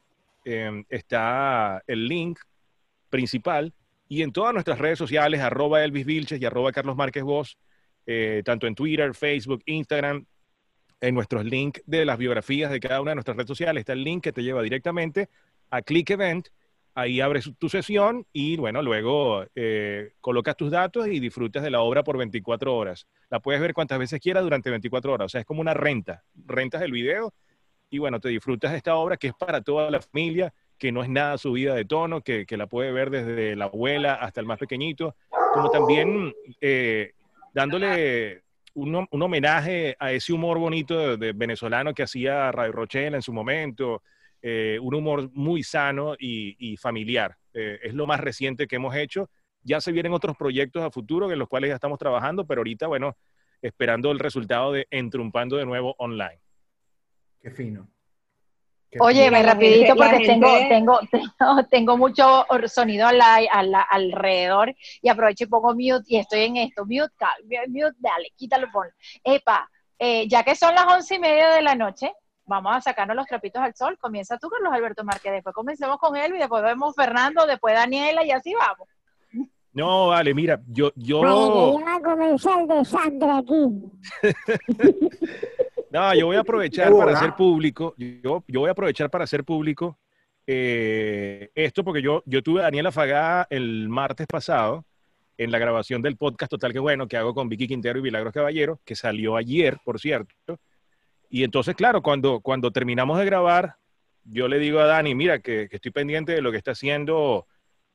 eh, 0.44 0.84
está 0.90 1.82
el 1.86 2.06
link 2.06 2.38
principal 3.08 3.72
y 4.06 4.20
en 4.20 4.32
todas 4.32 4.52
nuestras 4.52 4.78
redes 4.78 4.98
sociales, 4.98 5.40
arroba 5.40 5.82
Elvis 5.82 6.04
Vilches 6.04 6.38
y 6.38 6.44
arroba 6.44 6.72
Carlos 6.72 6.94
Márquez 6.94 7.22
Voz, 7.22 7.56
eh, 8.04 8.42
tanto 8.44 8.66
en 8.66 8.74
Twitter, 8.74 9.14
Facebook, 9.14 9.62
Instagram, 9.64 10.26
en 11.02 11.14
nuestros 11.16 11.44
links 11.44 11.82
de 11.84 12.04
las 12.04 12.16
biografías 12.16 12.70
de 12.70 12.80
cada 12.80 13.00
una 13.00 13.10
de 13.10 13.16
nuestras 13.16 13.36
redes 13.36 13.48
sociales 13.48 13.80
está 13.80 13.92
el 13.92 14.04
link 14.04 14.22
que 14.22 14.32
te 14.32 14.42
lleva 14.42 14.62
directamente 14.62 15.28
a 15.68 15.82
Click 15.82 16.08
Event. 16.10 16.48
Ahí 16.94 17.20
abres 17.20 17.50
tu 17.58 17.68
sesión 17.68 18.24
y 18.32 18.56
bueno, 18.56 18.82
luego 18.82 19.44
eh, 19.54 20.12
colocas 20.20 20.56
tus 20.56 20.70
datos 20.70 21.08
y 21.08 21.18
disfrutas 21.18 21.62
de 21.62 21.70
la 21.70 21.80
obra 21.80 22.04
por 22.04 22.16
24 22.18 22.74
horas. 22.74 23.06
La 23.30 23.40
puedes 23.40 23.60
ver 23.60 23.74
cuantas 23.74 23.98
veces 23.98 24.20
quieras 24.20 24.44
durante 24.44 24.70
24 24.70 25.12
horas. 25.12 25.26
O 25.26 25.28
sea, 25.28 25.40
es 25.40 25.46
como 25.46 25.60
una 25.60 25.74
renta. 25.74 26.22
Rentas 26.46 26.82
el 26.82 26.92
video 26.92 27.34
y 27.90 27.98
bueno, 27.98 28.20
te 28.20 28.28
disfrutas 28.28 28.70
de 28.70 28.76
esta 28.76 28.94
obra 28.94 29.16
que 29.16 29.28
es 29.28 29.34
para 29.34 29.60
toda 29.60 29.90
la 29.90 30.00
familia, 30.00 30.54
que 30.78 30.92
no 30.92 31.02
es 31.02 31.08
nada 31.08 31.36
subida 31.36 31.74
de 31.74 31.84
tono, 31.84 32.20
que, 32.20 32.46
que 32.46 32.56
la 32.56 32.68
puede 32.68 32.92
ver 32.92 33.10
desde 33.10 33.56
la 33.56 33.64
abuela 33.64 34.14
hasta 34.14 34.40
el 34.40 34.46
más 34.46 34.58
pequeñito, 34.58 35.16
como 35.52 35.68
también 35.70 36.32
eh, 36.60 37.12
dándole 37.54 38.42
un, 38.74 39.06
un 39.10 39.22
homenaje 39.22 39.96
a 39.98 40.12
ese 40.12 40.32
humor 40.32 40.58
bonito 40.58 40.98
de, 40.98 41.16
de 41.16 41.32
venezolano 41.32 41.94
que 41.94 42.02
hacía 42.02 42.50
Radio 42.52 42.72
Rochela 42.72 43.16
en 43.16 43.22
su 43.22 43.32
momento, 43.32 44.02
eh, 44.40 44.78
un 44.80 44.94
humor 44.94 45.30
muy 45.32 45.62
sano 45.62 46.14
y, 46.18 46.56
y 46.58 46.76
familiar. 46.76 47.36
Eh, 47.54 47.78
es 47.82 47.94
lo 47.94 48.06
más 48.06 48.20
reciente 48.20 48.66
que 48.66 48.76
hemos 48.76 48.94
hecho. 48.96 49.30
Ya 49.62 49.80
se 49.80 49.92
vienen 49.92 50.12
otros 50.12 50.36
proyectos 50.36 50.82
a 50.82 50.90
futuro 50.90 51.30
en 51.30 51.38
los 51.38 51.48
cuales 51.48 51.68
ya 51.68 51.74
estamos 51.76 51.98
trabajando, 51.98 52.46
pero 52.46 52.60
ahorita, 52.60 52.88
bueno, 52.88 53.16
esperando 53.60 54.10
el 54.10 54.18
resultado 54.18 54.72
de 54.72 54.86
Entrumpando 54.90 55.56
de 55.56 55.64
nuevo 55.64 55.94
online. 55.98 56.40
Qué 57.40 57.50
fino. 57.50 57.88
Óyeme, 59.00 59.42
rapidito 59.42 59.94
porque 59.96 60.18
tengo, 60.26 60.48
gente- 60.48 60.68
tengo, 60.68 61.00
tengo, 61.10 61.64
tengo 61.70 61.96
mucho 61.96 62.46
sonido 62.66 63.06
al, 63.06 63.20
al- 63.20 63.74
alrededor 63.90 64.74
y 65.00 65.08
aprovecho 65.08 65.44
y 65.44 65.46
pongo 65.48 65.72
mute 65.74 66.04
y 66.08 66.18
estoy 66.18 66.40
en 66.42 66.56
esto. 66.58 66.84
Mute, 66.84 67.12
cal- 67.16 67.42
mute, 67.68 67.96
dale, 67.98 68.32
quítalo, 68.36 68.66
ponlo. 68.72 68.92
Epa, 69.24 69.68
eh, 69.98 70.28
ya 70.28 70.42
que 70.42 70.54
son 70.54 70.74
las 70.74 70.86
once 70.86 71.14
y 71.14 71.18
media 71.18 71.48
de 71.50 71.62
la 71.62 71.74
noche, 71.74 72.12
vamos 72.44 72.76
a 72.76 72.80
sacarnos 72.80 73.16
los 73.16 73.26
trapitos 73.26 73.62
al 73.62 73.74
sol. 73.74 73.96
Comienza 73.98 74.36
tú, 74.38 74.48
Carlos 74.48 74.72
Alberto 74.72 75.04
Márquez. 75.04 75.32
Después 75.32 75.54
comencemos 75.54 75.96
con 75.98 76.16
él 76.16 76.34
y 76.34 76.38
después 76.38 76.62
vemos 76.62 76.94
Fernando, 76.94 77.46
después 77.46 77.74
Daniela 77.74 78.24
y 78.24 78.30
así 78.30 78.52
vamos. 78.54 78.88
No, 79.74 80.08
vale, 80.08 80.34
mira, 80.34 80.60
yo, 80.66 80.92
yo, 80.96 81.22
Vale, 81.22 81.72
ya 81.78 81.84
va 81.86 81.96
a 81.96 82.00
comenzar 82.02 82.60
el 82.60 82.68
desastre 82.68 83.30
aquí. 83.30 83.90
no, 85.92 86.14
yo 86.14 86.26
voy 86.26 86.36
a 86.36 86.40
aprovechar 86.40 86.90
para 86.92 87.12
hacer 87.12 87.34
público, 87.34 87.94
yo, 87.96 88.42
yo 88.46 88.60
voy 88.60 88.68
a 88.68 88.72
aprovechar 88.72 89.10
para 89.10 89.24
hacer 89.24 89.44
público 89.44 89.98
eh, 90.46 91.50
esto 91.54 91.84
porque 91.84 92.02
yo, 92.02 92.22
yo 92.26 92.42
tuve 92.42 92.60
a 92.60 92.64
Daniela 92.64 92.90
Fagá 92.90 93.46
el 93.50 93.88
martes 93.88 94.26
pasado 94.26 94.84
en 95.38 95.50
la 95.50 95.58
grabación 95.58 96.02
del 96.02 96.16
podcast 96.16 96.50
Total 96.50 96.72
que 96.72 96.78
bueno 96.78 97.06
que 97.06 97.16
hago 97.16 97.34
con 97.34 97.48
Vicky 97.48 97.68
Quintero 97.68 97.98
y 97.98 98.02
Milagros 98.02 98.32
Caballero, 98.32 98.80
que 98.84 98.96
salió 98.96 99.36
ayer, 99.36 99.78
por 99.84 100.00
cierto. 100.00 100.34
Y 101.30 101.44
entonces, 101.44 101.74
claro, 101.74 102.02
cuando, 102.02 102.40
cuando 102.40 102.70
terminamos 102.70 103.18
de 103.18 103.24
grabar, 103.24 103.76
yo 104.24 104.48
le 104.48 104.58
digo 104.58 104.80
a 104.80 104.86
Dani, 104.86 105.14
mira, 105.14 105.38
que, 105.38 105.68
que 105.68 105.76
estoy 105.76 105.90
pendiente 105.90 106.32
de 106.32 106.42
lo 106.42 106.50
que 106.50 106.58
está 106.58 106.72
haciendo 106.72 107.46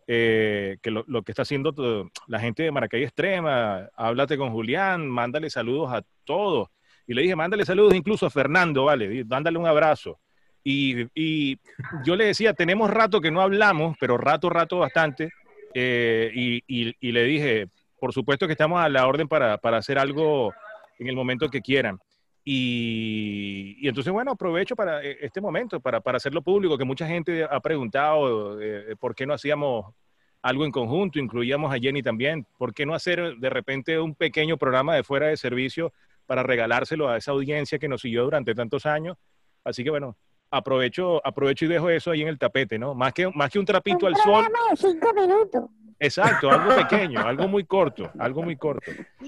eh, 0.07 0.77
que 0.81 0.89
lo, 0.89 1.03
lo 1.07 1.21
que 1.23 1.33
está 1.33 1.41
haciendo 1.41 2.09
la 2.27 2.39
gente 2.39 2.63
de 2.63 2.71
Maracay 2.71 3.03
Extrema, 3.03 3.89
háblate 3.93 4.37
con 4.37 4.51
Julián, 4.51 5.07
mándale 5.07 5.49
saludos 5.49 5.91
a 5.91 6.01
todos. 6.23 6.69
Y 7.07 7.13
le 7.13 7.21
dije, 7.23 7.35
mándale 7.35 7.65
saludos 7.65 7.95
incluso 7.95 8.25
a 8.25 8.29
Fernando, 8.29 8.85
vale, 8.85 9.23
mándale 9.25 9.57
un 9.57 9.65
abrazo. 9.65 10.19
Y, 10.63 11.05
y 11.15 11.57
yo 12.03 12.15
le 12.17 12.25
decía, 12.25 12.53
tenemos 12.53 12.89
rato 12.91 13.21
que 13.21 13.31
no 13.31 13.41
hablamos, 13.41 13.95
pero 13.99 14.17
rato, 14.17 14.49
rato 14.49 14.79
bastante. 14.79 15.31
eh, 15.73 16.31
y, 16.33 16.61
y- 16.67 16.95
y 16.99 17.11
le 17.11 17.23
dije, 17.23 17.67
por 17.99 18.11
supuesto 18.13 18.45
que 18.47 18.53
estamos 18.53 18.79
a 18.81 18.89
la 18.89 19.07
orden 19.07 19.27
para, 19.27 19.57
para 19.57 19.77
hacer 19.77 19.97
algo 19.99 20.53
en 20.99 21.07
el 21.07 21.15
momento 21.15 21.49
que 21.49 21.61
quieran. 21.61 21.99
Y, 22.43 23.77
y 23.81 23.87
entonces, 23.87 24.11
bueno, 24.11 24.31
aprovecho 24.31 24.75
para 24.75 25.03
eh, 25.03 25.17
este 25.21 25.39
momento, 25.41 25.79
para, 25.79 25.99
para 26.01 26.17
hacerlo 26.17 26.41
público, 26.41 26.77
que 26.77 26.85
mucha 26.85 27.05
gente 27.07 27.43
ha 27.43 27.59
preguntado 27.59 28.59
eh, 28.61 28.95
por 28.99 29.13
qué 29.15 29.25
no 29.25 29.33
hacíamos 29.33 29.93
algo 30.41 30.65
en 30.65 30.71
conjunto, 30.71 31.19
incluíamos 31.19 31.73
a 31.73 31.77
Jenny 31.79 32.01
también, 32.01 32.45
por 32.57 32.73
qué 32.73 32.85
no 32.85 32.93
hacer 32.93 33.35
de 33.37 33.49
repente 33.49 33.99
un 33.99 34.15
pequeño 34.15 34.57
programa 34.57 34.95
de 34.95 35.03
fuera 35.03 35.27
de 35.27 35.37
servicio 35.37 35.91
para 36.27 36.43
regalárselo 36.43 37.09
a 37.09 37.17
esa 37.17 37.31
audiencia 37.31 37.79
que 37.79 37.87
nos 37.87 38.01
siguió 38.01 38.23
durante 38.23 38.53
tantos 38.53 38.85
años. 38.85 39.17
Así 39.63 39.83
que 39.83 39.89
bueno, 39.89 40.15
aprovecho, 40.51 41.25
aprovecho 41.25 41.65
y 41.65 41.69
dejo 41.69 41.89
eso 41.89 42.11
ahí 42.11 42.21
en 42.21 42.27
el 42.27 42.37
tapete, 42.37 42.77
¿no? 42.77 42.93
Más 42.93 43.13
que, 43.13 43.27
más 43.33 43.49
que 43.49 43.57
un 43.57 43.65
trapito 43.65 44.05
Un 44.05 44.13
al 44.13 44.21
sol, 44.21 44.45
cinco 44.75 45.13
minutos. 45.13 45.69
Exacto, 45.99 46.49
algo 46.51 46.75
pequeño, 46.75 47.19
algo 47.25 47.47
muy 47.47 47.65
corto, 47.65 48.11
algo 48.19 48.43
muy 48.43 48.55
corto. 48.55 48.91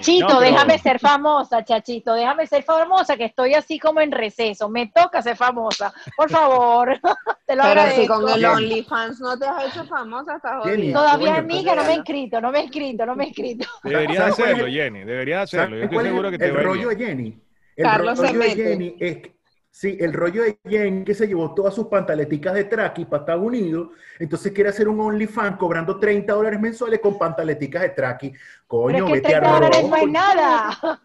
Chito, 0.00 0.28
No, 0.28 0.38
pero- 0.38 0.40
déjame 0.40 0.78
ser 0.78 0.98
famosa, 0.98 1.64
chachito, 1.64 2.14
déjame 2.14 2.46
ser 2.46 2.62
famosa, 2.62 3.16
que 3.16 3.24
estoy 3.26 3.54
así 3.54 3.78
como 3.78 4.00
en 4.00 4.12
receso. 4.12 4.68
Me 4.68 4.86
toca 4.94 5.20
ser 5.22 5.36
famosa, 5.36 5.92
por 6.16 6.30
favor. 6.30 6.98
Te 7.46 7.56
lo 7.56 7.62
Pero 7.62 7.74
si 7.74 7.78
agradezco. 7.80 8.20
con 8.20 8.30
el. 8.30 8.44
OnlyFans 8.44 9.20
no 9.20 9.38
te 9.38 9.46
has 9.46 9.66
hecho 9.66 9.84
famosa, 9.86 10.36
estás 10.36 10.64
Jenny. 10.64 10.92
Todavía 10.92 11.28
Coño, 11.36 11.38
amiga, 11.40 11.74
no 11.74 11.84
me 11.84 11.90
he 11.92 11.94
inscrito, 11.96 12.40
no 12.40 12.50
me 12.52 12.58
he 12.58 12.62
inscrito, 12.64 13.06
no 13.06 13.14
me 13.16 13.24
he 13.24 13.26
inscrito. 13.28 13.66
Deberías 13.82 14.16
¿Sabes 14.18 14.34
cuál 14.36 14.48
es 14.48 14.54
hacerlo, 14.54 14.72
Jenny, 14.72 14.98
deberías 15.04 15.42
hacerlo. 15.44 15.76
Yo 15.76 15.82
¿Sabes 15.84 15.90
estoy 15.92 16.06
seguro 16.08 16.30
que 16.30 16.38
te 16.38 16.44
el 16.46 16.52
va 16.54 16.58
a 16.58 16.62
ir 16.62 16.66
rollo 16.68 16.88
de 16.90 16.94
bien. 16.94 17.08
Jenny? 17.08 17.42
El 17.76 17.84
Carlos 17.84 18.18
rollo 18.18 18.30
se 18.30 18.38
de. 18.38 18.54
Jenny 18.54 18.96
es 19.00 19.16
que- 19.18 19.37
sí, 19.70 19.96
el 20.00 20.12
rollo 20.12 20.42
de 20.42 20.58
Jenny 20.68 21.04
que 21.04 21.14
se 21.14 21.26
llevó 21.26 21.54
todas 21.54 21.74
sus 21.74 21.86
pantaleticas 21.86 22.54
de 22.54 22.64
traqui 22.64 23.04
para 23.04 23.20
Estados 23.22 23.44
Unidos, 23.44 23.88
entonces 24.18 24.52
quiere 24.52 24.70
hacer 24.70 24.88
un 24.88 25.00
OnlyFans 25.00 25.56
cobrando 25.56 25.98
30 25.98 26.32
dólares 26.32 26.60
mensuales 26.60 27.00
con 27.00 27.18
pantaleticas 27.18 27.82
de 27.82 27.88
traqui. 27.90 28.30
Pero 28.30 28.42
Coño, 28.66 28.98
es 28.98 29.04
que 29.04 29.12
vete 29.12 29.34
a 29.34 29.40
30 29.40 29.54
dólares 29.54 29.88
no 29.88 29.96
Ross, 29.96 30.10
nada. 30.10 31.00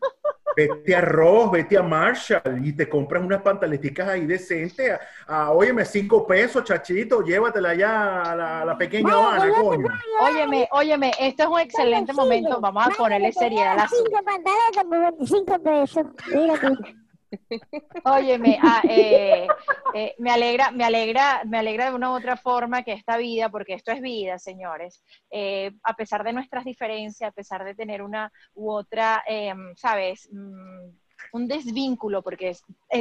vete 0.56 0.96
a 0.96 1.02
Ross, 1.02 1.52
vete 1.52 1.78
a 1.78 1.84
Marshall 1.84 2.62
y 2.64 2.74
te 2.74 2.90
compras 2.90 3.24
unas 3.24 3.42
pantaleticas 3.42 4.08
ahí 4.08 4.26
decentes. 4.26 5.00
A, 5.28 5.46
a, 5.46 5.52
óyeme, 5.52 5.86
5 5.86 6.28
pesos, 6.28 6.64
chachito, 6.64 7.22
llévatela 7.22 7.74
ya 7.76 8.22
a 8.22 8.36
la, 8.36 8.62
a 8.62 8.66
la 8.66 8.78
pequeña 8.78 9.14
Habana, 9.14 9.54
coño. 9.62 9.88
Óyeme, 10.22 10.68
óyeme, 10.72 11.12
esto 11.20 11.44
es 11.44 11.50
un 11.50 11.60
excelente 11.60 12.14
momento. 12.14 12.60
Vamos 12.60 12.88
a 12.88 12.90
ponerle 12.92 13.32
seriedad 13.32 13.76
dan 13.76 13.86
asunto. 13.86 14.04
Cinco 14.06 14.24
pantaletas 14.24 14.84
por 14.84 15.00
25 15.00 15.60
pesos. 15.64 16.06
Mira 16.34 16.60
tú. 16.60 17.03
Óyeme, 18.06 18.60
ah, 18.62 18.82
eh, 18.88 19.48
eh, 19.94 20.16
me 20.18 20.32
alegra, 20.32 20.72
me 20.72 20.84
alegra, 20.84 21.44
me 21.46 21.58
alegra 21.58 21.90
de 21.90 21.96
una 21.96 22.12
u 22.12 22.16
otra 22.16 22.38
forma 22.38 22.84
que 22.84 22.94
esta 22.94 23.18
vida, 23.18 23.50
porque 23.50 23.74
esto 23.74 23.92
es 23.92 24.02
vida, 24.02 24.40
señores, 24.40 25.04
eh, 25.32 25.72
a 25.84 25.96
pesar 25.96 26.24
de 26.24 26.34
nuestras 26.34 26.66
diferencias, 26.66 27.30
a 27.30 27.34
pesar 27.34 27.64
de 27.64 27.76
tener 27.76 28.02
una 28.02 28.32
u 28.54 28.72
otra, 28.72 29.24
eh, 29.28 29.54
sabes, 29.76 30.30
Mm, 30.32 30.90
un 31.32 31.48
desvínculo, 31.48 32.22
porque 32.22 32.56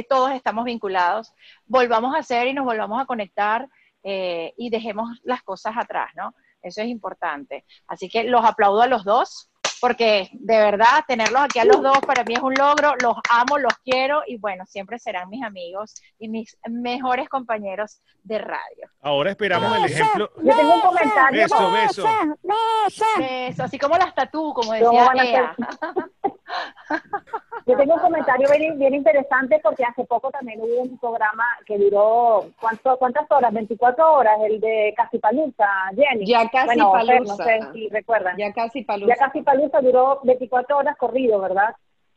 todos 0.09 0.31
estamos 0.31 0.63
vinculados, 0.65 1.33
volvamos 1.65 2.15
a 2.15 2.19
hacer 2.19 2.47
y 2.47 2.53
nos 2.53 2.65
volvamos 2.65 2.99
a 2.99 3.05
conectar 3.05 3.67
y 4.03 4.69
dejemos 4.69 5.19
las 5.23 5.43
cosas 5.43 5.75
atrás, 5.77 6.09
¿no? 6.15 6.33
Eso 6.61 6.81
es 6.81 6.87
importante. 6.87 7.63
Así 7.85 8.09
que 8.09 8.23
los 8.23 8.43
aplaudo 8.43 8.81
a 8.81 8.87
los 8.87 9.03
dos 9.03 9.51
porque 9.83 10.29
de 10.31 10.57
verdad 10.59 11.03
tenerlos 11.05 11.41
aquí 11.41 11.59
a 11.59 11.65
los 11.65 11.81
dos 11.81 11.99
para 12.07 12.23
mí 12.23 12.35
es 12.35 12.39
un 12.39 12.53
logro, 12.53 12.93
los 13.01 13.17
amo, 13.29 13.57
los 13.57 13.73
quiero 13.83 14.23
y 14.25 14.37
bueno, 14.37 14.65
siempre 14.65 14.97
serán 14.97 15.27
mis 15.29 15.43
amigos 15.43 15.93
y 16.17 16.29
mis 16.29 16.57
mejores 16.69 17.27
compañeros 17.27 18.01
de 18.23 18.37
radio. 18.37 18.89
Ahora 19.01 19.31
esperamos 19.31 19.75
el 19.75 19.83
Beso, 19.83 19.95
ejemplo. 19.95 20.31
Yo 20.41 20.55
tengo 20.55 20.75
un 20.75 20.79
comentario. 20.79 21.41
Beso, 21.41 21.71
beso. 21.71 22.07
beso. 22.43 23.05
Eso, 23.19 23.63
así 23.65 23.77
como 23.77 23.97
las 23.97 24.15
tatú, 24.15 24.53
como 24.53 24.71
¿Cómo 24.71 25.11
decía 25.11 25.11
Ea. 25.21 25.55
Yo 27.65 27.77
tengo 27.77 27.93
un 27.93 27.99
comentario 27.99 28.47
bien, 28.57 28.77
bien 28.77 28.93
interesante 28.93 29.59
porque 29.63 29.85
hace 29.85 30.03
poco 30.03 30.29
también 30.31 30.59
hubo 30.59 30.81
un 30.81 30.97
programa 30.97 31.45
que 31.65 31.77
duró, 31.77 32.45
¿cuánto, 32.59 32.97
¿cuántas 32.97 33.29
horas? 33.31 33.53
24 33.53 34.13
horas, 34.13 34.37
el 34.45 34.59
de 34.59 34.93
Casi 34.97 35.17
Palusa, 35.17 35.67
Jenny. 35.95 36.25
Ya 36.25 36.49
casi 36.49 36.65
bueno, 36.65 36.91
Fer, 36.91 37.07
palusa. 37.07 37.37
no 37.37 37.43
sé 37.43 37.73
si 37.73 37.89
recuerdan. 37.89 38.37
Ya, 38.37 38.47
Ya 38.47 38.53
casi 38.53 38.83
palusa. 38.83 39.15
Casi 39.15 39.41
Palusa 39.41 39.79
duró 39.81 40.19
24 40.23 40.77
horas 40.77 40.97
corrido, 40.97 41.39
¿verdad? 41.39 41.73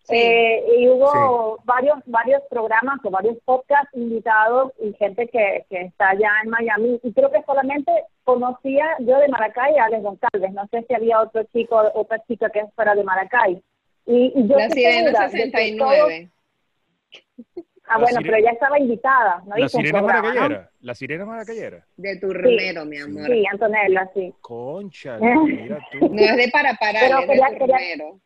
Eh, 0.09 0.65
y 0.79 0.89
hubo 0.89 1.59
varios 1.65 1.99
varios 2.07 2.41
programas 2.49 3.01
o 3.05 3.11
varios 3.11 3.37
podcasts 3.45 3.91
invitados 3.95 4.73
y 4.81 4.93
gente 4.95 5.27
que, 5.27 5.67
que 5.69 5.81
está 5.83 6.11
allá 6.11 6.31
en 6.45 6.51
Miami. 6.51 7.01
Y 7.03 7.13
creo 7.13 7.31
que 7.31 7.43
solamente 7.43 7.91
conocía 8.25 8.87
yo 9.01 9.19
de 9.19 9.29
Maracay 9.29 9.77
a 9.79 9.85
Alex 9.87 10.03
González. 10.03 10.53
No 10.53 10.67
sé 10.71 10.85
si 10.87 10.95
había 10.95 11.21
otro 11.21 11.43
chico, 11.53 11.81
otra 11.95 12.23
chica 12.27 12.51
que 12.51 12.67
fuera 12.75 12.95
de 12.95 13.05
Maracay. 13.05 13.63
Y, 14.07 14.33
y 14.37 14.49
yo 14.49 14.57
La 14.57 14.71
sirena 14.71 15.05
segura 15.11 15.29
de 15.29 15.31
que 15.33 15.37
69. 15.51 15.79
todos- 15.79 17.53
ah, 17.89 17.93
La 17.95 17.99
bueno, 17.99 18.07
sirena- 18.07 18.21
pero 18.23 18.37
ella 18.37 18.51
estaba 18.53 18.79
invitada. 18.79 19.43
No 19.47 19.57
La 19.57 19.69
sirena 19.69 19.99
programa, 19.99 20.29
¿no? 20.29 20.35
maracayera. 20.35 20.71
La 20.81 20.95
sirena 20.95 21.25
maracayera. 21.27 21.87
De 21.97 22.17
turnero, 22.17 22.85
mi 22.85 22.99
amor. 22.99 23.27
Sí, 23.27 23.45
Antonella, 23.51 24.11
sí. 24.15 24.35
Concha, 24.41 25.19
mira 25.21 25.79
tú. 25.93 26.09
No 26.09 26.21
es 26.23 26.37
de 26.37 26.49
para 26.53 26.75
parar, 26.75 27.03
Pero 27.05 27.19
es 27.21 27.27
de 27.27 27.33
quería- 27.35 27.49
quería- 27.59 27.67
turnero. 27.77 28.21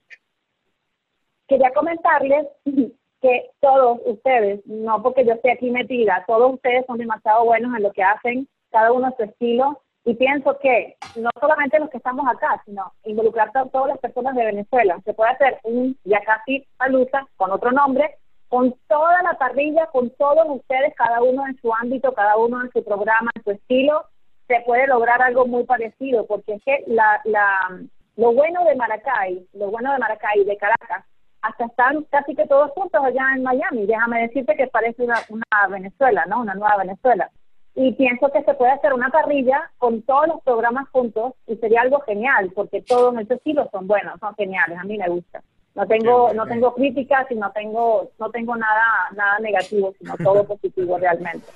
quería 1.49 1.71
comentarles 1.73 2.47
que 3.23 3.51
todos 3.61 4.01
ustedes, 4.07 4.61
no 4.67 5.03
porque 5.03 5.25
yo 5.27 5.33
esté 5.35 5.53
aquí 5.53 5.71
metida, 5.71 6.25
todos 6.27 6.55
ustedes 6.55 6.87
son 6.87 6.97
demasiado 6.99 7.45
buenos 7.45 7.75
en 7.77 7.83
lo 7.83 7.93
que 7.93 8.03
hacen, 8.03 8.49
cada 8.71 8.93
uno 8.93 9.09
a 9.09 9.17
su 9.17 9.25
estilo, 9.25 9.83
y 10.05 10.15
pienso 10.15 10.59
que 10.59 10.97
no 11.17 11.31
solamente 11.39 11.79
los 11.79 11.91
que 11.91 11.99
estamos 11.99 12.27
acá, 12.29 12.63
sino 12.65 12.93
involucrar 13.05 13.51
a 13.55 13.67
todas 13.67 13.89
las 13.89 13.99
personas 13.99 14.35
de 14.35 14.47
Venezuela. 14.47 14.99
Se 15.05 15.15
puede 15.15 15.31
hacer 15.31 15.59
un 15.65 15.97
ya 16.05 16.21
casi 16.21 16.67
palusa 16.79 17.27
con 17.37 17.51
otro 17.51 17.71
nombre, 17.71 18.17
con 18.49 18.75
toda 18.89 19.23
la 19.23 19.35
parrilla, 19.35 19.87
con 19.87 20.11
todos 20.11 20.47
ustedes, 20.49 20.95
cada 20.97 21.23
uno 21.23 21.47
en 21.47 21.57
su 21.61 21.73
ámbito, 21.75 22.13
cada 22.15 22.37
uno 22.37 22.63
en 22.63 22.73
su 22.73 22.83
programa, 22.83 23.31
en 23.35 23.45
su 23.45 23.51
estilo, 23.53 24.07
se 24.49 24.61
puede 24.63 24.87
lograr 24.89 25.23
algo 25.23 25.47
muy 25.47 25.65
parecido, 25.65 26.27
porque 26.27 26.55
es 26.55 26.63
que 26.65 26.83
la, 26.89 27.21
la, 27.25 27.81
lo 28.17 28.33
bueno 28.33 28.65
de 28.65 28.75
Maracay, 28.75 29.47
lo 29.53 29.71
bueno 29.71 29.93
de 29.93 29.99
Maracay, 29.99 30.45
de 30.45 30.57
Caracas, 30.57 31.05
hasta 31.43 31.67
están 31.67 32.05
casi 32.11 32.35
que 32.35 32.47
todos 32.47 32.71
juntos 32.73 33.03
allá 33.03 33.35
en 33.37 33.43
Miami. 33.43 33.87
Déjame 33.87 34.23
decirte 34.23 34.57
que 34.57 34.67
parece 34.67 35.03
una, 35.03 35.21
una 35.29 35.69
Venezuela, 35.69 36.27
¿no? 36.27 36.41
Una 36.41 36.55
nueva 36.55 36.77
Venezuela. 36.79 37.31
Y 37.75 37.93
pienso 37.93 38.31
que 38.33 38.43
se 38.43 38.55
puede 38.55 38.73
hacer 38.73 38.93
una 38.93 39.11
parrilla 39.11 39.71
con 39.79 40.03
todos 40.03 40.27
los 40.29 40.43
programas 40.43 40.89
juntos 40.91 41.35
y 41.47 41.57
sería 41.57 41.83
algo 41.83 42.01
genial, 42.01 42.51
porque 42.55 42.83
todos 42.83 43.15
en 43.15 43.21
ese 43.21 43.35
estilo 43.35 43.69
son 43.71 43.87
buenos, 43.87 44.19
son 44.21 44.35
geniales, 44.35 44.77
a 44.79 44.85
mí 44.85 44.99
me 44.99 45.09
gusta. 45.09 45.43
No 45.75 45.87
tengo, 45.87 46.33
no 46.35 46.47
tengo 46.47 46.75
críticas 46.75 47.31
y 47.31 47.37
no 47.37 47.51
tengo, 47.53 48.11
no 48.19 48.31
tengo 48.31 48.57
nada, 48.57 48.83
nada 49.15 49.39
negativo, 49.39 49.95
sino 49.99 50.17
todo 50.17 50.45
positivo 50.45 50.99
realmente. 50.99 51.47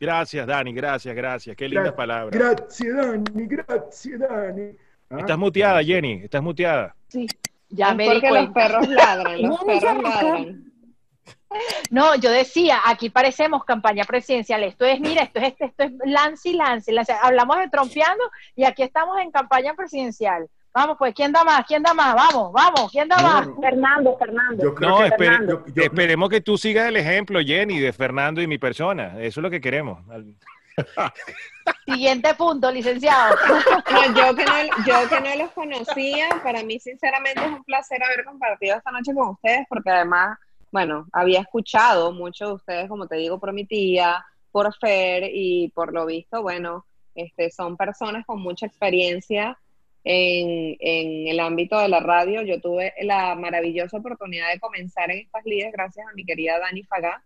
Gracias, 0.00 0.46
Dani, 0.46 0.72
gracias, 0.72 1.14
gracias. 1.14 1.54
Qué 1.56 1.68
lindas 1.68 1.92
palabras. 1.92 2.30
Gracias, 2.38 2.96
Dani, 2.96 3.46
gracias, 3.46 4.18
Dani. 4.18 4.70
Ah, 5.10 5.18
Estás 5.18 5.36
muteada, 5.38 5.82
Jenny, 5.84 6.22
estás 6.24 6.42
muteada. 6.42 6.94
Ya 7.68 7.90
Es 7.90 7.96
me 7.96 8.04
di 8.04 8.10
porque 8.10 8.28
los 8.30 8.38
cuenta. 8.38 8.52
perros 8.54 8.88
ladran, 8.88 9.42
los 9.42 9.58
perros 9.64 10.02
ladran. 10.02 10.69
No, 11.90 12.14
yo 12.14 12.30
decía, 12.30 12.80
aquí 12.84 13.10
parecemos 13.10 13.64
campaña 13.64 14.04
presidencial. 14.04 14.62
Esto 14.62 14.84
es, 14.84 15.00
mira, 15.00 15.22
esto 15.22 15.40
es, 15.40 15.54
esto 15.58 15.82
es 15.84 15.92
lance 16.04 16.50
y 16.50 16.52
lance, 16.54 16.92
lance. 16.92 17.12
Hablamos 17.20 17.58
de 17.58 17.68
trompeando 17.68 18.22
y 18.54 18.64
aquí 18.64 18.82
estamos 18.82 19.18
en 19.20 19.30
campaña 19.32 19.74
presidencial. 19.74 20.48
Vamos, 20.72 20.96
pues, 20.98 21.12
¿quién 21.14 21.32
da 21.32 21.42
más? 21.42 21.66
¿Quién 21.66 21.82
da 21.82 21.92
más? 21.92 22.14
Vamos, 22.14 22.52
vamos, 22.52 22.92
¿quién 22.92 23.08
da 23.08 23.16
más? 23.18 23.46
no. 23.48 23.60
Fernando, 23.60 24.16
Fernando. 24.16 24.62
Yo 24.62 24.72
creo 24.74 24.90
No, 24.90 24.98
que 24.98 25.04
espere- 25.06 25.16
Fernando. 25.30 25.64
yo- 25.66 25.74
yo- 25.74 25.82
esperemos 25.82 26.28
que 26.30 26.40
tú 26.40 26.56
sigas 26.56 26.86
el 26.86 26.96
ejemplo, 26.96 27.40
Jenny, 27.40 27.80
de 27.80 27.92
Fernando 27.92 28.40
y 28.40 28.46
mi 28.46 28.58
persona. 28.58 29.14
Eso 29.18 29.40
es 29.40 29.42
lo 29.42 29.50
que 29.50 29.60
queremos. 29.60 29.98
Siguiente 31.84 32.34
punto, 32.34 32.70
licenciado. 32.70 33.34
No, 33.90 34.06
yo, 34.14 34.34
que 34.36 34.44
no, 34.44 34.52
yo 34.86 35.08
que 35.08 35.20
no 35.20 35.36
los 35.44 35.50
conocía, 35.52 36.28
para 36.42 36.62
mí 36.62 36.78
sinceramente 36.78 37.40
es 37.44 37.50
un 37.50 37.64
placer 37.64 38.02
haber 38.02 38.24
compartido 38.24 38.76
esta 38.76 38.90
noche 38.92 39.12
con 39.14 39.30
ustedes, 39.30 39.66
porque 39.68 39.90
además, 39.90 40.38
bueno, 40.70 41.06
había 41.12 41.40
escuchado 41.40 42.12
mucho 42.12 42.48
de 42.48 42.52
ustedes, 42.54 42.88
como 42.88 43.06
te 43.06 43.16
digo, 43.16 43.38
por 43.38 43.52
mi 43.52 43.64
tía, 43.64 44.24
por 44.52 44.74
Fer, 44.76 45.30
y 45.32 45.68
por 45.68 45.92
lo 45.92 46.06
visto, 46.06 46.42
bueno, 46.42 46.86
este, 47.14 47.50
son 47.50 47.76
personas 47.76 48.24
con 48.26 48.40
mucha 48.40 48.66
experiencia 48.66 49.58
en, 50.04 50.76
el 51.28 51.40
ámbito 51.40 51.78
de 51.78 51.88
la 51.88 52.00
radio. 52.00 52.42
Yo 52.42 52.60
tuve 52.60 52.94
la 53.02 53.34
maravillosa 53.34 53.98
oportunidad 53.98 54.52
de 54.52 54.60
comenzar 54.60 55.10
en 55.10 55.18
estas 55.18 55.44
líderes 55.44 55.72
gracias 55.72 56.06
a 56.06 56.14
mi 56.14 56.24
querida 56.24 56.58
Dani 56.58 56.82
Fagá. 56.84 57.22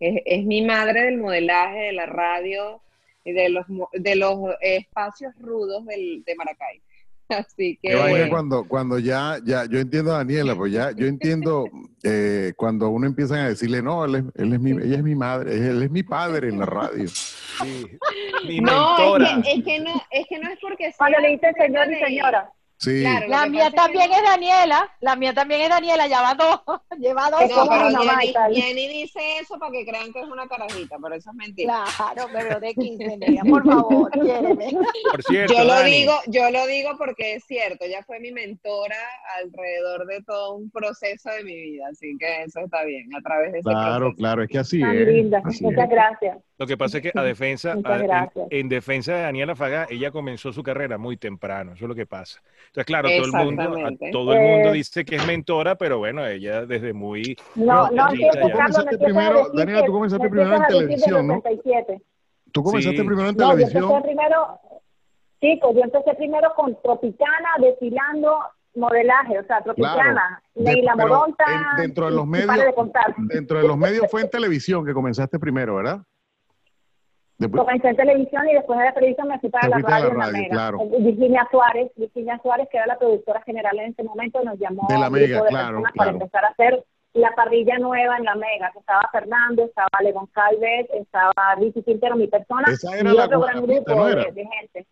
Es, 0.00 0.20
es 0.24 0.44
mi 0.44 0.62
madre 0.62 1.02
del 1.02 1.18
modelaje, 1.18 1.78
de 1.78 1.92
la 1.92 2.06
radio, 2.06 2.80
de 3.24 3.48
los, 3.48 3.66
de 3.92 4.16
los 4.16 4.38
espacios 4.60 5.34
rudos 5.38 5.84
del, 5.86 6.24
de 6.24 6.34
Maracay. 6.34 6.80
Así 7.28 7.78
que... 7.82 7.96
Bueno. 7.96 8.28
cuando, 8.30 8.64
cuando 8.68 8.98
ya, 8.98 9.38
ya, 9.44 9.64
yo 9.66 9.78
entiendo 9.78 10.12
a 10.14 10.18
Daniela, 10.18 10.54
pues 10.54 10.72
ya, 10.72 10.90
yo 10.92 11.06
entiendo 11.06 11.64
eh, 12.02 12.52
cuando 12.56 12.88
uno 12.90 13.06
empiezan 13.06 13.38
a 13.40 13.48
decirle, 13.48 13.82
no, 13.82 14.04
él 14.04 14.14
es, 14.16 14.24
él 14.34 14.52
es 14.52 14.60
mi, 14.60 14.70
ella 14.72 14.96
es 14.96 15.02
mi 15.02 15.14
madre, 15.14 15.54
él 15.54 15.82
es 15.82 15.90
mi 15.90 16.02
padre 16.02 16.48
en 16.48 16.58
la 16.58 16.66
radio. 16.66 17.08
Sí. 17.08 17.86
Mi 18.46 18.58
No, 18.60 18.96
mentora. 18.98 19.38
es 19.38 19.44
que, 19.44 19.52
es 19.52 19.64
que 19.64 19.78
no, 19.80 20.02
es 20.10 20.26
que 20.28 20.38
no 20.40 20.50
es 20.50 20.58
porque 20.60 20.84
sea 20.86 20.94
Cuando 20.98 21.18
le 21.20 21.28
dice 21.28 21.52
señor 21.56 21.92
y 21.92 21.94
señora. 21.96 22.50
Sí, 22.82 23.00
Claro, 23.02 23.28
La 23.28 23.46
mía 23.46 23.60
pasa 23.60 23.66
es 23.66 23.70
que 23.70 23.76
también 23.76 24.12
es 24.12 24.22
Daniela, 24.24 24.90
la 25.00 25.14
mía 25.16 25.32
también 25.32 25.60
es 25.62 25.68
Daniela, 25.68 26.06
ya 26.08 26.20
va 26.20 26.34
dos, 26.34 26.60
lleva 26.98 27.30
dos. 27.30 27.40
No, 27.48 27.68
pero 27.68 27.88
Jenny. 28.02 28.60
Jenny 28.60 28.88
dice 28.88 29.20
eso 29.40 29.56
para 29.58 29.70
que 29.70 29.86
crean 29.86 30.12
que 30.12 30.20
es 30.20 30.26
una 30.26 30.48
carajita, 30.48 30.96
pero 31.00 31.14
eso 31.14 31.30
es 31.30 31.36
mentira. 31.36 31.84
Claro, 31.96 32.26
pero 32.32 32.58
de 32.58 32.74
15, 32.74 33.16
nena, 33.18 33.42
por 33.44 33.64
favor. 33.64 34.10
Por 35.12 35.22
cierto, 35.22 35.54
Yo 35.54 35.64
lo 35.64 35.74
Dani, 35.74 35.90
digo, 35.92 36.12
yo 36.26 36.50
lo 36.50 36.66
digo 36.66 36.90
porque 36.98 37.34
es 37.36 37.44
cierto, 37.44 37.84
ella 37.84 38.02
fue 38.04 38.18
mi 38.20 38.32
mentora 38.32 38.96
alrededor 39.42 40.06
de 40.06 40.22
todo 40.22 40.54
un 40.54 40.70
proceso 40.70 41.30
de 41.30 41.44
mi 41.44 41.54
vida, 41.54 41.84
así 41.90 42.16
que 42.18 42.42
eso 42.44 42.60
está 42.60 42.84
bien, 42.84 43.14
a 43.14 43.20
través 43.20 43.52
de 43.52 43.58
ese 43.60 43.68
claro, 43.68 43.98
proceso. 44.06 44.16
claro, 44.16 44.42
es 44.42 44.48
que 44.48 44.58
así 44.58 44.80
Tan 44.80 44.96
es. 44.96 45.06
linda. 45.06 45.42
así 45.44 45.62
Muchas 45.64 45.84
es. 45.84 45.90
gracias. 45.90 46.38
Lo 46.58 46.66
que 46.66 46.76
pasa 46.76 46.98
es 46.98 47.02
que 47.02 47.12
a 47.14 47.22
defensa, 47.22 47.74
a- 47.84 48.30
en- 48.50 48.68
defensa 48.68 49.14
de 49.14 49.22
Daniela 49.22 49.56
Faga, 49.56 49.86
ella 49.90 50.10
comenzó 50.10 50.52
su 50.52 50.62
carrera 50.62 50.96
muy 50.98 51.16
temprano, 51.16 51.72
eso 51.74 51.84
es 51.84 51.88
lo 51.88 51.94
que 51.94 52.06
pasa. 52.06 52.40
Entonces, 52.74 52.86
claro, 52.86 53.08
todo 53.10 53.24
el 53.26 53.44
mundo, 53.44 53.62
a- 53.62 54.10
todo 54.12 54.32
el 54.32 54.40
mundo 54.40 54.68
Eh. 54.70 54.72
dice 54.72 55.04
que 55.04 55.16
es 55.16 55.26
mentora, 55.26 55.74
pero 55.74 55.98
bueno, 55.98 56.26
ella 56.26 56.64
desde 56.64 56.94
muy 56.94 57.36
No, 57.54 57.90
No, 57.90 57.90
no 57.90 58.04
no 58.08 58.08
primero, 58.98 59.48
Daniela, 59.52 59.84
tú 59.84 59.92
comenzaste 59.92 60.28
primero 60.30 60.56
en 60.56 60.62
televisión, 60.66 61.26
¿no? 61.26 61.34
97. 61.34 62.00
Tú 62.50 62.62
comenzaste 62.62 62.96
Sí. 62.98 63.04
primero 63.06 63.28
en 63.28 63.36
No, 63.36 63.44
yo 63.44 63.50
televisión. 63.56 63.84
empecé 63.84 64.02
primero, 64.04 64.58
chicos, 65.40 65.70
yo 65.74 65.80
empecé 65.82 66.14
primero 66.14 66.52
con 66.56 66.80
Tropicana, 66.82 67.48
desfilando 67.58 68.38
modelaje, 68.74 69.38
o 69.38 69.44
sea, 69.44 69.60
Tropicana, 69.62 70.42
Neila 70.54 70.96
Moronta, 70.96 71.44
en- 71.76 71.82
dentro 71.82 72.06
de 72.06 72.12
los 72.12 72.26
medios- 72.26 72.56
de. 72.56 73.14
Dentro 73.34 73.58
de 73.60 73.68
los 73.68 73.76
medios 73.76 74.10
fue 74.10 74.22
en 74.22 74.30
televisión 74.30 74.86
que 74.86 74.94
comenzaste 74.94 75.38
primero, 75.38 75.74
¿verdad? 75.76 76.00
Después, 77.42 77.62
Comencé 77.64 77.88
en 77.88 77.96
televisión 77.96 78.48
y 78.48 78.54
después 78.54 78.78
de 78.78 78.84
la 78.86 78.94
televisión 78.94 79.28
me 79.28 79.38
fui 79.40 79.50
para 79.50 79.68
la 79.68 79.78
radio, 79.78 80.08
en 80.12 80.18
la 80.18 80.24
radio, 80.26 80.48
claro. 80.50 80.78
Eh, 80.80 80.96
Virginia 81.00 81.48
Suárez, 81.50 81.90
Virginia 81.96 82.40
Suárez, 82.42 82.68
que 82.70 82.76
era 82.78 82.86
la 82.86 82.98
productora 82.98 83.42
general 83.42 83.78
en 83.78 83.90
ese 83.92 84.02
momento, 84.04 84.42
nos 84.42 84.58
llamó 84.58 84.86
De 84.88 84.98
la 84.98 85.10
Mega, 85.10 85.42
de 85.42 85.48
claro, 85.48 85.66
personas 85.82 85.92
claro. 85.92 85.96
para 85.96 86.10
empezar 86.10 86.44
a 86.44 86.48
hacer 86.48 86.84
la 87.14 87.30
parrilla 87.34 87.78
nueva 87.78 88.16
en 88.16 88.24
la 88.24 88.34
Mega, 88.36 88.70
que 88.72 88.78
estaba 88.78 89.08
Fernando, 89.12 89.64
estaba 89.64 89.88
León 90.02 90.26
Calvet, 90.32 90.88
estaba 90.94 91.32
Ricky 91.58 91.82
Quintero, 91.82 92.16
mi 92.16 92.26
persona, 92.28 92.64
Esa 92.72 92.96
era 92.96 93.12
y 93.12 93.16
la 93.16 93.24
otro 93.26 93.40
gran 93.40 93.60
Guarapita, 93.60 93.92
grupo 93.92 93.94
¿no 94.00 94.06
de, 94.06 94.12
era? 94.12 94.30
de 94.30 94.46
gente. 94.46 94.86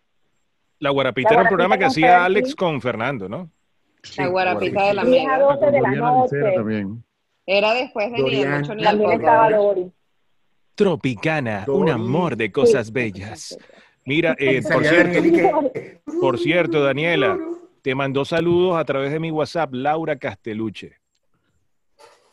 La 0.80 0.90
Guarapita 0.90 1.32
era 1.34 1.42
un 1.42 1.48
programa 1.48 1.78
que 1.78 1.84
hacía. 1.84 2.24
Alex 2.24 2.54
con 2.54 2.80
Fernando, 2.80 3.28
¿no? 3.28 3.48
La 4.16 4.26
guarapita 4.28 4.86
de 4.86 4.94
la 4.94 5.04
10 5.04 5.24
a 5.26 5.28
mega. 5.32 5.38
12 5.38 5.66
de 5.66 5.72
la 5.72 5.88
Doriana 5.88 6.22
Licera 6.22 6.42
noche. 6.46 6.56
también. 6.56 7.04
Era 7.46 7.74
después 7.74 8.06
de 8.10 8.16
ni 8.16 8.22
Dorian. 8.22 8.60
mucho 8.60 8.74
ni 8.74 8.82
También 8.84 9.10
estaba 9.12 9.50
Dori. 9.50 9.92
Tropicana, 10.80 11.66
un 11.68 11.90
amor 11.90 12.38
de 12.38 12.50
cosas 12.50 12.90
bellas. 12.90 13.58
Mira, 14.06 14.34
eh, 14.38 14.62
por 14.62 14.82
cierto, 14.82 15.20
por 16.22 16.38
cierto, 16.38 16.82
Daniela, 16.82 17.38
te 17.82 17.94
mandó 17.94 18.24
saludos 18.24 18.78
a 18.78 18.84
través 18.86 19.12
de 19.12 19.20
mi 19.20 19.30
WhatsApp, 19.30 19.74
Laura 19.74 20.16
Casteluche. 20.16 20.94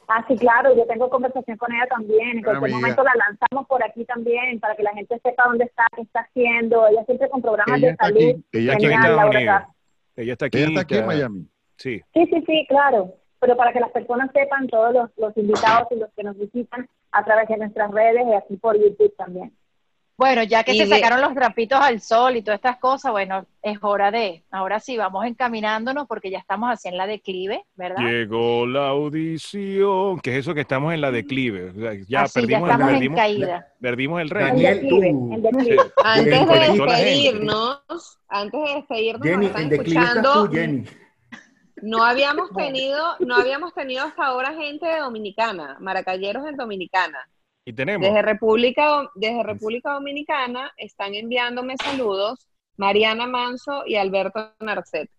Ah, 0.07 0.23
sí, 0.29 0.37
claro, 0.37 0.73
yo 0.77 0.85
tengo 0.87 1.09
conversación 1.09 1.57
con 1.57 1.73
ella 1.73 1.87
también. 1.89 2.37
En 2.37 2.43
cualquier 2.43 2.71
amiga. 2.71 2.79
momento 2.79 3.03
la 3.03 3.11
lanzamos 3.27 3.67
por 3.67 3.83
aquí 3.83 4.05
también 4.05 4.61
para 4.61 4.77
que 4.77 4.83
la 4.83 4.93
gente 4.93 5.19
sepa 5.21 5.43
dónde 5.45 5.65
está, 5.65 5.85
qué 5.93 6.03
está 6.03 6.21
haciendo. 6.21 6.87
Ella 6.87 7.03
siempre 7.03 7.29
con 7.29 7.41
programas 7.41 7.77
Ella 7.77 7.87
de 7.87 7.91
está 7.91 8.05
salud. 8.05 8.17
aquí, 8.17 8.45
ella 8.53 8.73
Genial, 8.75 8.93
Estados 8.93 9.17
Laura. 9.17 9.69
Ella 10.15 10.31
está 10.31 10.45
aquí. 10.45 10.57
Ella 10.57 10.67
está 10.69 10.79
aquí 10.79 10.95
en 10.95 11.05
Miami. 11.05 11.47
Sí. 11.75 12.01
Sí, 12.13 12.25
sí, 12.31 12.43
sí, 12.47 12.65
claro. 12.69 13.13
Pero 13.39 13.55
para 13.55 13.71
que 13.73 13.79
las 13.79 13.91
personas 13.91 14.29
sepan, 14.33 14.67
todos 14.67 14.93
los, 14.93 15.09
los 15.17 15.35
invitados 15.37 15.87
y 15.91 15.95
los 15.95 16.09
que 16.15 16.23
nos 16.23 16.37
visitan 16.37 16.87
a 17.11 17.23
través 17.23 17.47
de 17.47 17.57
nuestras 17.57 17.91
redes 17.91 18.23
y 18.27 18.33
aquí 18.33 18.57
por 18.57 18.75
YouTube 18.77 19.13
también. 19.15 19.53
Bueno, 20.19 20.41
ya 20.41 20.63
que 20.63 20.73
Y 20.73 20.79
se 20.79 20.85
de- 20.87 20.95
sacaron 20.95 21.21
los 21.21 21.35
trapitos 21.35 21.79
al 21.79 22.01
sol 22.01 22.35
y 22.37 22.41
todas 22.41 22.57
estas 22.57 22.77
cosas, 22.79 23.11
bueno, 23.11 23.45
es 23.61 23.77
hora 23.83 24.09
de, 24.09 24.43
ahora 24.49 24.79
sí, 24.79 24.97
vamos 24.97 25.23
encaminándonos 25.27 26.07
porque 26.07 26.31
ya 26.31 26.39
estamos 26.39 26.71
así 26.71 26.87
en 26.87 26.97
la 26.97 27.05
declive, 27.05 27.63
¿verdad? 27.75 28.01
Llegó 28.03 28.65
la 28.65 28.87
audición. 28.87 30.19
¿Qué 30.21 30.31
es 30.31 30.37
eso 30.37 30.55
que 30.55 30.61
estamos 30.61 30.91
en 30.95 31.01
la 31.01 31.11
declive? 31.11 31.69
O 31.69 31.73
sea, 31.75 31.93
ya 32.07 32.21
así, 32.23 32.39
ya 32.41 32.41
perdimos, 32.41 32.69
estamos 32.71 32.87
en 32.89 32.95
perdimos, 32.95 33.19
caída. 33.19 33.67
perdimos 33.79 34.21
el 34.21 34.29
rey. 34.31 34.43
Daniel, 34.45 34.87
tú. 34.89 34.99
declive. 34.99 35.81
Antes 36.03 36.47
de 36.47 36.59
despedirnos, 36.71 38.19
antes 38.27 38.59
de 38.63 38.73
despedirnos, 38.75 39.21
nos 39.21 39.29
Jenny, 39.29 39.45
están 39.45 39.61
en 39.63 39.69
declive 39.69 39.99
estás 40.01 40.15
escuchando. 40.15 40.45
tú, 40.47 40.51
Jenny. 40.55 40.83
No 41.81 42.03
habíamos 42.03 42.51
tenido, 42.51 43.15
no 43.19 43.35
habíamos 43.35 43.73
tenido 43.73 44.03
hasta 44.05 44.25
ahora 44.25 44.53
gente 44.53 44.87
de 44.87 44.99
Dominicana, 44.99 45.77
maracayeros 45.79 46.45
en 46.47 46.55
Dominicana. 46.55 47.29
Y 47.65 47.73
tenemos. 47.73 48.07
Desde 48.07 48.21
República, 48.21 49.09
desde 49.15 49.43
República 49.43 49.93
Dominicana 49.93 50.71
están 50.77 51.13
enviándome 51.13 51.75
saludos 51.77 52.47
Mariana 52.77 53.27
Manso 53.27 53.83
y 53.85 53.95
Alberto 53.95 54.53
Narcet. 54.59 55.09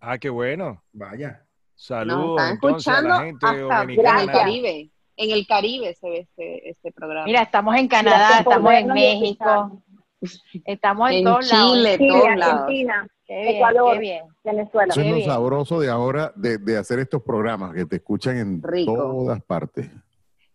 Ah, 0.00 0.18
qué 0.18 0.30
bueno. 0.30 0.82
Vaya. 0.92 1.44
Saludos 1.74 2.40
están 2.40 2.54
entonces 2.54 2.88
a 2.88 2.92
escuchando 2.92 3.08
la 3.08 3.24
gente 3.24 3.46
hasta 3.46 3.82
en 3.82 3.90
el. 3.90 4.26
Caribe. 4.26 4.90
En 5.18 5.30
el 5.30 5.46
Caribe 5.46 5.94
se 5.94 6.10
ve 6.10 6.18
este, 6.20 6.70
este 6.70 6.92
programa. 6.92 7.26
Mira, 7.26 7.42
estamos 7.42 7.74
en 7.76 7.88
Canadá, 7.88 8.38
estamos 8.40 8.72
en 8.72 8.88
México, 8.88 9.82
estamos 10.64 11.10
en, 11.10 11.16
En 11.16 11.24
todos 11.24 11.48
Chile, 11.48 11.58
lados. 11.58 11.96
Chile, 11.96 12.08
todos 12.08 12.36
lados. 12.36 12.70
Qué 13.26 13.34
bien, 13.42 13.56
Ecuador. 13.56 13.94
qué 13.94 13.98
bien. 14.00 14.24
Venezuela. 14.44 14.92
Eso 14.92 15.00
es 15.00 15.10
lo 15.26 15.32
sabroso 15.32 15.80
de 15.80 15.90
ahora 15.90 16.32
de, 16.36 16.58
de 16.58 16.78
hacer 16.78 16.98
estos 17.00 17.22
programas 17.22 17.74
que 17.74 17.84
te 17.86 17.96
escuchan 17.96 18.36
en 18.38 18.62
Rico. 18.62 18.94
todas 18.94 19.42
partes. 19.42 19.90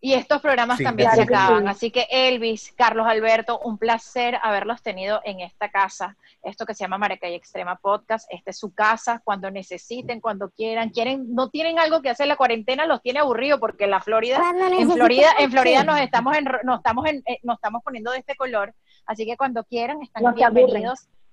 Y 0.04 0.14
estos 0.14 0.42
programas 0.42 0.80
Sí, 0.80 0.84
también 0.84 1.12
se 1.12 1.28
claro 1.28 1.58
acaban. 1.58 1.64
sí. 1.66 1.70
Así 1.70 1.92
que 1.92 2.08
Elvis, 2.10 2.74
Carlos 2.76 3.06
Alberto, 3.08 3.60
un 3.60 3.78
placer 3.78 4.36
haberlos 4.42 4.82
tenido 4.82 5.22
en 5.26 5.42
esta 5.42 5.70
casa. 5.70 6.18
Esto 6.42 6.66
que 6.66 6.74
se 6.74 6.84
llama 6.84 6.98
Maracay 6.98 7.36
Extrema 7.36 7.76
Podcast. 7.76 8.28
Esta 8.32 8.50
es 8.50 8.58
su 8.58 8.74
casa 8.74 9.22
cuando 9.24 9.52
necesiten, 9.52 10.20
cuando 10.20 10.50
quieran. 10.50 10.90
Quieren, 10.90 11.36
no 11.36 11.50
tienen 11.52 11.78
algo 11.78 12.02
que 12.02 12.10
hacer 12.10 12.26
la 12.26 12.36
cuarentena, 12.36 12.88
los 12.88 13.04
tiene 13.04 13.20
aburrido 13.20 13.60
porque 13.60 13.84
en 13.84 13.92
la 13.92 14.02
Florida, 14.02 14.40
Cuando 14.40 14.66
en 14.76 14.90
Florida, 14.90 15.28
en 15.38 15.52
Florida 15.52 15.84
nos 15.84 16.00
estamos 16.00 16.36
en, 16.36 16.46
nos 16.64 16.78
estamos 16.78 17.06
en, 17.06 17.18
eh, 17.28 17.38
nos 17.44 17.58
estamos 17.58 17.84
poniendo 17.84 18.10
de 18.12 18.18
este 18.18 18.36
color. 18.36 18.74
Así 19.06 19.28
que 19.28 19.38
cuando 19.38 19.64
quieran 19.66 20.02
están 20.02 20.24
No 20.24 20.34
se 20.36 20.44
aburren. 20.44 20.84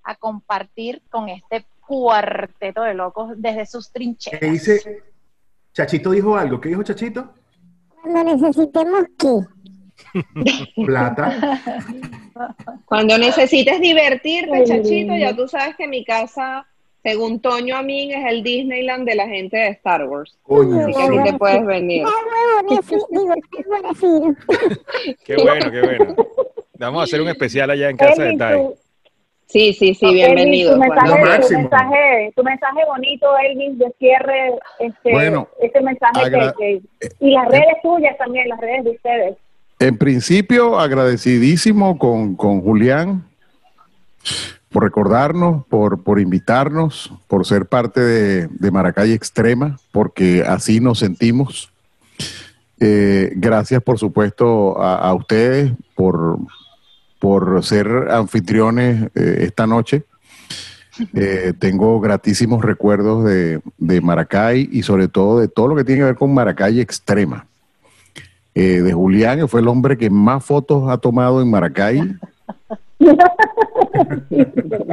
A 0.09 0.14
compartir 0.14 1.02
con 1.10 1.28
este 1.28 1.66
cuarteto 1.86 2.82
de 2.82 2.94
locos 2.94 3.32
desde 3.36 3.66
sus 3.66 3.93
trincheras. 3.93 4.40
¿Qué 4.40 4.47
dice? 4.47 5.02
Chachito 5.74 6.12
dijo 6.12 6.35
algo. 6.35 6.59
¿Qué 6.59 6.70
dijo 6.70 6.82
Chachito? 6.82 7.28
Cuando 8.01 8.24
necesitemos 8.24 9.05
qué. 9.18 9.40
Plata. 10.86 11.60
Cuando 12.86 13.18
necesites 13.18 13.80
divertirte, 13.80 14.64
chachito, 14.64 15.14
ya 15.14 15.36
tú 15.36 15.47
sabes 15.47 15.76
que 15.76 15.86
mi 15.86 16.06
casa, 16.06 16.66
según 17.02 17.40
Toño 17.40 17.76
Amin, 17.76 18.12
es 18.12 18.24
el 18.30 18.43
Disneyland 18.43 19.06
de 19.06 19.14
la 19.14 19.28
gente 19.28 19.59
de 19.59 19.68
Star 19.68 20.09
Wars. 20.09 20.39
Coño. 20.43 20.80
Así 20.80 20.94
que 20.94 21.02
aquí 21.02 21.30
te 21.30 21.36
puedes 21.36 21.66
venir. 21.66 22.06
Qué 25.24 25.36
bueno, 25.36 25.70
qué 25.70 25.82
bueno. 25.82 26.16
Vamos 26.78 27.01
a 27.01 27.05
hacer 27.05 27.20
un 27.20 27.28
especial 27.28 27.68
allá 27.70 27.90
en 27.90 27.97
casa 27.98 28.22
de 28.22 28.36
Tai. 28.39 28.74
Sí, 29.49 29.73
sí, 29.73 29.95
sí, 29.95 30.12
bienvenido. 30.12 30.75
Tu 30.75 30.79
mensaje, 30.81 31.09
Lo 31.09 31.47
tu, 31.49 31.55
mensaje, 31.55 32.33
tu 32.37 32.43
mensaje 32.45 32.81
bonito, 32.87 33.27
Elvis, 33.39 33.79
de 33.79 33.95
cierre, 33.99 34.53
este, 34.79 35.11
Bueno, 35.11 35.49
este 35.62 35.81
mensaje 35.81 36.20
agra- 36.20 36.55
que, 36.59 36.83
que- 37.01 37.09
y 37.20 37.31
las 37.31 37.49
redes 37.49 37.77
tuyas 37.83 38.16
también, 38.19 38.47
las 38.49 38.61
redes 38.61 38.85
de 38.85 38.91
ustedes. 38.91 39.37
En 39.81 39.97
principio, 39.97 40.79
agradecidísimo 40.79 41.97
con, 41.99 42.35
con 42.37 42.61
Julián 42.61 43.25
por 44.70 44.83
recordarnos, 44.85 45.65
por, 45.69 46.03
por 46.03 46.20
invitarnos, 46.20 47.11
por 47.27 47.47
ser 47.47 47.65
parte 47.65 48.01
de, 48.03 48.49
de 48.49 48.70
Maracay 48.70 49.12
Extrema, 49.12 49.79
porque 49.93 50.43
así 50.47 50.79
nos 50.79 50.99
sentimos. 50.99 51.73
Eh, 52.81 53.33
gracias, 53.37 53.83
por 53.83 53.99
supuesto, 53.99 54.79
a, 54.79 54.97
a 55.09 55.15
ustedes 55.15 55.73
por, 55.95 56.37
por 57.19 57.65
ser 57.65 58.09
anfitriones 58.11 59.11
eh, 59.15 59.39
esta 59.40 59.66
noche. 59.66 60.05
Eh, 61.15 61.53
tengo 61.59 62.01
gratísimos 62.01 62.65
recuerdos 62.65 63.24
de, 63.24 63.61
de 63.78 64.01
Maracay 64.01 64.69
y 64.73 64.82
sobre 64.82 65.07
todo 65.07 65.39
de 65.39 65.47
todo 65.47 65.69
lo 65.69 65.77
que 65.77 65.85
tiene 65.85 66.01
que 66.01 66.07
ver 66.07 66.16
con 66.16 66.35
Maracay 66.35 66.81
Extrema 66.81 67.47
eh, 68.55 68.81
de 68.82 68.93
Julián, 68.93 69.39
que 69.39 69.47
fue 69.47 69.61
el 69.61 69.69
hombre 69.69 69.97
que 69.97 70.11
más 70.11 70.45
fotos 70.45 70.90
ha 70.90 70.99
tomado 70.99 71.40
en 71.40 71.51
Maracay 71.51 72.16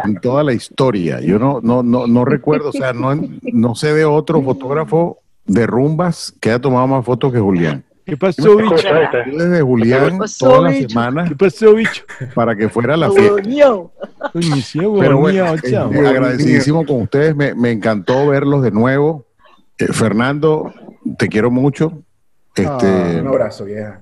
en 0.03 0.19
toda 0.21 0.43
la 0.43 0.53
historia. 0.53 1.19
Yo 1.21 1.39
no, 1.39 1.59
no, 1.61 1.81
no, 1.81 2.05
no 2.05 2.25
recuerdo, 2.25 2.69
o 2.69 2.73
sea, 2.73 2.93
no, 2.93 3.19
no 3.41 3.75
sé 3.75 3.93
de 3.93 4.05
otro 4.05 4.41
fotógrafo 4.41 5.17
de 5.45 5.65
rumbas 5.65 6.33
que 6.39 6.49
haya 6.49 6.61
tomado 6.61 6.87
más 6.87 7.05
fotos 7.05 7.33
que 7.33 7.39
Julián. 7.39 7.83
¿Qué 8.05 8.15
pasó, 8.17 8.55
bicho? 8.57 8.75
Desde 9.37 9.61
Julián 9.61 10.17
pasó, 10.19 10.69
semanas 10.69 11.29
¿Qué 11.29 11.35
pasó, 11.35 11.73
bicho? 11.73 12.03
para 12.35 12.55
que 12.55 12.69
fuera 12.69 12.95
la 12.95 13.09
fiesta. 13.11 13.41
Pero 13.43 15.17
bueno, 15.17 15.55
chamo. 15.57 15.99
agradecidísimo 16.07 16.85
con 16.85 17.01
ustedes. 17.01 17.35
Me, 17.35 17.55
me 17.55 17.71
encantó 17.71 18.27
verlos 18.27 18.61
de 18.61 18.71
nuevo. 18.71 19.25
Eh, 19.77 19.87
Fernando, 19.91 20.73
te 21.17 21.27
quiero 21.27 21.49
mucho. 21.51 22.03
Este, 22.55 23.19
Un 23.21 23.27
abrazo, 23.27 23.65
vieja. 23.65 24.01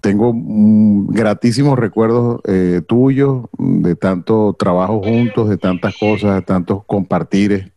tengo 0.00 0.32
mm, 0.34 1.08
gratísimos 1.08 1.78
recuerdos 1.78 2.40
eh, 2.46 2.82
tuyos, 2.86 3.44
de 3.58 3.94
tanto 3.94 4.54
trabajo 4.58 5.00
juntos, 5.02 5.48
de 5.48 5.56
tantas 5.56 5.96
cosas, 5.96 6.34
de 6.34 6.42
tantos 6.42 6.84
compartires. 6.84 7.70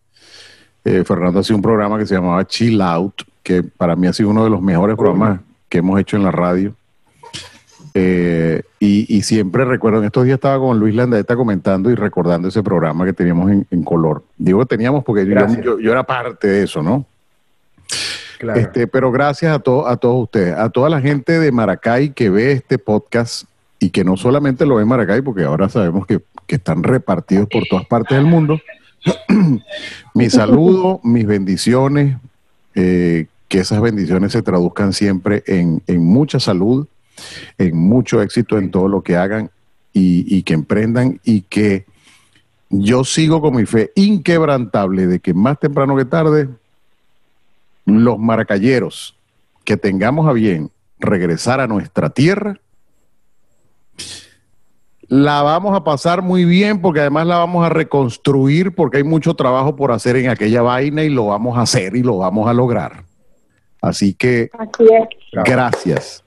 Eh, 0.84 1.04
Fernando 1.06 1.40
hacía 1.40 1.56
un 1.56 1.62
programa 1.62 1.98
que 1.98 2.06
se 2.06 2.16
llamaba 2.16 2.46
Chill 2.46 2.82
Out, 2.82 3.22
que 3.44 3.62
para 3.64 3.96
mí 3.96 4.08
ha 4.08 4.14
sido 4.14 4.30
uno 4.30 4.44
de 4.44 4.50
los 4.50 4.62
mejores 4.62 4.96
programas 4.96 5.42
que 5.70 5.80
hemos 5.80 6.00
hecho 6.00 6.16
en 6.18 6.24
la 6.24 6.32
radio. 6.32 6.74
Eh, 7.96 8.64
y, 8.80 9.06
y 9.16 9.22
siempre 9.22 9.66
recuerdo, 9.66 10.00
en 10.00 10.06
estos 10.06 10.26
días 10.26 10.36
estaba 10.36 10.58
con 10.58 10.80
Luis 10.80 10.96
Landaeta 10.96 11.36
comentando 11.36 11.92
y 11.92 11.96
recordando 11.96 12.48
ese 12.48 12.64
programa 12.64 13.06
que 13.06 13.14
teníamos 13.14 13.52
en, 13.52 13.68
en 13.70 13.84
color. 13.84 14.24
Digo 14.38 14.66
teníamos 14.66 15.04
porque 15.04 15.26
yo, 15.26 15.32
Gracias. 15.32 15.64
yo- 15.64 15.80
yo 15.80 15.92
era 15.92 16.04
parte 16.04 16.48
de 16.48 16.64
eso, 16.64 16.82
¿no? 16.82 17.06
Claro. 18.40 18.60
Este, 18.60 18.88
pero 18.88 19.12
gracias 19.12 19.56
a, 19.56 19.60
to- 19.60 19.88
a 19.88 19.96
todos 19.98 20.24
ustedes, 20.24 20.56
a 20.58 20.70
toda 20.70 20.90
la 20.90 21.00
gente 21.02 21.40
de 21.40 21.52
Maracay 21.52 22.10
que 22.10 22.30
ve 22.30 22.52
este 22.54 22.78
podcast 22.80 23.44
y 23.80 23.90
que 23.92 24.04
no 24.04 24.18
solamente 24.18 24.66
lo 24.66 24.76
ve 24.76 24.82
en 24.84 24.88
Maracay, 24.90 25.22
porque 25.22 25.44
ahora 25.44 25.70
sabemos 25.70 26.08
que, 26.08 26.20
que 26.48 26.56
están 26.56 26.82
repartidos 26.84 27.48
por 27.48 27.64
todas 27.70 27.86
partes 27.86 28.18
del 28.18 28.26
mundo. 28.26 28.60
mi 30.16 30.30
saludo, 30.30 31.00
mis 31.04 31.26
bendiciones, 31.28 32.18
eh, 32.76 33.28
que 33.54 33.60
esas 33.60 33.82
bendiciones 33.82 34.32
se 34.32 34.42
traduzcan 34.42 34.94
siempre 34.94 35.44
en, 35.46 35.84
en 35.86 36.04
mucha 36.04 36.40
salud, 36.40 36.88
en 37.60 37.78
mucho 37.78 38.20
éxito 38.20 38.58
en 38.58 38.72
todo 38.72 38.88
lo 38.88 39.04
que 39.04 39.16
hagan 39.16 39.52
y, 39.94 40.26
y 40.36 40.42
que 40.42 40.56
emprendan 40.56 41.20
y 41.24 41.42
que 41.42 41.86
yo 42.72 43.04
sigo 43.04 43.42
con 43.42 43.56
mi 43.56 43.68
fe 43.68 43.92
inquebrantable 43.94 45.06
de 45.06 45.20
que 45.20 45.36
más 45.36 45.60
temprano 45.60 45.96
que 45.96 46.06
tarde 46.06 46.50
los 47.86 48.18
maracayeros 48.18 49.16
que 49.64 49.78
tengamos 49.78 50.28
a 50.28 50.34
bien 50.34 50.72
regresar 50.98 51.60
a 51.60 51.68
nuestra 51.68 52.10
tierra, 52.10 52.60
la 55.08 55.44
vamos 55.44 55.76
a 55.76 55.84
pasar 55.84 56.24
muy 56.24 56.44
bien 56.44 56.82
porque 56.82 57.02
además 57.02 57.28
la 57.28 57.38
vamos 57.38 57.64
a 57.64 57.70
reconstruir 57.70 58.74
porque 58.74 58.98
hay 58.98 59.04
mucho 59.04 59.36
trabajo 59.36 59.76
por 59.76 59.92
hacer 59.92 60.16
en 60.16 60.30
aquella 60.30 60.64
vaina 60.64 61.04
y 61.04 61.10
lo 61.10 61.28
vamos 61.28 61.56
a 61.56 61.62
hacer 61.62 61.96
y 61.96 62.02
lo 62.02 62.18
vamos 62.18 62.50
a 62.50 62.54
lograr. 62.54 63.13
Así 63.84 64.14
que 64.14 64.50
Así 64.58 64.84
es. 64.86 65.08
Bravo. 65.34 65.46
gracias, 65.52 66.24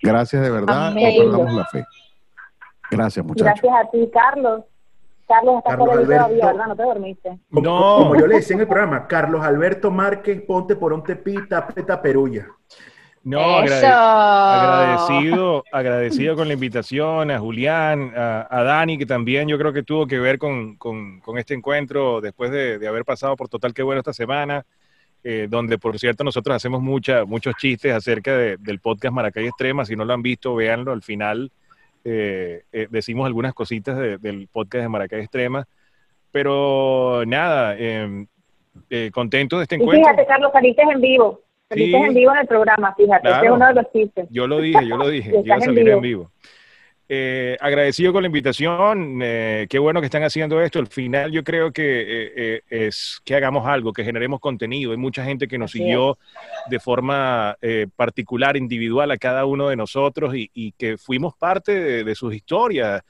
gracias 0.00 0.42
de 0.42 0.50
verdad, 0.50 0.94
no 0.94 1.00
perdamos 1.00 1.52
la 1.54 1.64
fe. 1.66 1.84
Gracias 2.90 3.26
muchachos. 3.26 3.60
Gracias 3.62 3.86
a 3.86 3.90
ti, 3.90 4.08
Carlos. 4.12 4.62
Carlos, 5.26 5.58
estás 5.58 5.70
Carlos 5.70 5.88
por 5.88 5.98
ahí 5.98 6.04
Alberto. 6.04 6.24
todavía, 6.24 6.46
¿verdad? 6.46 6.66
No 6.66 6.76
te 6.76 6.82
dormiste. 6.82 7.38
Como, 7.52 7.60
No. 7.68 7.96
como 7.98 8.16
yo 8.16 8.26
le 8.26 8.36
decía 8.36 8.54
en 8.54 8.60
el 8.62 8.68
programa, 8.68 9.06
Carlos 9.06 9.42
Alberto 9.44 9.90
Márquez, 9.90 10.40
ponte 10.42 10.74
por 10.76 10.92
un 10.92 11.02
tepita, 11.04 11.66
peta 11.68 12.00
perulla. 12.02 12.46
No, 13.22 13.62
Eso. 13.62 13.74
agrade- 13.76 13.92
agradecido, 13.92 15.64
agradecido 15.72 16.36
con 16.36 16.48
la 16.48 16.54
invitación 16.54 17.30
a 17.30 17.38
Julián, 17.38 18.12
a, 18.16 18.46
a 18.50 18.62
Dani, 18.62 18.96
que 18.98 19.06
también 19.06 19.46
yo 19.48 19.58
creo 19.58 19.72
que 19.72 19.82
tuvo 19.82 20.06
que 20.06 20.18
ver 20.18 20.38
con, 20.38 20.76
con- 20.76 21.20
con 21.20 21.38
este 21.38 21.54
encuentro 21.54 22.20
después 22.20 22.50
de, 22.50 22.78
de 22.78 22.88
haber 22.88 23.04
pasado 23.04 23.36
por 23.36 23.48
Total 23.48 23.74
Que 23.74 23.82
Bueno 23.82 24.00
esta 24.00 24.12
semana, 24.12 24.64
eh, 25.22 25.46
donde 25.50 25.76
por 25.78 25.98
cierto 25.98 26.24
nosotros 26.24 26.56
hacemos 26.56 26.80
mucha, 26.82 27.24
muchos 27.24 27.54
chistes 27.56 27.92
acerca 27.92 28.36
de- 28.36 28.56
del 28.58 28.78
podcast 28.80 29.14
Maracay 29.14 29.46
Extrema. 29.46 29.84
Si 29.84 29.94
no 29.96 30.04
lo 30.04 30.14
han 30.14 30.22
visto, 30.22 30.54
véanlo 30.54 30.92
al 30.92 31.02
final. 31.02 31.50
eh, 32.02 32.62
eh, 32.72 32.86
decimos 32.88 33.26
algunas 33.26 33.52
cositas 33.52 33.98
de- 33.98 34.16
del 34.16 34.48
podcast 34.50 34.82
de 34.84 34.88
Maracay 34.88 35.20
Extrema. 35.20 35.66
Pero 36.32 37.24
nada, 37.26 37.74
eh, 37.78 38.26
eh, 38.88 39.10
contento 39.12 39.58
de 39.58 39.64
este 39.64 39.76
Y 39.76 39.80
encuentro. 39.82 40.08
fíjate, 40.08 40.26
Carlos, 40.26 40.50
saliste 40.52 40.82
en 40.82 41.00
vivo. 41.00 41.40
Saliste 41.68 41.98
Sí. 41.98 42.04
en 42.04 42.14
vivo 42.14 42.32
en 42.32 42.38
el 42.38 42.46
programa, 42.46 42.94
fíjate. 42.96 43.28
Claro. 43.28 43.44
es 43.44 43.50
uno 43.52 43.66
de 43.66 43.74
los 43.74 43.92
chistes. 43.92 44.26
Yo 44.30 44.46
lo 44.46 44.60
dije, 44.60 44.86
yo 44.88 44.96
lo 44.96 45.08
dije, 45.08 45.28
Y 45.30 45.32
que 45.32 45.46
iba 45.46 45.54
a 45.54 45.58
en 45.58 45.64
salir 45.64 45.88
en 45.88 46.00
vivo. 46.00 46.30
Eh, 47.12 47.56
agradecido 47.58 48.12
con 48.12 48.22
la 48.22 48.28
invitación, 48.28 49.18
eh, 49.20 49.66
qué 49.68 49.80
bueno 49.80 49.98
que 50.00 50.04
están 50.04 50.22
haciendo 50.22 50.62
esto. 50.62 50.78
Al 50.78 50.86
final 50.86 51.32
yo 51.32 51.42
creo 51.42 51.72
que 51.72 51.82
eh, 51.82 52.32
eh, 52.36 52.62
es 52.70 53.20
que 53.24 53.34
hagamos 53.34 53.66
algo, 53.66 53.92
que 53.92 54.04
generemos 54.04 54.38
contenido. 54.38 54.92
Hay 54.92 54.96
mucha 54.96 55.24
gente 55.24 55.48
que 55.48 55.58
nos 55.58 55.72
Así 55.72 55.78
siguió 55.78 56.18
de 56.68 56.78
forma 56.78 57.56
particular, 57.96 58.56
individual 58.56 59.10
a 59.10 59.18
cada 59.18 59.44
uno 59.44 59.68
de 59.68 59.74
nosotros 59.74 60.36
y, 60.36 60.52
y 60.54 60.70
que 60.70 60.98
fuimos 60.98 61.34
parte 61.34 61.72
de, 61.72 62.04
de 62.04 62.14
sus 62.14 62.32
historias. 62.32 63.02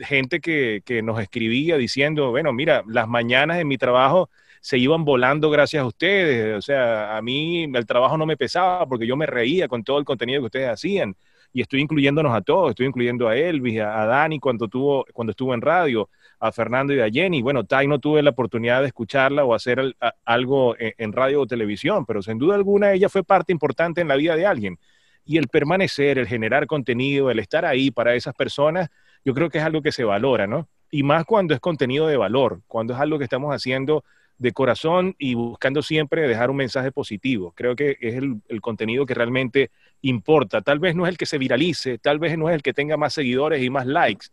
Gente 0.00 0.40
que, 0.40 0.82
que 0.84 1.00
nos 1.00 1.18
escribía 1.18 1.78
diciendo, 1.78 2.32
bueno, 2.32 2.52
mira, 2.52 2.82
las 2.86 3.08
mañanas 3.08 3.58
en 3.58 3.68
mi 3.68 3.78
trabajo 3.78 4.28
se 4.60 4.76
iban 4.76 5.06
volando 5.06 5.48
gracias 5.48 5.82
a 5.82 5.86
ustedes. 5.86 6.58
O 6.58 6.60
sea, 6.60 7.16
a 7.16 7.22
mí 7.22 7.64
el 7.64 7.86
trabajo 7.86 8.18
no 8.18 8.26
me 8.26 8.36
pesaba 8.36 8.84
porque 8.86 9.06
yo 9.06 9.16
me 9.16 9.24
reía 9.24 9.66
con 9.66 9.82
todo 9.82 9.98
el 9.98 10.04
contenido 10.04 10.42
que 10.42 10.46
ustedes 10.46 10.68
hacían. 10.68 11.16
Y 11.52 11.62
estoy 11.62 11.80
incluyéndonos 11.80 12.34
a 12.34 12.40
todos, 12.40 12.70
estoy 12.70 12.86
incluyendo 12.86 13.28
a 13.28 13.36
Elvis, 13.36 13.80
a, 13.80 14.02
a 14.02 14.06
Dani 14.06 14.38
cuando, 14.38 14.68
tuvo, 14.68 15.06
cuando 15.12 15.30
estuvo 15.30 15.54
en 15.54 15.60
radio, 15.60 16.08
a 16.38 16.52
Fernando 16.52 16.92
y 16.94 17.00
a 17.00 17.10
Jenny. 17.10 17.42
Bueno, 17.42 17.64
Tai 17.64 17.86
no 17.86 17.98
tuve 17.98 18.22
la 18.22 18.30
oportunidad 18.30 18.80
de 18.80 18.88
escucharla 18.88 19.44
o 19.44 19.54
hacer 19.54 19.94
algo 20.24 20.76
en, 20.78 20.92
en 20.98 21.12
radio 21.12 21.42
o 21.42 21.46
televisión, 21.46 22.04
pero 22.04 22.22
sin 22.22 22.38
duda 22.38 22.54
alguna 22.54 22.92
ella 22.92 23.08
fue 23.08 23.24
parte 23.24 23.52
importante 23.52 24.00
en 24.00 24.08
la 24.08 24.16
vida 24.16 24.36
de 24.36 24.46
alguien. 24.46 24.78
Y 25.24 25.38
el 25.38 25.48
permanecer, 25.48 26.18
el 26.18 26.26
generar 26.26 26.66
contenido, 26.66 27.30
el 27.30 27.38
estar 27.38 27.64
ahí 27.64 27.90
para 27.90 28.14
esas 28.14 28.34
personas, 28.34 28.88
yo 29.24 29.34
creo 29.34 29.50
que 29.50 29.58
es 29.58 29.64
algo 29.64 29.82
que 29.82 29.92
se 29.92 30.04
valora, 30.04 30.46
¿no? 30.46 30.68
Y 30.90 31.02
más 31.02 31.24
cuando 31.24 31.52
es 31.52 31.58
contenido 31.58 32.06
de 32.06 32.16
valor, 32.16 32.60
cuando 32.68 32.94
es 32.94 33.00
algo 33.00 33.18
que 33.18 33.24
estamos 33.24 33.52
haciendo 33.52 34.04
de 34.38 34.52
corazón 34.52 35.14
y 35.18 35.34
buscando 35.34 35.80
siempre 35.82 36.28
dejar 36.28 36.50
un 36.50 36.56
mensaje 36.56 36.92
positivo. 36.92 37.52
Creo 37.56 37.74
que 37.74 37.96
es 38.00 38.14
el, 38.16 38.36
el 38.48 38.60
contenido 38.60 39.06
que 39.06 39.14
realmente 39.14 39.70
importa. 40.02 40.60
Tal 40.60 40.78
vez 40.78 40.94
no 40.94 41.06
es 41.06 41.10
el 41.12 41.16
que 41.18 41.26
se 41.26 41.38
viralice, 41.38 41.98
tal 41.98 42.18
vez 42.18 42.36
no 42.36 42.48
es 42.50 42.54
el 42.54 42.62
que 42.62 42.74
tenga 42.74 42.96
más 42.96 43.14
seguidores 43.14 43.62
y 43.62 43.70
más 43.70 43.86
likes, 43.86 44.26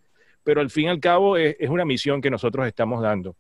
pero 0.44 0.60
al 0.62 0.70
fin 0.70 0.86
y 0.86 0.90
al 0.90 1.00
cabo 1.00 1.38
es, 1.38 1.56
es 1.60 1.70
una 1.70 1.86
misión 1.86 2.22
que 2.22 2.30
nosotros 2.30 2.68
estamos 2.68 3.02
dando. 3.02 3.36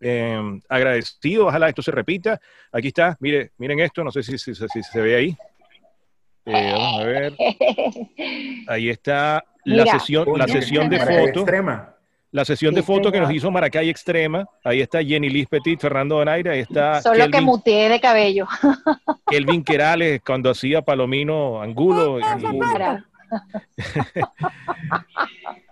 Eh, 0.00 0.60
agradecido, 0.68 1.46
ojalá 1.46 1.68
esto 1.68 1.82
se 1.82 1.90
repita. 1.92 2.40
Aquí 2.72 2.88
está, 2.88 3.16
mire, 3.20 3.52
miren 3.58 3.78
esto, 3.80 4.02
no 4.02 4.10
sé 4.10 4.22
si, 4.22 4.36
si- 4.38 4.54
si 4.54 4.82
se 4.82 5.00
ve 5.00 5.14
ahí. 5.16 5.36
Eh, 6.46 6.72
vamos 6.72 7.00
a 7.00 7.04
ver, 7.04 7.34
ahí 8.66 8.88
está 8.88 9.44
la 9.64 9.84
Mira. 9.84 9.98
sesión, 9.98 10.26
la 10.36 10.48
sesión 10.48 10.88
de 10.88 10.98
fotos. 10.98 11.42
Extrema. 11.42 11.94
La 12.32 12.46
sesión 12.46 12.74
de 12.74 12.82
fotos 12.82 13.12
que 13.12 13.20
nos 13.20 13.30
hizo 13.30 13.50
Maracay 13.50 13.90
Extrema. 13.90 14.46
Ahí 14.64 14.80
está 14.80 15.04
Jenny 15.04 15.28
Liz 15.28 15.46
Petit, 15.48 15.78
Fernando 15.78 16.16
Donaire, 16.16 16.50
ahí 16.50 16.60
está 16.60 17.02
Solo 17.02 17.30
que 17.30 17.42
muteé 17.42 17.90
de 17.90 18.00
cabello. 18.00 18.46
Kelvin 19.26 19.62
Querales 19.62 20.22
cuando 20.24 20.50
hacía 20.50 20.82
Palomino 20.82 21.60
Angulo. 21.60 22.18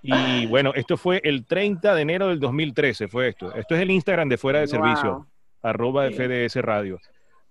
Y, 0.02 0.46
bueno, 0.46 0.72
esto 0.74 0.96
fue 0.96 1.20
el 1.24 1.44
30 1.44 1.94
de 1.94 2.02
enero 2.02 2.28
del 2.28 2.40
2013, 2.40 3.06
fue 3.08 3.28
esto. 3.28 3.54
Esto 3.54 3.74
es 3.74 3.82
el 3.82 3.90
Instagram 3.90 4.30
de 4.30 4.38
Fuera 4.38 4.60
de 4.60 4.66
Servicio, 4.66 5.26
arroba 5.62 6.10
FDS 6.10 6.56
Radio. 6.56 6.98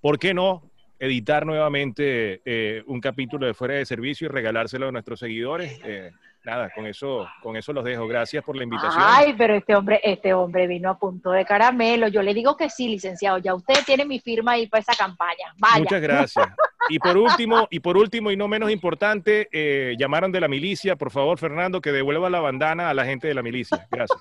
¿Por 0.02 0.18
qué 0.18 0.34
no 0.34 0.64
editar 0.98 1.46
nuevamente 1.46 2.42
eh, 2.46 2.84
un 2.88 3.02
capítulo 3.02 3.46
de 3.46 3.54
Fuera 3.54 3.76
de 3.76 3.86
Servicio 3.86 4.26
y 4.26 4.30
regalárselo 4.30 4.88
a 4.88 4.92
nuestros 4.92 5.20
seguidores? 5.20 5.80
Eh, 5.84 6.12
nada, 6.44 6.70
con 6.74 6.86
eso, 6.86 7.28
con 7.42 7.56
eso 7.56 7.74
los 7.74 7.84
dejo. 7.84 8.08
Gracias 8.08 8.44
por 8.44 8.56
la 8.56 8.64
invitación. 8.64 9.04
Ay, 9.06 9.36
pero 9.38 9.56
este 9.56 9.76
hombre, 9.76 10.00
este 10.04 10.34
hombre 10.34 10.68
vino 10.68 10.90
a 10.90 10.98
punto 10.98 11.32
de 11.32 11.46
caramelo. 11.46 12.08
Yo 12.08 12.22
le 12.22 12.34
digo 12.34 12.56
que 12.56 12.70
sí, 12.70 12.88
licenciado. 12.88 13.38
Ya 13.40 13.54
usted 13.54 13.76
tiene 13.86 14.06
mi 14.06 14.20
firma 14.20 14.54
ahí 14.54 14.68
para 14.68 14.82
esa 14.82 14.94
campaña. 14.96 15.54
Vaya. 15.58 15.80
Muchas 15.80 16.02
gracias. 16.02 16.48
Y 16.90 17.00
por 17.00 17.18
último, 17.18 17.68
y 17.70 17.80
por 17.80 17.98
último 17.98 18.32
y 18.32 18.38
no 18.38 18.48
menos 18.48 18.72
importante, 18.72 19.48
eh, 19.52 19.96
llamaron 19.98 20.32
de 20.32 20.40
la 20.40 20.48
milicia. 20.48 20.96
Por 20.96 21.12
favor, 21.12 21.38
Fernando, 21.38 21.82
que 21.82 21.92
devuelva 21.92 22.30
la 22.30 22.40
bandana 22.40 22.90
a 22.90 22.94
la 22.94 23.06
gente 23.06 23.28
de 23.28 23.34
la 23.34 23.44
milicia. 23.44 23.88
Gracias. 23.92 24.20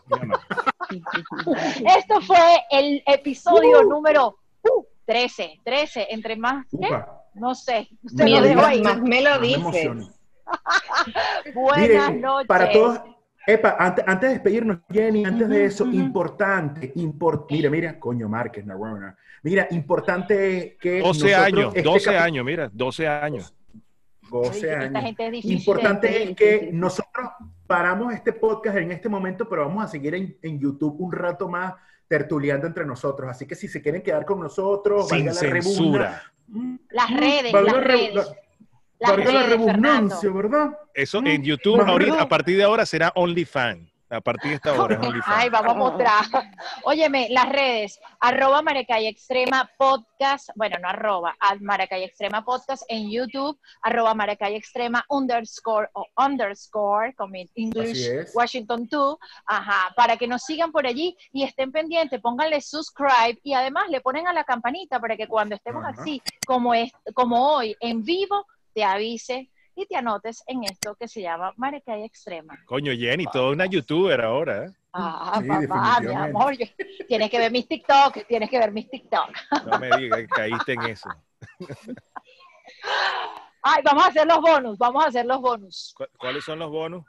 Esto 1.98 2.20
fue 2.22 2.38
el 2.70 3.02
episodio 3.06 3.82
número 3.82 4.38
uh, 4.62 4.84
13. 5.06 5.60
13, 5.64 6.08
entre 6.10 6.36
más. 6.36 6.66
No 7.34 7.54
sé. 7.54 7.88
Usted 8.02 8.26
lo 8.26 8.42
dejó 8.42 8.60
ahí. 8.64 8.82
más 8.82 9.00
me 9.00 9.22
lo 9.22 9.42
emociono. 9.42 10.17
Buenas 11.54 11.80
Miren, 11.88 12.20
noches. 12.20 12.46
para 12.48 12.70
todos, 12.70 13.00
Epa, 13.46 13.76
antes, 13.78 14.04
antes 14.06 14.28
de 14.28 14.34
despedirnos, 14.34 14.78
Jenny, 14.90 15.24
antes 15.24 15.48
de 15.48 15.64
eso, 15.64 15.86
importante, 15.86 16.92
import, 16.96 17.50
mira, 17.50 17.70
mira, 17.70 17.98
coño, 17.98 18.28
Márquez, 18.28 18.66
Narona. 18.66 19.16
Mira, 19.42 19.66
importante 19.70 20.76
que 20.80 20.98
12 21.00 21.06
nosotros 21.24 21.34
años, 21.46 21.66
este 21.74 21.82
12 21.88 22.10
capi- 22.10 22.16
años, 22.22 22.44
mira, 22.44 22.70
12 22.72 23.08
años. 23.08 23.54
12 24.30 24.48
Oye, 24.50 24.72
Esta 24.72 24.80
años. 24.98 25.02
gente 25.04 25.26
es 25.26 25.32
difícil. 25.32 25.56
Importante 25.58 26.22
es 26.22 26.36
que 26.36 26.68
nosotros 26.72 27.28
paramos 27.66 28.12
este 28.12 28.34
podcast 28.34 28.76
en 28.76 28.92
este 28.92 29.08
momento, 29.08 29.48
pero 29.48 29.66
vamos 29.66 29.84
a 29.84 29.88
seguir 29.88 30.14
en, 30.14 30.36
en 30.42 30.58
YouTube 30.60 30.96
un 31.00 31.12
rato 31.12 31.48
más 31.48 31.72
tertuleando 32.06 32.66
entre 32.66 32.84
nosotros. 32.84 33.30
Así 33.30 33.46
que 33.46 33.54
si 33.54 33.68
se 33.68 33.80
quieren 33.80 34.02
quedar 34.02 34.26
con 34.26 34.40
nosotros, 34.40 35.08
Sin 35.08 35.24
valga 35.24 35.32
la 35.32 35.38
censura. 35.38 36.22
Las 36.90 37.10
redes, 37.16 37.52
valga 37.52 37.72
las 37.72 37.80
la 37.80 37.80
re- 37.80 38.10
redes. 38.12 38.32
La 39.00 39.12
redundancia, 39.16 40.30
¿verdad? 40.30 40.70
Eso 40.94 41.20
Mm, 41.22 41.26
en 41.28 41.42
YouTube, 41.44 41.80
ahorita, 41.80 42.12
verdad. 42.12 42.26
a 42.26 42.28
partir 42.28 42.56
de 42.56 42.64
ahora 42.64 42.84
será 42.86 43.12
OnlyFans. 43.14 43.88
A 44.10 44.22
partir 44.22 44.48
de 44.48 44.54
esta 44.56 44.72
hora 44.72 44.94
es 44.94 45.06
OnlyFans. 45.06 45.36
Ay, 45.38 45.50
vamos 45.50 45.74
a 45.74 45.78
mostrar. 45.78 46.24
Óyeme, 46.84 47.28
las 47.30 47.46
redes, 47.50 48.00
arroba 48.20 48.62
Maracay 48.62 49.06
Extrema 49.06 49.70
Podcast, 49.76 50.48
bueno, 50.56 50.78
no 50.80 50.88
arroba, 50.88 51.36
al 51.38 51.60
Maracay 51.60 52.04
Extrema 52.04 52.42
Podcast 52.42 52.84
en 52.88 53.10
YouTube, 53.10 53.58
arroba 53.82 54.14
Maracay 54.14 54.54
Extrema 54.56 55.04
underscore 55.10 55.90
o 55.92 56.06
underscore, 56.16 57.14
con 57.16 57.30
mi 57.30 57.50
English. 57.54 58.08
Washington 58.34 58.88
2, 58.90 59.18
ajá, 59.44 59.92
para 59.94 60.16
que 60.16 60.26
nos 60.26 60.42
sigan 60.42 60.72
por 60.72 60.86
allí 60.86 61.14
y 61.32 61.42
estén 61.42 61.70
pendientes, 61.70 62.18
pónganle 62.22 62.62
subscribe 62.62 63.38
y 63.42 63.52
además 63.52 63.90
le 63.90 64.00
ponen 64.00 64.26
a 64.26 64.32
la 64.32 64.44
campanita 64.44 64.98
para 65.00 65.18
que 65.18 65.26
cuando 65.28 65.54
estemos 65.54 65.84
Ajá. 65.84 66.00
así, 66.00 66.22
como, 66.46 66.72
es, 66.72 66.90
como 67.12 67.56
hoy, 67.56 67.76
en 67.80 68.02
vivo, 68.02 68.46
te 68.78 68.84
avise 68.84 69.50
y 69.74 69.86
te 69.86 69.96
anotes 69.96 70.44
en 70.46 70.62
esto 70.62 70.94
que 70.94 71.08
se 71.08 71.20
llama 71.20 71.52
Maracay 71.56 72.04
Extrema. 72.04 72.56
Coño, 72.64 72.92
Jenny, 72.92 73.24
toda 73.26 73.50
una 73.50 73.66
youtuber 73.66 74.20
ahora. 74.20 74.66
¿eh? 74.66 74.70
Ah, 74.92 75.40
Sí, 75.42 75.48
papá, 75.48 76.00
mi 76.00 76.14
amor, 76.14 76.56
yo- 76.56 76.66
tienes 77.08 77.28
que 77.28 77.38
ver 77.40 77.50
mis 77.50 77.66
TikTok, 77.66 78.24
tienes 78.28 78.48
que 78.48 78.56
ver 78.56 78.70
mis 78.70 78.88
TikTok. 78.88 79.30
No 79.66 79.78
me 79.80 79.96
digas 79.96 80.20
que 80.20 80.26
caíste 80.28 80.72
en 80.74 80.82
eso. 80.84 81.08
Ay, 83.62 83.82
vamos 83.84 84.04
a 84.04 84.08
hacer 84.10 84.28
los 84.28 84.40
bonus, 84.40 84.78
vamos 84.78 85.04
a 85.04 85.08
hacer 85.08 85.26
los 85.26 85.40
bonus. 85.40 85.92
¿Cu- 85.96 86.06
¿Cuáles 86.16 86.44
son 86.44 86.60
los 86.60 86.70
bonus? 86.70 87.04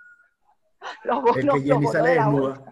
Los 1.04 1.22
bonus, 1.22 1.36
El 1.38 1.42
que 1.42 1.48
los 1.48 1.56
Jenny 1.58 1.72
bonus 1.72 1.92
sale 1.92 2.10
desnuda. 2.16 2.64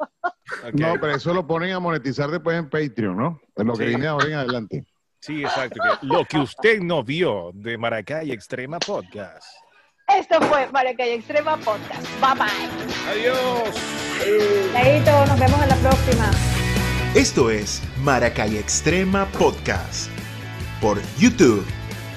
Ok. 0.00 0.72
No, 0.74 0.94
pero 0.98 1.14
eso 1.14 1.34
lo 1.34 1.46
ponen 1.46 1.72
a 1.72 1.80
monetizar 1.80 2.30
después 2.30 2.56
en 2.56 2.70
Patreon, 2.70 3.14
¿no? 3.14 3.40
En 3.56 3.66
lo 3.66 3.74
que 3.74 3.82
Sí. 3.84 3.88
viene 3.90 4.06
ahora 4.06 4.26
en 4.26 4.34
adelante. 4.34 4.86
Sí, 5.20 5.42
exacto. 5.42 5.80
que 6.00 6.06
lo 6.06 6.24
que 6.24 6.38
usted 6.38 6.80
no 6.80 7.02
vio 7.02 7.50
de 7.54 7.76
Maracay 7.76 8.30
Extrema 8.30 8.78
Podcast. 8.78 9.44
Esto 10.08 10.40
fue 10.42 10.66
Maracay 10.72 11.10
Extrema 11.10 11.56
Podcast. 11.58 12.06
Bye 12.20 12.34
bye. 12.34 13.10
Adiós. 13.10 13.74
Chaito, 14.72 15.26
nos 15.26 15.38
vemos 15.38 15.62
en 15.62 15.68
la 15.68 15.76
próxima. 15.76 16.30
Esto 17.14 17.50
es 17.50 17.82
Maracay 17.98 18.56
Extrema 18.58 19.26
Podcast 19.32 20.10
por 20.80 21.00
YouTube, 21.18 21.64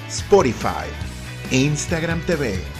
Spotify 0.08 0.86
e 1.50 1.56
Instagram 1.56 2.20
TV. 2.24 2.71